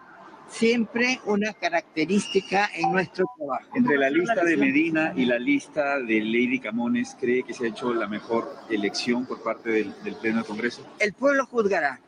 siempre 0.47 1.19
una 1.25 1.53
característica 1.53 2.69
en 2.73 2.91
nuestro 2.91 3.25
trabajo. 3.37 3.65
Entre 3.75 3.97
la 3.97 4.09
lista 4.09 4.43
de 4.43 4.57
Medina 4.57 5.13
y 5.15 5.25
la 5.25 5.37
lista 5.37 5.99
de 5.99 6.21
Lady 6.21 6.59
Camones, 6.59 7.17
¿cree 7.19 7.43
que 7.43 7.53
se 7.53 7.65
ha 7.65 7.69
hecho 7.69 7.93
la 7.93 8.07
mejor 8.07 8.55
elección 8.69 9.25
por 9.25 9.41
parte 9.43 9.69
del, 9.69 9.93
del 10.03 10.15
Pleno 10.15 10.37
del 10.37 10.45
Congreso? 10.45 10.85
El 10.99 11.13
pueblo 11.13 11.45
juzgará, 11.45 11.99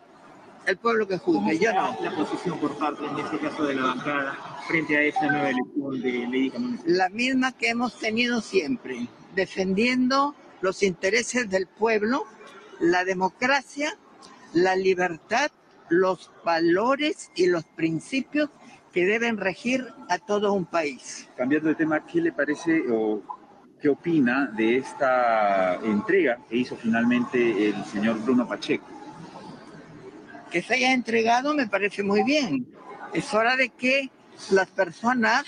el 0.67 0.77
pueblo 0.77 1.07
que 1.07 1.17
juzgue, 1.17 1.57
yo 1.57 1.73
no. 1.73 1.97
La 2.03 2.13
posición 2.13 2.59
por 2.59 2.77
parte, 2.77 3.05
en 3.05 3.17
este 3.17 3.39
caso, 3.39 3.63
de 3.63 3.75
la 3.75 3.83
bancada 3.83 4.37
frente 4.67 4.97
a 4.97 5.01
esta 5.01 5.27
nueva 5.27 5.49
elección 5.49 6.01
de 6.01 6.11
Lady 6.25 6.49
Camones. 6.51 6.81
La 6.85 7.09
misma 7.09 7.53
que 7.53 7.69
hemos 7.69 7.97
tenido 7.97 8.41
siempre, 8.41 9.07
defendiendo 9.33 10.35
los 10.59 10.83
intereses 10.83 11.49
del 11.49 11.67
pueblo, 11.67 12.25
la 12.81 13.05
democracia, 13.05 13.97
la 14.53 14.75
libertad, 14.75 15.51
los 15.87 16.31
valores 16.43 17.31
y 17.33 17.47
los 17.47 17.63
principios 17.63 18.49
que 18.91 19.05
deben 19.05 19.37
regir 19.37 19.87
a 20.09 20.17
todo 20.17 20.51
un 20.51 20.65
país. 20.65 21.29
Cambiando 21.37 21.69
de 21.69 21.75
tema, 21.75 22.05
¿qué 22.05 22.19
le 22.19 22.33
parece 22.33 22.83
o 22.91 23.21
qué 23.81 23.87
opina 23.87 24.47
de 24.47 24.77
esta 24.77 25.75
entrega 25.75 26.39
que 26.49 26.57
hizo 26.57 26.75
finalmente 26.75 27.69
el 27.69 27.85
señor 27.85 28.21
Bruno 28.21 28.45
Pacheco? 28.45 28.97
Que 30.51 30.61
se 30.61 30.75
haya 30.75 30.93
entregado 30.93 31.53
me 31.53 31.67
parece 31.67 32.03
muy 32.03 32.23
bien. 32.23 32.67
Es 33.13 33.33
hora 33.33 33.55
de 33.55 33.69
que 33.69 34.09
las 34.51 34.67
personas 34.69 35.45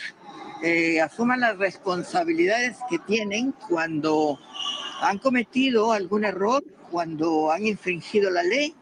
eh, 0.62 1.00
asuman 1.02 1.40
las 1.40 1.58
responsabilidades 1.58 2.78
que 2.90 3.00
tienen 3.00 3.54
cuando 3.70 4.40
han 5.02 5.18
cometido 5.18 5.94
algún 5.94 6.26
error, 6.26 6.64
cuando 6.92 7.52
han 7.52 7.66
infringido 7.66 8.30
la 8.30 8.44
ley 8.44 8.76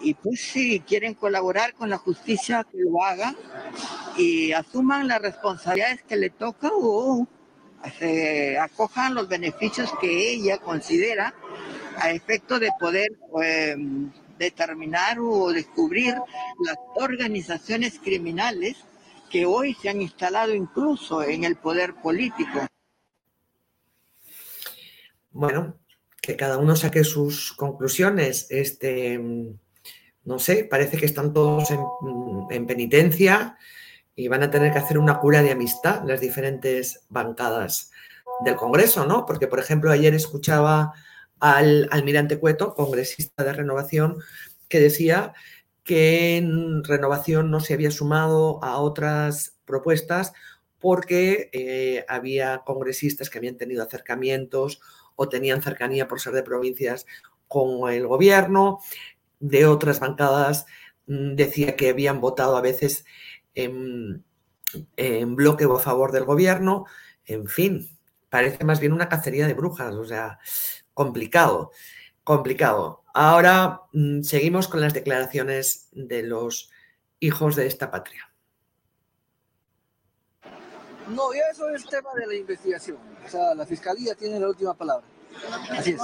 y 0.00 0.14
pues 0.14 0.40
si 0.40 0.80
quieren 0.80 1.14
colaborar 1.14 1.74
con 1.74 1.90
la 1.90 1.98
justicia 1.98 2.66
que 2.70 2.78
lo 2.78 3.02
haga 3.02 3.34
y 4.16 4.52
asuman 4.52 5.08
las 5.08 5.22
responsabilidades 5.22 6.02
que 6.02 6.16
le 6.16 6.30
toca 6.30 6.70
o 6.72 7.26
se 7.98 8.58
acojan 8.58 9.14
los 9.14 9.28
beneficios 9.28 9.92
que 10.00 10.32
ella 10.32 10.58
considera 10.58 11.34
a 11.98 12.10
efecto 12.10 12.58
de 12.58 12.70
poder 12.78 13.08
eh, 13.42 13.76
determinar 14.38 15.18
o 15.20 15.52
descubrir 15.52 16.14
las 16.64 16.76
organizaciones 16.94 17.98
criminales 17.98 18.76
que 19.30 19.46
hoy 19.46 19.74
se 19.74 19.88
han 19.88 20.00
instalado 20.00 20.54
incluso 20.54 21.22
en 21.22 21.44
el 21.44 21.56
poder 21.56 21.94
político. 21.94 22.66
Bueno, 25.30 25.78
que 26.20 26.36
cada 26.36 26.58
uno 26.58 26.76
saque 26.76 27.04
sus 27.04 27.52
conclusiones. 27.52 28.46
Este, 28.50 29.20
no 30.24 30.38
sé, 30.38 30.64
parece 30.64 30.96
que 30.96 31.06
están 31.06 31.32
todos 31.32 31.70
en, 31.70 31.80
en 32.50 32.66
penitencia 32.66 33.58
y 34.14 34.28
van 34.28 34.42
a 34.42 34.50
tener 34.50 34.72
que 34.72 34.78
hacer 34.78 34.98
una 34.98 35.18
cura 35.18 35.42
de 35.42 35.52
amistad 35.52 36.02
las 36.06 36.20
diferentes 36.20 37.04
bancadas 37.08 37.90
del 38.40 38.56
Congreso, 38.56 39.06
¿no? 39.06 39.26
Porque, 39.26 39.46
por 39.46 39.58
ejemplo, 39.58 39.90
ayer 39.90 40.14
escuchaba 40.14 40.94
al 41.40 41.88
almirante 41.90 42.38
Cueto, 42.38 42.74
congresista 42.74 43.44
de 43.44 43.52
Renovación, 43.52 44.18
que 44.68 44.80
decía 44.80 45.34
que 45.84 46.36
en 46.36 46.82
Renovación 46.84 47.50
no 47.50 47.60
se 47.60 47.74
había 47.74 47.90
sumado 47.90 48.62
a 48.64 48.78
otras 48.78 49.56
propuestas 49.64 50.32
porque 50.78 51.48
eh, 51.52 52.04
había 52.08 52.62
congresistas 52.64 53.30
que 53.30 53.38
habían 53.38 53.56
tenido 53.56 53.82
acercamientos 53.82 54.80
o 55.14 55.28
tenían 55.28 55.62
cercanía 55.62 56.08
por 56.08 56.20
ser 56.20 56.32
de 56.32 56.42
provincias 56.42 57.06
con 57.48 57.90
el 57.90 58.06
gobierno. 58.06 58.80
De 59.38 59.66
otras 59.66 60.00
bancadas 60.00 60.66
mm, 61.06 61.34
decía 61.34 61.76
que 61.76 61.90
habían 61.90 62.20
votado 62.20 62.56
a 62.56 62.60
veces 62.60 63.04
en, 63.54 64.24
en 64.96 65.36
bloque 65.36 65.66
o 65.66 65.76
a 65.76 65.80
favor 65.80 66.12
del 66.12 66.24
gobierno. 66.24 66.86
En 67.24 67.48
fin, 67.48 67.88
parece 68.28 68.64
más 68.64 68.80
bien 68.80 68.92
una 68.92 69.08
cacería 69.08 69.46
de 69.46 69.54
brujas, 69.54 69.94
o 69.94 70.04
sea, 70.04 70.38
complicado, 70.96 71.72
complicado. 72.24 73.04
Ahora 73.12 73.82
mm, 73.92 74.22
seguimos 74.22 74.66
con 74.66 74.80
las 74.80 74.94
declaraciones 74.94 75.88
de 75.92 76.22
los 76.22 76.70
hijos 77.20 77.54
de 77.54 77.66
esta 77.66 77.90
patria. 77.90 78.22
No, 81.08 81.34
ya 81.34 81.42
eso 81.52 81.68
es 81.68 81.86
tema 81.86 82.08
de 82.14 82.26
la 82.26 82.34
investigación. 82.34 82.96
O 83.24 83.28
sea, 83.28 83.54
la 83.54 83.66
fiscalía 83.66 84.14
tiene 84.14 84.40
la 84.40 84.48
última 84.48 84.72
palabra. 84.72 85.06
Así 85.70 85.90
es. 85.90 86.00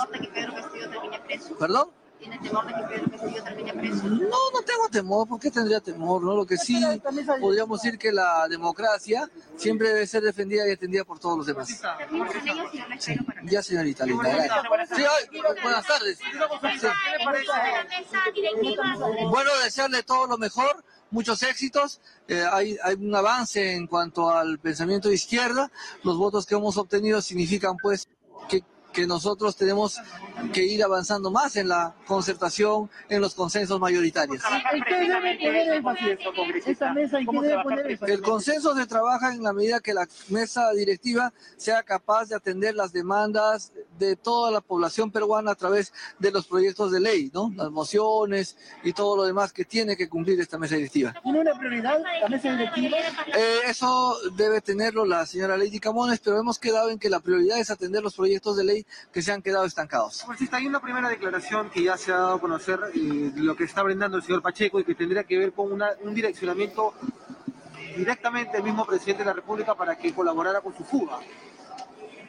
¿Perdón? 1.58 1.88
¿Tiene 2.22 2.38
temor 2.38 2.64
de 2.64 2.72
que 2.72 2.82
Pedro 2.82 3.10
Castillo 3.10 3.42
termine 3.42 3.72
preso? 3.72 4.04
No, 4.04 4.50
no 4.54 4.62
tengo 4.64 4.88
temor. 4.92 5.26
¿Por 5.26 5.40
qué 5.40 5.50
tendría 5.50 5.80
temor? 5.80 6.22
No? 6.22 6.36
Lo 6.36 6.46
que 6.46 6.56
sí 6.56 6.80
podríamos 7.40 7.82
decir 7.82 7.98
que 7.98 8.12
la 8.12 8.46
democracia 8.48 9.28
siempre 9.56 9.88
debe 9.88 10.06
ser 10.06 10.22
defendida 10.22 10.68
y 10.68 10.70
atendida 10.70 11.02
por 11.02 11.18
todos 11.18 11.38
los 11.38 11.46
demás. 11.48 11.82
Ya, 13.42 13.60
señorita 13.60 14.06
linda. 14.06 14.28
gracias. 14.30 14.96
Sí, 14.96 15.02
ay, 15.02 15.40
buenas 15.62 15.84
tardes. 15.84 16.18
Sí. 16.80 16.86
Bueno, 19.28 19.50
desearle 19.64 20.04
todo 20.04 20.28
lo 20.28 20.38
mejor, 20.38 20.84
muchos 21.10 21.42
éxitos. 21.42 22.00
Eh, 22.28 22.44
hay, 22.52 22.78
hay 22.84 22.94
un 22.94 23.12
avance 23.16 23.72
en 23.74 23.88
cuanto 23.88 24.30
al 24.30 24.60
pensamiento 24.60 25.08
de 25.08 25.16
izquierda. 25.16 25.72
Los 26.04 26.16
votos 26.18 26.46
que 26.46 26.54
hemos 26.54 26.76
obtenido 26.76 27.20
significan 27.20 27.76
pues 27.82 28.06
que, 28.48 28.62
que 28.92 29.06
nosotros 29.06 29.56
tenemos 29.56 29.98
que 30.52 30.64
ir 30.64 30.82
avanzando 30.82 31.30
más 31.30 31.56
en 31.56 31.68
la 31.68 31.94
concertación, 32.06 32.90
en 33.08 33.20
los 33.20 33.34
consensos 33.34 33.80
mayoritarios. 33.80 34.42
¿En 34.72 34.82
qué 34.84 34.94
debe 35.00 35.38
poner 35.38 35.72
énfasis 35.74 36.66
esta 36.66 36.92
mesa? 36.92 37.18
¿En 37.18 37.26
qué 37.26 37.40
debe 37.40 37.62
poner 37.62 37.90
énfasis? 37.90 38.14
El 38.14 38.22
consenso 38.22 38.76
se 38.76 38.86
trabaja 38.86 39.32
en 39.32 39.42
la 39.42 39.52
medida 39.52 39.80
que 39.80 39.94
la 39.94 40.06
mesa 40.28 40.70
directiva 40.72 41.32
sea 41.56 41.82
capaz 41.82 42.26
de 42.26 42.36
atender 42.36 42.74
las 42.74 42.92
demandas 42.92 43.72
de 43.98 44.16
toda 44.16 44.50
la 44.50 44.60
población 44.60 45.10
peruana 45.10 45.52
a 45.52 45.54
través 45.54 45.92
de 46.18 46.30
los 46.30 46.46
proyectos 46.46 46.92
de 46.92 47.00
ley, 47.00 47.30
¿no? 47.32 47.52
Las 47.56 47.70
mociones 47.70 48.56
y 48.82 48.92
todo 48.92 49.16
lo 49.16 49.24
demás 49.24 49.52
que 49.52 49.64
tiene 49.64 49.96
que 49.96 50.08
cumplir 50.08 50.40
esta 50.40 50.58
mesa 50.58 50.76
directiva. 50.76 51.14
¿Tiene 51.22 51.40
una 51.40 51.58
prioridad 51.58 51.98
la 52.20 52.28
mesa 52.28 52.52
directiva? 52.56 52.98
Eh, 53.36 53.60
eso 53.66 54.16
debe 54.36 54.60
tenerlo 54.60 55.04
la 55.04 55.26
señora 55.26 55.56
Lady 55.56 55.78
Camones, 55.78 56.20
pero 56.20 56.38
hemos 56.38 56.58
quedado 56.58 56.90
en 56.90 56.98
que 56.98 57.08
la 57.08 57.20
prioridad 57.20 57.58
es 57.58 57.70
atender 57.70 58.02
los 58.02 58.14
proyectos 58.14 58.56
de 58.56 58.64
ley 58.64 58.81
que 59.12 59.22
se 59.22 59.32
han 59.32 59.42
quedado 59.42 59.64
estancados. 59.64 60.22
Congresista, 60.22 60.56
hay 60.58 60.66
una 60.66 60.80
primera 60.80 61.08
declaración 61.08 61.70
que 61.70 61.82
ya 61.84 61.96
se 61.96 62.12
ha 62.12 62.16
dado 62.16 62.34
a 62.34 62.40
conocer 62.40 62.78
eh, 62.94 63.32
lo 63.36 63.54
que 63.56 63.64
está 63.64 63.82
brindando 63.82 64.16
el 64.16 64.22
señor 64.22 64.42
Pacheco 64.42 64.80
y 64.80 64.84
que 64.84 64.94
tendría 64.94 65.24
que 65.24 65.38
ver 65.38 65.52
con 65.52 65.70
una- 65.72 65.90
un 66.02 66.14
direccionamiento 66.14 66.94
directamente 67.96 68.52
del 68.54 68.62
mismo 68.64 68.86
presidente 68.86 69.22
de 69.22 69.26
la 69.26 69.32
República 69.34 69.74
para 69.74 69.96
que 69.96 70.14
colaborara 70.14 70.60
con 70.60 70.74
su 70.76 70.84
fuga. 70.84 71.18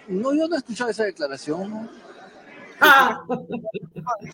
No, 0.07 0.33
yo 0.33 0.47
no 0.47 0.55
he 0.55 0.57
escuchado 0.57 0.89
esa 0.89 1.03
declaración. 1.03 1.89
¿No? 2.83 3.47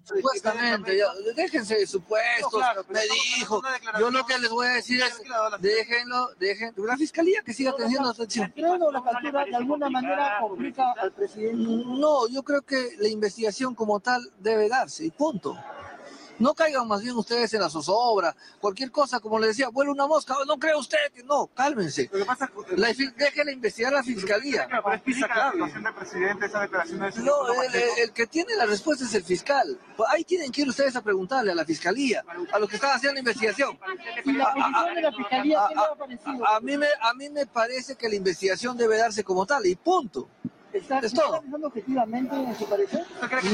Supuestamente, 0.04 1.00
déjense 1.36 1.76
de 1.76 1.88
supuestos, 1.88 2.52
No, 2.52 2.60
claro, 2.60 2.84
pero 2.88 3.00
me 3.00 3.06
dijo. 3.38 3.62
Yo 4.00 4.12
lo 4.12 4.26
que 4.26 4.40
les 4.40 4.50
voy 4.50 4.68
a 4.68 4.72
decir 4.72 5.02
es, 5.02 5.22
déjenlo, 5.60 6.30
dejen, 6.40 6.74
la 6.78 6.98
fiscalía 6.98 7.42
que 7.44 7.54
siga 7.54 7.76
teniendo 7.76 8.10
atención. 8.10 8.52
¿Creen 8.52 8.80
que 8.80 8.92
la 8.92 9.04
captura 9.04 9.46
de 9.46 9.56
alguna 9.56 9.90
manera 9.90 10.38
complica 10.40 10.94
al 10.94 11.12
presidente? 11.12 11.58
No, 11.58 12.28
yo 12.28 12.44
creo 12.44 12.62
que 12.62 12.96
la 13.00 13.08
investigación 13.08 13.76
como 13.76 14.00
tal 14.00 14.22
debe 14.40 14.70
darse 14.70 15.06
y 15.06 15.12
punto. 15.12 15.58
No 16.40 16.54
caigan 16.54 16.88
más 16.88 17.02
bien 17.02 17.16
ustedes 17.18 17.54
en 17.54 17.62
la 17.62 17.70
zozobra, 17.70 18.36
cualquier 18.62 18.92
cosa, 18.92 19.20
como 19.20 19.38
les 19.40 19.50
decía, 19.50 19.68
vuela 19.70 19.92
una 19.92 20.08
mosca, 20.08 20.36
no 20.48 20.58
cree 20.58 20.76
usted 20.76 20.98
que 21.14 21.22
no, 21.24 21.48
cálmense. 21.48 22.10
La, 22.78 22.94
fi- 22.94 23.12
déjenla 23.18 23.52
investigar 23.52 23.92
la 23.92 24.04
fiscalía. 24.04 24.68
Pero 24.70 24.94
es 25.66 25.82
la 25.82 25.96
presidente, 25.96 26.46
esa 26.46 26.62
declaración 26.62 27.00
No, 27.26 27.62
el, 27.98 28.12
que 28.14 28.26
tiene 28.28 28.56
la 28.56 28.66
respuesta 28.66 29.04
es 29.04 29.14
el 29.14 29.24
fiscal. 29.24 29.78
Ahí 30.08 30.24
tienen 30.24 30.52
que 30.52 30.62
ir 30.62 30.70
ustedes 30.70 30.96
a 30.96 31.02
preguntarle 31.02 31.52
a 31.52 31.56
la 31.56 31.66
fiscalía, 31.66 32.24
a 32.54 32.60
los 32.60 32.70
que 32.70 32.76
están 32.76 32.92
haciendo 32.96 33.20
investigación. 33.20 33.78
¿Y 34.24 34.32
la 34.34 34.46
A- 34.46 34.50
a- 34.50 34.54
posición 34.54 34.96
de 34.96 35.02
la 35.02 35.12
fiscalía 35.12 35.60
qué 35.70 35.76
le 35.76 35.82
ha 35.82 35.96
parecido? 35.96 36.48
A 36.48 36.60
mí, 36.62 36.78
me, 36.78 36.88
a 37.02 37.14
mí 37.16 37.30
me 37.30 37.46
parece 37.48 37.96
que 37.96 38.08
la 38.08 38.16
investigación 38.16 38.78
debe 38.78 38.98
darse 38.98 39.24
como 39.26 39.46
tal 39.46 39.66
y 39.66 39.76
punto. 39.76 40.30
¿Está, 40.72 41.00
Es 41.00 41.06
está 41.06 41.24
todo. 41.24 41.42
pensando 41.42 41.68
objetivamente 41.68 42.36
en 42.36 42.56
su 42.58 42.66
parecer? 42.66 43.04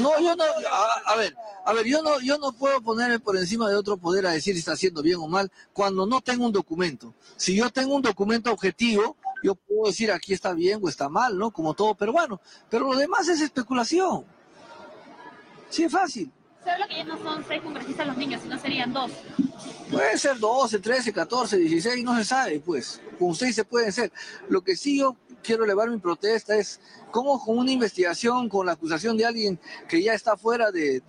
No, 0.02 0.20
yo 0.20 0.36
no, 0.36 0.44
a, 0.44 1.14
a 1.14 1.16
ver, 1.16 1.36
a 1.66 1.74
ver, 1.74 1.86
yo 1.86 2.02
no, 2.02 2.20
yo 2.20 2.38
no 2.38 2.52
puedo 2.52 2.82
ponerme 2.82 3.20
por 3.20 3.38
encima 3.38 3.70
de 3.70 3.76
otro 3.76 3.96
poder 3.98 4.28
a 4.28 4.32
decir 4.32 4.54
si 4.54 4.60
está 4.60 4.74
haciendo 4.74 5.02
bien 5.02 5.18
o 5.20 5.28
mal 5.28 5.50
cuando 5.72 6.06
no 6.06 6.20
tengo 6.22 6.46
un 6.46 6.52
documento. 6.52 7.14
Si 7.38 7.56
yo 7.56 7.70
tengo 7.70 7.96
un 7.96 8.02
documento 8.02 8.52
objetivo, 8.52 9.16
yo 9.44 9.56
puedo 9.56 9.88
decir 9.88 10.12
aquí 10.12 10.34
está 10.34 10.54
bien 10.54 10.80
o 10.84 10.90
está 10.90 11.08
mal, 11.08 11.38
¿no? 11.38 11.52
Como 11.52 11.74
todo 11.74 11.96
peruano. 11.96 12.42
Pero 12.70 12.92
lo 12.92 12.98
demás 12.98 13.28
es 13.30 13.40
especulación. 13.40 14.26
Sí, 15.70 15.84
es 15.84 15.92
fácil. 15.92 16.32
Se 16.64 16.72
habla 16.72 16.88
que 16.88 16.96
ya 16.96 17.04
no 17.04 17.18
son 17.22 17.46
seis 17.48 17.62
congresistas 17.62 18.08
los 18.08 18.18
niños, 18.18 18.42
sino 18.42 18.58
serían 18.60 18.92
dos. 18.92 19.12
Puede 19.92 20.18
ser 20.18 20.40
12, 20.40 20.80
13, 20.80 21.14
14, 21.14 21.58
16, 21.58 22.04
no 22.04 22.18
se 22.18 22.26
sabe, 22.26 22.60
pues. 22.60 23.00
Con 23.20 23.30
ustedes 23.30 23.54
se 23.56 23.64
pueden 23.64 23.92
ser. 23.94 24.12
Lo 24.50 24.62
que 24.64 24.76
sí 24.76 24.98
yo 24.98 25.16
quiero 25.46 25.64
elevar 25.64 25.90
mi 25.90 25.98
protesta 25.98 26.56
es 26.56 26.80
cómo 27.12 27.44
con 27.44 27.58
una 27.58 27.72
investigación, 27.72 28.50
con 28.50 28.66
la 28.66 28.74
acusación 28.74 29.16
de 29.18 29.26
alguien 29.26 29.60
que 29.88 30.02
ya 30.02 30.14
está 30.14 30.36
fuera 30.36 30.72
de, 30.72 31.02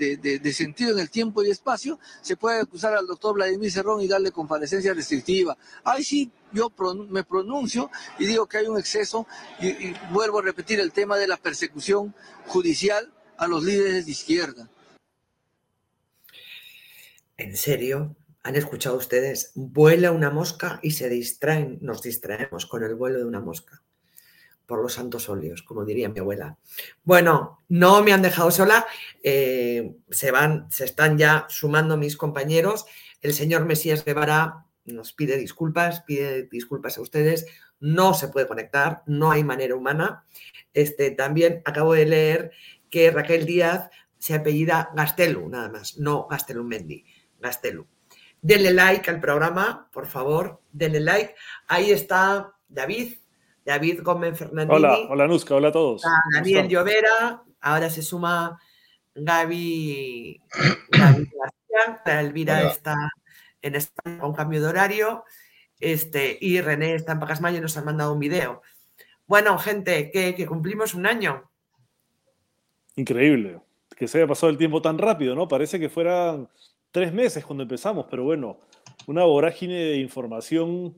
sentido 0.53 0.93
en 0.93 0.99
el 0.99 1.11
tiempo 1.11 1.43
y 1.43 1.51
espacio, 1.51 1.99
se 2.20 2.37
puede 2.37 2.61
acusar 2.61 2.95
al 2.95 3.07
doctor 3.07 3.34
Vladimir 3.34 3.70
Cerrón 3.70 4.01
y 4.01 4.09
darle 4.09 4.30
comparecencia 4.30 4.95
restrictiva. 4.95 5.57
Ahí 5.84 6.05
sí 6.05 6.30
yo 6.53 6.72
me 7.09 7.24
pronuncio 7.24 7.91
y 8.18 8.26
digo 8.26 8.47
que 8.47 8.59
hay 8.59 8.66
un 8.66 8.78
exceso 8.78 9.26
y 9.61 9.95
vuelvo 10.12 10.39
a 10.39 10.43
repetir 10.43 10.80
el 10.80 10.93
tema 10.93 11.16
de 11.16 11.28
la 11.28 11.37
persecución 11.37 12.14
judicial 12.47 13.12
a 13.37 13.47
los 13.47 13.64
líderes 13.64 14.07
de 14.07 14.12
izquierda. 14.12 14.70
¿En 17.37 17.57
serio? 17.57 18.16
¿Han 18.43 18.55
escuchado 18.55 18.97
ustedes? 18.97 19.53
Vuela 19.55 20.12
una 20.12 20.30
mosca 20.30 20.78
y 20.82 20.93
se 20.93 21.09
distraen, 21.09 21.78
nos 21.82 22.01
distraemos 22.03 22.64
con 22.66 22.84
el 22.84 22.95
vuelo 22.95 23.18
de 23.18 23.24
una 23.24 23.41
mosca. 23.41 23.82
Por 24.66 24.82
los 24.82 24.94
santos 24.94 25.28
óleos, 25.28 25.62
como 25.62 25.84
diría 25.84 26.08
mi 26.08 26.18
abuela. 26.18 26.58
Bueno, 27.04 27.62
no 27.68 28.02
me 28.02 28.12
han 28.12 28.22
dejado 28.22 28.50
sola. 28.50 28.86
eh, 29.22 29.94
se 30.10 30.30
van, 30.32 30.70
se 30.70 30.84
están 30.84 31.16
ya 31.18 31.46
sumando 31.48 31.96
mis 31.96 32.16
compañeros. 32.16 32.84
El 33.22 33.32
señor 33.32 33.64
Mesías 33.64 34.04
Guevara 34.04 34.66
nos 34.84 35.12
pide 35.12 35.36
disculpas, 35.36 36.02
pide 36.02 36.44
disculpas 36.44 36.98
a 36.98 37.02
ustedes. 37.02 37.46
No 37.80 38.14
se 38.14 38.28
puede 38.28 38.46
conectar, 38.48 39.02
no 39.06 39.30
hay 39.30 39.44
manera 39.44 39.74
humana. 39.76 40.24
Este, 40.74 41.10
también 41.10 41.62
acabo 41.64 41.94
de 41.94 42.06
leer 42.06 42.50
que 42.90 43.10
Raquel 43.10 43.46
Díaz 43.46 43.90
se 44.18 44.34
apellida 44.34 44.90
Gastelu, 44.94 45.48
nada 45.48 45.68
más, 45.68 45.98
no 45.98 46.26
Gastelumendi, 46.28 47.04
Gastelu. 47.38 47.86
Denle 48.40 48.72
like 48.72 49.10
al 49.10 49.20
programa, 49.20 49.88
por 49.92 50.06
favor, 50.06 50.60
denle 50.72 51.00
like. 51.00 51.34
Ahí 51.66 51.90
está 51.90 52.54
David, 52.68 53.14
David 53.66 54.02
Gómez 54.02 54.38
Fernandini. 54.38 54.76
Hola, 54.76 54.96
hola 55.10 55.26
Nusca, 55.26 55.56
hola 55.56 55.68
a 55.68 55.72
todos. 55.72 56.02
¿Cómo 56.02 56.14
Daniel? 56.32 56.68
Llovera, 56.68 57.42
ahora 57.60 57.90
se 57.90 58.00
suma 58.00 58.60
Gaby, 59.12 60.40
Gaby 60.90 61.30
García, 61.32 62.20
Elvira 62.20 62.60
Hola. 62.60 62.70
está 62.70 62.96
en 63.60 63.74
España 63.74 64.20
con 64.20 64.34
cambio 64.34 64.62
de 64.62 64.68
horario, 64.68 65.24
este, 65.80 66.38
y 66.40 66.60
René 66.60 66.94
está 66.94 67.12
en 67.12 67.18
Pacasmayo 67.18 67.58
y 67.58 67.60
nos 67.60 67.76
han 67.76 67.84
mandado 67.84 68.12
un 68.12 68.20
video. 68.20 68.62
Bueno, 69.26 69.58
gente, 69.58 70.12
que, 70.12 70.36
que 70.36 70.46
cumplimos 70.46 70.94
un 70.94 71.06
año. 71.06 71.50
Increíble. 72.94 73.60
Que 73.96 74.06
se 74.06 74.18
haya 74.18 74.28
pasado 74.28 74.50
el 74.50 74.58
tiempo 74.58 74.80
tan 74.80 74.96
rápido, 74.96 75.34
¿no? 75.34 75.48
Parece 75.48 75.80
que 75.80 75.88
fueran 75.88 76.48
tres 76.92 77.12
meses 77.12 77.44
cuando 77.44 77.64
empezamos, 77.64 78.06
pero 78.08 78.22
bueno, 78.22 78.60
una 79.08 79.24
vorágine 79.24 79.74
de 79.74 79.96
información 79.96 80.94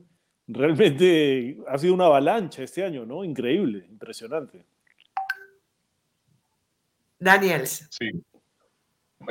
realmente 0.49 1.57
ha 1.67 1.77
sido 1.77 1.93
una 1.93 2.05
avalancha 2.05 2.63
este 2.63 2.83
año, 2.83 3.05
¿no? 3.05 3.23
Increíble, 3.23 3.85
impresionante. 3.89 4.65
Daniels. 7.19 7.87
Sí. 7.91 8.09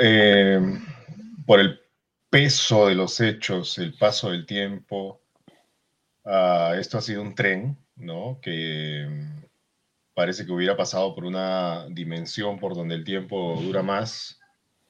Eh, 0.00 0.60
por 1.46 1.60
el 1.60 1.80
peso 2.30 2.86
de 2.86 2.94
los 2.94 3.20
hechos, 3.20 3.78
el 3.78 3.94
paso 3.94 4.30
del 4.30 4.46
tiempo, 4.46 5.20
ah, 6.24 6.74
esto 6.78 6.98
ha 6.98 7.00
sido 7.02 7.22
un 7.22 7.34
tren, 7.34 7.76
¿no? 7.96 8.38
Que 8.40 9.06
mm, 9.08 9.44
parece 10.14 10.46
que 10.46 10.52
hubiera 10.52 10.76
pasado 10.76 11.14
por 11.14 11.24
una 11.24 11.86
dimensión 11.90 12.58
por 12.58 12.74
donde 12.74 12.94
el 12.94 13.04
tiempo 13.04 13.58
dura 13.60 13.82
más 13.82 14.37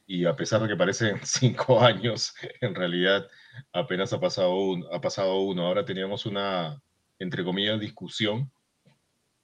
y 0.09 0.25
a 0.25 0.35
pesar 0.35 0.61
de 0.63 0.69
que 0.69 0.77
parecen 0.77 1.21
cinco 1.25 1.81
años, 1.81 2.35
en 2.61 2.75
realidad 2.75 3.29
apenas 3.73 4.13
ha 4.13 4.19
pasado, 4.21 4.55
un- 4.57 4.85
ha 4.93 5.01
pasado 5.01 5.41
uno. 5.43 5.65
Ahora 5.67 5.85
teníamos 5.85 6.27
una, 6.27 6.81
entre 7.21 7.45
comillas, 7.45 7.79
discusión 7.79 8.51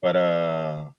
para 0.00 0.94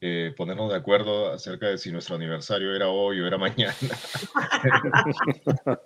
eh, 0.00 0.32
ponernos 0.36 0.70
de 0.70 0.76
acuerdo 0.76 1.32
acerca 1.32 1.66
de 1.66 1.78
si 1.78 1.90
nuestro 1.90 2.14
aniversario 2.16 2.74
era 2.74 2.88
hoy 2.88 3.20
o 3.20 3.26
era 3.26 3.38
mañana. 3.38 3.74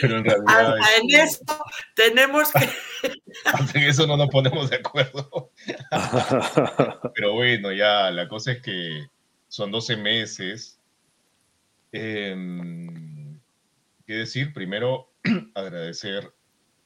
Pero 0.00 0.18
en 0.18 0.24
realidad 0.24 0.74
Hasta 0.76 0.96
en 0.96 1.20
esto 1.20 1.58
tenemos 1.94 2.52
que... 2.52 2.68
hasta 3.44 3.78
en 3.78 3.84
eso 3.84 4.06
no 4.06 4.16
nos 4.16 4.28
ponemos 4.28 4.70
de 4.70 4.76
acuerdo. 4.76 5.50
Pero 7.14 7.34
bueno, 7.34 7.72
ya 7.72 8.10
la 8.10 8.28
cosa 8.28 8.52
es 8.52 8.62
que 8.62 9.06
son 9.48 9.70
12 9.70 9.96
meses. 9.96 10.77
Em, 11.92 13.40
¿Qué 14.06 14.14
decir? 14.14 14.52
Primero, 14.52 15.12
agradecer 15.54 16.32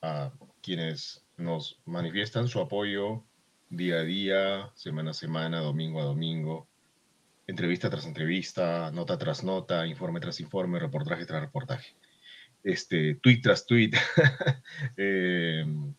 a 0.01 0.33
quienes 0.61 1.25
nos 1.37 1.81
manifiestan 1.85 2.49
su 2.49 2.61
apoyo 2.61 3.25
día 3.69 3.97
a 3.97 4.03
día, 4.03 4.71
semana 4.75 5.11
a 5.11 5.15
semana, 5.15 5.61
domingo 5.61 6.01
a 6.01 6.05
domingo, 6.05 6.69
entrevista 7.47 7.91
tras 7.91 8.07
entrevista, 8.07 8.91
nota 8.93 9.19
tras 9.19 9.43
nota, 9.43 9.87
informe 9.87 10.21
tras 10.21 10.41
informe, 10.41 10.79
reportaje 10.79 11.27
tras 11.27 11.43
reportaje, 11.43 11.97
este, 12.63 13.17
tweet 13.17 13.41
tras 13.43 13.67
tweet. 13.67 13.93
Em, 14.97 15.95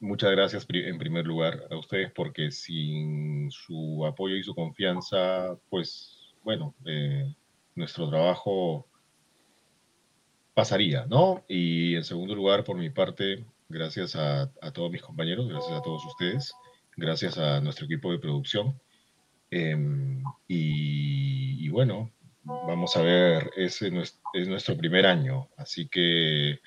muchas 0.00 0.30
gracias 0.32 0.66
en 0.70 0.98
primer 0.98 1.26
lugar 1.26 1.66
a 1.70 1.76
ustedes 1.76 2.10
porque 2.12 2.50
sin 2.50 3.50
su 3.50 4.04
apoyo 4.06 4.36
y 4.36 4.42
su 4.42 4.54
confianza, 4.54 5.56
pues 5.70 6.34
bueno, 6.42 6.74
eh, 6.84 7.34
nuestro 7.74 8.08
trabajo 8.08 8.86
pasaría, 10.54 11.06
¿no? 11.06 11.44
Y 11.48 11.96
en 11.96 12.04
segundo 12.04 12.34
lugar, 12.34 12.64
por 12.64 12.76
mi 12.76 12.90
parte, 12.90 13.44
gracias 13.68 14.14
a, 14.16 14.50
todos 14.72 14.90
mis 14.90 15.02
compañeros, 15.02 15.48
gracias 15.48 15.72
a 15.72 15.82
todos 15.82 16.04
ustedes, 16.06 16.54
gracias 16.96 17.38
a 17.38 17.60
nuestro 17.60 17.86
equipo 17.86 18.12
de 18.12 18.18
producción. 18.18 18.80
Em, 19.50 20.22
y, 20.48 21.68
bueno, 21.68 22.10
vamos 22.44 22.96
a 22.96 23.02
ver, 23.02 23.50
nues- 23.56 24.20
es 24.32 24.48
nuestro 24.48 24.76
primer 24.76 25.06
año, 25.06 25.48
así 25.56 25.88
que 25.88 26.60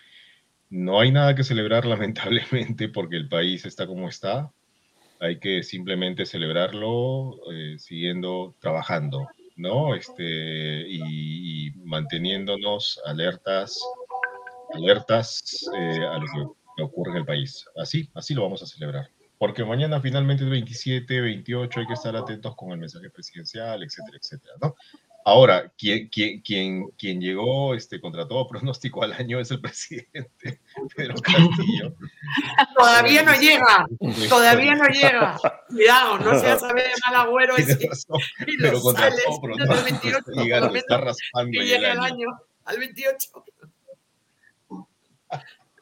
no 0.70 0.99
hay 0.99 1.12
nada 1.12 1.34
que 1.36 1.43
celebrar 1.43 1.86
lamentablemente 2.82 2.89
porque 2.89 3.16
el 3.16 3.30
país 3.30 3.66
está 3.66 3.88
como 3.88 4.10
está. 4.10 4.51
Hay 5.20 5.39
que 5.39 5.64
simplemente 5.64 6.26
celebrarlo 6.26 7.39
eh, 7.51 7.80
siguiendo 7.80 8.55
trabajando 8.60 9.28
¿no? 9.58 9.95
Este, 9.95 10.86
y, 10.88 11.72
manteniéndonos 11.84 13.01
alertas, 13.05 13.80
alertas 14.74 15.70
eh, 15.78 16.05
a 16.05 16.18
lo 16.18 16.55
que 16.76 16.84
ocurre 16.84 17.12
en 17.12 17.18
el 17.18 17.26
país. 17.26 17.66
Así, 17.78 18.10
así 18.14 18.34
lo 18.34 18.43
vamos 18.43 18.62
a 18.62 18.68
celebrar. 18.68 19.10
Porque 19.38 19.64
mañana 19.64 20.01
finalmente 20.01 20.43
es 20.43 20.49
27, 20.49 21.22
28, 21.22 21.80
hay 21.80 21.88
que 21.88 21.93
estar 21.93 22.16
atentos 22.16 22.55
con 22.55 22.72
el 22.72 22.80
mensaje 22.80 23.10
presidencial, 23.10 23.84
etcétera, 23.84 24.18
etcétera, 24.18 24.53
¿no? 24.62 24.76
Ahora, 25.30 25.69
quien, 25.78 26.07
quien, 26.07 26.39
quien, 26.39 26.88
quien 26.97 27.19
llegó 27.19 27.73
este, 27.73 27.99
contra 27.99 28.25
todo 28.25 28.47
pronóstico 28.47 29.03
al 29.03 29.11
año 29.11 29.41
es 29.41 29.51
el 29.51 29.59
presidente 29.61 30.61
Pedro 30.95 31.15
Castillo. 31.21 31.93
Todavía 32.78 33.23
no 33.23 33.34
llega, 33.36 33.86
todavía 34.30 34.75
no 34.75 34.86
llega. 34.88 35.38
Cuidado, 35.67 36.19
no 36.19 36.39
seas 36.39 36.63
a 36.63 36.71
ver 36.71 36.86
de 36.86 36.91
mal 37.05 37.15
agüero 37.28 37.55
si- 37.57 37.88
razón, 37.88 38.19
y 38.47 38.57
pero 38.57 38.80
contra 38.80 39.09
sales 39.09 39.25
todo 39.25 39.41
pronóstico 39.41 39.84
28, 39.84 40.17
está 40.19 40.32
llegando, 40.43 40.67
por 40.67 40.73
lo 40.73 40.80
está 40.80 40.97
menos 40.97 41.05
raspando 41.07 41.51
que 41.51 41.65
llegue 41.65 41.91
el 41.91 41.99
año, 41.99 42.28
al 42.63 42.80
28. 42.80 43.30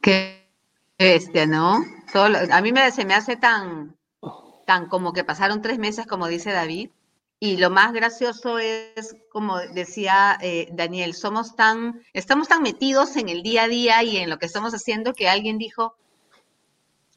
Qué 0.02 0.48
bestia, 0.98 1.46
¿no? 1.46 1.84
Todo 2.12 2.30
lo- 2.30 2.40
a 2.52 2.62
mí 2.62 2.72
me, 2.72 2.90
se 2.92 3.06
me 3.06 3.14
hace 3.14 3.36
tan, 3.36 3.96
tan 4.66 4.88
como 4.88 5.14
que 5.14 5.24
pasaron 5.24 5.62
tres 5.62 5.78
meses, 5.78 6.08
como 6.08 6.28
dice 6.28 6.52
David, 6.52 6.90
y 7.40 7.58
lo 7.58 7.70
más 7.70 7.94
gracioso 7.94 8.60
es, 8.60 9.16
como 9.30 9.60
decía 9.60 10.38
eh, 10.42 10.70
Daniel, 10.72 11.14
somos 11.14 11.56
tan, 11.56 12.02
estamos 12.14 12.48
tan 12.48 12.62
metidos 12.62 13.18
en 13.18 13.30
el 13.30 13.44
día 13.44 13.64
a 13.64 13.68
día 13.68 14.04
y 14.04 14.18
en 14.18 14.30
lo 14.30 14.40
que 14.40 14.46
estamos 14.46 14.74
haciendo 14.74 15.14
que 15.14 15.28
alguien 15.28 15.58
dijo, 15.58 15.96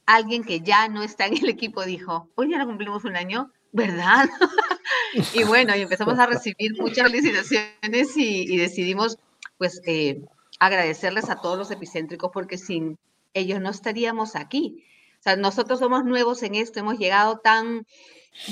alguien 0.07 0.43
que 0.43 0.61
ya 0.61 0.89
no 0.89 1.03
está 1.03 1.27
en 1.27 1.37
el 1.37 1.49
equipo 1.49 1.85
dijo, 1.85 2.29
hoy 2.35 2.51
ya 2.51 2.59
no 2.59 2.66
cumplimos 2.66 3.05
un 3.05 3.16
año, 3.16 3.53
¿verdad? 3.73 4.29
y 5.35 5.45
bueno, 5.45 5.77
y 5.77 5.83
empezamos 5.83 6.19
a 6.19 6.27
recibir 6.27 6.77
muchas 6.81 7.05
felicitaciones 7.11 8.16
y, 8.16 8.53
y 8.53 8.57
decidimos, 8.57 9.19
pues, 9.57 9.81
eh, 9.87 10.21
agradecerles 10.59 11.31
a 11.31 11.37
todos 11.37 11.59
los 11.59 11.71
epicéntricos 11.71 12.31
porque 12.33 12.59
sin 12.59 12.99
ellos 13.35 13.61
no 13.61 13.71
estaríamos 13.71 14.35
aquí. 14.35 14.85
O 15.21 15.23
sea, 15.23 15.37
nosotros 15.37 15.81
somos 15.81 16.05
nuevos 16.05 16.43
en 16.43 16.55
esto, 16.55 16.79
hemos 16.81 16.99
llegado 16.99 17.39
tan 17.41 17.87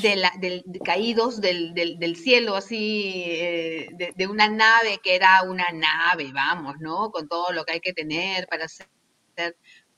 de 0.03 0.17
la- 0.17 0.33
de- 0.41 0.64
caídos 0.85 1.41
del, 1.41 1.75
del- 1.75 1.99
del 1.99 2.17
cielo, 2.17 2.57
así, 2.57 3.12
eh, 3.27 3.89
de, 4.17 4.27
una 4.27 4.49
nave 4.49 4.99
que 5.03 5.14
era 5.17 5.43
una 5.45 5.67
nave, 5.73 6.33
vamos, 6.33 6.77
¿no? 6.81 7.11
Con 7.11 7.29
todo 7.29 7.53
lo 7.53 7.64
que 7.64 7.75
hay 7.75 7.81
que 7.81 7.93
tener 7.93 8.47
para 8.49 8.64
hacer 8.67 8.89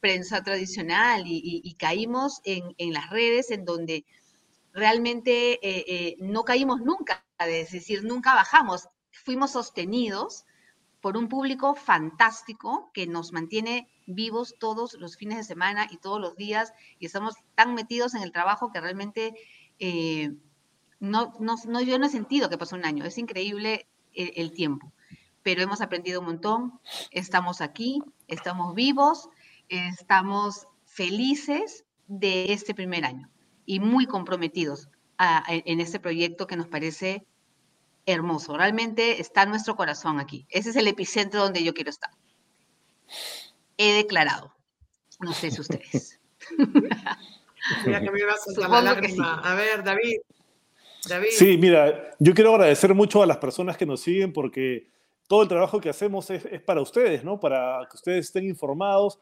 prensa 0.00 0.42
tradicional 0.42 1.24
y, 1.26 1.40
y- 1.64 1.74
caímos 1.74 2.40
en, 2.44 2.74
en 2.78 2.92
las 2.92 3.10
redes 3.10 3.50
en 3.50 3.64
donde 3.64 4.04
realmente 4.72 5.54
eh, 5.66 5.84
eh, 5.88 6.16
no 6.20 6.44
caímos 6.44 6.80
nunca, 6.80 7.24
es 7.40 7.72
decir, 7.72 8.04
nunca 8.04 8.34
bajamos, 8.34 8.88
fuimos 9.12 9.52
sostenidos 9.52 10.44
por 11.00 11.16
un 11.16 11.28
público 11.28 11.74
fantástico 11.74 12.90
que 12.92 13.06
nos 13.06 13.32
mantiene 13.32 13.88
vivos 14.06 14.54
todos 14.58 14.94
los 14.94 15.16
fines 15.16 15.38
de 15.38 15.44
semana 15.44 15.86
y 15.90 15.98
todos 15.98 16.20
los 16.20 16.36
días 16.36 16.72
y 16.98 17.06
estamos 17.06 17.34
tan 17.54 17.74
metidos 17.74 18.14
en 18.14 18.22
el 18.22 18.32
trabajo 18.32 18.70
que 18.72 18.80
realmente 18.80 19.34
eh, 19.78 20.32
no, 21.00 21.32
no, 21.40 21.54
no- 21.66 21.80
yo 21.82 21.98
no 21.98 22.06
he 22.06 22.10
sentido 22.10 22.48
que 22.48 22.58
pasó 22.58 22.74
un 22.76 22.84
año, 22.84 23.04
es 23.04 23.18
increíble 23.18 23.86
el, 24.14 24.32
el 24.36 24.52
tiempo, 24.52 24.92
pero 25.42 25.62
hemos 25.62 25.80
aprendido 25.80 26.20
un 26.20 26.26
montón, 26.26 26.80
estamos 27.12 27.60
aquí, 27.60 28.00
estamos 28.26 28.74
vivos, 28.74 29.28
estamos 29.68 30.66
felices 30.84 31.84
de 32.08 32.52
este 32.52 32.74
primer 32.74 33.04
año 33.04 33.30
y 33.66 33.80
muy 33.80 34.06
comprometidos 34.06 34.88
a- 35.18 35.44
en 35.48 35.62
en 35.66 35.80
este 35.80 36.00
proyecto 36.00 36.46
que 36.46 36.56
nos 36.56 36.68
parece 36.68 37.24
hermoso. 38.12 38.56
Realmente 38.56 39.20
está 39.20 39.46
nuestro 39.46 39.76
corazón 39.76 40.18
aquí. 40.18 40.46
Ese 40.48 40.70
es 40.70 40.76
el 40.76 40.88
epicentro 40.88 41.40
donde 41.40 41.62
yo 41.62 41.74
quiero 41.74 41.90
estar. 41.90 42.10
He 43.76 43.92
declarado. 43.92 44.54
No 45.20 45.32
sé 45.32 45.50
si 45.50 45.60
ustedes. 45.60 46.18
Mira 47.86 48.00
que 48.00 48.10
me 48.10 48.20
iba 48.20 48.32
a 48.32 48.82
la 48.82 48.94
que 48.94 49.08
lágrima. 49.08 49.40
A 49.40 49.54
ver, 49.54 49.84
David. 49.84 50.20
David. 51.08 51.28
Sí, 51.32 51.56
mira, 51.58 52.16
yo 52.18 52.34
quiero 52.34 52.54
agradecer 52.54 52.94
mucho 52.94 53.22
a 53.22 53.26
las 53.26 53.36
personas 53.36 53.76
que 53.76 53.86
nos 53.86 54.00
siguen 54.00 54.32
porque 54.32 54.88
todo 55.26 55.42
el 55.42 55.48
trabajo 55.48 55.80
que 55.80 55.90
hacemos 55.90 56.30
es, 56.30 56.44
es 56.46 56.60
para 56.62 56.80
ustedes, 56.80 57.24
¿no? 57.24 57.38
Para 57.38 57.86
que 57.90 57.96
ustedes 57.96 58.26
estén 58.26 58.46
informados, 58.46 59.18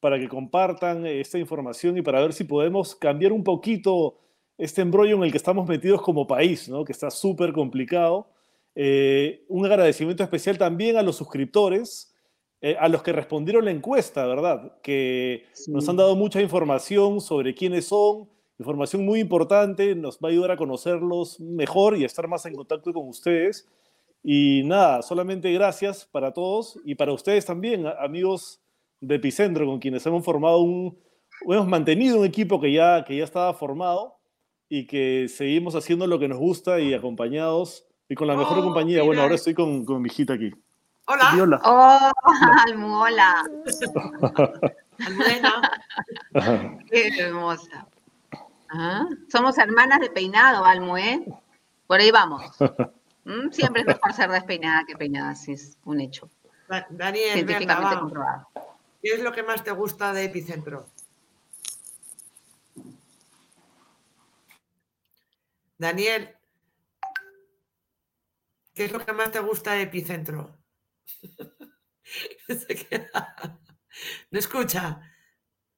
para 0.00 0.18
que 0.18 0.28
compartan 0.28 1.06
esta 1.06 1.38
información 1.38 1.98
y 1.98 2.02
para 2.02 2.20
ver 2.20 2.32
si 2.32 2.44
podemos 2.44 2.94
cambiar 2.94 3.32
un 3.32 3.44
poquito 3.44 4.18
este 4.60 4.82
embrollo 4.82 5.16
en 5.16 5.22
el 5.24 5.30
que 5.30 5.38
estamos 5.38 5.66
metidos 5.66 6.02
como 6.02 6.26
país, 6.26 6.68
¿no? 6.68 6.84
Que 6.84 6.92
está 6.92 7.10
súper 7.10 7.52
complicado. 7.52 8.28
Eh, 8.74 9.44
un 9.48 9.64
agradecimiento 9.64 10.22
especial 10.22 10.58
también 10.58 10.96
a 10.98 11.02
los 11.02 11.16
suscriptores, 11.16 12.14
eh, 12.60 12.76
a 12.78 12.88
los 12.88 13.02
que 13.02 13.12
respondieron 13.12 13.64
la 13.64 13.70
encuesta, 13.70 14.26
¿verdad? 14.26 14.78
Que 14.82 15.46
nos 15.66 15.88
han 15.88 15.96
dado 15.96 16.14
mucha 16.14 16.42
información 16.42 17.22
sobre 17.22 17.54
quiénes 17.54 17.86
son, 17.86 18.28
información 18.58 19.04
muy 19.06 19.20
importante, 19.20 19.94
nos 19.94 20.18
va 20.18 20.28
a 20.28 20.32
ayudar 20.32 20.50
a 20.50 20.56
conocerlos 20.58 21.40
mejor 21.40 21.96
y 21.96 22.02
a 22.02 22.06
estar 22.06 22.28
más 22.28 22.44
en 22.44 22.54
contacto 22.54 22.92
con 22.92 23.08
ustedes. 23.08 23.66
Y 24.22 24.62
nada, 24.64 25.00
solamente 25.00 25.50
gracias 25.54 26.04
para 26.04 26.34
todos 26.34 26.78
y 26.84 26.94
para 26.94 27.14
ustedes 27.14 27.46
también, 27.46 27.86
amigos 27.86 28.60
de 29.00 29.14
Epicentro, 29.14 29.64
con 29.64 29.78
quienes 29.78 30.04
hemos 30.04 30.22
formado 30.22 30.58
un, 30.58 30.98
hemos 31.48 31.66
mantenido 31.66 32.20
un 32.20 32.26
equipo 32.26 32.60
que 32.60 32.70
ya, 32.70 33.02
que 33.06 33.16
ya 33.16 33.24
estaba 33.24 33.54
formado 33.54 34.19
y 34.72 34.86
que 34.86 35.26
seguimos 35.28 35.74
haciendo 35.74 36.06
lo 36.06 36.18
que 36.18 36.28
nos 36.28 36.38
gusta 36.38 36.78
y 36.80 36.94
acompañados 36.94 37.84
y 38.08 38.14
con 38.14 38.28
la 38.28 38.36
mejor 38.36 38.60
Oh, 38.60 38.62
compañía. 38.62 39.02
Bueno, 39.02 39.20
ahora 39.22 39.34
estoy 39.34 39.52
con, 39.52 39.84
con 39.84 40.00
mi 40.00 40.06
hijita 40.08 40.34
aquí. 40.34 40.50
Hola. 41.06 41.30
Di 41.34 41.40
hola. 41.40 41.60
Oh. 41.64 42.12
Almudena. 42.66 43.44
Qué 46.90 47.08
hermosa. 47.18 47.86
Ah, 48.70 49.06
Somos 49.30 49.58
hermanas 49.58 50.00
de 50.00 50.10
peinado, 50.10 50.64
Almu, 50.64 50.96
¿eh? 50.96 51.24
Por 51.86 52.00
ahí 52.00 52.10
vamos. 52.12 52.42
Mm, 53.24 53.50
Siempre 53.50 53.82
es 53.82 53.88
mejor 53.88 54.12
ser 54.12 54.30
despeinada 54.30 54.84
que 54.86 54.96
peinada, 54.96 55.34
sí, 55.34 55.52
es 55.52 55.76
un 55.84 56.00
hecho. 56.00 56.28
Da- 56.68 56.86
Daniel, 56.90 57.32
Científicamente 57.32 57.96
comprobado. 57.98 58.46
¿Qué 59.02 59.14
es 59.14 59.22
lo 59.22 59.32
que 59.32 59.42
más 59.42 59.64
te 59.64 59.72
gusta 59.72 60.12
de 60.12 60.24
Epicentro? 60.24 60.86
Daniel, 65.80 66.36
¿qué 68.74 68.84
es 68.86 68.90
lo 68.92 68.98
que 69.04 69.12
más 69.12 69.30
te 69.30 69.38
gusta 69.38 69.74
de 69.74 69.82
Epicentro? 69.82 70.58
No 74.30 74.38
escucha. 74.38 75.00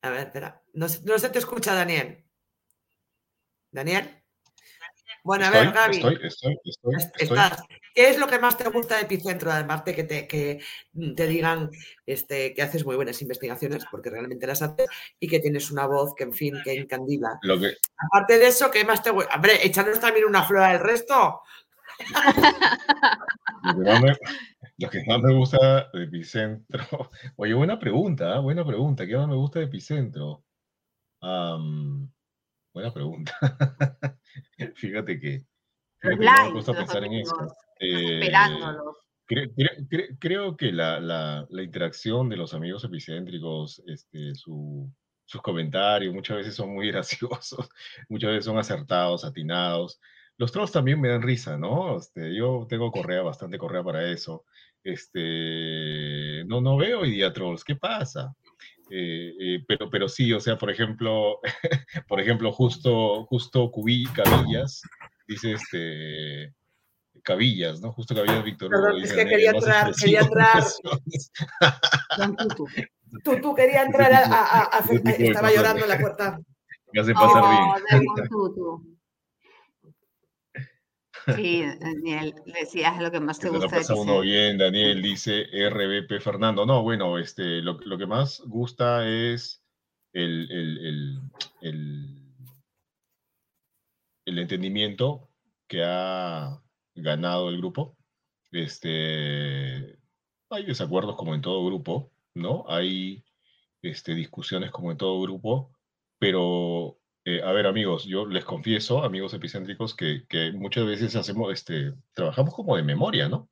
A 0.02 0.10
ver, 0.10 0.26
espera. 0.28 0.62
No, 0.74 0.86
no 1.04 1.18
se 1.18 1.30
te 1.30 1.38
escucha, 1.38 1.74
Daniel. 1.74 2.24
¿Daniel? 3.72 4.21
Bueno, 5.22 5.46
a 5.46 5.50
ver, 5.50 5.72
Gaby. 5.72 5.96
estoy, 5.96 6.18
estoy, 6.22 6.58
estoy. 6.64 6.94
Estás. 7.18 7.62
¿Qué 7.94 8.08
es 8.08 8.18
lo 8.18 8.26
que 8.26 8.38
más 8.38 8.56
te 8.56 8.68
gusta 8.68 8.96
de 8.96 9.02
Epicentro? 9.02 9.52
Además 9.52 9.84
de 9.84 9.94
que 9.94 10.04
te, 10.04 10.26
que 10.26 10.60
te 11.14 11.26
digan 11.26 11.70
este, 12.06 12.54
que 12.54 12.62
haces 12.62 12.86
muy 12.86 12.96
buenas 12.96 13.20
investigaciones, 13.20 13.84
porque 13.90 14.10
realmente 14.10 14.46
las 14.46 14.62
haces, 14.62 14.88
y 15.20 15.28
que 15.28 15.40
tienes 15.40 15.70
una 15.70 15.86
voz 15.86 16.14
que, 16.14 16.24
en 16.24 16.32
fin, 16.32 16.54
que 16.64 16.72
encandila. 16.72 17.38
Lo 17.42 17.60
que, 17.60 17.76
Aparte 17.98 18.38
de 18.38 18.48
eso, 18.48 18.70
¿qué 18.70 18.84
más 18.84 19.02
te 19.02 19.10
gusta? 19.10 19.34
Hombre, 19.34 19.58
echándonos 19.62 20.00
también 20.00 20.24
una 20.24 20.42
flor 20.42 20.62
al 20.62 20.80
resto. 20.80 21.42
lo 23.62 23.74
que 23.74 23.90
más 23.90 24.02
me, 24.02 24.16
lo 24.78 24.90
que 24.90 25.04
más 25.06 25.20
me 25.20 25.34
gusta 25.34 25.90
de 25.92 26.04
Epicentro. 26.04 26.84
Oye, 27.36 27.54
buena 27.54 27.78
pregunta, 27.78 28.34
¿ah? 28.34 28.40
buena 28.40 28.64
pregunta. 28.64 29.06
¿Qué 29.06 29.16
más 29.16 29.28
me 29.28 29.36
gusta 29.36 29.58
de 29.58 29.66
Epicentro? 29.66 30.44
Am, 31.20 32.10
buena 32.72 32.92
pregunta. 32.92 33.32
Fíjate 34.76 35.18
que, 35.20 35.44
fíjate 36.00 36.00
que 36.00 36.08
no 36.08 36.16
me 36.16 36.24
he 36.24 36.24
likes, 36.24 36.52
puesto 36.52 36.72
a 36.72 36.74
los 36.74 36.84
pensar 36.84 37.04
en 37.04 37.12
eso. 37.14 37.34
Eh, 37.80 38.14
esperándolos. 38.14 38.96
cre- 39.28 39.52
cre- 39.54 39.88
cre- 39.88 40.16
creo 40.18 40.56
que 40.56 40.72
la, 40.72 41.00
la- 41.00 41.46
la 41.50 41.62
interacción 41.62 42.28
de 42.28 42.36
los 42.36 42.54
amigos 42.54 42.84
epicéntricos, 42.84 43.82
este, 43.86 44.34
su- 44.34 44.90
sus 45.24 45.40
comentarios 45.42 46.14
muchas 46.14 46.38
veces 46.38 46.54
son 46.54 46.72
muy 46.74 46.88
graciosos, 46.92 47.68
muchas 48.08 48.30
veces 48.30 48.44
son 48.44 48.58
acertados, 48.58 49.24
atinados. 49.24 50.00
Los 50.38 50.50
trolls 50.50 50.72
también 50.72 51.00
me 51.00 51.08
dan 51.08 51.22
risa, 51.22 51.56
¿no? 51.58 51.98
Este, 51.98 52.34
yo 52.34 52.66
tengo 52.68 52.90
correa, 52.90 53.22
bastante 53.22 53.58
correa 53.58 53.82
para 53.84 54.10
eso. 54.10 54.44
Este, 54.82 56.44
no, 56.46 56.60
no 56.60 56.76
veo 56.76 57.00
hoy 57.00 57.10
día 57.10 57.32
trolls, 57.32 57.62
¿qué 57.64 57.76
pasa? 57.76 58.34
Eh, 58.94 59.32
eh, 59.40 59.64
pero, 59.66 59.88
pero 59.88 60.06
sí, 60.06 60.30
o 60.34 60.40
sea, 60.40 60.58
por 60.58 60.70
ejemplo, 60.70 61.40
por 62.08 62.20
ejemplo, 62.20 62.52
justo, 62.52 63.24
justo 63.24 63.70
Cubí 63.70 64.04
Cabillas, 64.14 64.82
dice 65.26 65.52
este, 65.52 66.52
Cabillas, 67.22 67.80
¿no? 67.80 67.90
Justo 67.92 68.14
Cabillas 68.14 68.44
Víctor 68.44 68.68
Hugo 68.70 68.82
Perdón, 68.84 69.02
es 69.02 69.10
que 69.12 69.16
"Daniel, 69.16 69.36
quería 69.36 69.50
entrar, 69.52 69.92
quería 69.94 70.20
entrar. 70.20 70.58
expresiones". 70.58 71.32
Tú, 73.24 73.36
tú 73.40 73.54
quería 73.54 73.82
entrar 73.82 74.12
a, 74.12 74.18
a- 74.24 74.60
a- 74.64 74.78
a 74.78 74.80
Estaba 75.18 75.50
llorando 75.52 75.84
en 75.84 75.88
la 75.88 75.98
puerta. 75.98 76.38
Me 76.92 77.00
hace 77.00 77.14
pasar 77.14 77.42
Oh, 77.44 77.48
bien. 77.90 78.02
un 78.08 78.28
tutu. 78.28 78.91
Sí, 81.26 81.62
Daniel, 81.80 82.34
decías 82.46 83.00
lo 83.00 83.10
que 83.10 83.20
más 83.20 83.38
te 83.38 83.46
Que 83.46 83.52
la 83.52 83.58
gusta 83.58 83.76
de 83.76 83.80
pasa 83.82 83.94
uno 83.94 84.20
bien, 84.20 84.58
Daniel 84.58 85.02
dice 85.02 85.46
RBP 85.52 86.20
Fernando. 86.20 86.66
No, 86.66 86.82
bueno, 86.82 87.18
este, 87.18 87.62
lo, 87.62 87.78
lo 87.84 87.98
que 87.98 88.06
más 88.06 88.40
gusta 88.46 89.06
es 89.08 89.62
el, 90.12 90.50
el, 90.50 90.78
el, 90.78 91.20
el- 91.62 92.18
el 94.24 94.38
entendimiento 94.38 95.28
que 95.68 95.82
ha 95.84 96.62
ganado 96.94 97.48
el 97.48 97.58
grupo. 97.58 97.96
Este, 98.52 99.98
hay 100.50 100.64
desacuerdos 100.66 101.16
como 101.16 101.34
en 101.34 101.40
todo 101.40 101.64
grupo, 101.66 102.12
¿no? 102.34 102.64
Hay 102.68 103.24
este, 103.82 104.14
discusiones 104.14 104.70
como 104.70 104.90
en 104.92 104.98
todo 104.98 105.20
grupo, 105.22 105.72
pero 106.18 106.98
eh, 107.24 107.40
a 107.42 107.52
ver, 107.52 107.66
amigos, 107.66 108.04
yo 108.04 108.26
les 108.26 108.44
confieso, 108.44 109.04
amigos 109.04 109.32
epicéntricos, 109.34 109.94
que, 109.94 110.24
que 110.28 110.52
muchas 110.52 110.86
veces 110.86 111.14
hacemos, 111.16 111.52
este, 111.52 111.94
trabajamos 112.14 112.54
como 112.54 112.76
de 112.76 112.82
memoria, 112.82 113.28
¿no? 113.28 113.48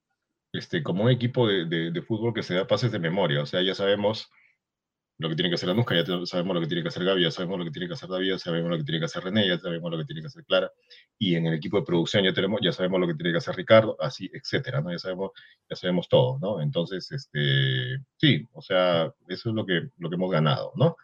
Este, 0.53 0.83
como 0.83 1.05
un 1.05 1.11
equipo 1.11 1.47
de, 1.47 1.67
de- 1.67 1.91
de 1.93 2.03
fútbol 2.03 2.35
que 2.35 2.43
se 2.43 2.55
da 2.55 2.67
pases 2.67 2.91
de 2.93 2.99
memoria, 2.99 3.43
o 3.43 3.47
sea, 3.47 3.63
ya 3.63 3.75
sabemos 3.75 4.29
lo 5.19 5.29
que 5.29 5.37
tiene 5.37 5.51
que 5.51 5.57
hacer 5.57 5.69
Anuska, 5.71 5.95
ya 5.95 6.05
sabemos 6.27 6.55
lo 6.55 6.61
que 6.63 6.67
tiene 6.67 6.83
que 6.83 6.89
hacer 6.89 7.05
Gaby, 7.05 7.23
ya 7.25 7.31
sabemos 7.31 7.59
lo 7.59 7.65
que 7.67 7.71
tiene 7.73 7.89
que 7.89 7.95
hacer 7.95 8.09
David, 8.09 8.29
ya 8.31 8.39
sabemos 8.39 8.71
lo 8.71 8.79
que 8.79 8.85
tiene 8.85 8.99
que 9.01 9.05
hacer 9.05 9.23
René, 9.23 9.47
ya 9.49 9.59
sabemos 9.59 9.91
lo 9.93 9.99
que 9.99 10.05
tiene 10.07 10.23
que 10.23 10.27
hacer 10.29 10.45
Clara, 10.47 10.73
y 11.19 11.35
en 11.35 11.47
el 11.47 11.55
equipo 11.55 11.77
de 11.79 11.85
producción 11.85 12.25
ya 12.25 12.33
tenemos, 12.33 12.61
ya 12.63 12.73
sabemos 12.73 13.01
lo 13.01 13.07
que 13.07 13.15
tiene 13.15 13.33
que 13.33 13.39
hacer 13.39 13.55
Ricardo, 13.55 13.97
así, 14.01 14.31
etcétera, 14.33 14.81
¿no? 14.81 14.91
Ya 14.91 14.99
sabemos, 14.99 15.33
ya 15.69 15.77
sabemos 15.77 16.09
todo, 16.09 16.39
¿no? 16.41 16.61
Entonces, 16.63 17.13
este, 17.13 17.99
sí, 18.17 18.49
o 18.53 18.63
sea, 18.63 19.13
eso 19.29 19.51
es 19.51 19.55
lo 19.55 19.67
que, 19.67 19.91
lo 19.99 20.09
que 20.09 20.15
hemos 20.17 20.31
ganado, 20.31 20.73
¿no? 20.77 20.97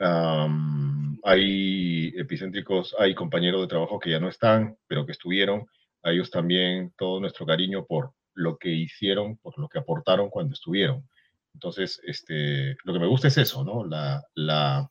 Am, 0.00 1.01
hay 1.22 2.08
epicéntricos, 2.16 2.94
hay 2.98 3.14
compañeros 3.14 3.62
de 3.62 3.68
trabajo 3.68 3.98
que 3.98 4.10
ya 4.10 4.20
no 4.20 4.28
están, 4.28 4.76
pero 4.86 5.06
que 5.06 5.12
estuvieron. 5.12 5.66
A 6.02 6.10
ellos 6.12 6.30
también 6.30 6.92
todo 6.96 7.20
nuestro 7.20 7.46
cariño 7.46 7.86
por 7.86 8.12
lo 8.34 8.58
que 8.58 8.70
hicieron, 8.70 9.36
por 9.38 9.58
lo 9.58 9.68
que 9.68 9.78
aportaron 9.78 10.30
cuando 10.30 10.54
estuvieron. 10.54 11.08
Entonces, 11.54 12.00
este, 12.04 12.76
lo 12.84 12.92
que 12.92 12.98
me 12.98 13.06
gusta 13.06 13.28
es 13.28 13.38
eso, 13.38 13.64
¿no? 13.64 13.84
La, 13.84 14.24
la, 14.34 14.90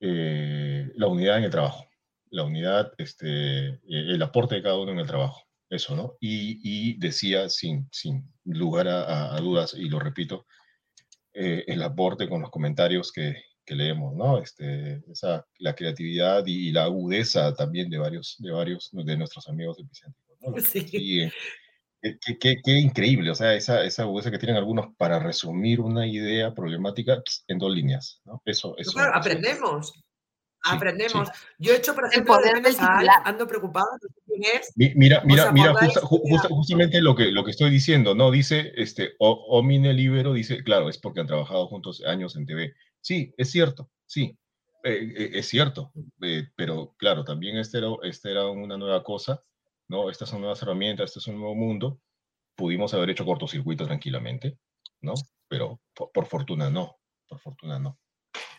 eh, 0.00 0.90
la 0.94 1.06
unidad 1.06 1.38
en 1.38 1.44
el 1.44 1.50
trabajo, 1.50 1.86
la 2.30 2.44
unidad, 2.44 2.92
este, 2.98 3.68
eh, 3.68 3.80
el 3.88 4.22
aporte 4.22 4.56
de 4.56 4.62
cada 4.62 4.78
uno 4.78 4.92
en 4.92 4.98
el 4.98 5.06
trabajo, 5.06 5.42
eso, 5.70 5.96
¿no? 5.96 6.14
Y, 6.20 6.60
y 6.62 6.98
decía, 6.98 7.48
sin, 7.48 7.88
sin 7.90 8.32
lugar 8.44 8.88
a, 8.88 9.34
a- 9.34 9.40
dudas, 9.40 9.74
y 9.74 9.88
lo 9.88 9.98
repito, 9.98 10.46
eh, 11.34 11.64
el 11.66 11.82
aporte 11.82 12.28
con 12.28 12.42
los 12.42 12.50
comentarios 12.50 13.12
que, 13.12 13.36
que 13.66 13.74
leemos, 13.74 14.14
¿no? 14.14 14.38
Este, 14.38 15.02
esa, 15.10 15.44
la 15.58 15.74
creatividad 15.74 16.44
y, 16.46 16.70
la 16.72 16.84
agudeza 16.84 17.52
también 17.54 17.90
de 17.90 17.98
varios 17.98 18.36
de, 18.38 18.52
varios 18.52 18.88
de 18.92 19.16
nuestros 19.16 19.48
amigos 19.48 19.78
epicéntricos, 19.80 20.38
¿no? 20.40 20.56
Siguen. 20.60 21.32
Qué, 22.00 22.18
qué- 22.24 22.38
qué- 22.38 22.56
qué 22.64 22.78
increíble, 22.78 23.30
o 23.30 23.34
sea, 23.34 23.54
esa, 23.54 23.82
esa 23.84 24.02
agudeza 24.04 24.30
que 24.30 24.38
tienen 24.38 24.56
algunos 24.56 24.94
para 24.96 25.18
resumir 25.18 25.80
una 25.80 26.06
idea 26.06 26.54
problemática 26.54 27.20
en 27.48 27.58
dos 27.58 27.74
líneas, 27.74 28.20
¿no? 28.24 28.40
Eso, 28.44 28.74
eso. 28.78 28.92
Claro, 28.92 29.10
eso- 29.10 29.18
aprendemos. 29.18 29.92
sí, 29.92 30.02
Aprendemos. 30.74 31.28
sí. 31.28 31.34
Yo 31.58 31.72
he 31.72 31.76
hecho, 31.76 31.94
por 31.94 32.04
El 32.04 32.10
ejemplo, 32.12 32.36
de 32.38 32.42
poder 32.42 33.08
ando 33.24 33.46
preocupada, 33.46 33.86
no 34.02 34.08
sé 34.08 34.20
quién 34.26 34.42
es. 34.60 34.72
Mi- 34.76 34.92
Mira, 34.94 35.18
¿Os 35.18 35.24
mira, 35.24 35.52
mira, 35.52 35.72
justa- 35.74 36.00
justa- 36.00 36.48
justamente 36.48 37.00
lo 37.00 37.14
que, 37.16 37.30
lo 37.32 37.44
que 37.44 37.50
estoy 37.52 37.70
diciendo, 37.70 38.14
¿no? 38.14 38.30
Dice, 38.30 38.72
este, 38.76 39.12
o- 39.18 39.46
Omine 39.58 39.92
Libero 39.92 40.32
dice, 40.32 40.62
claro, 40.62 40.88
es 40.88 40.98
porque 40.98 41.20
han 41.20 41.26
trabajado 41.26 41.66
juntos 41.68 42.02
años 42.06 42.36
en 42.36 42.46
TV. 42.46 42.74
Sí, 43.06 43.32
es 43.36 43.52
cierto, 43.52 43.92
sí, 44.04 44.36
eh, 44.82 45.14
eh, 45.16 45.30
es 45.34 45.46
cierto, 45.48 45.92
eh, 46.22 46.48
pero 46.56 46.96
claro, 46.98 47.22
también 47.22 47.56
este 47.56 47.78
era, 47.78 47.86
este 48.02 48.32
era 48.32 48.48
una 48.48 48.76
nueva 48.76 49.04
cosa, 49.04 49.40
¿no? 49.86 50.10
Estas 50.10 50.28
son 50.28 50.40
nuevas 50.40 50.60
herramientas, 50.60 51.10
este 51.10 51.20
es 51.20 51.28
un 51.28 51.36
nuevo 51.38 51.54
mundo. 51.54 52.00
Pudimos 52.56 52.92
haber 52.94 53.10
hecho 53.10 53.24
cortocircuito 53.24 53.86
tranquilamente, 53.86 54.58
¿no? 55.02 55.14
Pero 55.46 55.80
por, 55.94 56.10
por 56.10 56.26
fortuna 56.26 56.68
no, 56.68 56.96
por 57.28 57.38
fortuna 57.38 57.78
no. 57.78 57.96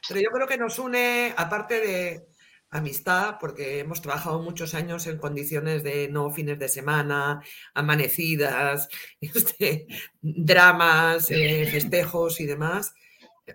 Pero 0.08 0.22
yo 0.22 0.30
creo 0.30 0.48
que 0.48 0.58
nos 0.58 0.80
une, 0.80 1.34
aparte 1.36 1.82
de 1.82 2.28
amistad, 2.70 3.36
porque 3.41 3.80
hemos 3.80 4.02
trabajado 4.02 4.41
muchos 4.41 4.74
años 4.76 5.08
en 5.08 5.18
condiciones 5.18 5.84
de 5.84 6.08
no 6.08 6.32
fines 6.32 6.58
de 6.58 6.70
semana, 6.70 7.41
amanecidas, 7.74 8.88
este, 9.20 9.88
dramas, 10.22 11.32
eh, 11.32 11.68
festejos 11.70 12.39
y 12.39 12.45
demás. 12.45 12.93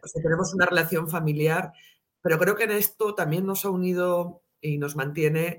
O 0.03 0.07
sea, 0.07 0.22
tenemos 0.22 0.55
una 0.55 0.66
relación 0.66 1.09
familiar, 1.09 1.72
pero 2.20 2.38
creo 2.38 2.55
que 2.55 2.64
en 2.64 2.72
esto 2.72 3.14
también 3.14 3.47
nos 3.47 3.64
ha 3.64 3.70
unido 3.70 4.43
y 4.61 4.78
nos 4.78 4.95
mantiene 4.97 5.59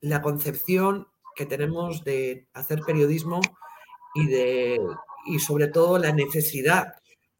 la 0.00 0.22
concepción 0.22 1.08
que 1.34 1.46
tenemos 1.46 2.04
de 2.04 2.46
hacer 2.52 2.80
periodismo 2.80 3.40
y 4.14 4.26
de 4.26 4.78
y 5.26 5.38
sobre 5.38 5.68
todo 5.68 5.98
la 5.98 6.12
necesidad 6.12 6.94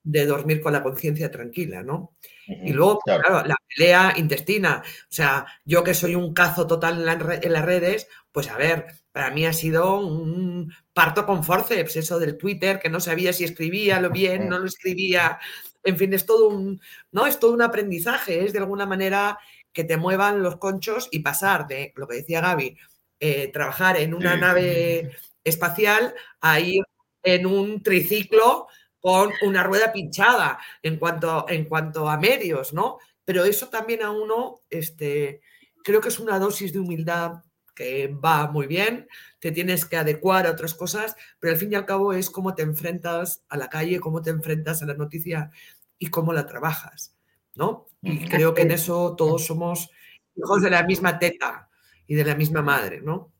de 0.04 0.26
dormir 0.26 0.60
con 0.60 0.72
la 0.72 0.82
conciencia 0.82 1.30
tranquila, 1.30 1.82
¿no? 1.84 2.16
Y 2.46 2.72
luego, 2.72 2.98
claro. 3.04 3.46
la 3.46 3.54
pelea 3.68 4.14
intestina. 4.16 4.82
O 4.84 5.06
sea, 5.08 5.46
yo 5.64 5.84
que 5.84 5.94
soy 5.94 6.16
un 6.16 6.34
cazo 6.34 6.66
total 6.66 6.98
en, 6.98 7.06
la 7.06 7.14
re- 7.14 7.40
en 7.42 7.52
las 7.52 7.64
redes, 7.64 8.08
pues 8.32 8.48
a 8.50 8.56
ver, 8.56 8.86
para 9.12 9.30
mí 9.30 9.46
ha 9.46 9.52
sido 9.52 10.00
un 10.00 10.72
parto 10.92 11.24
con 11.24 11.44
forceps, 11.44 11.96
eso 11.96 12.18
del 12.18 12.36
Twitter, 12.36 12.80
que 12.80 12.90
no 12.90 12.98
sabía 12.98 13.32
si 13.32 13.44
escribía 13.44 14.00
lo 14.00 14.10
bien, 14.10 14.48
no 14.48 14.58
lo 14.58 14.66
escribía. 14.66 15.38
En 15.84 15.96
fin, 15.98 16.12
es 16.14 16.26
todo 16.26 16.48
un, 16.48 16.80
¿no? 17.12 17.26
Es 17.26 17.38
todo 17.40 17.52
un 17.52 17.62
aprendizaje, 17.62 18.44
es 18.44 18.52
de 18.52 18.60
alguna 18.60 18.86
manera 18.86 19.38
que 19.72 19.84
te 19.84 19.96
muevan 19.96 20.42
los 20.42 20.56
conchos 20.58 21.08
y 21.10 21.20
pasar 21.20 21.66
de 21.66 21.92
lo 21.96 22.06
que 22.06 22.16
decía 22.16 22.40
Gaby, 22.40 22.76
eh, 23.20 23.50
trabajar 23.52 23.96
en 23.98 24.14
una 24.14 24.34
Sí. 24.34 24.40
nave 24.40 25.10
espacial 25.44 26.14
a 26.40 26.60
ir 26.60 26.82
en 27.24 27.46
un 27.46 27.82
triciclo 27.82 28.66
con 29.00 29.32
una 29.42 29.62
rueda 29.64 29.92
pinchada 29.92 30.58
en 30.82 30.96
cuanto, 30.98 31.46
en 31.48 31.64
cuanto 31.64 32.08
a 32.08 32.16
medios, 32.18 32.72
¿no? 32.72 32.98
Pero 33.24 33.44
eso 33.44 33.68
también 33.68 34.02
a 34.02 34.10
uno, 34.10 34.60
este, 34.70 35.40
creo 35.84 36.00
que 36.00 36.08
es 36.08 36.18
una 36.20 36.38
dosis 36.38 36.72
de 36.72 36.78
humildad 36.80 37.42
que 37.74 38.08
va 38.08 38.50
muy 38.50 38.66
bien, 38.66 39.08
te 39.38 39.50
tienes 39.52 39.84
que 39.86 39.96
adecuar 39.96 40.46
a 40.46 40.50
otras 40.50 40.74
cosas, 40.74 41.16
pero 41.40 41.52
al 41.52 41.58
fin 41.58 41.72
y 41.72 41.74
al 41.74 41.86
cabo 41.86 42.12
es 42.12 42.28
cómo 42.30 42.54
te 42.54 42.62
enfrentas 42.62 43.42
a 43.48 43.56
la 43.56 43.68
calle, 43.68 43.98
cómo 44.00 44.20
te 44.22 44.30
enfrentas 44.30 44.82
a 44.82 44.86
la 44.86 44.94
noticia 44.94 45.50
y 45.98 46.08
cómo 46.08 46.32
la 46.32 46.46
trabajas, 46.46 47.14
¿no? 47.54 47.86
Y 48.02 48.26
creo 48.28 48.52
que 48.54 48.62
en 48.62 48.72
eso 48.72 49.14
todos 49.16 49.46
somos 49.46 49.90
hijos 50.36 50.62
de 50.62 50.70
la 50.70 50.82
misma 50.82 51.18
teta 51.18 51.68
y 52.06 52.14
de 52.14 52.24
la 52.24 52.34
misma 52.34 52.60
madre, 52.62 53.00
¿no? 53.00 53.30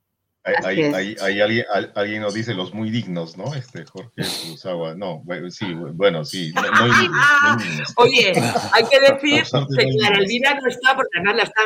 Hay, 0.44 0.54
Así 0.56 0.66
hay- 0.66 0.80
es. 0.80 0.94
hay- 0.94 1.16
hay 1.20 1.40
alguien, 1.40 1.64
al- 1.72 1.92
alguien 1.94 2.22
nos 2.22 2.34
dice 2.34 2.52
los 2.54 2.74
muy 2.74 2.90
dignos, 2.90 3.36
¿no? 3.36 3.54
Este 3.54 3.84
Jorge 3.84 4.10
Kurosawa. 4.42 4.94
No, 4.96 5.20
bueno, 5.20 5.48
sí, 5.52 5.72
bueno, 5.72 6.24
sí. 6.24 6.52
No, 6.52 6.62
no 6.62 6.84
hay 6.84 6.90
dignos, 7.00 7.26
no 7.42 7.48
hay 7.60 7.68
dignos. 7.68 7.92
Oye, 7.96 8.32
hay 8.72 8.84
que 8.90 9.00
decir 9.00 9.42
que 9.44 9.50
no 9.52 9.66
hay 9.78 9.96
Clara 9.96 10.18
dignos. 10.18 10.18
Elvira 10.18 10.54
no 10.60 10.68
está, 10.68 10.96
porque 10.96 11.10
además 11.18 11.36
la 11.36 11.42
está. 11.44 11.62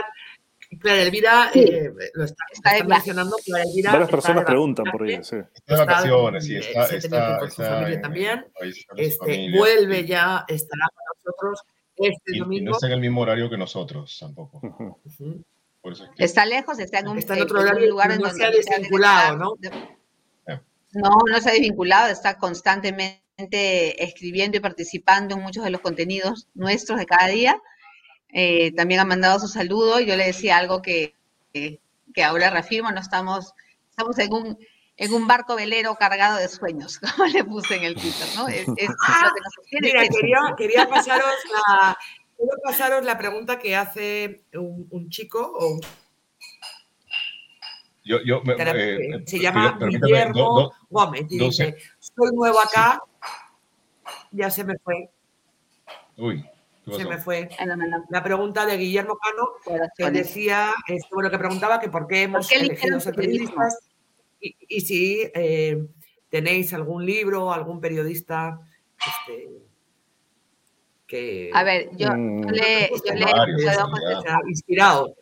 Clara 0.80 1.02
Elvira 1.02 1.50
eh, 1.54 1.90
lo 2.14 2.24
está, 2.24 2.44
la 2.64 2.70
están 2.72 2.88
mencionando. 2.88 3.36
Clara 3.44 3.64
Elvira 3.64 3.92
Varias 3.92 4.08
está 4.08 4.16
personas 4.16 4.44
preguntan 4.44 4.84
por 4.90 5.00
vacaciones, 5.02 5.32
ella, 5.32 5.44
sí. 5.44 5.50
Está 5.54 5.74
de 5.74 5.80
vacaciones, 5.86 6.44
sí, 6.44 6.54
eh, 6.56 6.58
está, 6.58 6.82
está, 6.86 6.98
tiempo 7.08 7.38
con 7.38 7.50
su 7.50 7.62
está 7.62 7.74
familia 7.74 7.94
en- 7.94 8.02
también. 8.02 8.46
en 8.60 8.68
está 8.70 8.94
Este, 8.96 9.16
familia, 9.18 9.58
vuelve 9.60 10.00
sí. 10.02 10.06
ya, 10.06 10.44
estará 10.48 10.86
con 10.94 11.04
nosotros 11.16 11.60
este 11.96 12.32
Y, 12.32 12.36
y 12.36 12.38
domingo. 12.40 12.64
no 12.66 12.70
está 12.72 12.86
en 12.88 12.92
el 12.92 13.00
mismo 13.00 13.20
horario 13.22 13.48
que 13.50 13.56
nosotros 13.56 14.16
tampoco. 14.20 14.60
Por 15.80 15.92
eso 15.92 16.04
es 16.04 16.10
que 16.16 16.24
Está 16.24 16.44
lejos, 16.46 16.78
está 16.80 16.98
en 16.98 17.08
un, 17.08 17.18
Está 17.18 17.36
en 17.36 17.42
otro 17.42 17.60
un 17.60 17.68
horario, 17.68 17.88
lugar 17.90 18.10
en 18.10 18.18
no 18.20 18.24
donde 18.28 18.38
se 18.38 18.44
ha 18.46 18.50
desvinculado, 18.50 19.36
¿no? 19.36 19.54
No, 20.92 21.10
no 21.30 21.40
se 21.40 21.50
ha 21.50 21.52
desvinculado, 21.52 22.10
está 22.10 22.38
constantemente 22.38 24.02
escribiendo 24.02 24.56
y 24.56 24.60
participando 24.60 25.34
en 25.36 25.42
muchos 25.42 25.62
de 25.64 25.70
los 25.70 25.80
contenidos 25.80 26.48
nuestros 26.54 26.98
de 26.98 27.06
cada 27.06 27.28
día. 27.28 27.60
Eh, 28.38 28.72
también 28.72 29.00
ha 29.00 29.06
mandado 29.06 29.38
su 29.40 29.48
saludo. 29.48 29.98
Yo 30.00 30.14
le 30.14 30.26
decía 30.26 30.58
algo 30.58 30.82
que, 30.82 31.14
que, 31.54 31.80
que 32.14 32.22
ahora 32.22 32.50
reafirmo, 32.50 32.90
no 32.92 33.00
estamos, 33.00 33.54
estamos 33.88 34.18
en 34.18 34.30
un, 34.30 34.58
en 34.98 35.14
un 35.14 35.26
barco 35.26 35.56
velero 35.56 35.94
cargado 35.94 36.36
de 36.36 36.46
sueños, 36.48 36.98
como 37.16 37.24
le 37.26 37.44
puse 37.44 37.76
en 37.76 37.84
el 37.84 37.94
Twitter, 37.94 38.26
¿no? 38.36 38.46
Es, 38.48 38.68
es- 38.68 38.68
es 38.76 38.88
lo 39.22 39.34
que 39.34 39.40
nos 39.40 39.54
sostiene. 39.54 39.86
Mira, 39.88 40.02
quería, 40.08 40.38
quería 40.58 40.86
pasaros 40.88 41.34
la, 41.52 41.96
quiero 42.36 42.52
pasaros 42.62 43.04
la 43.06 43.16
pregunta 43.16 43.58
que 43.58 43.74
hace 43.74 44.42
un, 44.52 44.86
un 44.90 45.08
chico 45.08 45.40
o 45.58 45.68
un 45.76 45.80
yo, 48.04 48.18
yo 48.24 48.40
me- 48.42 48.54
terapeuta, 48.54 49.16
eh, 49.16 49.22
se 49.26 49.38
llama 49.40 49.78
Guillermo 49.80 50.38
do- 50.44 50.60
do- 50.62 50.72
Gómez 50.90 51.24
y 51.30 51.38
dice, 51.38 51.74
soy 51.98 52.30
nuevo 52.34 52.60
acá, 52.60 53.00
ya 54.30 54.48
se 54.50 54.62
me 54.62 54.74
fue, 54.84 55.10
Uy, 56.16 56.42
¿qué 56.42 56.48
se 56.90 57.04
me 57.04 57.18
fue. 57.18 57.48
La 58.10 58.22
pregunta 58.22 58.64
de 58.66 58.76
Guillermo 58.76 59.16
Cano, 59.18 59.88
que 59.96 60.10
decía, 60.10 60.72
bueno, 61.12 61.30
que 61.30 61.38
preguntaba 61.38 61.80
que 61.80 61.88
por 61.88 62.06
qué 62.06 62.22
hemos 62.22 62.48
qué 62.48 62.56
elegido 62.56 63.00
ser 63.00 63.14
periodistas. 63.14 63.78
Y, 64.40 64.56
y 64.68 64.80
si 64.82 65.30
eh, 65.34 65.86
tenéis 66.28 66.72
algún 66.74 67.04
libro, 67.04 67.52
algún 67.52 67.80
periodista 67.80 68.60
este, 68.98 69.48
que... 71.06 71.50
A 71.54 71.64
ver, 71.64 71.88
yo, 71.96 72.08
yo 72.08 72.50
le, 72.50 72.90
yo 72.90 73.14
le 73.14 74.20
sea 74.22 74.40
inspirado. 74.46 75.14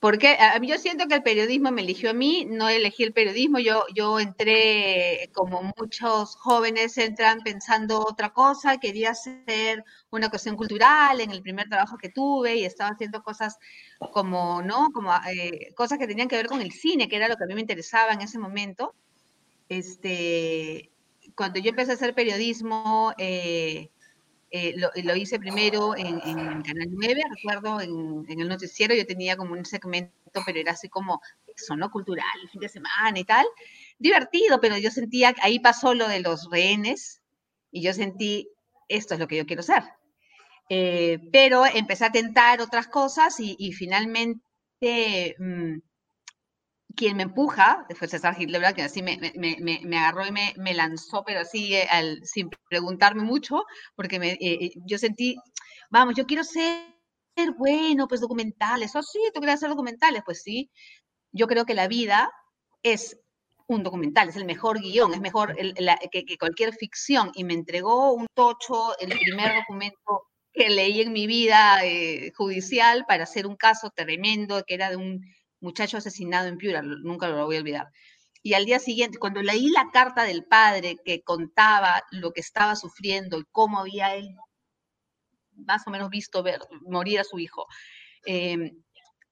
Porque 0.00 0.36
yo 0.62 0.78
siento 0.78 1.06
que 1.06 1.14
el 1.14 1.22
periodismo 1.22 1.70
me 1.70 1.82
eligió 1.82 2.10
a 2.10 2.12
mí, 2.12 2.46
no 2.48 2.68
elegí 2.68 3.04
el 3.04 3.12
periodismo, 3.12 3.58
yo, 3.58 3.84
yo 3.94 4.20
entré 4.20 5.30
como 5.32 5.72
muchos 5.78 6.36
jóvenes 6.36 6.98
entran 6.98 7.40
pensando 7.40 8.00
otra 8.00 8.30
cosa, 8.30 8.78
quería 8.78 9.12
hacer 9.12 9.84
una 10.10 10.28
cuestión 10.28 10.56
cultural 10.56 11.20
en 11.20 11.30
el 11.30 11.40
primer 11.42 11.68
trabajo 11.68 11.96
que 11.96 12.10
tuve 12.10 12.56
y 12.56 12.64
estaba 12.64 12.90
haciendo 12.90 13.22
cosas 13.22 13.58
como, 14.12 14.62
¿no? 14.62 14.90
Como 14.92 15.10
eh, 15.32 15.72
cosas 15.74 15.98
que 15.98 16.06
tenían 16.06 16.28
que 16.28 16.36
ver 16.36 16.48
con 16.48 16.60
el 16.60 16.72
cine, 16.72 17.08
que 17.08 17.16
era 17.16 17.28
lo 17.28 17.36
que 17.36 17.44
a 17.44 17.46
mí 17.46 17.54
me 17.54 17.60
interesaba 17.62 18.12
en 18.12 18.20
ese 18.20 18.38
momento. 18.38 18.94
Este, 19.68 20.90
cuando 21.34 21.60
yo 21.60 21.70
empecé 21.70 21.92
a 21.92 21.94
hacer 21.94 22.14
periodismo, 22.14 23.14
eh, 23.18 23.90
eh, 24.56 24.72
lo, 24.76 24.88
lo, 25.02 25.16
hice 25.16 25.40
primero 25.40 25.96
en, 25.96 26.20
en, 26.24 26.62
Canal 26.62 26.88
9, 26.88 27.22
recuerdo, 27.28 27.80
en, 27.80 28.24
en, 28.28 28.40
el 28.40 28.48
noticiero, 28.48 28.94
yo 28.94 29.04
tenía 29.04 29.36
como 29.36 29.52
un 29.52 29.64
segmento, 29.64 30.12
pero 30.46 30.60
era 30.60 30.70
así 30.70 30.88
como 30.88 31.20
eso, 31.56 31.74
¿no? 31.74 31.90
Cultural, 31.90 32.24
fin 32.52 32.60
de 32.60 32.68
semana 32.68 33.18
y 33.18 33.24
tal. 33.24 33.44
Divertido, 33.98 34.60
pero 34.60 34.78
yo 34.78 34.92
sentía, 34.92 35.34
ahí 35.42 35.58
pasó 35.58 35.92
lo 35.92 36.06
de 36.06 36.20
los 36.20 36.48
rehenes, 36.52 37.20
y 37.72 37.82
yo 37.82 37.92
sentí, 37.92 38.48
esto 38.86 39.14
es 39.14 39.20
lo 39.20 39.26
que 39.26 39.38
yo 39.38 39.44
quiero 39.44 39.58
hacer. 39.58 39.82
Eh, 40.68 41.18
pero 41.32 41.66
empecé 41.66 42.04
a 42.04 42.12
tentar 42.12 42.60
otras 42.60 42.86
cosas 42.86 43.40
y, 43.40 43.56
y 43.58 43.72
finalmente... 43.72 45.34
Mmm, 45.40 45.78
quien 46.96 47.16
me 47.16 47.24
empuja, 47.24 47.86
fue 47.96 48.08
César 48.08 48.36
Hitler, 48.38 48.74
que 48.74 48.82
así 48.82 49.02
me, 49.02 49.18
agarró 49.98 50.26
y 50.26 50.32
me, 50.32 50.74
lanzó, 50.74 51.24
pero 51.24 51.40
así 51.40 51.74
eh, 51.74 51.86
sin 52.22 52.50
preguntarme 52.68 53.22
mucho, 53.22 53.64
porque 53.94 54.16
eh, 54.16 54.70
yo 54.86 54.98
sentí, 54.98 55.36
vamos, 55.90 56.14
yo 56.16 56.26
quiero 56.26 56.44
ser 56.44 56.94
bueno, 57.58 58.06
pues 58.08 58.20
documentales, 58.20 58.94
oh 58.94 59.02
sí, 59.02 59.18
tú 59.32 59.40
quieres 59.40 59.56
hacer 59.56 59.70
documentales, 59.70 60.22
pues 60.24 60.42
sí, 60.42 60.70
yo 61.32 61.46
creo 61.48 61.64
que 61.64 61.74
la 61.74 61.88
vida 61.88 62.30
es 62.82 63.18
un 63.66 63.82
documental, 63.82 64.28
es 64.28 64.36
el 64.36 64.44
mejor 64.44 64.80
guion, 64.80 65.14
es 65.14 65.20
mejor 65.20 65.56
que, 65.56 66.38
cualquier 66.38 66.74
ficción, 66.74 67.32
y 67.34 67.44
me 67.44 67.54
entregó 67.54 68.12
un 68.12 68.26
tocho, 68.34 68.96
el 68.98 69.08
primer 69.18 69.54
documento 69.56 70.28
que 70.52 70.68
leí 70.70 71.00
en 71.00 71.12
mi 71.12 71.26
vida 71.26 71.84
eh, 71.84 72.30
judicial 72.36 73.04
para 73.08 73.24
hacer 73.24 73.46
un 73.46 73.56
caso 73.56 73.90
tremendo, 73.94 74.62
que 74.64 74.74
era 74.74 74.90
de 74.90 74.96
un 74.96 75.20
muchacho 75.64 75.96
asesinado 75.96 76.46
en 76.46 76.58
Piura, 76.58 76.82
nunca 76.82 77.28
lo 77.28 77.44
voy 77.46 77.56
a 77.56 77.60
olvidar. 77.60 77.88
Y 78.42 78.54
al 78.54 78.66
día 78.66 78.78
siguiente, 78.78 79.18
cuando 79.18 79.42
leí 79.42 79.70
la 79.70 79.90
carta 79.92 80.24
del 80.24 80.44
padre 80.44 80.98
que 81.04 81.22
contaba 81.22 82.02
lo 82.10 82.32
que 82.32 82.40
estaba 82.40 82.76
sufriendo 82.76 83.38
y 83.38 83.44
cómo 83.50 83.78
había 83.78 84.14
él 84.14 84.28
más 85.56 85.86
o 85.86 85.90
menos 85.90 86.10
visto 86.10 86.44
morir 86.82 87.20
a 87.20 87.24
su 87.24 87.38
hijo, 87.38 87.66
eh, 88.26 88.72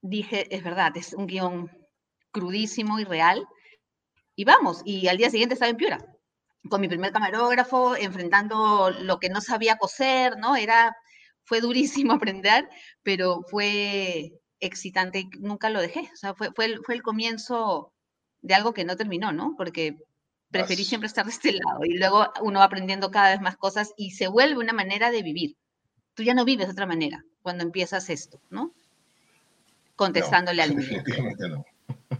dije, 0.00 0.54
es 0.54 0.64
verdad, 0.64 0.96
es 0.96 1.12
un 1.12 1.26
guion 1.26 1.70
crudísimo 2.30 2.98
y 2.98 3.04
real. 3.04 3.46
Y 4.34 4.44
vamos, 4.44 4.82
y 4.84 5.08
al 5.08 5.18
día 5.18 5.30
siguiente 5.30 5.54
estaba 5.54 5.70
en 5.70 5.76
Piura, 5.76 5.98
con 6.70 6.80
mi 6.80 6.88
primer 6.88 7.12
camarógrafo, 7.12 7.96
enfrentando 7.96 8.90
lo 8.90 9.18
que 9.18 9.28
no 9.28 9.42
sabía 9.42 9.76
coser, 9.76 10.38
¿no? 10.38 10.56
Era, 10.56 10.96
fue 11.44 11.60
durísimo 11.60 12.12
aprender, 12.14 12.68
pero 13.02 13.42
fue 13.50 14.41
excitante 14.62 15.20
y 15.20 15.30
nunca 15.40 15.68
lo 15.68 15.80
dejé. 15.80 16.08
O 16.12 16.16
sea, 16.16 16.34
fue, 16.34 16.52
fue, 16.52 16.64
el, 16.66 16.80
fue 16.82 16.94
el 16.94 17.02
comienzo 17.02 17.92
de 18.40 18.54
algo 18.54 18.72
que 18.72 18.84
no 18.84 18.96
terminó, 18.96 19.32
¿no? 19.32 19.54
Porque 19.56 19.98
preferí 20.50 20.84
siempre 20.84 21.06
estar 21.06 21.24
de 21.24 21.32
este 21.32 21.52
lado 21.52 21.84
y 21.84 21.98
luego 21.98 22.30
uno 22.42 22.60
va 22.60 22.66
aprendiendo 22.66 23.10
cada 23.10 23.30
vez 23.30 23.40
más 23.40 23.56
cosas 23.56 23.92
y 23.96 24.12
se 24.12 24.28
vuelve 24.28 24.60
una 24.60 24.72
manera 24.72 25.10
de 25.10 25.22
vivir. 25.22 25.56
Tú 26.14 26.22
ya 26.22 26.34
no 26.34 26.44
vives 26.44 26.66
de 26.66 26.72
otra 26.72 26.86
manera 26.86 27.24
cuando 27.42 27.64
empiezas 27.64 28.10
esto, 28.10 28.40
¿no? 28.50 28.72
Contestándole 29.96 30.58
no, 30.58 30.62
al 30.62 30.76
Definitivamente 30.76 31.48
no. 31.48 31.64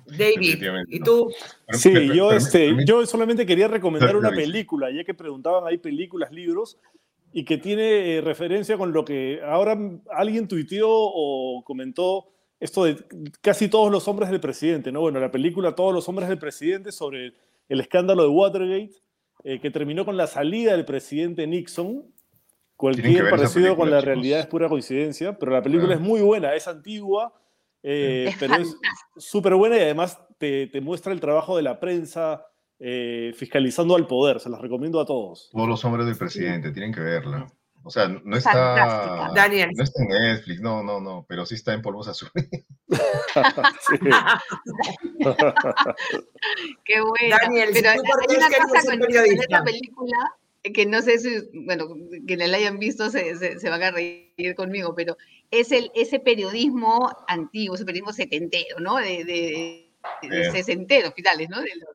David, 0.07 0.63
¿y 0.89 1.01
tú? 1.01 1.31
Sí, 1.71 1.93
yo, 2.15 2.33
este, 2.33 2.75
yo 2.85 3.07
solamente 3.07 3.47
quería 3.47 3.69
recomendar 3.69 4.17
una 4.17 4.31
película, 4.31 4.91
ya 4.91 5.05
que 5.05 5.15
preguntaban 5.15 5.67
ahí 5.67 5.79
películas, 5.79 6.33
libros, 6.33 6.79
y 7.33 7.45
que 7.45 7.59
tiene 7.59 8.17
eh, 8.17 8.21
referencia 8.21 8.77
con 8.77 8.93
lo 8.93 9.05
que 9.05 9.41
ahora 9.45 9.79
alguien 10.11 10.49
tuiteó 10.49 10.89
o 10.91 11.63
comentó 11.65 12.29
esto 12.61 12.85
de 12.85 12.97
casi 13.41 13.69
todos 13.69 13.91
los 13.91 14.07
hombres 14.07 14.31
del 14.31 14.41
presidente, 14.41 14.93
¿no? 14.93 15.01
Bueno, 15.01 15.19
la 15.19 15.33
película 15.33 15.75
Todos 15.75 15.93
los 15.93 16.09
hombres 16.09 16.29
del 16.29 16.39
presidente 16.39 16.93
sobre 16.93 17.35
el 17.69 17.81
escándalo 17.81 18.23
de 18.23 18.29
Watergate, 18.29 18.95
eh, 19.45 19.61
que 19.61 19.71
terminó 19.71 20.05
con 20.05 20.17
la 20.17 20.29
salida 20.29 20.73
del 20.73 20.85
presidente 20.85 21.47
Nixon. 21.47 22.05
Cualquier 22.77 23.31
parecido 23.31 23.77
con 23.77 23.91
la 23.91 23.99
chicos. 23.99 24.15
realidad 24.15 24.41
es 24.41 24.47
pura 24.47 24.69
coincidencia, 24.69 25.39
pero 25.39 25.53
la 25.53 25.63
película 25.63 25.89
claro. 25.89 26.03
es 26.03 26.07
muy 26.09 26.21
buena, 26.21 26.55
es 26.55 26.69
antigua, 26.69 27.33
eh, 27.83 28.27
es 28.29 28.37
pero 28.39 28.55
es 28.57 28.77
súper 29.17 29.55
buena 29.55 29.77
y 29.77 29.81
además 29.81 30.19
te, 30.39 30.67
te, 30.67 30.81
muestra 30.81 31.13
el 31.13 31.21
trabajo 31.21 31.57
de 31.57 31.63
la 31.63 31.81
prensa 31.81 32.45
eh, 32.85 33.33
fiscalizando 33.37 33.95
al 33.95 34.09
poder. 34.09 34.41
Se 34.41 34.51
las 34.51 34.61
recomiendo 34.61 35.01
a 35.01 35.07
todos. 35.07 35.51
Todos 35.53 35.69
los 35.69 35.85
hombres 35.85 36.05
del 36.07 36.17
presidente 36.17 36.73
tienen 36.73 36.93
que 36.93 37.01
verla. 37.01 37.47
O 37.85 37.91
sea, 37.91 38.09
no 38.09 38.37
está, 38.37 39.31
Daniel. 39.35 39.71
no 39.75 39.85
está 39.85 40.03
en 40.03 40.09
Netflix, 40.09 40.61
no, 40.61 40.83
no, 40.83 41.01
no, 41.01 41.25
pero 41.29 41.47
sí 41.47 41.55
está 41.57 41.75
en 41.75 41.83
Polvos 41.83 42.09
Azules. 42.09 42.33
Qué 46.85 47.01
bueno. 47.01 47.37
Daniel, 47.43 47.71
pero 47.73 47.95
¿tú 47.95 48.03
por 48.03 48.27
qué 48.27 48.35
hay 48.35 48.39
una 48.39 48.51
cosa 48.51 48.83
con 48.85 49.03
esta 49.11 49.65
película 49.65 50.35
que 50.63 50.87
no 50.87 51.03
sé 51.03 51.19
si, 51.19 51.41
bueno, 51.65 51.89
quienes 52.27 52.51
la 52.51 52.59
hayan 52.59 52.79
visto 52.79 53.11
se, 53.11 53.37
se, 53.37 53.59
se, 53.59 53.69
van 53.69 53.83
a 53.83 53.91
reír 53.91 54.55
conmigo, 54.55 54.95
pero 54.95 55.17
es 55.51 55.73
el, 55.73 55.91
ese 55.97 56.21
periodismo 56.21 57.11
antiguo, 57.27 57.75
ese 57.75 57.85
periodismo 57.85 58.13
setentero, 58.13 58.79
¿no? 58.79 58.95
De, 58.97 59.25
de, 59.25 59.91
de, 60.23 60.29
de 60.29 60.53
sesentero, 60.53 61.11
finales, 61.11 61.49
¿no? 61.49 61.61
De 61.61 61.75
los, 61.75 61.89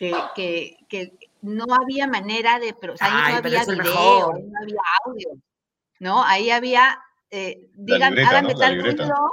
que, 0.00 0.14
que, 0.34 0.76
que 0.88 1.12
no 1.42 1.66
había 1.74 2.06
manera 2.06 2.58
de, 2.58 2.70
o 2.70 2.96
sea, 2.96 3.06
ahí 3.06 3.12
Ay, 3.26 3.32
no 3.34 3.38
había 3.38 3.64
video, 3.66 4.32
ahí 4.34 4.42
no 4.44 4.58
había 4.62 4.80
audio, 5.04 5.28
¿no? 5.98 6.24
Ahí 6.24 6.48
había, 6.50 6.98
eh, 7.30 7.68
La 7.74 7.84
digan, 7.94 8.10
libreta, 8.14 8.30
háganme 8.30 8.52
¿no? 8.54 8.58
La 8.58 8.66
tal 8.66 8.76
libreta. 8.78 9.02
ruido, 9.04 9.32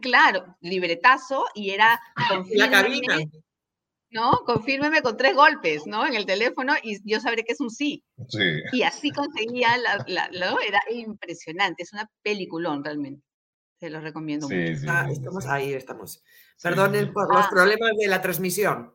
claro, 0.00 0.56
libretazo, 0.60 1.44
y 1.54 1.70
era, 1.70 2.00
La 2.16 2.70
cabina. 2.70 3.14
confírmeme, 3.14 3.30
¿no? 4.10 4.32
Confírmeme 4.46 5.02
con 5.02 5.16
tres 5.18 5.34
golpes, 5.34 5.86
¿no? 5.86 6.06
En 6.06 6.14
el 6.14 6.24
teléfono, 6.24 6.72
y 6.82 6.98
yo 7.08 7.20
sabré 7.20 7.44
que 7.44 7.52
es 7.52 7.60
un 7.60 7.70
sí. 7.70 8.02
Sí. 8.28 8.40
Y 8.72 8.82
así 8.84 9.10
conseguía, 9.10 9.76
la, 9.76 10.02
la, 10.06 10.28
¿no? 10.30 10.60
Era 10.60 10.80
impresionante, 10.90 11.82
es 11.82 11.92
una 11.92 12.10
peliculón 12.22 12.82
realmente. 12.82 13.22
Se 13.80 13.90
los 13.90 14.02
recomiendo 14.02 14.48
mucho. 14.48 14.78
Sí, 14.80 14.86
Ah, 14.88 15.04
sí. 15.08 15.12
estamos 15.12 15.46
ahí, 15.46 15.74
estamos. 15.74 16.22
Perdonen 16.62 17.12
por 17.12 17.28
los 17.34 17.44
Ah. 17.44 17.48
problemas 17.50 17.90
de 17.98 18.06
la 18.08 18.22
transmisión. 18.22 18.94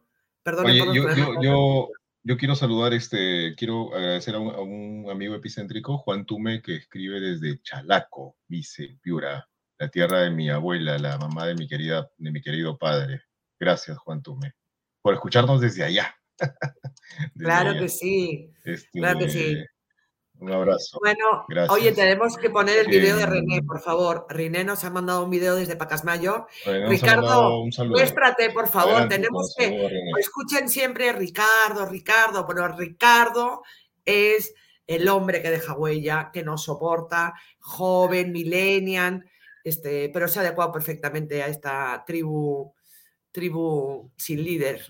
Perdonen 0.50 0.82
Oye, 0.90 0.96
yo, 0.96 1.16
yo, 1.16 1.42
yo, 1.42 1.90
yo 2.24 2.38
quiero 2.38 2.56
saludar, 2.56 2.94
este, 2.94 3.54
quiero 3.56 3.94
agradecer 3.94 4.34
a 4.34 4.40
un, 4.40 4.50
a 4.56 4.60
un 4.62 5.08
amigo 5.12 5.36
epicéntrico, 5.36 6.00
Juan 6.00 6.26
Tume, 6.26 6.62
que 6.64 6.76
escribe 6.78 7.20
desde 7.20 7.62
Chalaco, 7.62 8.38
dice, 8.48 8.98
Piura, 9.00 9.48
la 9.78 9.90
tierra 9.90 10.22
de 10.22 10.32
mi 10.32 10.50
abuela, 10.50 10.98
la 10.98 11.20
mamá 11.20 11.46
de 11.46 11.54
mi 11.54 11.68
querida, 11.68 12.10
de 12.18 12.32
mi 12.32 12.42
querido 12.42 12.78
padre. 12.80 13.22
Gracias, 13.60 13.98
Juan 14.00 14.24
Tume, 14.24 14.54
por 15.04 15.14
escucarnos 15.14 15.62
desde 15.62 15.84
allá. 15.84 16.16
Desde 17.34 17.46
Claro 17.46 17.70
allá. 17.72 17.80
que 17.82 17.90
sí. 17.90 18.52
Este, 18.64 19.00
Claro 19.00 19.20
que 19.20 19.30
sí. 19.30 19.58
Un 20.40 20.52
abrazo. 20.54 21.00
Bueno, 21.00 21.46
Gracias. 21.50 21.78
oye, 21.78 21.92
tenemos 21.92 22.38
que 22.38 22.50
poner 22.50 22.80
el 22.80 22.88
video 22.88 23.18
de 23.18 23.26
René, 23.26 23.62
por 23.62 23.82
favor. 23.82 24.26
René 24.30 24.64
nos 24.64 24.84
ha 24.86 24.90
mandado 24.90 25.24
un 25.24 25.30
video 25.30 25.56
desde 25.56 25.76
Pacasmayo. 25.76 26.48
René 26.66 26.88
Ricardo, 26.88 27.66
muéstrate, 27.88 28.50
por 28.52 28.68
favor. 28.70 28.94
Adelante, 28.94 29.16
Tenemos 29.16 29.54
que. 29.58 29.66
saludo 29.66 29.90
René. 29.90 30.12
Escuchen 30.20 30.70
siempre 30.70 31.12
Ricardo, 31.12 31.86
Ricardo, 31.86 32.46
pero 32.48 32.68
Ricardo 32.70 33.64
es 34.06 34.54
el 34.88 35.08
hombre 35.08 35.42
que 35.42 35.52
deja 35.52 35.74
huella, 35.74 36.32
que 36.34 36.42
nos 36.42 36.64
soporta, 36.64 37.34
joven, 37.60 38.32
millennial, 38.32 39.26
este, 39.64 40.10
pero 40.10 40.28
se 40.28 40.40
ha 40.40 40.42
adecuado 40.42 40.72
perfectamente 40.72 41.44
a 41.44 41.48
esta 41.48 42.04
tribu, 42.08 42.74
tribu 43.32 44.12
sin 44.18 44.44
líder. 44.44 44.82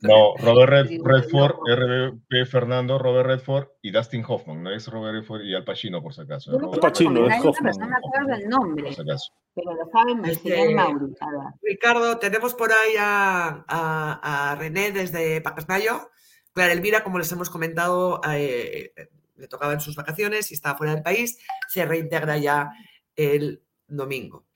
No, 0.00 0.34
Robert 0.38 0.70
Red- 0.70 1.00
Redford, 1.04 1.54
loco. 1.56 2.20
RB 2.30 2.46
Fernando, 2.46 2.98
Robert 2.98 3.26
Redford 3.26 3.68
y 3.82 3.90
Dustin 3.90 4.24
Hoffman. 4.26 4.62
No 4.62 4.70
es 4.70 4.86
Robert 4.88 5.14
Redford 5.14 5.42
y 5.42 5.54
Al 5.54 5.64
Pacino, 5.64 6.02
por 6.02 6.14
si 6.14 6.20
acaso. 6.22 6.50
Quiero 6.52 6.70
Pacino, 6.72 7.26
es 7.28 7.44
Hoffman. 7.44 7.74
no 7.78 7.86
me 7.88 7.96
acuerdo 7.96 8.34
el 8.42 8.48
nombre, 8.48 8.84
por 8.84 8.94
si 8.94 9.00
acaso. 9.02 9.32
pero 9.54 9.74
lo 9.74 9.90
saben, 9.90 10.20
me 10.20 10.30
Este, 10.32 10.74
Mauri. 10.74 11.14
Ricardo, 11.62 12.18
tenemos 12.18 12.54
por 12.54 12.72
ahí 12.72 12.94
a, 12.98 13.64
a- 13.68 14.50
a 14.52 14.56
René 14.56 14.92
desde 14.92 15.40
Pacasmayo. 15.40 16.10
Clara 16.52 16.72
Elvira, 16.72 17.04
como 17.04 17.18
les 17.18 17.30
hemos 17.32 17.50
comentado, 17.50 18.20
eh, 18.32 18.92
le 19.36 19.48
tocaba 19.48 19.72
en 19.72 19.80
sus 19.80 19.94
vacaciones 19.94 20.50
y 20.50 20.54
estaba 20.54 20.76
fuera 20.76 20.94
del 20.94 21.02
país, 21.04 21.38
se 21.68 21.84
reintegra 21.84 22.36
ya 22.38 22.70
el 23.14 23.62
domingo. 23.88 24.46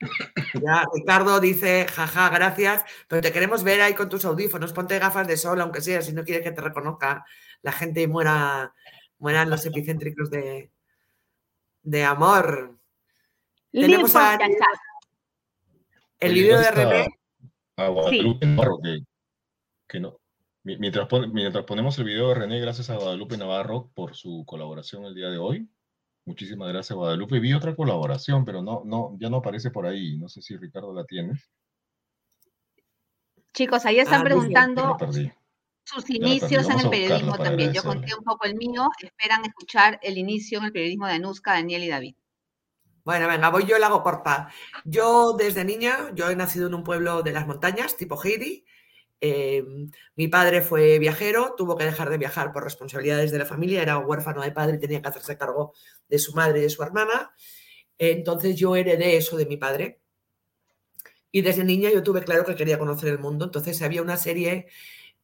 Ya 0.61 0.85
Ricardo 0.93 1.39
dice, 1.39 1.85
jaja, 1.91 2.29
gracias, 2.29 2.85
pero 3.07 3.21
te 3.21 3.31
queremos 3.31 3.63
ver 3.63 3.81
ahí 3.81 3.93
con 3.95 4.07
tus 4.09 4.23
audífonos, 4.25 4.73
ponte 4.73 4.99
gafas 4.99 5.27
de 5.27 5.37
sol, 5.37 5.59
aunque 5.59 5.81
sea, 5.81 6.01
si 6.01 6.13
no 6.13 6.23
quieres 6.23 6.43
que 6.43 6.51
te 6.51 6.61
reconozca 6.61 7.25
la 7.61 7.71
gente 7.71 8.01
y 8.01 8.07
muera, 8.07 8.73
mueran 9.17 9.49
los 9.49 9.65
epicéntricos 9.65 10.29
de, 10.29 10.71
de 11.81 12.03
amor. 12.03 12.77
Live 13.71 13.87
Tenemos 13.87 14.15
a. 14.15 14.37
El 16.19 16.31
Oye, 16.31 16.41
video 16.41 16.59
de 16.59 16.71
René, 16.71 17.19
A 17.75 17.87
Guadalupe 17.87 18.45
Navarro, 18.45 18.79
que, 18.81 18.99
que 19.87 19.99
no. 19.99 20.19
mi- 20.63 20.77
Mientras, 20.77 21.07
pon- 21.07 21.33
mientras 21.33 21.65
ponemos 21.65 21.97
el 21.97 22.05
video 22.05 22.29
de 22.29 22.35
René, 22.35 22.59
gracias 22.61 22.89
a 22.89 22.95
Guadalupe 22.95 23.35
Navarro 23.35 23.89
por 23.93 24.15
su 24.15 24.43
colaboración 24.45 25.03
el 25.05 25.15
día 25.15 25.29
de 25.29 25.37
hoy. 25.37 25.67
Muchísimas 26.25 26.69
gracias, 26.69 26.95
Guadalupe. 26.95 27.39
Vi 27.39 27.53
otra 27.53 27.75
colaboración, 27.75 28.45
pero 28.45 28.61
no, 28.61 28.83
no, 28.85 29.17
ya 29.19 29.29
no 29.29 29.37
aparece 29.37 29.71
por 29.71 29.85
ahí. 29.85 30.17
No 30.17 30.29
sé 30.29 30.41
si 30.41 30.55
Ricardo 30.55 30.93
la 30.93 31.03
tiene. 31.03 31.33
Chicos, 33.53 33.85
ahí 33.85 33.99
están 33.99 34.21
Ah, 34.21 34.23
preguntando 34.23 34.97
sus 35.83 36.09
inicios 36.09 36.69
en 36.69 36.79
el 36.79 36.89
periodismo 36.89 37.37
también. 37.37 37.73
Yo 37.73 37.83
conté 37.83 38.15
un 38.15 38.23
poco 38.23 38.45
el 38.45 38.55
mío. 38.55 38.87
Esperan 39.01 39.45
escuchar 39.45 39.99
el 40.01 40.17
inicio 40.17 40.59
en 40.59 40.65
el 40.65 40.71
periodismo 40.71 41.07
de 41.07 41.13
Anuska, 41.13 41.53
Daniel 41.53 41.83
y 41.83 41.89
David. 41.89 42.15
Bueno, 43.03 43.27
venga, 43.27 43.49
voy 43.49 43.65
yo 43.65 43.75
y 43.75 43.81
la 43.81 43.87
hago 43.87 44.01
corta. 44.01 44.49
Yo 44.85 45.33
desde 45.33 45.65
niña, 45.65 46.11
yo 46.15 46.29
he 46.29 46.35
nacido 46.37 46.67
en 46.67 46.73
un 46.73 46.85
pueblo 46.85 47.21
de 47.21 47.33
las 47.33 47.45
montañas, 47.45 47.97
tipo 47.97 48.17
Heidi. 48.23 48.65
Eh, 49.25 49.63
mi 50.17 50.27
padre 50.27 50.61
fue 50.61 50.99
viajero, 50.99 51.53
tuvo 51.55 51.77
que 51.77 51.85
dejar 51.85 52.09
de 52.09 52.17
viajar 52.17 52.51
por 52.51 52.65
responsabilidades 52.65 53.31
de 53.31 53.37
la 53.37 53.45
familia, 53.45 53.81
era 53.81 53.97
huérfano 53.97 54.41
de 54.41 54.51
padre 54.51 54.75
y 54.75 54.79
tenía 54.81 55.01
que 55.01 55.07
hacerse 55.07 55.37
cargo 55.37 55.73
de 56.09 56.19
su 56.19 56.33
madre 56.33 56.59
y 56.59 56.63
de 56.63 56.69
su 56.69 56.83
hermana. 56.83 57.33
Entonces 57.97 58.57
yo 58.57 58.75
heredé 58.75 59.15
eso 59.15 59.37
de 59.37 59.45
mi 59.45 59.55
padre. 59.55 60.01
Y 61.31 61.41
desde 61.41 61.63
niña 61.63 61.89
yo 61.89 62.03
tuve 62.03 62.21
claro 62.23 62.43
que 62.43 62.55
quería 62.55 62.77
conocer 62.77 63.07
el 63.07 63.19
mundo. 63.19 63.45
Entonces 63.45 63.81
había 63.81 64.01
una 64.01 64.17
serie 64.17 64.67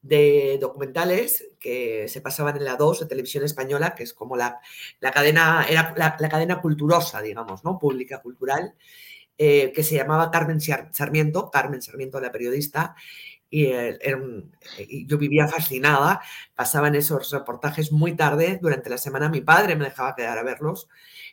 de 0.02 0.58
documentales 0.62 1.50
que 1.60 2.08
se 2.08 2.22
pasaban 2.22 2.56
en 2.56 2.64
la 2.64 2.78
2 2.78 3.02
de 3.02 3.06
televisión 3.06 3.44
española, 3.44 3.96
que 3.96 4.04
es 4.04 4.14
como 4.14 4.38
la, 4.38 4.62
cadena, 5.02 5.66
era 5.70 5.94
la, 5.98 6.16
cadena 6.30 6.62
culturosa, 6.62 7.22
digamos, 7.22 7.66
¿no? 7.66 7.78
Pública, 7.78 8.22
cultural, 8.22 8.76
eh, 9.38 9.74
que 9.74 9.84
se 9.84 9.96
llamaba 9.96 10.32
Carmen 10.32 10.62
Sar- 10.62 10.90
Sarmiento, 10.94 11.52
Carmen 11.52 11.82
Sarmiento, 11.82 12.22
la 12.22 12.32
periodista, 12.32 12.96
y, 13.50 13.66
eh, 13.66 13.98
y 14.78 15.08
yo 15.08 15.18
vivía 15.18 15.48
fascinada, 15.48 16.22
pasaban 16.56 16.96
esos 16.96 17.32
reportajes 17.32 17.92
muy 17.92 18.16
tarde, 18.16 18.60
durante 18.62 18.90
la 18.90 18.98
semana 18.98 19.30
mi 19.30 19.42
padre 19.42 19.76
me 19.76 19.86
dejaba 19.86 20.16
quedar 20.16 20.38
a 20.38 20.44
verlos, 20.44 20.88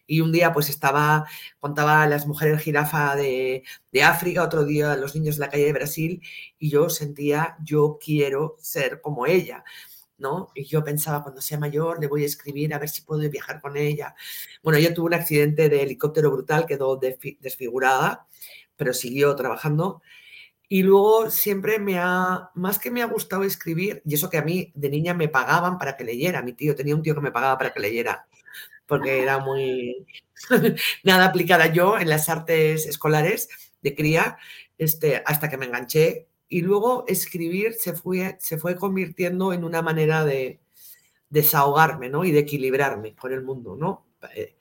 y 0.06 0.20
un 0.20 0.32
día 0.32 0.52
pues 0.52 0.68
estaba, 0.70 1.26
contaba 1.60 2.06
las 2.06 2.26
mujeres 2.26 2.60
jirafa 2.62 3.16
de, 3.16 3.64
de 3.93 4.02
África, 4.02 4.43
otro 4.44 4.64
día 4.64 4.97
los 4.97 5.14
niños 5.14 5.36
de 5.36 5.40
la 5.40 5.51
calle 5.51 5.64
de 5.66 5.72
Brasil, 5.72 6.22
y 6.59 6.70
yo 6.70 6.88
sentía, 6.90 7.56
yo 7.64 7.98
quiero 8.02 8.56
ser 8.60 9.01
como 9.01 9.26
ella. 9.26 9.64
¿no? 10.18 10.51
Y 10.55 10.64
yo 10.64 10.82
pensaba, 10.84 11.22
cuando 11.22 11.40
sea 11.40 11.59
mayor, 11.59 12.01
le 12.01 12.06
voy 12.09 12.22
a 12.22 12.26
escribir 12.26 12.74
a 12.74 12.78
ver 12.78 12.88
si 12.88 13.02
puedo 13.02 13.28
viajar 13.30 13.60
con 13.60 13.76
ella. 13.76 14.14
Bueno, 14.62 14.78
ella 14.78 14.94
tuvo 14.94 15.06
un 15.06 15.14
accidente 15.14 15.68
de 15.68 15.82
helicóptero 15.82 16.30
brutal, 16.30 16.66
quedó 16.66 16.98
desfi- 17.01 17.38
desfigurada, 17.40 18.26
pero 18.76 18.93
siguió 18.94 19.34
trabajando. 19.36 20.02
Y 20.68 20.82
luego 20.82 21.30
siempre 21.30 21.78
me 21.78 21.98
ha, 21.98 22.51
más 22.55 22.78
que 22.78 22.90
me 22.90 23.02
ha 23.02 23.06
gustado 23.06 23.44
escribir, 23.44 24.02
y 24.05 24.14
eso 24.14 24.30
que 24.30 24.38
a 24.38 24.43
mí 24.43 24.72
de 24.74 24.90
niña 24.90 25.14
me 25.14 25.28
pagaban 25.28 25.78
para 25.78 25.97
que 25.97 26.05
leyera, 26.05 26.43
mi 26.43 26.52
tío 26.55 26.74
tenía 26.74 26.97
un 26.97 27.02
tío 27.02 27.14
que 27.14 27.20
me 27.20 27.30
pagaba 27.32 27.56
para 27.59 27.72
que 27.72 27.80
leyera, 27.80 28.26
porque 28.86 29.22
era 29.22 29.38
muy 29.40 30.06
nada 31.05 31.26
aplicada 31.26 31.66
yo 31.72 31.98
en 31.98 32.09
las 32.09 32.28
artes 32.28 32.86
escolares 32.86 33.48
de 33.82 33.94
cría, 33.94 34.38
este, 34.78 35.22
hasta 35.26 35.48
que 35.51 35.56
me 35.59 35.66
enganché. 35.66 36.28
Y 36.48 36.62
luego 36.62 37.05
escribir 37.09 37.74
se 37.74 37.93
fue, 37.94 38.36
se 38.40 38.59
fue 38.59 38.76
convirtiendo 38.76 39.52
en 39.52 39.64
una 39.64 39.82
manera 39.82 40.24
de 40.24 40.60
desahogarme, 41.30 42.09
¿no? 42.09 42.24
Y 42.24 42.32
de 42.32 42.40
equilibrarme 42.40 43.14
con 43.14 43.32
el 43.32 43.43
mundo, 43.43 43.76
¿no? 43.76 44.06
Eh, 44.34 44.56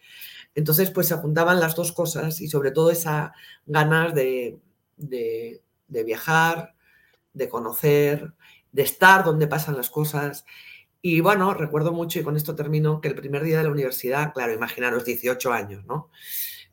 Entonces, 0.56 0.92
pues 0.92 1.08
se 1.08 1.16
juntaban 1.18 1.60
las 1.62 1.76
dos 1.76 1.92
cosas 1.94 2.42
y 2.42 2.48
sobre 2.50 2.72
todo 2.72 2.92
esa 2.92 3.34
ganas 3.68 4.16
de, 4.16 4.60
de- 4.98 5.62
de 5.88 6.04
viajar, 6.04 6.76
de 7.34 7.50
conocer, 7.50 8.34
de 8.72 8.82
estar 8.84 9.24
donde 9.24 9.48
pasan 9.48 9.78
las 9.78 9.90
cosas. 9.90 10.46
Y 11.02 11.20
bueno, 11.22 11.54
recuerdo 11.54 11.92
mucho, 11.92 12.20
y 12.20 12.24
con 12.24 12.36
esto 12.38 12.56
termino, 12.56 13.00
que 13.02 13.08
el 13.10 13.16
primer 13.16 13.44
día 13.44 13.58
de 13.60 13.64
la 13.66 13.72
universidad, 13.72 14.34
claro, 14.34 14.54
imaginaros 14.54 15.06
18 15.06 15.52
años, 15.54 15.86
¿no? 15.86 16.10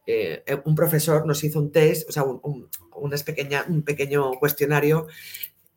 Eh, 0.06 0.42
un 0.64 0.74
profesor 0.74 1.26
nos 1.26 1.44
hizo 1.44 1.58
un 1.60 1.70
test, 1.70 2.08
o 2.08 2.12
sea, 2.12 2.24
un, 2.24 2.40
un- 2.42 2.68
un 2.96 3.82
pequeño 3.84 4.32
cuestionario. 4.34 5.06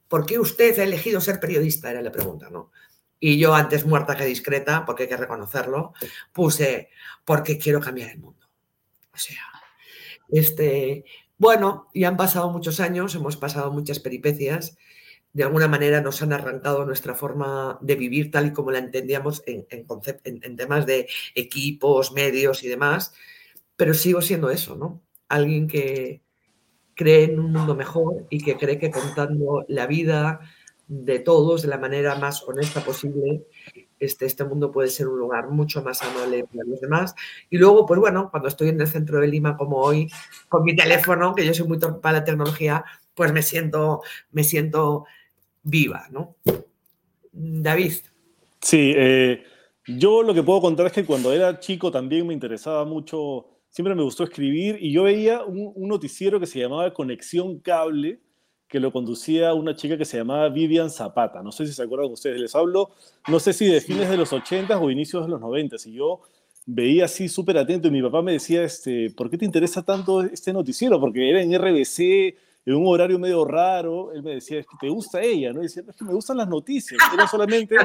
¿Por 0.07 0.25
qué 0.25 0.39
usted 0.39 0.77
ha 0.79 0.83
elegido 0.83 1.19
ser 1.21 1.39
periodista? 1.39 1.91
Era 1.91 2.01
la 2.01 2.11
pregunta, 2.11 2.49
¿no? 2.49 2.71
Y 3.19 3.37
yo, 3.39 3.53
antes 3.55 3.85
muerta 3.85 4.15
que 4.15 4.25
discreta, 4.25 4.85
porque 4.85 5.03
hay 5.03 5.09
que 5.09 5.17
reconocerlo, 5.17 5.93
puse, 6.33 6.89
porque 7.25 7.57
quiero 7.57 7.79
cambiar 7.81 8.11
el 8.11 8.19
mundo. 8.19 8.47
O 9.13 9.17
sea, 9.17 9.41
este, 10.29 11.05
bueno, 11.37 11.87
y 11.93 12.05
han 12.05 12.17
pasado 12.17 12.51
muchos 12.51 12.79
años, 12.79 13.15
hemos 13.15 13.37
pasado 13.37 13.71
muchas 13.71 13.99
peripecias, 13.99 14.77
de 15.33 15.43
alguna 15.43 15.67
manera 15.67 15.99
nos 15.99 16.21
han 16.21 16.31
arrancado 16.31 16.85
nuestra 16.85 17.13
forma 17.13 17.77
de 17.81 17.95
vivir 17.95 18.31
tal 18.31 18.47
y 18.47 18.53
como 18.53 18.71
la 18.71 18.79
entendíamos 18.79 19.43
en, 19.45 19.67
en 19.69 19.85
en 20.23 20.55
temas 20.55 20.85
de 20.85 21.09
equipos, 21.35 22.13
medios 22.13 22.63
y 22.63 22.69
demás, 22.69 23.13
pero 23.75 23.93
sigo 23.93 24.21
siendo 24.21 24.49
eso, 24.49 24.77
¿no? 24.77 25.01
Alguien 25.27 25.67
que 25.67 26.21
cree 26.93 27.25
en 27.25 27.39
un 27.39 27.51
mundo 27.51 27.75
mejor 27.75 28.25
y 28.29 28.41
que 28.43 28.55
cree 28.55 28.79
que 28.79 28.91
contando 28.91 29.65
la 29.67 29.87
vida 29.87 30.39
de 30.87 31.19
todos 31.19 31.61
de 31.61 31.67
la 31.67 31.77
manera 31.77 32.15
más 32.15 32.43
honesta 32.43 32.81
posible, 32.81 33.43
este, 33.99 34.25
este 34.25 34.43
mundo 34.43 34.71
puede 34.71 34.89
ser 34.89 35.07
un 35.07 35.19
lugar 35.19 35.49
mucho 35.49 35.81
más 35.83 36.01
amable 36.03 36.45
para 36.45 36.67
los 36.67 36.81
demás. 36.81 37.15
Y 37.49 37.57
luego, 37.57 37.85
pues 37.85 37.99
bueno, 37.99 38.29
cuando 38.29 38.49
estoy 38.49 38.69
en 38.69 38.81
el 38.81 38.87
centro 38.87 39.19
de 39.19 39.27
Lima 39.27 39.57
como 39.57 39.77
hoy, 39.77 40.11
con 40.49 40.63
mi 40.63 40.75
teléfono, 40.75 41.33
que 41.35 41.45
yo 41.45 41.53
soy 41.53 41.67
muy 41.67 41.79
torpe 41.79 41.99
para 41.99 42.19
la 42.19 42.23
tecnología, 42.23 42.83
pues 43.13 43.31
me 43.31 43.41
siento, 43.41 44.01
me 44.31 44.43
siento 44.43 45.05
viva, 45.63 46.07
¿no? 46.11 46.35
David. 47.31 47.93
Sí, 48.61 48.93
eh, 48.95 49.43
yo 49.87 50.23
lo 50.23 50.33
que 50.33 50.43
puedo 50.43 50.61
contar 50.61 50.87
es 50.87 50.93
que 50.93 51.05
cuando 51.05 51.31
era 51.33 51.59
chico 51.59 51.91
también 51.91 52.25
me 52.25 52.33
interesaba 52.33 52.85
mucho, 52.85 53.47
siempre 53.69 53.95
me 53.95 54.03
gustó 54.03 54.23
escribir 54.23 54.77
y 54.79 54.91
yo 54.91 55.03
veía 55.03 55.43
un, 55.43 55.71
un 55.75 55.89
noticiero 55.89 56.39
que 56.39 56.45
se 56.45 56.59
llamaba 56.59 56.93
Conexión 56.93 57.59
Cable, 57.59 58.19
que 58.75 58.81
lo 58.81 58.91
conducía 58.91 59.53
una 59.53 59.73
chica 59.73 59.97
que 59.97 60.03
se 60.03 60.17
llamaba 60.17 60.49
Vivian 60.49 60.89
Zapata. 60.89 61.41
No 61.41 61.53
sé 61.53 61.65
si 61.65 61.71
se 61.71 61.81
acuerdan 61.81 62.11
ustedes, 62.11 62.41
les 62.41 62.53
hablo, 62.55 62.91
no 63.29 63.39
sé 63.39 63.53
si 63.53 63.65
de 63.67 63.79
fines 63.79 64.09
de 64.09 64.17
los 64.17 64.33
80 64.33 64.77
o 64.77 64.91
inicios 64.91 65.23
de 65.23 65.29
los 65.29 65.39
90. 65.39 65.77
Y 65.85 65.93
yo 65.93 66.19
veía 66.65 67.05
así 67.05 67.29
súper 67.29 67.57
atento 67.57 67.87
y 67.87 67.91
mi 67.91 68.01
papá 68.01 68.21
me 68.21 68.33
decía, 68.33 68.65
este, 68.65 69.11
¿por 69.11 69.29
qué 69.29 69.37
te 69.37 69.45
interesa 69.45 69.81
tanto 69.81 70.23
este 70.23 70.51
noticiero? 70.51 70.99
Porque 70.99 71.29
era 71.29 71.41
en 71.41 71.57
RBC, 71.57 72.35
en 72.65 72.75
un 72.75 72.85
horario 72.87 73.17
medio 73.17 73.45
raro. 73.45 74.11
Él 74.11 74.21
me 74.21 74.31
decía, 74.31 74.59
es 74.59 74.67
que 74.67 74.75
te 74.77 74.89
gusta 74.89 75.21
ella, 75.21 75.53
¿no? 75.53 75.61
Y 75.61 75.67
decía, 75.67 75.81
es 75.87 75.95
que 75.95 76.03
me 76.03 76.13
gustan 76.13 76.35
las 76.35 76.49
noticias. 76.49 76.99
Era 77.13 77.29
solamente... 77.29 77.77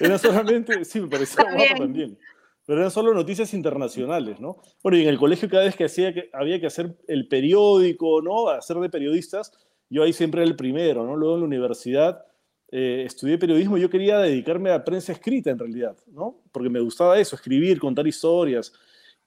Era 0.00 0.18
solamente, 0.18 0.84
sí, 0.84 1.00
me 1.00 1.06
parecía 1.06 1.44
guapo 1.44 1.74
también. 1.78 2.18
Pero 2.66 2.80
eran 2.80 2.90
solo 2.90 3.14
noticias 3.14 3.54
internacionales, 3.54 4.40
¿no? 4.40 4.56
Bueno, 4.82 4.98
y 4.98 5.02
en 5.02 5.10
el 5.10 5.18
colegio 5.18 5.48
cada 5.48 5.62
vez 5.62 5.76
que, 5.76 5.84
hacía 5.84 6.12
que 6.12 6.28
había 6.32 6.58
que 6.58 6.66
hacer 6.66 6.96
el 7.06 7.28
periódico, 7.28 8.20
¿no? 8.20 8.48
Hacer 8.48 8.78
de 8.78 8.90
periodistas, 8.90 9.52
yo 9.90 10.02
ahí 10.02 10.12
siempre 10.12 10.42
era 10.42 10.50
el 10.50 10.56
primero, 10.56 11.04
¿no? 11.06 11.16
Luego 11.16 11.34
en 11.34 11.40
la 11.40 11.46
universidad 11.46 12.24
eh, 12.70 13.04
estudié 13.06 13.38
periodismo 13.38 13.78
yo 13.78 13.88
quería 13.88 14.18
dedicarme 14.18 14.70
a 14.70 14.84
prensa 14.84 15.12
escrita 15.12 15.50
en 15.50 15.58
realidad, 15.58 15.96
¿no? 16.06 16.42
Porque 16.52 16.68
me 16.68 16.80
gustaba 16.80 17.18
eso, 17.18 17.36
escribir, 17.36 17.78
contar 17.78 18.06
historias. 18.06 18.72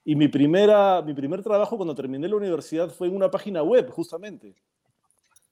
Y 0.04 0.16
mi, 0.16 0.28
primera, 0.28 1.02
mi 1.02 1.14
primer 1.14 1.42
trabajo 1.42 1.76
cuando 1.76 1.94
terminé 1.94 2.28
la 2.28 2.36
universidad 2.36 2.90
fue 2.90 3.08
en 3.08 3.16
una 3.16 3.30
página 3.30 3.62
web, 3.62 3.88
justamente. 3.90 4.54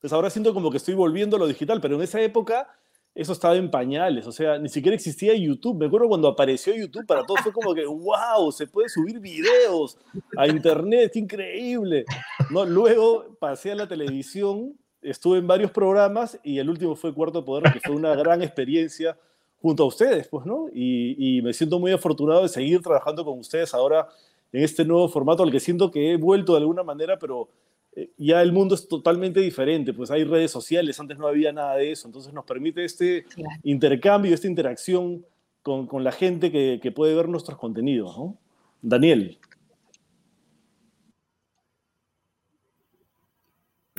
Pues 0.00 0.12
ahora 0.12 0.30
siento 0.30 0.54
como 0.54 0.70
que 0.70 0.76
estoy 0.76 0.94
volviendo 0.94 1.36
a 1.36 1.38
lo 1.38 1.46
digital, 1.46 1.80
pero 1.80 1.96
en 1.96 2.02
esa 2.02 2.20
época 2.20 2.68
eso 3.14 3.32
estaba 3.32 3.56
en 3.56 3.70
pañales, 3.70 4.26
o 4.26 4.32
sea, 4.32 4.56
ni 4.58 4.68
siquiera 4.68 4.94
existía 4.94 5.34
YouTube. 5.34 5.76
Me 5.76 5.86
acuerdo 5.86 6.08
cuando 6.08 6.28
apareció 6.28 6.74
YouTube 6.74 7.06
para 7.06 7.26
todos, 7.26 7.40
fue 7.40 7.52
como 7.52 7.74
que, 7.74 7.84
wow, 7.84 8.52
se 8.52 8.68
puede 8.68 8.88
subir 8.88 9.18
videos 9.18 9.98
a 10.36 10.46
internet, 10.46 11.10
qué 11.12 11.18
increíble. 11.18 12.04
¿No? 12.50 12.64
Luego 12.64 13.36
pasé 13.40 13.72
a 13.72 13.74
la 13.74 13.88
televisión, 13.88 14.78
estuve 15.02 15.38
en 15.38 15.46
varios 15.46 15.70
programas 15.70 16.38
y 16.42 16.58
el 16.58 16.68
último 16.68 16.96
fue 16.96 17.14
Cuarto 17.14 17.44
Poder, 17.44 17.72
que 17.72 17.80
fue 17.80 17.94
una 17.94 18.14
gran 18.16 18.42
experiencia 18.42 19.16
junto 19.60 19.82
a 19.82 19.86
ustedes, 19.86 20.28
pues, 20.28 20.46
¿no? 20.46 20.68
Y, 20.72 21.38
y 21.38 21.42
me 21.42 21.52
siento 21.52 21.78
muy 21.78 21.92
afortunado 21.92 22.42
de 22.42 22.48
seguir 22.48 22.80
trabajando 22.80 23.24
con 23.24 23.38
ustedes 23.38 23.74
ahora 23.74 24.08
en 24.52 24.64
este 24.64 24.84
nuevo 24.84 25.08
formato 25.08 25.42
al 25.42 25.50
que 25.50 25.60
siento 25.60 25.90
que 25.90 26.12
he 26.12 26.16
vuelto 26.16 26.52
de 26.52 26.58
alguna 26.58 26.82
manera, 26.82 27.18
pero 27.18 27.48
eh, 27.94 28.10
ya 28.18 28.40
el 28.42 28.52
mundo 28.52 28.74
es 28.74 28.86
totalmente 28.88 29.40
diferente, 29.40 29.92
pues 29.92 30.10
hay 30.10 30.24
redes 30.24 30.50
sociales, 30.50 30.98
antes 31.00 31.18
no 31.18 31.26
había 31.26 31.52
nada 31.52 31.76
de 31.76 31.92
eso, 31.92 32.06
entonces 32.06 32.32
nos 32.32 32.44
permite 32.44 32.84
este 32.84 33.24
intercambio, 33.62 34.34
esta 34.34 34.46
interacción 34.46 35.24
con, 35.62 35.86
con 35.86 36.04
la 36.04 36.12
gente 36.12 36.50
que, 36.50 36.78
que, 36.82 36.92
puede 36.92 37.14
ver 37.14 37.28
nuestros 37.28 37.58
contenidos, 37.58 38.16
¿no? 38.16 38.36
Daniel. 38.80 39.38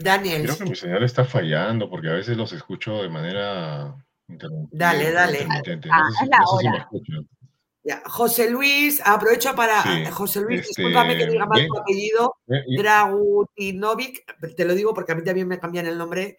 Daniel. 0.03 0.43
Creo 0.43 0.57
que 0.57 0.65
mi 0.65 0.75
señal 0.75 1.03
está 1.03 1.25
fallando 1.25 1.89
porque 1.89 2.09
a 2.09 2.13
veces 2.13 2.37
los 2.37 2.51
escucho 2.53 3.01
de 3.01 3.09
manera 3.09 3.95
interrumpida. 4.27 4.77
Dale, 4.77 5.11
dale. 5.11 5.47
Ah, 5.49 5.57
No 5.57 5.63
sé 5.63 6.17
si- 6.17 6.23
es 6.23 6.29
la 6.29 6.37
no 6.39 6.47
sé 6.47 6.57
si 6.59 6.63
me 6.65 6.69
hora. 6.73 6.81
escuchan. 6.83 7.29
Ya, 7.83 8.03
José 8.05 8.49
Luis, 8.51 9.01
aprovecho 9.03 9.55
para. 9.55 9.81
Sí, 9.81 10.05
José 10.11 10.41
Luis, 10.41 10.61
este, 10.61 10.83
discúlpame 10.83 11.17
que 11.17 11.25
diga 11.25 11.45
mal 11.47 11.65
tu 11.67 11.77
apellido. 11.79 12.35
Bien, 12.45 12.63
bien. 12.67 12.81
Dragutinovic, 12.83 14.55
te 14.55 14.65
lo 14.65 14.75
digo 14.75 14.93
porque 14.93 15.13
a 15.13 15.15
mí 15.15 15.23
también 15.23 15.47
me 15.47 15.59
cambian 15.59 15.87
el 15.87 15.97
nombre. 15.97 16.37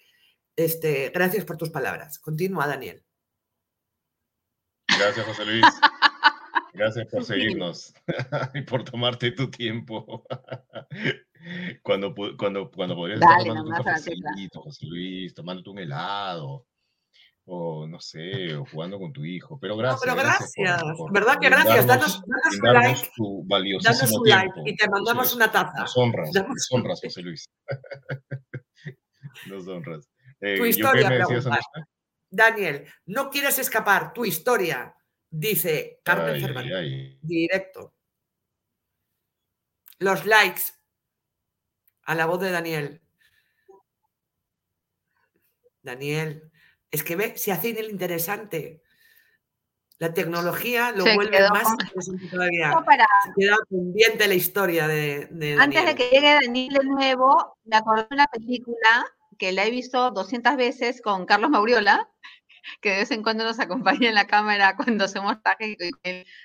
Este, 0.55 1.11
gracias 1.13 1.45
por 1.45 1.57
tus 1.57 1.71
palabras. 1.71 2.19
Continúa, 2.21 2.67
Daniel. 2.69 3.03
Gracias, 4.99 5.27
José 5.27 5.45
Luis. 5.45 5.65
Gracias 6.73 7.07
por 7.09 7.25
seguirnos 7.25 7.95
y 8.55 8.63
por 8.63 8.85
tomarte 8.85 9.33
tu 9.33 9.51
tiempo. 9.51 10.25
Cuando, 11.83 12.15
cuando, 12.39 12.71
cuando 12.71 12.95
podrías 12.95 13.21
estar 13.21 13.39
tomando 13.43 13.65
un 13.65 13.83
cafecito, 13.83 14.61
José 14.63 14.87
Luis, 14.87 15.35
tomándote 15.35 15.71
un 15.71 15.79
helado, 15.81 16.69
o 17.47 17.85
no 17.89 17.99
sé, 17.99 18.55
o 18.55 18.65
jugando 18.65 18.97
con 19.01 19.13
tu 19.13 19.25
hijo. 19.25 19.59
Pero 19.59 19.75
No, 19.75 19.79
gracias. 19.79 20.01
pero 20.05 20.15
por- 20.15 20.23
gracias. 20.25 20.83
por 20.97 21.13
¿Verdad 21.13 21.39
que 21.41 21.49
gracias? 21.49 21.85
Danos, 21.89 22.23
danos 22.25 22.61
un 22.61 22.73
like. 22.75 23.11
tu 23.17 23.45
Danos 23.83 24.13
un 24.13 24.29
like 24.29 24.53
tiempo. 24.53 24.63
y 24.71 24.77
te 24.77 24.89
mandamos 24.89 25.25
José 25.25 25.35
una 25.37 25.51
taza. 25.51 25.81
Nos 25.81 25.97
honras, 25.97 26.31
nos 26.33 26.69
honras, 26.71 27.01
José 27.03 27.23
Luis. 27.23 27.51
Nos 29.49 29.67
honras. 29.67 30.09
Eh, 30.41 30.55
Tu 30.59 30.63
¿yo 30.63 30.67
historia, 30.67 31.11
me? 31.11 31.19
Daniel, 32.31 32.87
no 33.07 33.31
quieres 33.31 33.59
escapar, 33.59 34.13
tu 34.13 34.25
historia, 34.25 34.95
dice 35.33 36.01
Carmen 36.05 36.41
Cervantes. 36.41 36.73
ay. 36.77 37.19
Directo. 37.23 37.95
Los 39.99 40.25
likes 40.27 40.63
a 42.05 42.15
la 42.15 42.27
voz 42.27 42.41
de 42.41 42.51
Daniel. 42.51 43.01
Daniel, 45.83 46.51
es 46.91 47.03
que 47.03 47.17
ve, 47.17 47.37
se 47.37 47.51
hace 47.53 47.71
el 47.71 47.91
interesante. 47.91 48.83
La 49.99 50.13
tecnología 50.13 50.91
lo 50.93 51.05
Se 51.05 51.15
vuelve 51.15 51.37
quedó 51.37 51.49
más 51.51 51.63
con- 51.65 51.73
interesante 51.81 52.29
todavía. 52.29 52.73
Para- 52.85 53.07
Se 53.25 53.33
queda 53.41 53.57
pendiente 53.69 54.29
la 54.29 54.35
historia 54.35 54.89
de, 54.89 55.27
de 55.31 55.55
Antes 55.61 55.85
de 55.87 55.95
que 55.95 56.09
llegue 56.11 56.35
Daniel 56.43 56.75
de 56.75 56.85
nuevo, 56.85 57.57
me 57.65 57.77
acordé 57.77 58.03
de 58.03 58.15
una 58.15 58.27
película 58.27 59.07
que 59.39 59.53
la 59.53 59.65
he 59.65 59.71
visto 59.71 60.11
200 60.11 60.57
veces 60.57 61.01
con 61.03 61.25
Carlos 61.27 61.51
Mauriola, 61.51 62.09
que 62.81 62.91
de 62.91 62.97
vez 62.99 63.11
en 63.11 63.23
cuando 63.23 63.45
nos 63.45 63.61
acompaña 63.61 64.09
en 64.09 64.15
la 64.15 64.27
cámara 64.27 64.77
cuando 64.77 65.05
hacemos 65.05 65.43
traje, 65.43 65.77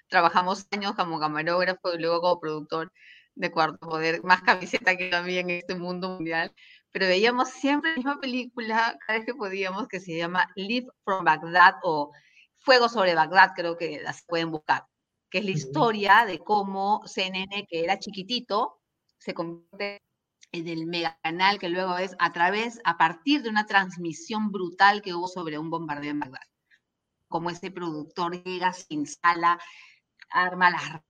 trabajamos 0.07 0.68
años 0.72 0.94
como 0.95 1.19
camarógrafo 1.19 1.94
y 1.94 1.99
luego 1.99 2.22
como 2.22 2.39
productor 2.39 2.91
de 3.35 3.52
Cuarto 3.52 3.88
Poder, 3.88 4.23
más 4.23 4.41
camiseta 4.41 4.95
que 4.95 5.10
también 5.10 5.49
en 5.49 5.57
este 5.57 5.76
mundo 5.76 6.10
mundial, 6.10 6.53
pero 6.91 7.07
veíamos 7.07 7.49
siempre 7.49 7.91
la 7.91 7.98
misma 7.98 8.19
película 8.19 8.98
cada 9.06 9.19
vez 9.19 9.26
que 9.26 9.35
podíamos, 9.35 9.88
que 9.88 9.99
se 9.99 10.18
llama 10.18 10.49
Live 10.56 10.88
from 11.03 11.23
Baghdad 11.23 11.76
o 11.84 12.11
Fuego 12.60 12.89
sobre 12.89 13.15
Bagdad, 13.15 13.52
creo 13.56 13.77
que 13.77 14.02
las 14.02 14.23
pueden 14.26 14.52
buscar, 14.52 14.85
que 15.30 15.39
es 15.39 15.45
la 15.45 15.52
historia 15.52 16.26
de 16.26 16.39
cómo 16.39 17.03
CNN, 17.06 17.68
que 17.69 17.84
era 17.84 17.99
chiquitito, 17.99 18.81
se 19.19 19.34
convierte 19.34 20.07
en 20.58 20.68
el 20.68 20.86
mega 20.86 21.18
canal 21.24 21.60
que 21.60 21.70
luego 21.70 21.98
es 21.98 22.16
a 22.20 22.32
través, 22.34 22.80
a 22.84 22.98
partir 22.98 23.42
de 23.44 23.50
una 23.50 23.66
transmisión 23.66 24.52
brutal 24.52 25.02
que 25.02 25.14
hubo 25.14 25.28
sobre 25.28 25.58
un 25.58 25.70
bombardeo 25.70 26.12
en 26.12 26.20
Bagdad. 26.20 26.42
Como 27.30 27.50
ese 27.50 27.72
productor 27.72 28.44
llega, 28.44 28.74
se 28.74 28.86
instala, 28.90 29.60
arma 30.30 30.72
las 30.72 31.02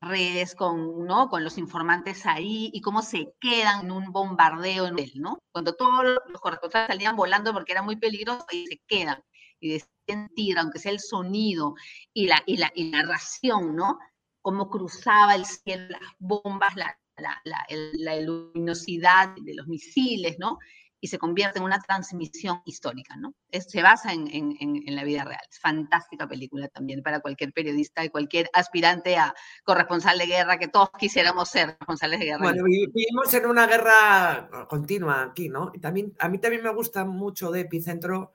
redes 0.00 0.54
con, 0.54 1.06
¿no? 1.06 1.28
con 1.28 1.44
los 1.44 1.58
informantes 1.58 2.24
ahí 2.26 2.70
y 2.72 2.80
cómo 2.80 3.02
se 3.02 3.34
quedan 3.40 3.86
en 3.86 3.92
un 3.92 4.12
bombardeo 4.12 4.86
en 4.86 4.98
él, 4.98 5.12
¿no? 5.16 5.38
Cuando 5.52 5.74
todos 5.74 6.04
los 6.04 6.40
corresponsales 6.40 6.86
salían 6.86 7.16
volando 7.16 7.52
porque 7.52 7.72
era 7.72 7.82
muy 7.82 7.96
peligroso 7.96 8.46
y 8.52 8.66
se 8.66 8.80
quedan 8.86 9.22
y 9.60 9.72
deciden 9.72 10.28
tira, 10.34 10.62
aunque 10.62 10.78
sea 10.78 10.92
el 10.92 11.00
sonido 11.00 11.74
y 12.12 12.26
la, 12.28 12.42
y 12.46 12.56
la, 12.56 12.70
y 12.74 12.90
la 12.90 13.02
narración, 13.02 13.74
¿no? 13.74 13.98
Cómo 14.40 14.70
cruzaba 14.70 15.34
el 15.34 15.44
cielo, 15.44 15.88
las 15.88 16.12
bombas, 16.18 16.76
la, 16.76 16.96
la, 17.18 18.20
luminosidad 18.20 19.34
de 19.40 19.54
los 19.54 19.66
misiles, 19.66 20.36
¿no? 20.38 20.58
Y 21.00 21.06
se 21.06 21.18
convierte 21.18 21.58
en 21.60 21.64
una 21.64 21.78
transmisión 21.78 22.60
histórica, 22.64 23.14
¿no? 23.16 23.32
Se 23.52 23.82
basa 23.82 24.12
en, 24.12 24.26
en- 24.34 24.56
en- 24.60 24.96
la 24.96 25.04
vida 25.04 25.22
real. 25.24 25.38
Fantástica 25.60 26.26
película 26.26 26.66
también 26.68 27.02
para 27.02 27.20
cualquier 27.20 27.52
periodista 27.52 28.04
y 28.04 28.08
cualquier 28.08 28.50
aspirante 28.52 29.16
a 29.16 29.32
corresponsal 29.64 30.18
de 30.18 30.26
guerra, 30.26 30.58
que 30.58 30.66
todos 30.66 30.90
quisiéramos 30.98 31.48
ser 31.50 31.74
corresponsales 31.74 32.18
de 32.18 32.24
guerra. 32.26 32.42
Bueno, 32.42 32.64
vi- 32.64 32.88
vivimos 32.92 33.32
en 33.32 33.46
una 33.46 33.68
guerra 33.68 34.66
continua 34.68 35.22
aquí, 35.22 35.48
¿no? 35.48 35.70
Y 35.72 35.78
también, 35.78 36.14
a 36.18 36.28
mí 36.28 36.38
también 36.38 36.64
me 36.64 36.74
gusta 36.74 37.04
mucho 37.04 37.52
de 37.52 37.60
Epicentro, 37.60 38.32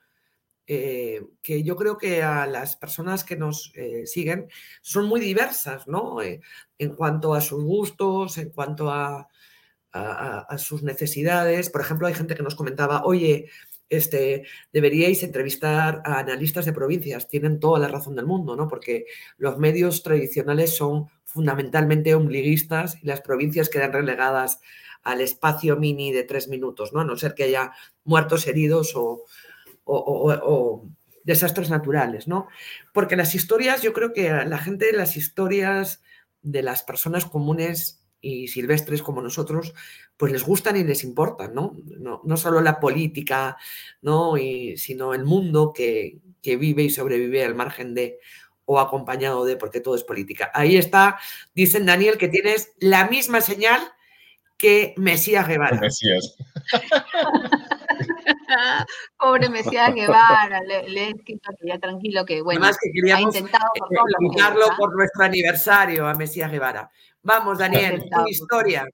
eh, 0.65 1.21
que 1.41 1.61
yo 1.63 1.75
creo 1.75 1.97
que 1.97 2.23
a 2.23 2.47
las 2.47 2.77
personas 2.77 3.25
que 3.25 3.35
nos 3.35 3.73
eh, 3.75 4.05
siguen 4.05 4.47
son 4.81 5.07
muy 5.07 5.19
diversas, 5.19 5.87
¿no? 5.87 6.21
Eh, 6.21 6.39
en 6.77 6.95
cuanto 6.95 7.33
a 7.33 7.41
sus 7.41 7.63
gustos, 7.63 8.37
en 8.37 8.49
cuanto 8.49 8.89
a, 8.89 9.27
sus 10.57 10.81
necesidades. 10.81 11.69
Por 11.69 11.81
ejemplo, 11.81 12.07
hay 12.07 12.15
gente 12.15 12.33
que 12.33 12.41
nos 12.41 12.55
comentaba, 12.55 13.03
oye, 13.05 13.49
este, 13.89 14.43
deberíais 14.71 15.21
entrevistar 15.21 16.01
a 16.03 16.17
analistas 16.17 16.65
de 16.65 16.73
provincias. 16.73 17.27
Tienen 17.27 17.59
toda 17.59 17.77
la 17.77 17.89
razón 17.89 18.15
del 18.15 18.25
mundo, 18.25 18.55
¿no? 18.55 18.67
Porque 18.67 19.05
los 19.37 19.59
medios 19.59 20.01
tradicionales 20.01 20.75
son 20.75 21.09
fundamentalmente 21.25 22.15
ombliguistas 22.15 22.97
y 23.03 23.05
las 23.05 23.21
provincias 23.21 23.69
quedan 23.69 23.93
relegadas 23.93 24.61
al 25.03 25.21
espacio 25.21 25.77
mini 25.77 26.11
de 26.11 26.23
tres 26.23 26.47
minutos, 26.47 26.91
¿no? 26.91 27.01
A 27.01 27.05
no 27.05 27.15
ser 27.15 27.35
que 27.35 27.43
haya 27.43 27.71
muertos, 28.03 28.47
heridos 28.47 28.93
o, 28.95 29.25
o- 29.85 29.97
o- 29.97 30.33
o 30.43 30.85
desastres 31.23 31.69
naturales, 31.69 32.27
¿no? 32.27 32.47
Porque 32.93 33.15
las 33.15 33.33
historias, 33.35 33.81
yo 33.81 33.93
creo 33.93 34.11
que 34.13 34.29
a 34.29 34.45
la 34.45 34.57
gente, 34.57 34.91
las 34.93 35.15
historias 35.17 36.01
de 36.41 36.61
las 36.63 36.83
personas 36.83 37.25
comunes 37.25 38.01
y 38.19 38.47
silvestres 38.49 39.01
como 39.01 39.21
nosotros, 39.21 39.73
pues 40.17 40.31
les 40.31 40.43
gustan 40.43 40.77
y 40.77 40.83
les 40.83 41.03
importan, 41.03 41.53
¿no? 41.53 41.75
No, 41.99 42.21
no 42.23 42.37
solo 42.37 42.61
la 42.61 42.79
política, 42.79 43.57
¿no? 44.01 44.37
Y, 44.37 44.77
sino 44.77 45.13
el 45.13 45.23
mundo 45.25 45.71
que, 45.73 46.19
que 46.41 46.55
vive 46.57 46.83
y 46.83 46.89
sobrevive 46.89 47.43
al 47.45 47.55
margen 47.55 47.93
de 47.93 48.19
o 48.65 48.79
acompañado 48.79 49.43
de, 49.43 49.57
porque 49.57 49.81
todo 49.81 49.95
es 49.95 50.03
política. 50.05 50.49
Ahí 50.53 50.77
está, 50.77 51.17
dicen 51.53 51.85
Daniel, 51.85 52.17
que 52.17 52.29
tienes 52.29 52.71
la 52.79 53.07
misma 53.09 53.41
señal 53.41 53.81
que 54.57 54.93
Mesías 54.97 55.45
Guevara. 55.47 55.79
Mesías. 55.81 56.37
Pobre 59.17 59.49
Mesías 59.49 59.93
Guevara, 59.93 60.61
le, 60.61 60.89
le 60.89 61.03
he 61.05 61.09
escrito 61.11 61.51
que 61.59 61.67
ya 61.67 61.79
tranquilo 61.79 62.25
que, 62.25 62.41
bueno, 62.41 62.61
Además 62.61 62.77
que 62.81 62.89
ha 62.89 62.93
queríamos 62.93 63.35
intentado 63.35 63.69
por 63.77 63.91
eh, 63.93 64.13
invitarlo 64.19 64.65
¿ah? 64.71 64.75
por 64.77 64.95
nuestro 64.95 65.23
aniversario 65.25 66.07
a 66.07 66.13
Mesías 66.15 66.51
Guevara. 66.51 66.89
Vamos, 67.21 67.57
Daniel, 67.59 68.03
tu 68.09 68.27
historia, 68.27 68.85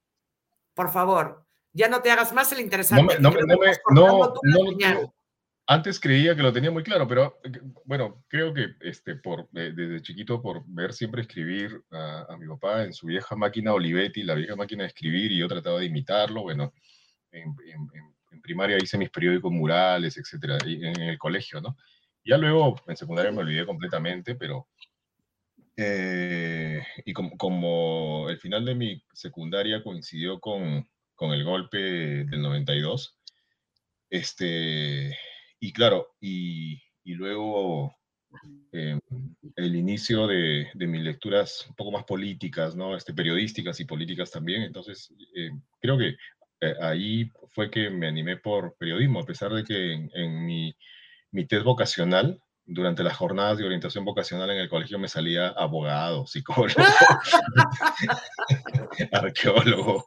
por 0.74 0.92
favor. 0.92 1.46
Ya 1.74 1.88
no 1.88 2.02
te 2.02 2.12
hagas 2.12 2.34
más 2.34 2.52
el 2.52 2.60
interesante. 2.62 3.20
no 3.20 3.32
me- 3.32 3.42
no 3.42 3.58
me- 3.58 3.72
no- 3.94 4.34
no 4.44 5.14
Antes 5.72 6.00
creía 6.00 6.36
que 6.36 6.42
lo 6.42 6.52
tenía 6.52 6.72
muy 6.72 6.82
claro, 6.82 7.08
pero 7.08 7.40
eh, 7.44 7.52
bueno, 7.86 8.24
creo 8.28 8.52
que 8.52 8.70
este, 8.82 9.16
por, 9.18 9.42
eh, 9.54 9.72
desde 9.76 10.02
chiquito, 10.02 10.42
por 10.42 10.64
ver 10.66 10.94
siempre 10.94 11.22
escribir 11.22 11.84
a, 11.92 12.26
a 12.28 12.38
mi 12.38 12.48
papá 12.48 12.86
en 12.86 12.92
su 12.94 13.06
vieja 13.06 13.36
máquina 13.36 13.74
Olivetti, 13.74 14.24
la 14.24 14.34
vieja 14.34 14.56
máquina 14.56 14.82
de 14.84 14.88
escribir, 14.88 15.32
y 15.32 15.38
yo 15.38 15.48
trataba 15.48 15.78
de 15.80 15.86
imitarlo. 15.86 16.42
Bueno, 16.42 16.74
en, 17.32 17.44
en- 17.68 17.88
en- 17.94 18.16
en 18.40 18.42
primaria 18.42 18.78
hice 18.82 18.98
mis 18.98 19.10
periódicos 19.10 19.52
murales, 19.52 20.18
etcétera, 20.18 20.58
en 20.66 21.02
el 21.02 21.18
colegio, 21.18 21.60
¿no? 21.62 21.76
Ya 22.24 22.38
luego 22.38 22.76
en 22.88 22.96
secundaria 22.98 23.32
me 23.32 23.40
olvidé 23.40 23.66
completamente, 23.66 24.36
pero. 24.36 24.68
eh, 25.78 26.82
y 27.06 27.14
como, 27.14 28.30
el 28.30 28.38
final 28.40 28.66
de 28.66 28.76
mi 28.76 29.04
secundaria 29.14 29.82
coincidió 29.84 30.40
con, 30.40 30.88
con 31.16 31.32
el 31.32 31.44
golpe 31.44 31.78
del 31.78 32.42
92, 32.42 33.18
este, 34.10 35.18
y 35.60 35.72
claro, 35.74 36.16
y, 36.20 36.82
y 37.04 37.14
luego 37.14 37.96
eh, 38.72 39.00
el 39.56 39.76
inicio 39.76 40.28
de, 40.28 40.70
de 40.74 40.88
mis 40.88 41.02
lecturas 41.02 41.66
un 41.70 41.76
poco 41.76 41.92
más 41.92 42.04
políticas, 42.06 42.76
¿no? 42.76 42.96
Este, 42.96 43.14
periodísticas 43.14 43.80
y 43.80 43.86
políticas 43.86 44.32
también. 44.32 44.64
Entonces, 44.64 45.14
eh, 45.36 45.52
creo 45.82 45.98
que 45.98 46.16
eh, 46.62 46.76
ahí 46.82 47.32
fue 47.50 47.70
que 47.72 47.90
me 47.90 48.08
animé 48.08 48.38
por 48.38 48.76
periodismo, 48.78 49.22
a 49.22 49.26
pesar 49.26 49.52
de 49.54 49.64
que 49.64 49.94
en, 49.94 50.10
en 50.14 50.46
mi, 50.46 50.76
mi 51.32 51.46
test 51.48 51.64
vocacional, 51.66 52.42
durante 52.72 53.04
las 53.04 53.18
jornadas 53.18 53.58
de 53.58 53.66
orientación 53.66 54.06
vocacional 54.06 54.50
en 54.52 54.60
el 54.60 54.70
colegio 54.70 55.00
me 55.00 55.08
salía 55.08 55.48
abogado, 55.50 56.28
psicólogo, 56.28 56.76
arqueólogo. 59.12 60.06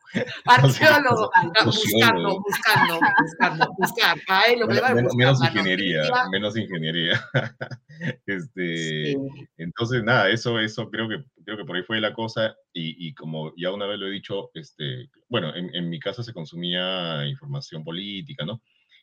no 0.62 0.68
sé 0.70 0.78
qué 0.78 0.84
Arqueólogo, 0.86 1.30
cosa, 1.30 1.64
buscando, 1.64 2.40
buscando, 2.40 3.00
buscando, 3.20 3.66
buscar. 3.78 4.16
A 4.28 4.42
él 4.44 4.60
lo 4.60 4.68
que 4.68 4.74
le 4.74 4.80
va 4.80 4.88
a 4.88 4.94
Men- 4.94 5.04
buscar. 5.04 5.18
menos 5.18 5.42
ingeniería, 5.42 6.02
menos 6.30 6.56
ingeniería. 6.56 7.20
Este, 8.26 9.14
Entonces, 9.58 10.02
nada, 10.02 10.28
eso, 10.30 10.58
eso 10.58 10.90
creo 10.90 11.08
que, 11.08 11.22
creo 11.44 11.56
que 11.56 11.64
por 11.64 11.76
ahí 11.76 11.84
fue 11.84 12.00
la 12.00 12.12
cosa. 12.12 12.52
Y, 12.72 13.08
y 13.08 13.14
como 13.14 13.52
ya 13.56 13.70
una 13.70 13.86
vez 13.86 13.96
lo 13.98 14.08
he 14.08 14.10
dicho, 14.10 14.50
este, 14.54 15.08
bueno, 15.28 15.54
en, 15.54 15.72
en 15.72 15.88
mi 15.88 16.00
casa 16.00 16.24
se 16.24 16.32
consumía 16.32 17.24
información 17.28 17.84
política, 17.84 18.44
¿no? 18.44 18.60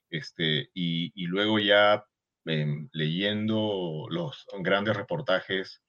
Este, 0.10 0.70
y, 0.74 1.14
y 1.16 1.28
luego 1.28 1.60
ya 1.60 2.04
em, 2.50 2.90
leyendo 2.94 4.06
los 4.10 4.46
grandes 4.60 4.96
reportajes 4.96 5.82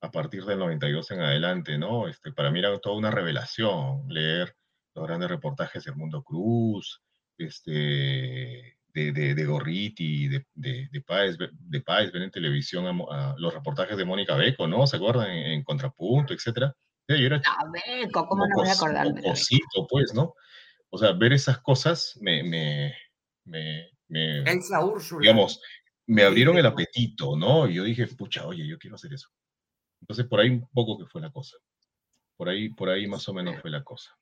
a 0.00 0.10
partir 0.10 0.44
del 0.44 0.58
92 0.60 1.10
en 1.10 1.20
adelante, 1.20 1.76
¿no? 1.78 2.08
Este, 2.08 2.32
para 2.32 2.50
mí 2.50 2.60
era 2.60 2.78
toda 2.78 2.96
una 2.96 3.10
revelación 3.10 4.06
leer 4.08 4.54
los 4.94 5.06
grandes 5.06 5.28
reportajes 5.28 5.84
de 5.84 5.92
Mundo 5.92 6.22
Cruz, 6.22 7.02
este, 7.36 8.78
de, 8.94 9.12
de, 9.12 9.34
de 9.34 9.44
Gorriti, 9.44 10.28
de, 10.28 10.46
de, 10.54 10.88
de 10.90 11.00
Páez, 11.02 11.36
de 11.38 11.80
Páez, 11.82 12.10
ver 12.12 12.22
en 12.22 12.30
televisión 12.30 12.86
a, 12.86 13.30
a 13.30 13.34
los 13.38 13.52
reportajes 13.54 13.96
de 13.96 14.04
Mónica 14.04 14.34
Beco, 14.36 14.66
¿no? 14.66 14.86
¿Se 14.86 14.96
acuerdan? 14.96 15.30
En, 15.30 15.46
en 15.52 15.62
Contrapunto, 15.62 16.32
etcétera. 16.32 16.74
Yo 17.08 17.14
era 17.16 17.40
Ah, 17.46 17.64
Beco, 17.72 18.26
¿cómo 18.26 18.46
no 18.46 18.54
voy 18.56 18.68
a 18.68 18.72
acordarme? 18.72 19.22
cosito, 19.22 19.86
pues, 19.88 20.12
¿no? 20.14 20.34
O 20.90 20.98
sea, 20.98 21.12
ver 21.12 21.32
esas 21.32 21.58
cosas 21.58 22.18
me, 22.20 22.42
me, 22.42 22.94
me, 23.44 23.90
me- 24.08 24.38
Elsa 24.50 24.84
Úrsula. 24.84 25.20
digamos, 25.22 25.60
me 26.08 26.22
abrieron 26.22 26.56
el 26.56 26.66
apetito, 26.66 27.36
¿no? 27.36 27.68
Y 27.68 27.74
yo 27.74 27.84
dije, 27.84 28.06
pucha, 28.08 28.46
oye, 28.46 28.66
yo 28.66 28.78
quiero 28.78 28.96
hacer 28.96 29.12
eso. 29.12 29.28
Entonces, 30.00 30.26
por 30.26 30.40
ahí 30.40 30.48
un 30.50 30.68
poco 30.68 30.98
que 30.98 31.06
fue 31.06 31.20
la 31.20 31.30
cosa. 31.30 31.56
Por 32.36 32.48
ahí, 32.48 32.70
por 32.70 32.88
ahí 32.88 33.06
más 33.06 33.28
o 33.28 33.34
menos 33.34 33.60
fue 33.60 33.70
la 33.70 33.84
cosa. 33.84 34.16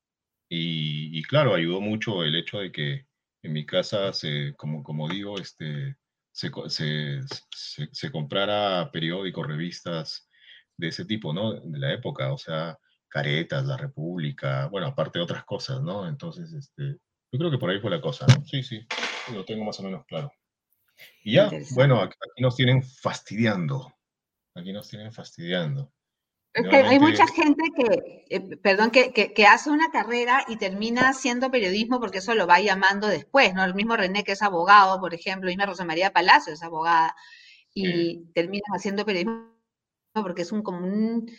Y, 0.49 1.17
y 1.17 1.23
claro, 1.23 1.55
ayudó 1.55 1.81
mucho 1.81 2.25
el 2.25 2.35
hecho 2.35 2.59
de 2.59 2.73
que 2.73 3.07
en 3.43 3.53
mi 3.53 3.65
casa, 3.65 4.13
se, 4.13 4.55
como, 4.57 4.83
como 4.83 5.09
digo, 5.09 5.39
este, 5.39 5.97
se, 6.33 6.51
se, 6.69 7.21
se, 7.55 7.89
se 7.93 8.11
comprara 8.11 8.91
periódicos, 8.91 9.47
revistas 9.47 10.29
de 10.77 10.89
ese 10.89 11.05
tipo, 11.05 11.33
¿no? 11.33 11.61
De 11.61 11.79
la 11.79 11.93
época, 11.93 12.33
o 12.33 12.39
sea, 12.39 12.77
Caretas, 13.09 13.65
La 13.65 13.77
República, 13.77 14.67
bueno, 14.67 14.89
aparte 14.89 15.21
de 15.21 15.25
otras 15.25 15.45
cosas, 15.45 15.81
¿no? 15.83 16.09
Entonces, 16.09 16.53
este, 16.53 16.99
yo 17.31 17.39
creo 17.39 17.51
que 17.51 17.59
por 17.59 17.71
ahí 17.71 17.79
fue 17.79 17.91
la 17.91 18.01
cosa, 18.01 18.27
¿no? 18.27 18.45
Sí, 18.45 18.65
sí, 18.65 18.85
lo 19.33 19.45
tengo 19.45 19.65
más 19.65 19.79
o 19.79 19.85
menos 19.85 20.05
claro. 20.07 20.33
Y 21.23 21.35
ya, 21.35 21.51
bueno, 21.73 22.01
aquí 22.01 22.15
aquí 22.21 22.43
nos 22.43 22.57
tienen 22.57 22.83
fastidiando. 22.83 23.93
Aquí 24.55 24.73
nos 24.73 24.89
tienen 24.89 25.13
fastidiando. 25.13 25.93
Es 26.53 26.67
que 26.69 26.77
hay 26.77 26.99
mucha 26.99 27.27
gente 27.27 27.63
que, 27.77 28.25
eh, 28.31 28.57
perdón, 28.57 28.91
que, 28.91 29.13
que, 29.13 29.35
que 29.35 29.47
hace 29.47 29.69
una 29.69 29.91
carrera 29.91 30.43
y 30.49 30.57
termina 30.57 31.11
haciendo 31.11 31.51
periodismo 31.51 32.01
porque 32.01 32.19
eso 32.19 32.35
lo 32.35 32.47
va 32.47 32.61
llamando 32.61 33.09
después, 33.09 33.53
¿no? 33.53 33.63
El 33.63 33.75
mismo 33.75 33.95
René, 33.95 34.25
que 34.25 34.33
es 34.33 34.41
abogado, 34.41 34.99
por 34.99 35.13
ejemplo, 35.13 35.51
y 35.51 35.53
misma 35.53 35.67
Rosa 35.67 35.85
María 35.85 36.15
Palacio 36.15 36.55
es 36.55 36.63
abogada, 36.63 37.15
y 37.75 38.25
terminan 38.33 38.73
haciendo 38.75 39.05
periodismo 39.05 39.55
porque 40.15 40.43
es 40.43 40.53
un 40.53 40.63
como 40.63 40.87
un, 40.87 41.31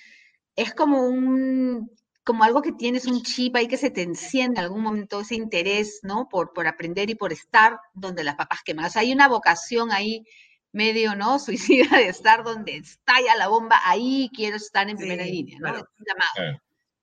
es 0.55 0.75
como 0.75 1.07
un, 1.07 1.89
como 2.27 2.43
algo 2.43 2.61
que 2.61 2.73
tienes 2.73 3.05
un 3.07 3.23
chip 3.23 3.55
ahí 3.55 3.67
que 3.67 3.77
se 3.77 3.89
te 3.89 4.01
enciende 4.03 4.59
en 4.59 4.65
algún 4.65 4.83
momento, 4.83 5.21
ese 5.21 5.35
interés, 5.35 6.01
¿no? 6.03 6.27
Por, 6.29 6.51
por 6.53 6.67
aprender 6.67 7.09
y 7.09 7.15
por 7.15 7.31
estar 7.31 7.79
donde 7.93 8.23
las 8.25 8.35
papas 8.35 8.59
queman. 8.63 8.85
O 8.85 8.89
sea, 8.89 9.01
hay 9.01 9.13
una 9.13 9.29
vocación 9.29 9.91
ahí 9.91 10.25
medio, 10.73 11.15
¿no? 11.15 11.39
Suicida 11.87 11.97
de 11.97 12.09
estar 12.09 12.43
donde 12.43 12.75
estalla 12.75 13.35
la 13.37 13.47
bomba, 13.47 13.79
ahí 13.85 14.29
quiero 14.35 14.57
estar 14.57 14.89
en 14.89 14.97
primera 14.97 15.23
línea, 15.23 15.57
¿no? 15.59 15.69
claro. 15.69 15.79
Es 15.79 15.99
un 15.99 16.05
llamado, 16.05 16.31
Claro, 16.35 16.61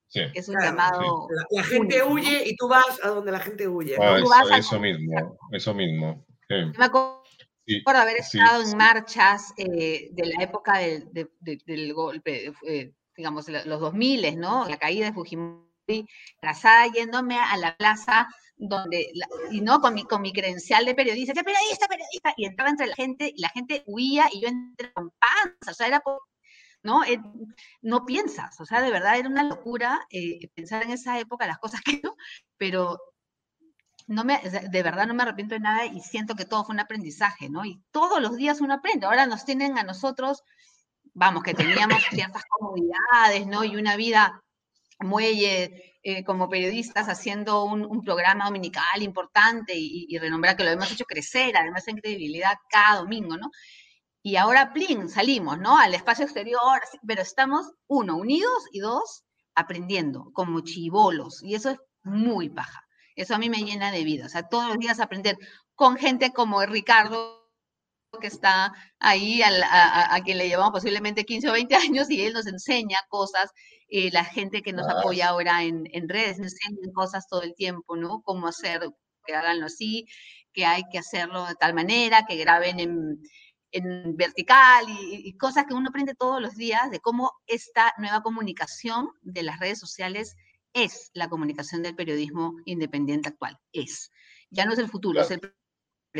sí. 0.08 0.20
es 0.34 0.48
un 0.48 0.54
Claro, 0.56 0.70
llamado. 0.70 1.28
La, 1.30 1.44
la 1.50 1.64
gente 1.64 2.02
único, 2.02 2.08
¿no? 2.08 2.14
huye 2.14 2.42
y 2.50 2.56
tú 2.56 2.68
vas 2.68 3.00
a 3.02 3.08
donde 3.08 3.32
la 3.32 3.40
gente 3.40 3.66
huye. 3.66 3.96
Ah, 3.98 4.18
eso, 4.18 4.32
a- 4.52 4.58
eso 4.58 4.78
mismo, 4.78 5.38
eso 5.52 5.74
mismo. 5.74 6.26
sí. 6.48 6.54
Yo 6.54 6.72
me 6.78 6.84
acuerdo 6.84 7.22
Sí, 7.66 7.80
por 7.80 7.96
haber 7.96 8.22
sí, 8.22 8.38
estado 8.38 8.60
en 8.60 8.68
sí. 8.68 8.76
marchas 8.76 9.54
eh, 9.56 10.10
de 10.12 10.26
la 10.26 10.44
época 10.44 10.76
del, 10.80 11.10
de- 11.14 11.30
de- 11.40 11.58
del 11.64 11.94
golpe, 11.94 12.52
eh, 12.68 12.92
digamos, 13.16 13.48
los 13.48 13.80
2000, 13.80 14.38
¿no? 14.38 14.66
La 14.68 14.76
caída 14.76 15.06
de 15.06 15.12
Fujimori, 15.12 16.06
abrazada 16.42 16.86
yéndome 16.88 17.38
a 17.38 17.56
la 17.56 17.76
plaza 17.76 18.28
donde, 18.56 19.12
y 19.50 19.60
no 19.60 19.80
con 19.80 19.94
mi, 19.94 20.04
con 20.04 20.22
mi 20.22 20.32
credencial 20.32 20.84
de 20.84 20.94
periodista, 20.94 21.34
"Ya, 21.34 21.42
periodista, 21.42 21.88
periodista, 21.88 22.34
y 22.36 22.46
entraba 22.46 22.70
entre 22.70 22.86
la 22.86 22.94
gente, 22.94 23.32
y 23.34 23.40
la 23.40 23.48
gente 23.50 23.82
huía, 23.86 24.28
y 24.32 24.42
yo 24.42 24.48
entré 24.48 24.92
con 24.92 25.10
panza, 25.18 25.70
o 25.70 25.74
sea, 25.74 25.86
era 25.88 26.02
¿no? 26.82 27.02
Eh, 27.04 27.18
no 27.82 28.04
piensas, 28.04 28.60
o 28.60 28.66
sea, 28.66 28.80
de 28.82 28.90
verdad 28.90 29.18
era 29.18 29.28
una 29.28 29.42
locura 29.42 30.06
eh, 30.10 30.48
pensar 30.54 30.82
en 30.82 30.90
esa 30.92 31.18
época 31.18 31.46
las 31.46 31.58
cosas 31.58 31.80
que 31.84 32.00
no, 32.02 32.16
pero 32.58 32.98
no 34.06 34.24
me, 34.24 34.38
de 34.38 34.82
verdad 34.82 35.06
no 35.06 35.14
me 35.14 35.22
arrepiento 35.22 35.54
de 35.54 35.60
nada 35.60 35.86
y 35.86 36.00
siento 36.00 36.34
que 36.34 36.44
todo 36.44 36.64
fue 36.64 36.74
un 36.74 36.80
aprendizaje, 36.80 37.48
¿no? 37.48 37.64
Y 37.64 37.82
todos 37.90 38.20
los 38.20 38.36
días 38.36 38.60
uno 38.60 38.74
aprende. 38.74 39.06
Ahora 39.06 39.26
nos 39.26 39.44
tienen 39.44 39.78
a 39.78 39.82
nosotros, 39.82 40.42
vamos, 41.14 41.42
que 41.42 41.54
teníamos 41.54 42.02
ciertas 42.10 42.42
comodidades, 42.48 43.46
¿no? 43.46 43.64
Y 43.64 43.76
una 43.76 43.96
vida 43.96 44.42
muelle 44.98 45.98
eh, 46.02 46.24
como 46.24 46.48
periodistas 46.48 47.08
haciendo 47.08 47.64
un, 47.64 47.84
un 47.84 48.02
programa 48.02 48.44
dominical 48.46 49.02
importante 49.02 49.74
y, 49.74 50.06
y 50.08 50.18
renombrar 50.18 50.56
que 50.56 50.64
lo 50.64 50.70
hemos 50.70 50.90
hecho 50.92 51.04
crecer, 51.04 51.56
además 51.56 51.88
en 51.88 51.96
credibilidad 51.96 52.54
cada 52.68 52.98
domingo, 52.98 53.36
¿no? 53.36 53.50
Y 54.22 54.36
ahora, 54.36 54.72
plin, 54.72 55.10
salimos, 55.10 55.58
¿no? 55.58 55.76
Al 55.76 55.94
espacio 55.94 56.24
exterior, 56.24 56.80
pero 57.06 57.20
estamos, 57.20 57.72
uno, 57.86 58.16
unidos 58.16 58.64
y 58.72 58.80
dos, 58.80 59.22
aprendiendo 59.54 60.30
como 60.32 60.60
chivolos. 60.60 61.42
Y 61.42 61.54
eso 61.54 61.70
es 61.70 61.78
muy 62.02 62.48
paja. 62.48 62.80
Eso 63.16 63.34
a 63.34 63.38
mí 63.38 63.50
me 63.50 63.62
llena 63.62 63.92
de 63.92 64.02
vida. 64.02 64.24
O 64.24 64.28
sea, 64.30 64.48
todos 64.48 64.68
los 64.68 64.78
días 64.78 64.98
aprender 64.98 65.36
con 65.74 65.96
gente 65.96 66.32
como 66.32 66.64
Ricardo, 66.64 67.43
que 68.18 68.26
está 68.28 68.72
ahí, 68.98 69.42
a, 69.42 69.48
a- 69.48 70.14
a 70.16 70.20
quien 70.22 70.38
le 70.38 70.48
llevamos 70.48 70.72
posiblemente 70.72 71.24
15 71.24 71.48
o 71.48 71.52
20 71.52 71.74
años 71.76 72.10
y 72.10 72.20
él 72.24 72.32
nos 72.32 72.46
enseña 72.46 72.98
cosas. 73.08 73.50
eh, 73.88 74.10
la 74.12 74.24
gente 74.24 74.62
que 74.62 74.72
nos 74.72 74.88
apoya 74.88 75.28
ahora 75.28 75.62
en, 75.62 75.84
en 75.92 76.08
redes 76.08 76.38
nos 76.38 76.52
enseñan 76.52 76.92
cosas 76.94 77.26
todo 77.28 77.42
el 77.42 77.54
tiempo, 77.54 77.96
¿no? 77.96 78.22
Cómo 78.22 78.46
hacer, 78.48 78.80
que 79.26 79.34
háganlo 79.34 79.66
así, 79.66 80.06
que 80.52 80.64
hay 80.66 80.82
que 80.90 80.98
hacerlo 80.98 81.44
de 81.46 81.54
tal 81.56 81.74
manera, 81.74 82.24
que 82.26 82.36
graben 82.36 82.80
en, 82.80 83.18
en 83.72 84.16
vertical 84.16 84.86
y, 84.88 85.28
y 85.28 85.36
cosas 85.36 85.66
que 85.66 85.74
uno 85.74 85.88
aprende 85.90 86.14
todos 86.14 86.40
los 86.40 86.54
días 86.56 86.90
de 86.90 87.00
cómo 87.00 87.32
esta 87.46 87.92
nueva 87.98 88.22
comunicación 88.22 89.08
de 89.22 89.42
las 89.42 89.58
redes 89.60 89.78
sociales 89.78 90.34
es 90.72 91.10
la 91.14 91.28
comunicación 91.28 91.82
del 91.82 91.94
periodismo 91.94 92.54
independiente 92.64 93.28
actual. 93.28 93.58
Es. 93.72 94.10
Ya 94.50 94.64
no 94.64 94.72
es 94.72 94.78
el 94.78 94.88
futuro, 94.88 95.20
es 95.20 95.30
el 95.30 95.40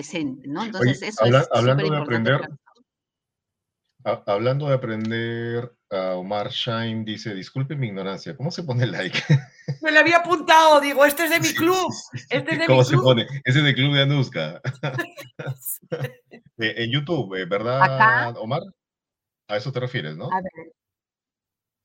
presente, 0.04 0.48
¿no? 0.48 0.64
Entonces, 0.64 0.98
Oye, 1.00 1.08
eso 1.08 1.24
habla- 1.24 1.40
es 1.42 1.48
hablando 1.52 1.88
de 1.88 1.96
aprender, 1.96 2.48
ha- 4.04 4.22
hablando 4.26 4.66
de 4.68 4.74
aprender, 4.74 5.72
a 5.90 6.16
Omar 6.16 6.50
Shine 6.50 7.04
dice, 7.04 7.32
disculpe 7.32 7.76
mi 7.76 7.86
ignorancia, 7.86 8.36
¿cómo 8.36 8.50
se 8.50 8.64
pone 8.64 8.84
like? 8.86 9.16
Me 9.82 9.92
lo 9.92 10.00
había 10.00 10.16
apuntado, 10.16 10.80
digo, 10.80 11.04
este 11.04 11.24
es 11.26 11.30
de 11.30 11.38
mi 11.40 11.54
club. 11.54 11.92
Este 12.28 12.36
es 12.38 12.44
de 12.44 12.58
mi 12.58 12.66
¿Cómo 12.66 12.82
se 12.82 12.94
club. 12.94 13.04
pone? 13.04 13.22
Ese 13.44 13.60
es 13.60 13.64
el 13.64 13.74
club 13.74 13.94
de 13.94 14.02
Anuska. 14.02 14.60
Eh, 16.56 16.74
en 16.84 16.90
YouTube, 16.92 17.34
eh, 17.34 17.44
¿verdad, 17.46 17.82
Acá. 17.82 18.28
Omar? 18.40 18.62
A 19.48 19.56
eso 19.56 19.72
te 19.72 19.80
refieres, 19.80 20.16
¿no? 20.16 20.26
A 20.30 20.36
ver. 20.40 20.72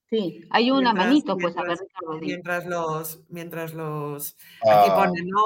Sí, 0.10 0.44
hay 0.52 0.70
una 0.72 0.94
Mientras- 0.94 1.06
manito, 1.08 1.38
pues, 1.38 1.58
a 1.58 1.64
ver, 1.64 1.78
Ricardo. 1.80 2.20
Mientras 2.22 2.66
los, 2.68 3.20
mientras 3.30 3.74
los, 3.74 4.34
aquí 4.62 4.90
Ah. 4.92 4.96
ponen, 4.96 5.28
¿no? 5.28 5.42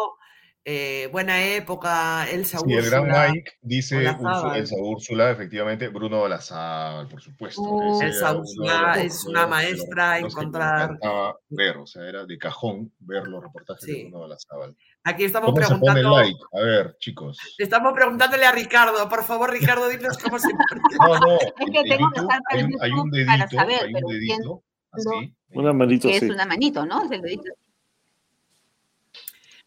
Eh, 0.66 1.10
buena 1.12 1.44
época, 1.44 2.26
Elsa 2.30 2.58
Sí, 2.60 2.74
el 2.74 2.86
gran 2.90 3.02
Úrsula. 3.04 3.28
Mike 3.34 3.52
dice. 3.62 3.98
Úrsula, 3.98 4.58
Elsa 4.58 4.76
Úrsula, 4.80 5.32
efectivamente, 5.32 5.90
Bruno 5.90 6.22
Olazábal, 6.22 7.08
por 7.10 7.22
supuesto. 7.22 7.62
Uh, 7.62 8.02
Elsa 8.02 8.32
de 8.34 8.40
Úrsula 8.40 8.94
es 9.04 9.26
una 9.26 9.46
maestra 9.46 10.16
que 10.18 10.22
me 10.24 10.28
encontrar- 10.30 10.84
encantaba 10.92 11.38
ver, 11.50 11.78
o 11.78 11.86
sea, 11.86 12.08
era 12.08 12.26
de 12.26 12.38
cajón 12.38 12.94
ver 13.00 13.28
los 13.28 13.44
reportajes 13.44 13.86
de 13.86 13.94
Sí. 13.94 14.02
Bruno 14.04 14.20
Olazábal. 14.26 14.74
Aquí 15.04 15.26
estamos 15.26 15.50
¿Cómo 15.52 15.62
se 15.62 15.68
pone 15.68 15.80
preguntando, 15.82 16.18
like? 16.18 16.40
A 16.54 16.62
ver, 16.62 16.96
chicos. 16.98 17.38
estamos 17.58 17.92
preguntándole 17.94 18.46
a 18.46 18.54
Ricardo, 18.54 19.10
por 19.10 19.26
favor, 19.26 19.52
Ricardo, 19.52 19.90
dinos 19.90 20.18
cómo 20.18 20.40
se 20.40 20.48
pone. 20.50 20.82
No, 21.00 21.20
no, 21.20 21.36
Es 21.40 21.52
que 21.72 21.80
en 21.80 21.84
tengo 21.98 22.10
que 22.12 22.20
YouTube 22.22 22.22
estar 22.22 22.42
para 22.50 22.56
hay 22.56 22.64
hay 22.80 22.92
un 22.92 23.12
YouTube 23.12 23.26
para 23.26 23.38
dedito, 23.38 23.58
saber, 23.58 23.84
hay 23.84 23.94
un 24.02 24.12
dedito, 24.14 24.64
así. 24.94 25.36
Una 25.56 25.74
manito, 25.74 26.08
que 26.08 26.14
es 26.16 26.20
sí. 26.22 26.30
una 26.30 26.46
manito, 26.46 26.86
¿no? 26.86 27.04
Es 27.04 27.12
el 27.12 27.22
dedito. 27.22 27.44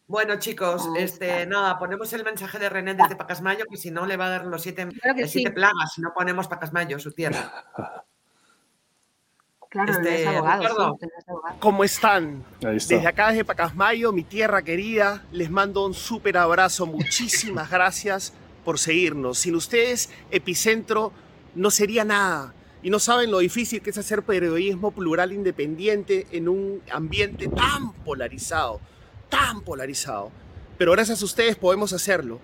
Bueno, 0.07 0.39
chicos, 0.39 0.87
este, 0.97 1.45
nada, 1.45 1.77
ponemos 1.77 2.11
el 2.13 2.23
mensaje 2.23 2.57
de 2.59 2.69
René 2.69 2.93
desde 2.95 3.17
Pacasmayo, 3.17 3.65
que 3.69 3.75
si 3.75 3.91
no 3.91 4.05
le 4.05 4.15
va 4.15 4.27
a 4.27 4.29
dar 4.29 4.45
los 4.45 4.61
siete, 4.61 4.87
Claro 4.87 5.15
que 5.15 5.21
las 5.23 5.31
siete 5.31 5.49
sí. 5.49 5.53
plagas 5.55 5.93
si 5.93 6.01
no 6.01 6.13
ponemos 6.15 6.47
Pacasmayo, 6.47 6.97
su 6.99 7.11
tierra. 7.11 7.65
Claro, 9.69 9.91
no 9.91 9.99
Este, 9.99 10.21
es 10.21 10.27
abogado, 10.29 10.61
Ricardo. 10.61 10.97
sí, 11.01 11.07
no 11.27 11.33
abogado. 11.33 11.59
¿Cómo 11.59 11.83
están? 11.83 12.43
Está. 12.61 12.95
Desde 12.95 13.05
acá, 13.07 13.29
desde 13.31 13.43
Pacasmayo, 13.43 14.13
mi 14.13 14.23
tierra 14.23 14.61
querida, 14.61 15.25
les 15.33 15.51
mando 15.51 15.85
un 15.85 15.93
súper 15.93 16.37
abrazo. 16.37 16.85
Muchísimas 16.85 17.69
gracias 17.69 18.33
por 18.63 18.79
seguirnos. 18.79 19.39
Sin 19.39 19.55
ustedes, 19.55 20.09
Epicentro 20.31 21.11
no 21.53 21.69
sería 21.69 22.05
nada. 22.05 22.53
Y 22.81 22.89
no 22.89 22.97
saben 22.99 23.29
lo 23.29 23.39
difícil 23.39 23.81
que 23.81 23.89
es 23.89 23.97
hacer 23.97 24.23
periodismo 24.23 24.91
plural 24.91 25.33
independiente 25.33 26.27
en 26.31 26.47
un 26.47 26.81
ambiente 26.89 27.49
tan 27.49 27.91
polarizado, 28.05 28.79
tan 29.29 29.61
polarizado. 29.61 30.31
Pero 30.77 30.91
gracias 30.91 31.21
a 31.21 31.25
ustedes 31.25 31.55
podemos 31.55 31.93
hacerlo. 31.93 32.39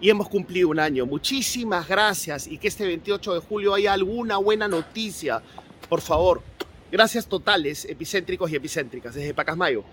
Y 0.00 0.10
hemos 0.10 0.28
cumplido 0.28 0.68
un 0.68 0.78
año. 0.78 1.06
Muchísimas 1.06 1.88
gracias. 1.88 2.46
Y 2.46 2.58
que 2.58 2.68
este 2.68 2.84
28 2.86 3.34
de 3.34 3.40
julio 3.40 3.74
haya 3.74 3.92
alguna 3.94 4.36
buena 4.36 4.68
noticia. 4.68 5.40
Por 5.88 6.00
favor, 6.02 6.42
gracias 6.92 7.26
totales, 7.26 7.84
epicéntricos 7.86 8.50
y 8.50 8.56
epicéntricas, 8.56 9.14
desde 9.14 9.32
Pacasmayo. 9.32 9.84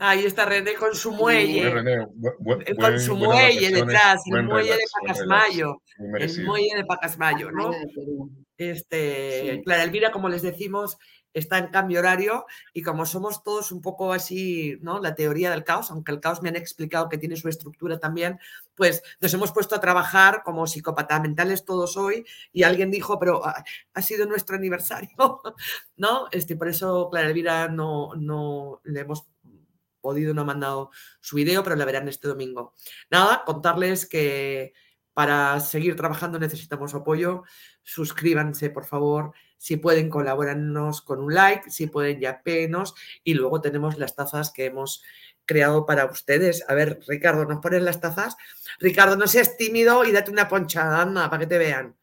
Ahí 0.00 0.24
está 0.24 0.46
René 0.46 0.74
con 0.74 0.94
su 0.96 1.12
muelle. 1.12 1.70
René, 1.70 1.98
bu- 2.06 2.36
bu- 2.40 2.62
eh, 2.66 2.74
con 2.74 2.86
buen- 2.86 3.00
su 3.00 3.14
muelle 3.16 3.70
detrás, 3.70 4.20
el 4.26 4.32
buen 4.32 4.46
muelle 4.46 4.70
de 4.70 4.76
relax, 4.76 4.90
buen 5.00 5.12
relax, 5.12 5.26
Pacasmayo. 5.28 5.82
El 6.18 6.44
muelle 6.44 6.74
de 6.76 6.84
Pacasmayo, 6.84 7.50
¿no? 7.52 7.70
Este, 8.56 9.52
Sí. 9.58 9.62
Clara 9.62 9.84
Elvira, 9.84 10.10
como 10.10 10.28
les 10.28 10.42
decimos, 10.42 10.96
está 11.32 11.58
en 11.58 11.68
cambio 11.68 12.00
horario 12.00 12.46
y 12.72 12.82
como 12.82 13.06
somos 13.06 13.42
todos 13.42 13.72
un 13.72 13.80
poco 13.80 14.12
así, 14.12 14.78
¿no? 14.82 15.00
La 15.00 15.14
teoría 15.14 15.50
del 15.50 15.64
caos, 15.64 15.90
aunque 15.90 16.12
el 16.12 16.20
caos 16.20 16.42
me 16.42 16.48
han 16.48 16.56
explicado 16.56 17.08
que 17.08 17.18
tiene 17.18 17.36
su 17.36 17.48
estructura 17.48 17.98
también, 17.98 18.38
pues 18.74 19.02
nos 19.20 19.32
hemos 19.34 19.52
puesto 19.52 19.74
a 19.74 19.80
trabajar 19.80 20.42
como 20.44 20.66
psicópatas 20.66 21.20
mentales 21.20 21.64
todos 21.64 21.96
hoy 21.96 22.24
y 22.52 22.62
alguien 22.62 22.90
dijo, 22.90 23.18
pero 23.18 23.44
ha, 23.46 23.64
ha 23.94 24.02
sido 24.02 24.26
nuestro 24.26 24.56
aniversario, 24.56 25.10
¿no? 25.96 26.26
Este, 26.32 26.56
por 26.56 26.68
eso 26.68 27.08
Clara 27.10 27.28
Elvira 27.28 27.68
no, 27.68 28.14
no 28.16 28.80
le 28.84 29.00
hemos 29.00 29.26
podido, 30.00 30.34
no 30.34 30.42
ha 30.42 30.44
mandado 30.44 30.90
su 31.20 31.36
video, 31.36 31.62
pero 31.62 31.76
la 31.76 31.84
verán 31.84 32.08
este 32.08 32.28
domingo. 32.28 32.74
Nada, 33.10 33.42
contarles 33.44 34.06
que 34.06 34.72
para 35.12 35.60
seguir 35.60 35.96
trabajando 35.96 36.38
necesitamos 36.38 36.94
apoyo. 36.94 37.42
Suscríbanse, 37.82 38.70
por 38.70 38.84
favor. 38.84 39.32
Si 39.60 39.76
pueden, 39.76 40.08
colaborarnos 40.08 41.02
con 41.02 41.20
un 41.20 41.34
like. 41.34 41.70
Si 41.70 41.86
pueden, 41.86 42.18
ya 42.18 42.40
penos. 42.42 42.94
Y 43.22 43.34
luego 43.34 43.60
tenemos 43.60 43.98
las 43.98 44.16
tazas 44.16 44.52
que 44.52 44.64
hemos 44.64 45.02
creado 45.44 45.84
para 45.84 46.06
ustedes. 46.06 46.64
A 46.66 46.72
ver, 46.72 47.00
Ricardo, 47.06 47.44
¿nos 47.44 47.60
pones 47.60 47.82
las 47.82 48.00
tazas? 48.00 48.38
Ricardo, 48.78 49.16
no 49.16 49.26
seas 49.26 49.58
tímido 49.58 50.06
y 50.06 50.12
date 50.12 50.30
una 50.30 50.48
ponchada, 50.48 51.02
anda, 51.02 51.28
para 51.28 51.40
que 51.40 51.46
te 51.46 51.58
vean. 51.58 51.94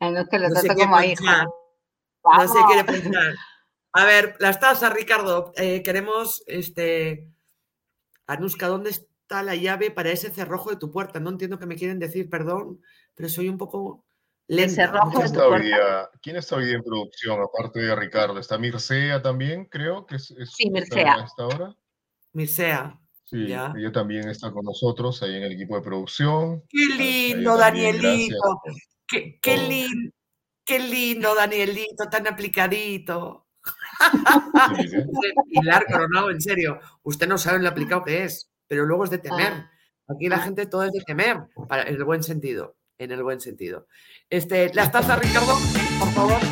No 0.00 0.26
que 0.28 0.38
lo 0.38 0.48
No 0.48 0.60
trato 0.60 0.74
como. 0.74 0.96
No 0.96 2.48
se 2.48 2.64
quiere 2.66 2.84
ponchar. 2.84 3.34
A 3.92 4.04
ver, 4.04 4.36
las 4.38 4.60
tazas, 4.60 4.92
Ricardo. 4.92 5.52
eh, 5.56 5.82
queremos, 5.82 6.42
este, 6.46 7.28
Anuska, 8.26 8.68
¿dónde 8.68 8.90
está 8.90 9.42
la 9.42 9.54
llave 9.56 9.90
para 9.90 10.10
ese 10.10 10.30
cerrojo 10.30 10.70
de 10.70 10.76
tu 10.76 10.90
puerta? 10.90 11.20
No 11.20 11.30
entiendo 11.30 11.58
qué 11.58 11.66
me 11.66 11.76
quieren 11.76 11.98
decir, 11.98 12.28
perdón, 12.28 12.82
pero 13.14 13.28
soy 13.28 13.48
un 13.48 13.58
poco 13.58 14.04
lenta. 14.56 14.92
¿Quién 15.12 15.22
está, 15.24 15.46
hoy 15.48 15.62
día, 15.62 16.10
¿Quién 16.22 16.36
está 16.36 16.56
hoy 16.56 16.66
día 16.66 16.74
en 16.76 16.82
producción, 16.82 17.40
aparte 17.40 17.80
de 17.80 17.94
Ricardo? 17.96 18.38
¿Está 18.38 18.58
Mircea 18.58 19.22
también, 19.22 19.64
creo? 19.66 20.06
Que 20.06 20.16
es, 20.16 20.30
es- 20.32 20.52
Sí, 20.56 20.70
Mircea. 20.70 21.14
a 21.14 21.24
esta 21.24 21.46
hora. 21.46 21.74
Mircea. 22.32 22.98
Sí, 23.24 23.46
Ya. 23.46 23.72
ella 23.76 23.92
también 23.92 24.28
está 24.28 24.50
con 24.50 24.64
nosotros 24.64 25.22
ahí 25.22 25.36
en 25.36 25.44
el 25.44 25.52
equipo 25.52 25.76
de 25.76 25.82
producción. 25.82 26.62
Qué 26.68 26.96
lindo, 26.96 27.56
también, 27.56 27.96
Danielito. 28.02 28.60
Qué, 29.06 29.56
lindo, 29.56 30.12
qué 30.64 30.78
lindo, 30.80 31.34
Danielito, 31.34 32.04
tan 32.10 32.26
aplicadito. 32.26 33.46
Pilar 35.48 35.84
Coronado, 35.90 36.30
en 36.30 36.40
serio, 36.40 36.80
usted 37.02 37.28
no 37.28 37.38
sabe 37.38 37.60
lo 37.60 37.68
aplicado 37.68 38.04
que 38.04 38.24
es, 38.24 38.50
pero 38.66 38.84
luego 38.84 39.04
es 39.04 39.10
de 39.10 39.18
temer. 39.18 39.66
Aquí 40.08 40.28
la 40.28 40.38
gente 40.38 40.66
todo 40.66 40.82
es 40.84 40.92
de 40.92 41.00
temer, 41.06 41.38
para- 41.68 41.84
en 41.84 41.94
el 41.94 42.04
buen 42.04 42.22
sentido, 42.24 42.76
en 43.00 43.10
el 43.12 43.22
buen 43.22 43.40
sentido. 43.40 43.86
Este, 44.28 44.72
las 44.74 44.92
tazas, 44.92 45.18
Ricardo, 45.18 45.58
por 45.98 46.12
favor. 46.12 46.49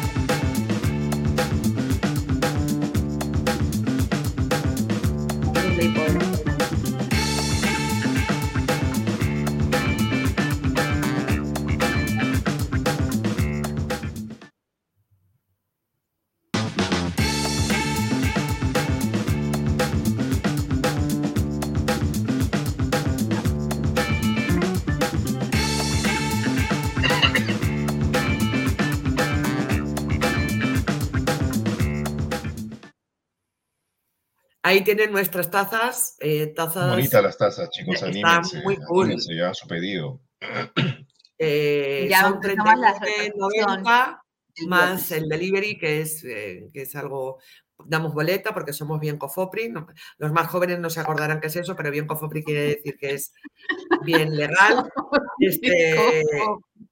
Ahí 34.78 34.84
tienen 34.84 35.10
nuestras 35.10 35.50
tazas, 35.50 36.16
eh, 36.20 36.52
tazas. 36.54 36.90
Bonitas 36.90 37.20
las 37.20 37.36
tazas, 37.36 37.68
chicos, 37.70 38.00
anímense. 38.00 38.62
muy 38.62 38.76
cool. 38.76 39.06
anímense, 39.06 39.34
ya 39.34 39.52
su 39.52 39.66
pedido. 39.66 40.20
Eh, 41.36 42.06
Ya 42.08 42.20
son 42.20 42.34
empezamos 42.34 42.78
la 42.78 42.94
39,90 42.94 44.22
del 44.56 44.68
más 44.68 45.10
el 45.10 45.28
delivery, 45.28 45.76
que 45.78 46.00
es, 46.02 46.22
eh, 46.24 46.70
que 46.72 46.82
es 46.82 46.94
algo, 46.94 47.40
damos 47.86 48.14
boleta 48.14 48.54
porque 48.54 48.72
somos 48.72 49.00
bien 49.00 49.18
Cofopri. 49.18 49.74
los 50.18 50.30
más 50.32 50.46
jóvenes 50.46 50.78
no 50.78 50.90
se 50.90 51.00
acordarán 51.00 51.40
qué 51.40 51.48
es 51.48 51.56
eso, 51.56 51.74
pero 51.74 51.90
bien 51.90 52.06
Cofopri 52.06 52.44
quiere 52.44 52.76
decir 52.76 52.96
que 52.98 53.14
es 53.14 53.32
bien 54.04 54.36
legal. 54.36 54.88
Este, 55.40 55.96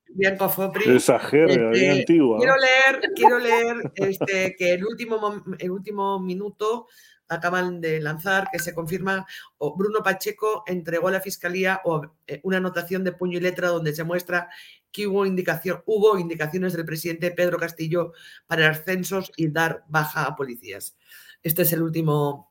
bien 0.08 0.36
Cofopri. 0.36 0.96
Esa 0.96 1.20
jerga, 1.20 1.70
bien 1.70 1.90
Este, 1.92 2.00
antigua. 2.00 2.38
Quiero 2.38 2.54
leer, 2.56 3.12
quiero 3.14 3.38
leer 3.38 3.92
este, 3.94 4.56
que 4.58 4.72
el 4.74 4.84
último, 4.84 5.44
el 5.60 5.70
último 5.70 6.18
minuto 6.18 6.88
acaban 7.28 7.80
de 7.80 8.00
lanzar, 8.00 8.48
que 8.52 8.58
se 8.58 8.74
confirma, 8.74 9.26
o 9.58 9.76
Bruno 9.76 10.02
Pacheco 10.02 10.64
entregó 10.66 11.08
a 11.08 11.12
la 11.12 11.20
Fiscalía 11.20 11.80
eh, 12.26 12.40
una 12.42 12.58
anotación 12.58 13.04
de 13.04 13.12
puño 13.12 13.38
y 13.38 13.40
letra 13.40 13.68
donde 13.68 13.94
se 13.94 14.04
muestra 14.04 14.48
que 14.92 15.06
hubo, 15.06 15.26
indicación, 15.26 15.82
hubo 15.86 16.18
indicaciones 16.18 16.72
del 16.72 16.86
presidente 16.86 17.30
Pedro 17.30 17.58
Castillo 17.58 18.12
para 18.46 18.70
ascensos 18.70 19.30
y 19.36 19.48
dar 19.48 19.84
baja 19.88 20.24
a 20.24 20.36
policías. 20.36 20.96
Este 21.42 21.62
es 21.62 21.72
el 21.72 21.82
último 21.82 22.50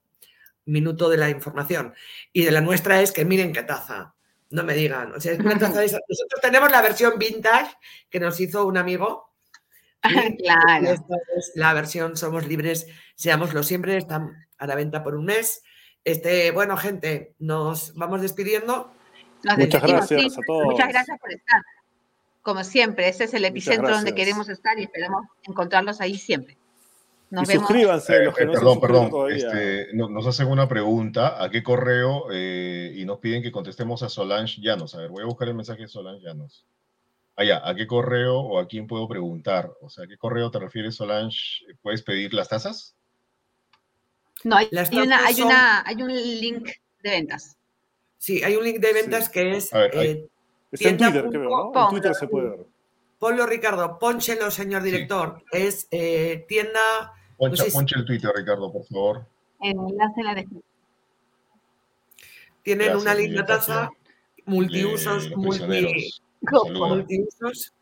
minuto 0.65 1.09
de 1.09 1.17
la 1.17 1.29
información. 1.29 1.93
Y 2.33 2.43
de 2.43 2.51
la 2.51 2.61
nuestra 2.61 3.01
es 3.01 3.11
que 3.11 3.25
miren 3.25 3.53
qué 3.53 3.63
taza. 3.63 4.15
No 4.49 4.63
me 4.63 4.73
digan. 4.73 5.13
O 5.13 5.19
sea, 5.19 5.33
es 5.33 5.39
una 5.39 5.57
taza 5.57 5.79
de 5.79 5.85
esas. 5.85 6.01
Nosotros 6.07 6.41
tenemos 6.41 6.71
la 6.71 6.81
versión 6.81 7.17
vintage 7.17 7.75
que 8.09 8.19
nos 8.19 8.39
hizo 8.39 8.65
un 8.65 8.77
amigo. 8.77 9.33
Claro. 10.37 10.91
esta 10.91 11.15
es 11.35 11.51
la 11.55 11.73
versión 11.73 12.15
Somos 12.15 12.47
Libres, 12.47 12.85
seámoslo 13.15 13.63
siempre. 13.63 13.97
Están 13.97 14.44
a 14.57 14.67
la 14.67 14.75
venta 14.75 15.03
por 15.03 15.15
un 15.15 15.25
mes. 15.25 15.63
Este, 16.03 16.51
bueno, 16.51 16.77
gente, 16.77 17.33
nos 17.39 17.93
vamos 17.95 18.21
despidiendo. 18.21 18.91
Nos 19.43 19.57
Muchas 19.57 19.81
gracias 19.83 20.21
sí. 20.33 20.39
a 20.39 20.43
todos. 20.45 20.65
Muchas 20.65 20.89
gracias 20.89 21.19
por 21.19 21.31
estar. 21.31 21.61
Como 22.41 22.63
siempre, 22.63 23.07
este 23.09 23.23
es 23.23 23.33
el 23.33 23.43
epicentro 23.45 23.89
donde 23.89 24.13
queremos 24.13 24.49
estar 24.49 24.77
y 24.79 24.83
esperamos 24.83 25.25
encontrarlos 25.43 25.99
ahí 26.01 26.15
siempre. 26.15 26.57
Nos 27.31 27.49
y 27.49 27.53
vemos. 27.53 27.67
suscríbanse 27.67 28.23
los 28.23 28.35
que 28.35 28.43
Eh, 28.43 28.45
no 28.45 28.53
se 28.53 28.59
perdón, 28.59 28.73
suscriben 28.75 29.09
perdón. 29.09 29.09
todavía. 29.09 29.47
este, 29.47 29.93
no- 29.95 30.09
nos 30.09 30.27
hacen 30.27 30.47
una 30.47 30.67
pregunta. 30.67 31.43
¿A 31.43 31.49
qué 31.49 31.63
correo? 31.63 32.27
eh, 32.31 32.93
y 32.95 33.03
nos 33.05 33.17
piden 33.19 33.41
que 33.41 33.51
contestemos 33.51 34.03
a 34.03 34.09
Solange 34.09 34.61
Llanos. 34.61 34.93
A 34.93 34.99
ver, 34.99 35.09
voy 35.09 35.23
a 35.23 35.25
buscar 35.25 35.47
el 35.47 35.55
mensaje 35.55 35.81
de 35.81 35.87
Solange 35.87 36.21
Llanos. 36.23 36.65
Allá, 37.35 37.67
¿a 37.67 37.73
qué 37.75 37.87
correo 37.87 38.39
o 38.39 38.59
a 38.59 38.67
quién 38.67 38.85
puedo 38.87 39.07
preguntar? 39.07 39.71
O 39.81 39.89
sea, 39.89 40.05
¿a 40.05 40.07
qué 40.07 40.17
correo 40.17 40.51
te 40.51 40.59
refieres, 40.59 40.95
Solange? 40.95 41.65
¿Puedes 41.81 42.03
pedir 42.03 42.33
las 42.33 42.47
tazas? 42.47 42.94
No, 44.45 44.57
hay, 44.57 44.69
hay 44.71 44.99
una, 44.99 45.25
hay, 45.25 45.33
son- 45.33 45.47
una, 45.47 45.83
hay 45.87 46.01
un 46.03 46.13
link 46.13 46.69
de 47.01 47.09
ventas. 47.09 47.57
Sí, 48.19 48.43
hay 48.43 48.55
un 48.55 48.63
link 48.63 48.79
de 48.79 48.93
ventas 48.93 49.27
que 49.27 49.57
es 49.57 49.73
A 49.73 49.79
ver, 49.79 49.91
eh, 49.95 50.27
Está 50.71 50.89
en 50.89 50.97
tienda 50.97 51.21
Twitter, 51.23 51.39
creo, 51.41 51.71
¿no? 51.73 51.83
En 51.83 51.89
Twitter 51.89 52.13
se 52.13 52.27
puede 52.27 52.49
ver. 52.49 52.59
Ponlo, 53.17 53.47
Ricardo, 53.47 53.97
pónchelo, 53.97 54.51
señor 54.51 54.83
director. 54.83 55.41
Es 55.51 55.87
eh, 55.89 56.45
tienda. 56.47 56.79
Poncha, 57.37 57.63
sé 57.63 57.71
si- 57.71 57.75
poncha 57.75 57.97
el 57.97 58.05
Twitter, 58.05 58.31
Ricardo, 58.35 58.71
por 58.71 58.85
favor. 58.85 59.25
Enlace 59.61 60.13
en 60.19 60.25
la 60.25 60.35
descripción. 60.35 60.63
Tienen 62.61 62.87
Gracias, 62.87 63.01
una 63.03 63.15
linda 63.15 63.45
taza, 63.47 63.89
multiusos, 64.45 65.29
de 65.29 65.35
multi, 65.37 66.13
multiusos. 66.41 67.73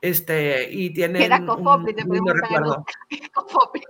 Este, 0.00 0.72
y 0.72 0.90
tienen 0.90 1.22
Era 1.22 1.38
un 1.38 1.46
Cofopri, 1.46 1.92
te 1.92 2.04
podemos 2.06 2.34
recuerdo. 2.40 2.84
Cofopri. 3.34 3.82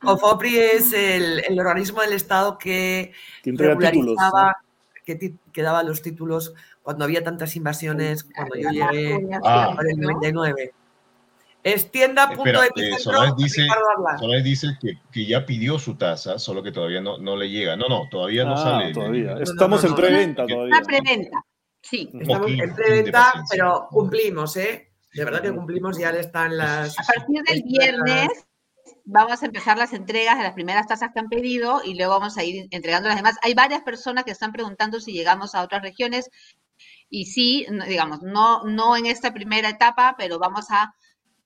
Cofopri 0.00 0.56
es 0.58 0.92
el, 0.92 1.42
el 1.48 1.58
organismo 1.58 2.00
del 2.02 2.12
Estado 2.12 2.58
que 2.58 3.12
entrega 3.44 3.74
títulos. 3.76 3.92
regularizaba, 4.16 4.56
que, 5.04 5.34
que 5.52 5.62
daba 5.62 5.82
los 5.82 6.02
títulos 6.02 6.54
cuando 6.82 7.04
había 7.04 7.22
tantas 7.24 7.56
invasiones, 7.56 8.24
cuando 8.24 8.56
yo 8.56 8.70
llegué 8.70 9.18
Ah. 9.44 9.72
por 9.74 9.88
el 9.90 9.96
99. 9.98 10.72
Es 11.62 11.82
Espera, 11.84 12.14
tienda.epicentro. 12.28 12.82
eh, 12.84 12.98
Solange 13.00 13.34
dice, 13.42 13.62
Ricardo 13.62 13.84
Arlan. 13.96 14.18
Solange 14.20 14.42
dice 14.44 14.66
que, 14.80 14.92
que 15.10 15.26
ya 15.26 15.44
pidió 15.44 15.80
su 15.80 15.96
taza, 15.96 16.38
solo 16.38 16.62
que 16.62 16.70
todavía 16.70 17.00
no, 17.00 17.18
no 17.18 17.34
le 17.36 17.50
llega. 17.50 17.76
No, 17.76 17.88
no, 17.88 18.08
todavía 18.08 18.44
no 18.44 18.52
Ah, 18.54 18.56
sale. 18.62 18.92
todavía. 18.92 19.34
No, 19.34 19.40
Estamos 19.40 19.82
no, 19.82 19.88
en 19.88 19.94
preventa 19.96 20.46
todavía. 20.46 20.76
Una 20.76 20.82
preventa. 20.86 21.44
Sí. 21.82 22.08
Estamos 22.20 22.50
en 22.52 22.72
preventa, 22.74 23.32
pero 23.50 23.88
cumplimos, 23.90 24.56
¿eh? 24.56 24.92
De 25.12 25.24
verdad 25.24 25.42
que 25.42 25.52
cumplimos, 25.52 25.98
ya 25.98 26.10
están 26.10 26.56
las. 26.56 26.96
A 27.00 27.02
partir 27.02 27.42
del 27.42 27.62
viernes 27.64 28.28
vamos 29.06 29.42
a 29.42 29.46
empezar 29.46 29.78
las 29.78 29.92
entregas 29.92 30.36
de 30.36 30.42
las 30.42 30.52
primeras 30.52 30.86
tazas 30.86 31.10
que 31.14 31.20
han 31.20 31.28
pedido 31.28 31.80
y 31.84 31.94
luego 31.94 32.12
vamos 32.12 32.36
a 32.36 32.44
ir 32.44 32.66
entregando 32.70 33.08
las 33.08 33.16
demás. 33.16 33.36
Hay 33.42 33.54
varias 33.54 33.82
personas 33.82 34.24
que 34.24 34.32
están 34.32 34.52
preguntando 34.52 35.00
si 35.00 35.12
llegamos 35.12 35.54
a 35.54 35.62
otras 35.62 35.80
regiones 35.80 36.28
y 37.08 37.26
sí, 37.26 37.66
digamos, 37.86 38.22
no, 38.22 38.64
no 38.64 38.96
en 38.96 39.06
esta 39.06 39.32
primera 39.32 39.68
etapa, 39.68 40.16
pero 40.18 40.38
vamos 40.38 40.66
a 40.70 40.94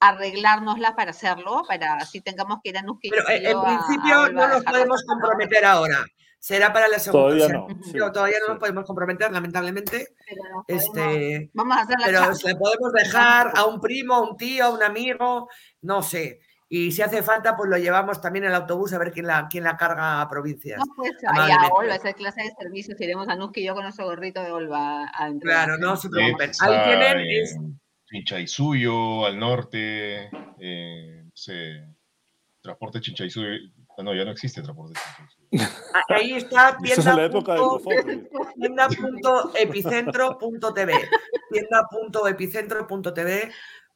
arreglárnosla 0.01 0.97
para 0.97 1.11
hacerlo, 1.11 1.63
para 1.69 1.95
así 1.97 2.23
tengamos 2.23 2.61
que 2.65 2.71
ir 2.71 2.79
a 2.79 2.83
Nusque. 2.83 3.11
Pero 3.11 3.29
eh, 3.29 3.51
en 3.51 3.61
principio 3.63 4.33
no 4.33 4.49
nos 4.49 4.65
podemos 4.65 5.05
comprometer 5.05 5.65
ahora. 5.67 6.05
Será 6.39 6.73
para 6.73 6.89
la 6.89 6.99
segunda. 6.99 7.37
Todavía 7.37 7.59
no, 7.59 7.69
sí, 7.85 7.99
todavía 7.99 8.39
no 8.39 8.47
sí. 8.47 8.53
nos 8.53 8.59
podemos 8.59 8.85
comprometer, 8.87 9.31
lamentablemente. 9.31 10.15
Pero 10.27 10.65
Este, 10.67 11.51
Vamos 11.53 11.77
a 11.77 11.81
hacer 11.83 11.99
la 12.01 12.07
pero 12.07 12.35
se 12.35 12.49
le 12.49 12.57
podemos 12.57 12.93
dejar 12.95 13.53
a 13.55 13.67
un 13.67 13.79
primo, 13.79 14.15
a 14.15 14.23
un 14.23 14.39
tío, 14.39 14.65
a 14.65 14.71
un 14.71 14.83
amigo, 14.83 15.51
no 15.83 16.03
sé. 16.03 16.41
Y 16.73 16.93
si 16.93 17.03
hace 17.03 17.21
falta, 17.25 17.57
pues 17.57 17.69
lo 17.69 17.77
llevamos 17.79 18.21
también 18.21 18.45
en 18.45 18.51
el 18.51 18.55
autobús 18.57 18.93
a 18.93 18.99
ver 18.99 19.11
quién 19.11 19.27
la, 19.27 19.49
quién 19.51 19.65
la 19.65 19.77
carga 19.77 20.21
a 20.23 20.29
provincias. 20.29 20.79
No, 20.79 20.85
pues 20.97 21.11
ahí 21.27 21.51
a. 21.51 21.67
Olva, 21.75 21.97
esa 21.97 22.13
clase 22.13 22.43
de 22.45 22.51
servicios, 22.61 23.01
iremos 23.01 23.29
a 23.29 23.35
Nusque 23.35 23.59
y 23.61 23.65
yo 23.65 23.75
con 23.75 23.83
nuestro 23.83 24.05
gorrito 24.05 24.41
de 24.41 24.53
Olva 24.53 25.03
a. 25.07 25.33
Claro, 25.41 25.77
no 25.79 25.97
se 25.97 26.09
preocupen. 26.09 26.53
Ahí 26.61 26.85
tienen. 26.85 27.19
en 27.19 27.43
es- 27.43 27.59
Chinchaysuyo, 28.07 29.27
al 29.27 29.37
norte, 29.39 30.31
eh, 30.61 31.23
no 31.25 31.31
sé, 31.35 31.89
transporte 32.61 33.01
Chinchaysuyo. 33.01 33.49
ah, 33.99 34.03
No, 34.05 34.15
ya 34.15 34.25
no 34.25 34.31
existe 34.31 34.63
transporte 34.63 34.95
Chinchaysuyo. 35.17 35.49
Ahí 36.09 36.35
está 36.35 36.77
Eso 36.85 37.01
es 37.01 37.05
la 37.07 37.15
tienda 37.15 37.27
época 37.27 37.53
del 37.55 37.63
punto- 37.63 37.85
Cofop. 37.85 37.95
tienda.epicentro.tv 38.55 40.93
tienda.epicentro.tv 41.51 43.51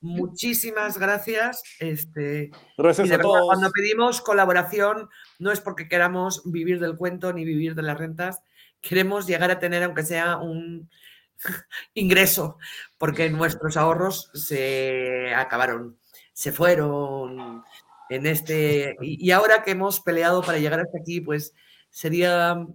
Muchísimas 0.04 0.98
gracias. 0.98 1.62
Este, 1.80 2.50
Gracias 2.76 3.06
y 3.06 3.08
de 3.08 3.16
a 3.16 3.20
todos. 3.20 3.46
Cuando 3.46 3.70
pedimos 3.70 4.20
colaboración, 4.20 5.08
no 5.38 5.50
es 5.50 5.60
porque 5.60 5.88
queramos 5.88 6.42
vivir 6.44 6.78
del 6.78 6.94
cuento 6.94 7.32
ni 7.32 7.42
vivir 7.42 7.74
de 7.74 7.80
las 7.80 7.96
rentas. 7.96 8.42
Queremos 8.82 9.26
llegar 9.26 9.50
a 9.50 9.58
tener, 9.58 9.82
aunque 9.82 10.02
sea 10.02 10.36
un 10.36 10.90
ingreso, 11.94 12.58
porque 12.98 13.30
nuestros 13.30 13.78
ahorros 13.78 14.30
se 14.34 15.34
acabaron, 15.34 15.98
se 16.34 16.52
fueron 16.52 17.64
en 18.10 18.26
este. 18.26 18.96
Y, 19.00 19.26
y 19.26 19.30
ahora 19.30 19.62
que 19.62 19.70
hemos 19.70 20.00
peleado 20.00 20.42
para 20.42 20.58
llegar 20.58 20.80
hasta 20.80 20.98
aquí, 20.98 21.22
pues 21.22 21.54
sería, 21.88 22.66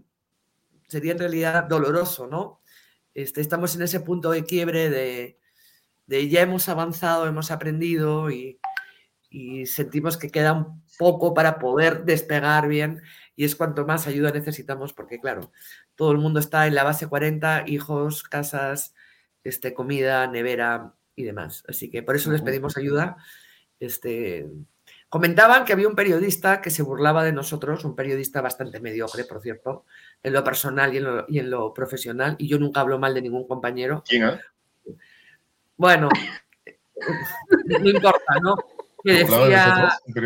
sería 0.88 1.12
en 1.12 1.20
realidad 1.20 1.66
doloroso, 1.66 2.26
¿no? 2.26 2.60
Este, 3.14 3.42
estamos 3.42 3.76
en 3.76 3.84
ese 3.84 4.00
punto 4.00 4.32
de 4.32 4.46
quiebre 4.46 4.90
de, 4.90 5.39
de 6.10 6.28
ya 6.28 6.42
hemos 6.42 6.68
avanzado, 6.70 7.28
hemos 7.28 7.52
aprendido 7.52 8.32
y, 8.32 8.60
y 9.30 9.68
sentimos 9.68 10.18
que 10.18 10.32
queda 10.32 10.54
un 10.54 10.84
poco 10.98 11.36
para 11.36 11.60
poder 11.60 12.04
despegar 12.04 12.68
bien 12.68 13.04
y 13.36 13.46
es 13.46 13.56
cuanto 13.56 13.86
más 13.86 14.08
ayuda 14.08 14.32
necesitamos 14.32 14.92
porque 14.92 15.20
claro, 15.20 15.52
todo 15.94 16.12
el 16.12 16.18
mundo 16.18 16.40
está 16.40 16.66
en 16.66 16.74
la 16.74 16.84
base 16.84 17.08
40, 17.08 17.66
hijos, 17.68 18.24
casas, 18.24 18.96
este, 19.44 19.76
comida, 19.76 20.26
nevera 20.26 20.96
y 21.16 21.24
demás. 21.26 21.64
Así 21.68 21.92
que 21.92 22.02
por 22.02 22.16
eso 22.16 22.32
les 22.32 22.42
pedimos 22.42 22.76
ayuda. 22.76 23.18
Este, 23.80 24.48
comentaban 25.10 25.64
que 25.64 25.74
había 25.74 25.88
un 25.88 25.96
periodista 25.96 26.60
que 26.60 26.72
se 26.72 26.82
burlaba 26.82 27.24
de 27.24 27.34
nosotros, 27.34 27.86
un 27.86 27.96
periodista 27.96 28.42
bastante 28.42 28.80
mediocre, 28.80 29.26
por 29.26 29.42
cierto, 29.42 29.86
en 30.24 30.34
lo 30.34 30.44
personal 30.44 30.92
y 30.92 30.98
en 30.98 31.04
lo, 31.04 31.26
y 31.30 31.38
en 31.38 31.52
lo 31.52 31.72
profesional, 31.72 32.36
y 32.40 32.48
yo 32.48 32.58
nunca 32.58 32.82
hablo 32.82 32.98
mal 32.98 33.14
de 33.14 33.22
ningún 33.22 33.48
compañero. 33.48 34.04
¿Quién? 34.08 34.40
Bueno, 35.80 36.10
no 37.66 37.90
importa, 37.90 38.36
¿no? 38.44 38.58
Que 39.02 39.22
¿Hablaba 39.22 39.98
de 40.08 40.22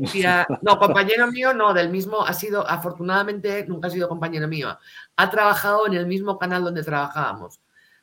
decía, 0.00 0.44
que 0.48 0.56
no, 0.60 0.76
compañero 0.76 1.28
mío 1.28 1.54
no, 1.54 1.72
del 1.72 1.88
mismo, 1.88 2.26
ha 2.26 2.34
sido, 2.34 2.68
afortunadamente 2.68 3.64
nunca 3.68 3.86
ha 3.86 3.90
sido 3.92 4.08
compañero 4.08 4.48
mío, 4.48 4.76
ha 5.14 5.30
trabajado 5.30 5.86
en 5.86 5.94
el 5.94 6.08
mismo 6.08 6.36
canal 6.36 6.64
donde 6.64 6.82
trabajábamos, 6.82 7.60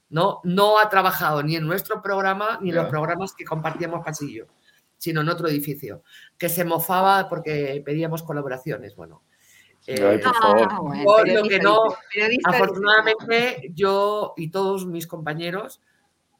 ¿no? 0.07 0.39
No 0.45 0.79
ha 0.79 0.87
trabajado 0.87 1.43
ni 1.43 1.57
en 1.57 1.67
nuestro 1.67 2.01
programa 2.01 2.59
ni 2.61 2.69
en 2.69 2.77
los 2.77 2.87
programas 2.87 3.33
que 3.33 3.43
compartíamos 3.43 4.05
pasillo, 4.05 4.47
sino 4.97 5.19
en 5.19 5.27
otro 5.27 5.49
edificio, 5.49 6.01
que 6.37 6.47
se 6.47 6.63
mofaba 6.63 7.27
porque 7.27 7.83
pedíamos 7.85 8.23
colaboraciones, 8.23 8.95
bueno. 8.95 9.21
Ay, 9.85 9.95
eh, 9.97 10.21
por 10.23 10.33
favor. 10.33 10.67
Ah, 10.71 10.79
bueno, 10.79 11.33
yo 11.33 11.43
lo 11.43 11.49
que 11.49 11.59
no, 11.59 11.79
afortunadamente 12.45 13.69
yo 13.73 14.33
y 14.37 14.49
todos 14.49 14.85
mis 14.85 15.07
compañeros 15.07 15.81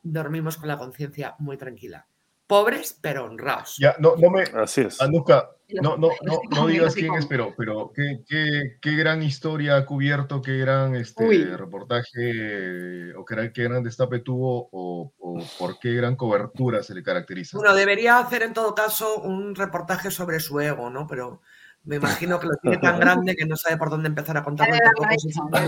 dormimos 0.05 0.57
con 0.57 0.67
la 0.67 0.77
conciencia 0.77 1.35
muy 1.39 1.57
tranquila. 1.57 2.07
Pobres, 2.47 2.97
pero 3.01 3.25
honrados. 3.25 3.75
Ya, 3.79 3.95
no, 3.97 4.15
no 4.17 4.29
me. 4.29 4.43
Así 4.43 4.81
es. 4.81 5.01
Anuska, 5.01 5.49
no, 5.81 5.97
no, 5.97 6.09
no, 6.21 6.39
no 6.51 6.67
digas 6.67 6.93
quién 6.93 7.15
es, 7.15 7.25
pero, 7.25 7.55
pero 7.57 7.91
qué, 7.93 8.23
qué, 8.27 8.77
qué 8.79 8.95
gran 8.95 9.23
historia 9.23 9.77
ha 9.77 9.85
cubierto, 9.85 10.43
qué 10.43 10.57
gran 10.59 10.93
este, 10.95 11.23
Uy. 11.25 11.43
reportaje, 11.43 13.15
o 13.15 13.25
qué, 13.25 13.35
gran- 13.35 13.51
qué 13.51 13.63
gran 13.63 13.83
destape 13.83 14.19
tuvo, 14.19 14.69
o, 14.71 15.11
o 15.17 15.43
por 15.57 15.79
qué 15.79 15.93
gran 15.95 16.15
cobertura 16.15 16.83
se 16.83 16.93
le 16.93 17.01
caracteriza. 17.01 17.57
Bueno, 17.57 17.73
debería 17.73 18.19
hacer 18.19 18.43
en 18.43 18.53
todo 18.53 18.75
caso 18.75 19.21
un 19.21 19.55
reportaje 19.55 20.11
sobre 20.11 20.39
su 20.39 20.59
ego, 20.59 20.91
¿no? 20.91 21.07
Pero 21.07 21.41
me 21.83 21.95
imagino 21.95 22.39
que 22.39 22.45
lo 22.47 22.55
tiene 22.61 22.77
tan 22.77 22.99
grande 22.99 23.35
que 23.35 23.45
no 23.47 23.55
sabe 23.55 23.77
por 23.77 23.89
dónde 23.89 24.07
empezar 24.09 24.37
a 24.37 24.43
contarlo. 24.43 24.75
y 24.75 24.79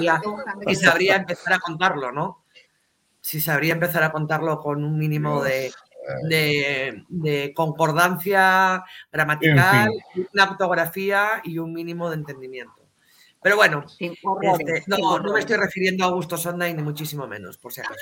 tampoco 0.05 0.76
sabría 0.76 1.15
empezar 1.15 1.53
a 1.53 1.59
contarlo, 1.59 2.11
¿no? 2.11 2.43
Si 3.27 3.41
sabría 3.41 3.73
empezar 3.73 4.03
a 4.03 4.11
contarlo 4.13 4.57
con 4.57 4.85
un 4.85 4.97
mínimo 4.97 5.43
de, 5.43 5.69
de- 6.29 7.03
de 7.09 7.53
concordancia 7.53 8.85
gramatical, 9.11 9.89
una 10.33 10.43
ortografía 10.51 11.41
y 11.43 11.57
un 11.57 11.73
mínimo 11.73 12.09
de 12.09 12.15
entendimiento. 12.15 12.87
Pero 13.43 13.57
bueno, 13.57 13.83
este, 13.99 14.83
no, 14.87 15.19
no 15.19 15.33
me 15.33 15.41
estoy 15.41 15.57
refiriendo 15.57 16.05
a 16.05 16.07
Augusto 16.07 16.37
Sonda 16.37 16.69
y 16.69 16.73
ni 16.73 16.81
muchísimo 16.83 17.27
menos, 17.27 17.57
por 17.57 17.73
si 17.73 17.81
acaso. 17.81 17.99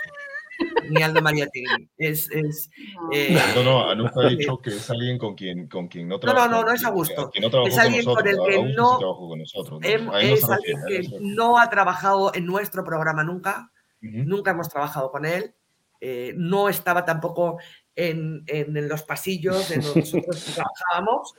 Ni 0.92 1.02
Aldo 1.02 1.24
Mariategui. 1.24 1.90
Es, 1.98 2.30
es, 2.30 2.70
eh, 3.12 3.36
No, 3.56 3.64
no, 3.64 3.90
Anuska 3.90 4.22
ha 4.22 4.30
dicho 4.30 4.60
que 4.60 4.70
es 4.70 4.88
alguien 4.92 5.18
con 5.18 5.34
quien, 5.34 5.68
con 5.68 5.88
quien 5.88 6.08
no 6.08 6.16
No, 6.16 6.20
trabajó. 6.20 6.50
no, 6.50 6.58
no, 6.62 6.68
no 6.68 6.72
es 6.72 6.86
Augusto. 6.86 7.32
No 7.42 7.66
Es 7.66 7.78
alguien 7.80 8.06
con 8.06 8.14
nosotros. 8.24 8.48
el 8.48 8.56
que 8.68 8.74
no- 8.76 8.98
sí 9.00 9.04
con 9.04 9.40
nosotros. 9.40 9.82
¿no? 9.82 10.12
No 10.12 10.18
es 10.20 10.44
alguien 10.44 10.78
refiere, 10.84 11.08
que 11.10 11.20
no 11.20 11.36
no 11.52 11.58
ha 11.60 11.68
trabajado 11.70 12.32
en 12.36 12.46
nuestro 12.46 12.84
programa 12.84 13.24
nunca, 13.24 13.72
Nunca 14.02 14.52
hemos 14.52 14.70
trabajado 14.70 15.12
con 15.12 15.26
él, 15.26 15.54
eh, 16.00 16.34
no 16.38 16.70
estaba 16.70 17.06
tampoco 17.06 17.58
en, 17.96 18.44
en- 18.48 18.76
en 18.78 18.88
los 18.90 19.04
pasillos 19.04 19.72
en 19.72 19.82
donde 19.82 20.02
nosotros 20.02 20.46
trabajábamos, 20.56 21.34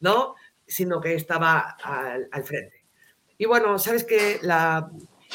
¿no? 0.00 0.34
Sino 0.66 1.00
que 1.00 1.14
estaba 1.14 1.76
al, 1.82 2.28
al 2.30 2.44
frente. 2.44 2.84
Y 3.38 3.46
bueno, 3.46 3.78
sabes 3.78 4.04
que 4.04 4.38
la, 4.42 4.90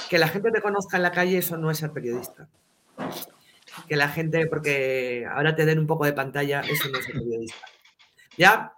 que 0.09 0.17
la 0.17 0.27
gente 0.29 0.51
te 0.51 0.61
conozca 0.61 0.95
en 0.97 1.03
la 1.03 1.11
calle, 1.11 1.39
eso 1.39 1.57
no 1.57 1.69
es 1.71 1.79
ser 1.79 1.91
periodista. 1.91 2.47
Que 3.87 3.95
la 3.97 4.07
gente, 4.09 4.47
porque 4.47 5.25
ahora 5.29 5.55
te 5.55 5.65
den 5.65 5.79
un 5.79 5.87
poco 5.87 6.05
de 6.05 6.13
pantalla, 6.13 6.61
eso 6.61 6.87
no 6.89 6.99
es 6.99 7.05
ser 7.05 7.15
periodista. 7.15 7.65
¿Ya? 8.37 8.73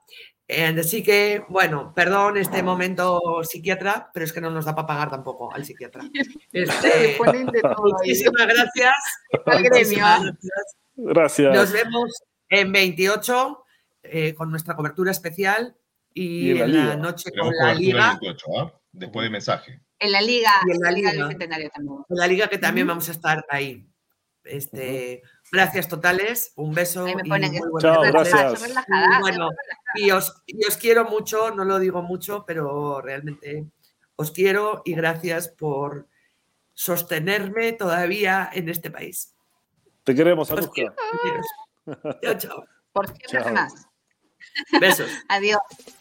Eh, 0.51 0.75
así 0.79 1.03
que, 1.03 1.43
bueno, 1.47 1.93
perdón 1.95 2.35
este 2.37 2.63
momento 2.63 3.21
psiquiatra, 3.43 4.09
pero 4.11 4.25
es 4.25 4.33
que 4.33 4.41
no 4.41 4.49
nos 4.49 4.65
da 4.65 4.73
para 4.73 4.87
pagar 4.87 5.09
tampoco 5.11 5.53
al 5.53 5.63
psiquiatra. 5.63 6.01
Este, 6.51 7.17
muchísimas 7.77 8.47
gracias. 8.47 8.95
Al 9.45 9.61
gremio, 9.63 9.69
Muchísimas 9.79 10.21
gracias. 10.23 10.75
Gracias. 10.95 11.55
Nos 11.55 11.71
vemos 11.71 12.23
en 12.49 12.71
28 12.71 13.63
eh, 14.01 14.33
con 14.33 14.49
nuestra 14.49 14.75
cobertura 14.75 15.11
especial 15.11 15.75
y, 16.15 16.47
Y 16.47 16.51
en 16.51 16.57
la 16.59 16.65
en 16.65 16.71
la 16.73 16.81
liga. 16.83 16.95
noche 16.95 17.29
con 17.39 17.53
la 17.55 17.73
liga. 17.75 18.11
el 18.13 18.19
28, 18.19 18.45
¿ah? 18.59 18.73
Después 18.91 19.23
de 19.25 19.29
mensaje. 19.29 19.81
En 19.99 20.11
la 20.11 20.21
liga, 20.21 20.51
Y 20.67 20.71
en 20.71 20.79
la 20.81 20.91
liga 20.91 21.11
liga. 21.11 21.25
bicentenario 21.27 21.69
también. 21.69 21.97
En 22.09 22.17
la 22.17 22.25
liga 22.27 22.47
que 22.47 22.57
también 22.57 22.87
vamos 22.87 23.07
a 23.07 23.11
estar 23.11 23.45
ahí. 23.49 23.85
Este, 24.43 25.21
Gracias 25.51 25.87
totales, 25.87 26.53
un 26.55 26.73
beso 26.73 27.05
Ahí 27.05 27.15
me 27.15 27.23
y 27.25 27.29
muy 27.29 27.81
Chao, 27.81 28.01
gracias. 28.01 28.67
Y 28.69 29.21
bueno, 29.21 29.49
y 29.95 30.11
os, 30.11 30.43
y 30.45 30.65
os 30.65 30.77
quiero 30.77 31.05
mucho, 31.05 31.51
no 31.51 31.65
lo 31.65 31.79
digo 31.79 32.01
mucho, 32.01 32.45
pero 32.45 33.01
realmente 33.01 33.65
os 34.15 34.31
quiero 34.31 34.81
y 34.85 34.93
gracias 34.93 35.47
por 35.47 36.07
sostenerme 36.73 37.73
todavía 37.73 38.49
en 38.53 38.69
este 38.69 38.91
país. 38.91 39.33
Te 40.03 40.15
queremos, 40.15 40.51
Os 40.51 40.57
Anuska. 40.57 40.93
Chao, 42.21 42.37
chao. 42.37 42.63
Por 42.93 43.07
siempre 43.07 43.41
Chao. 43.41 43.53
más. 43.53 43.87
Besos. 44.79 45.09
Adiós. 45.29 45.59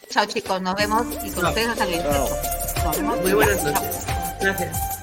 Chao 0.09 0.25
chicos, 0.25 0.61
nos 0.61 0.75
vemos 0.75 1.05
y 1.23 1.31
con 1.31 1.41
Chao. 1.41 1.49
ustedes 1.49 1.67
hasta 1.69 1.83
el. 1.85 2.03
Nos 2.03 2.97
vemos. 2.97 3.21
Muy 3.21 3.33
buenas 3.33 3.63
noches. 3.63 4.05
Gracias. 4.41 4.98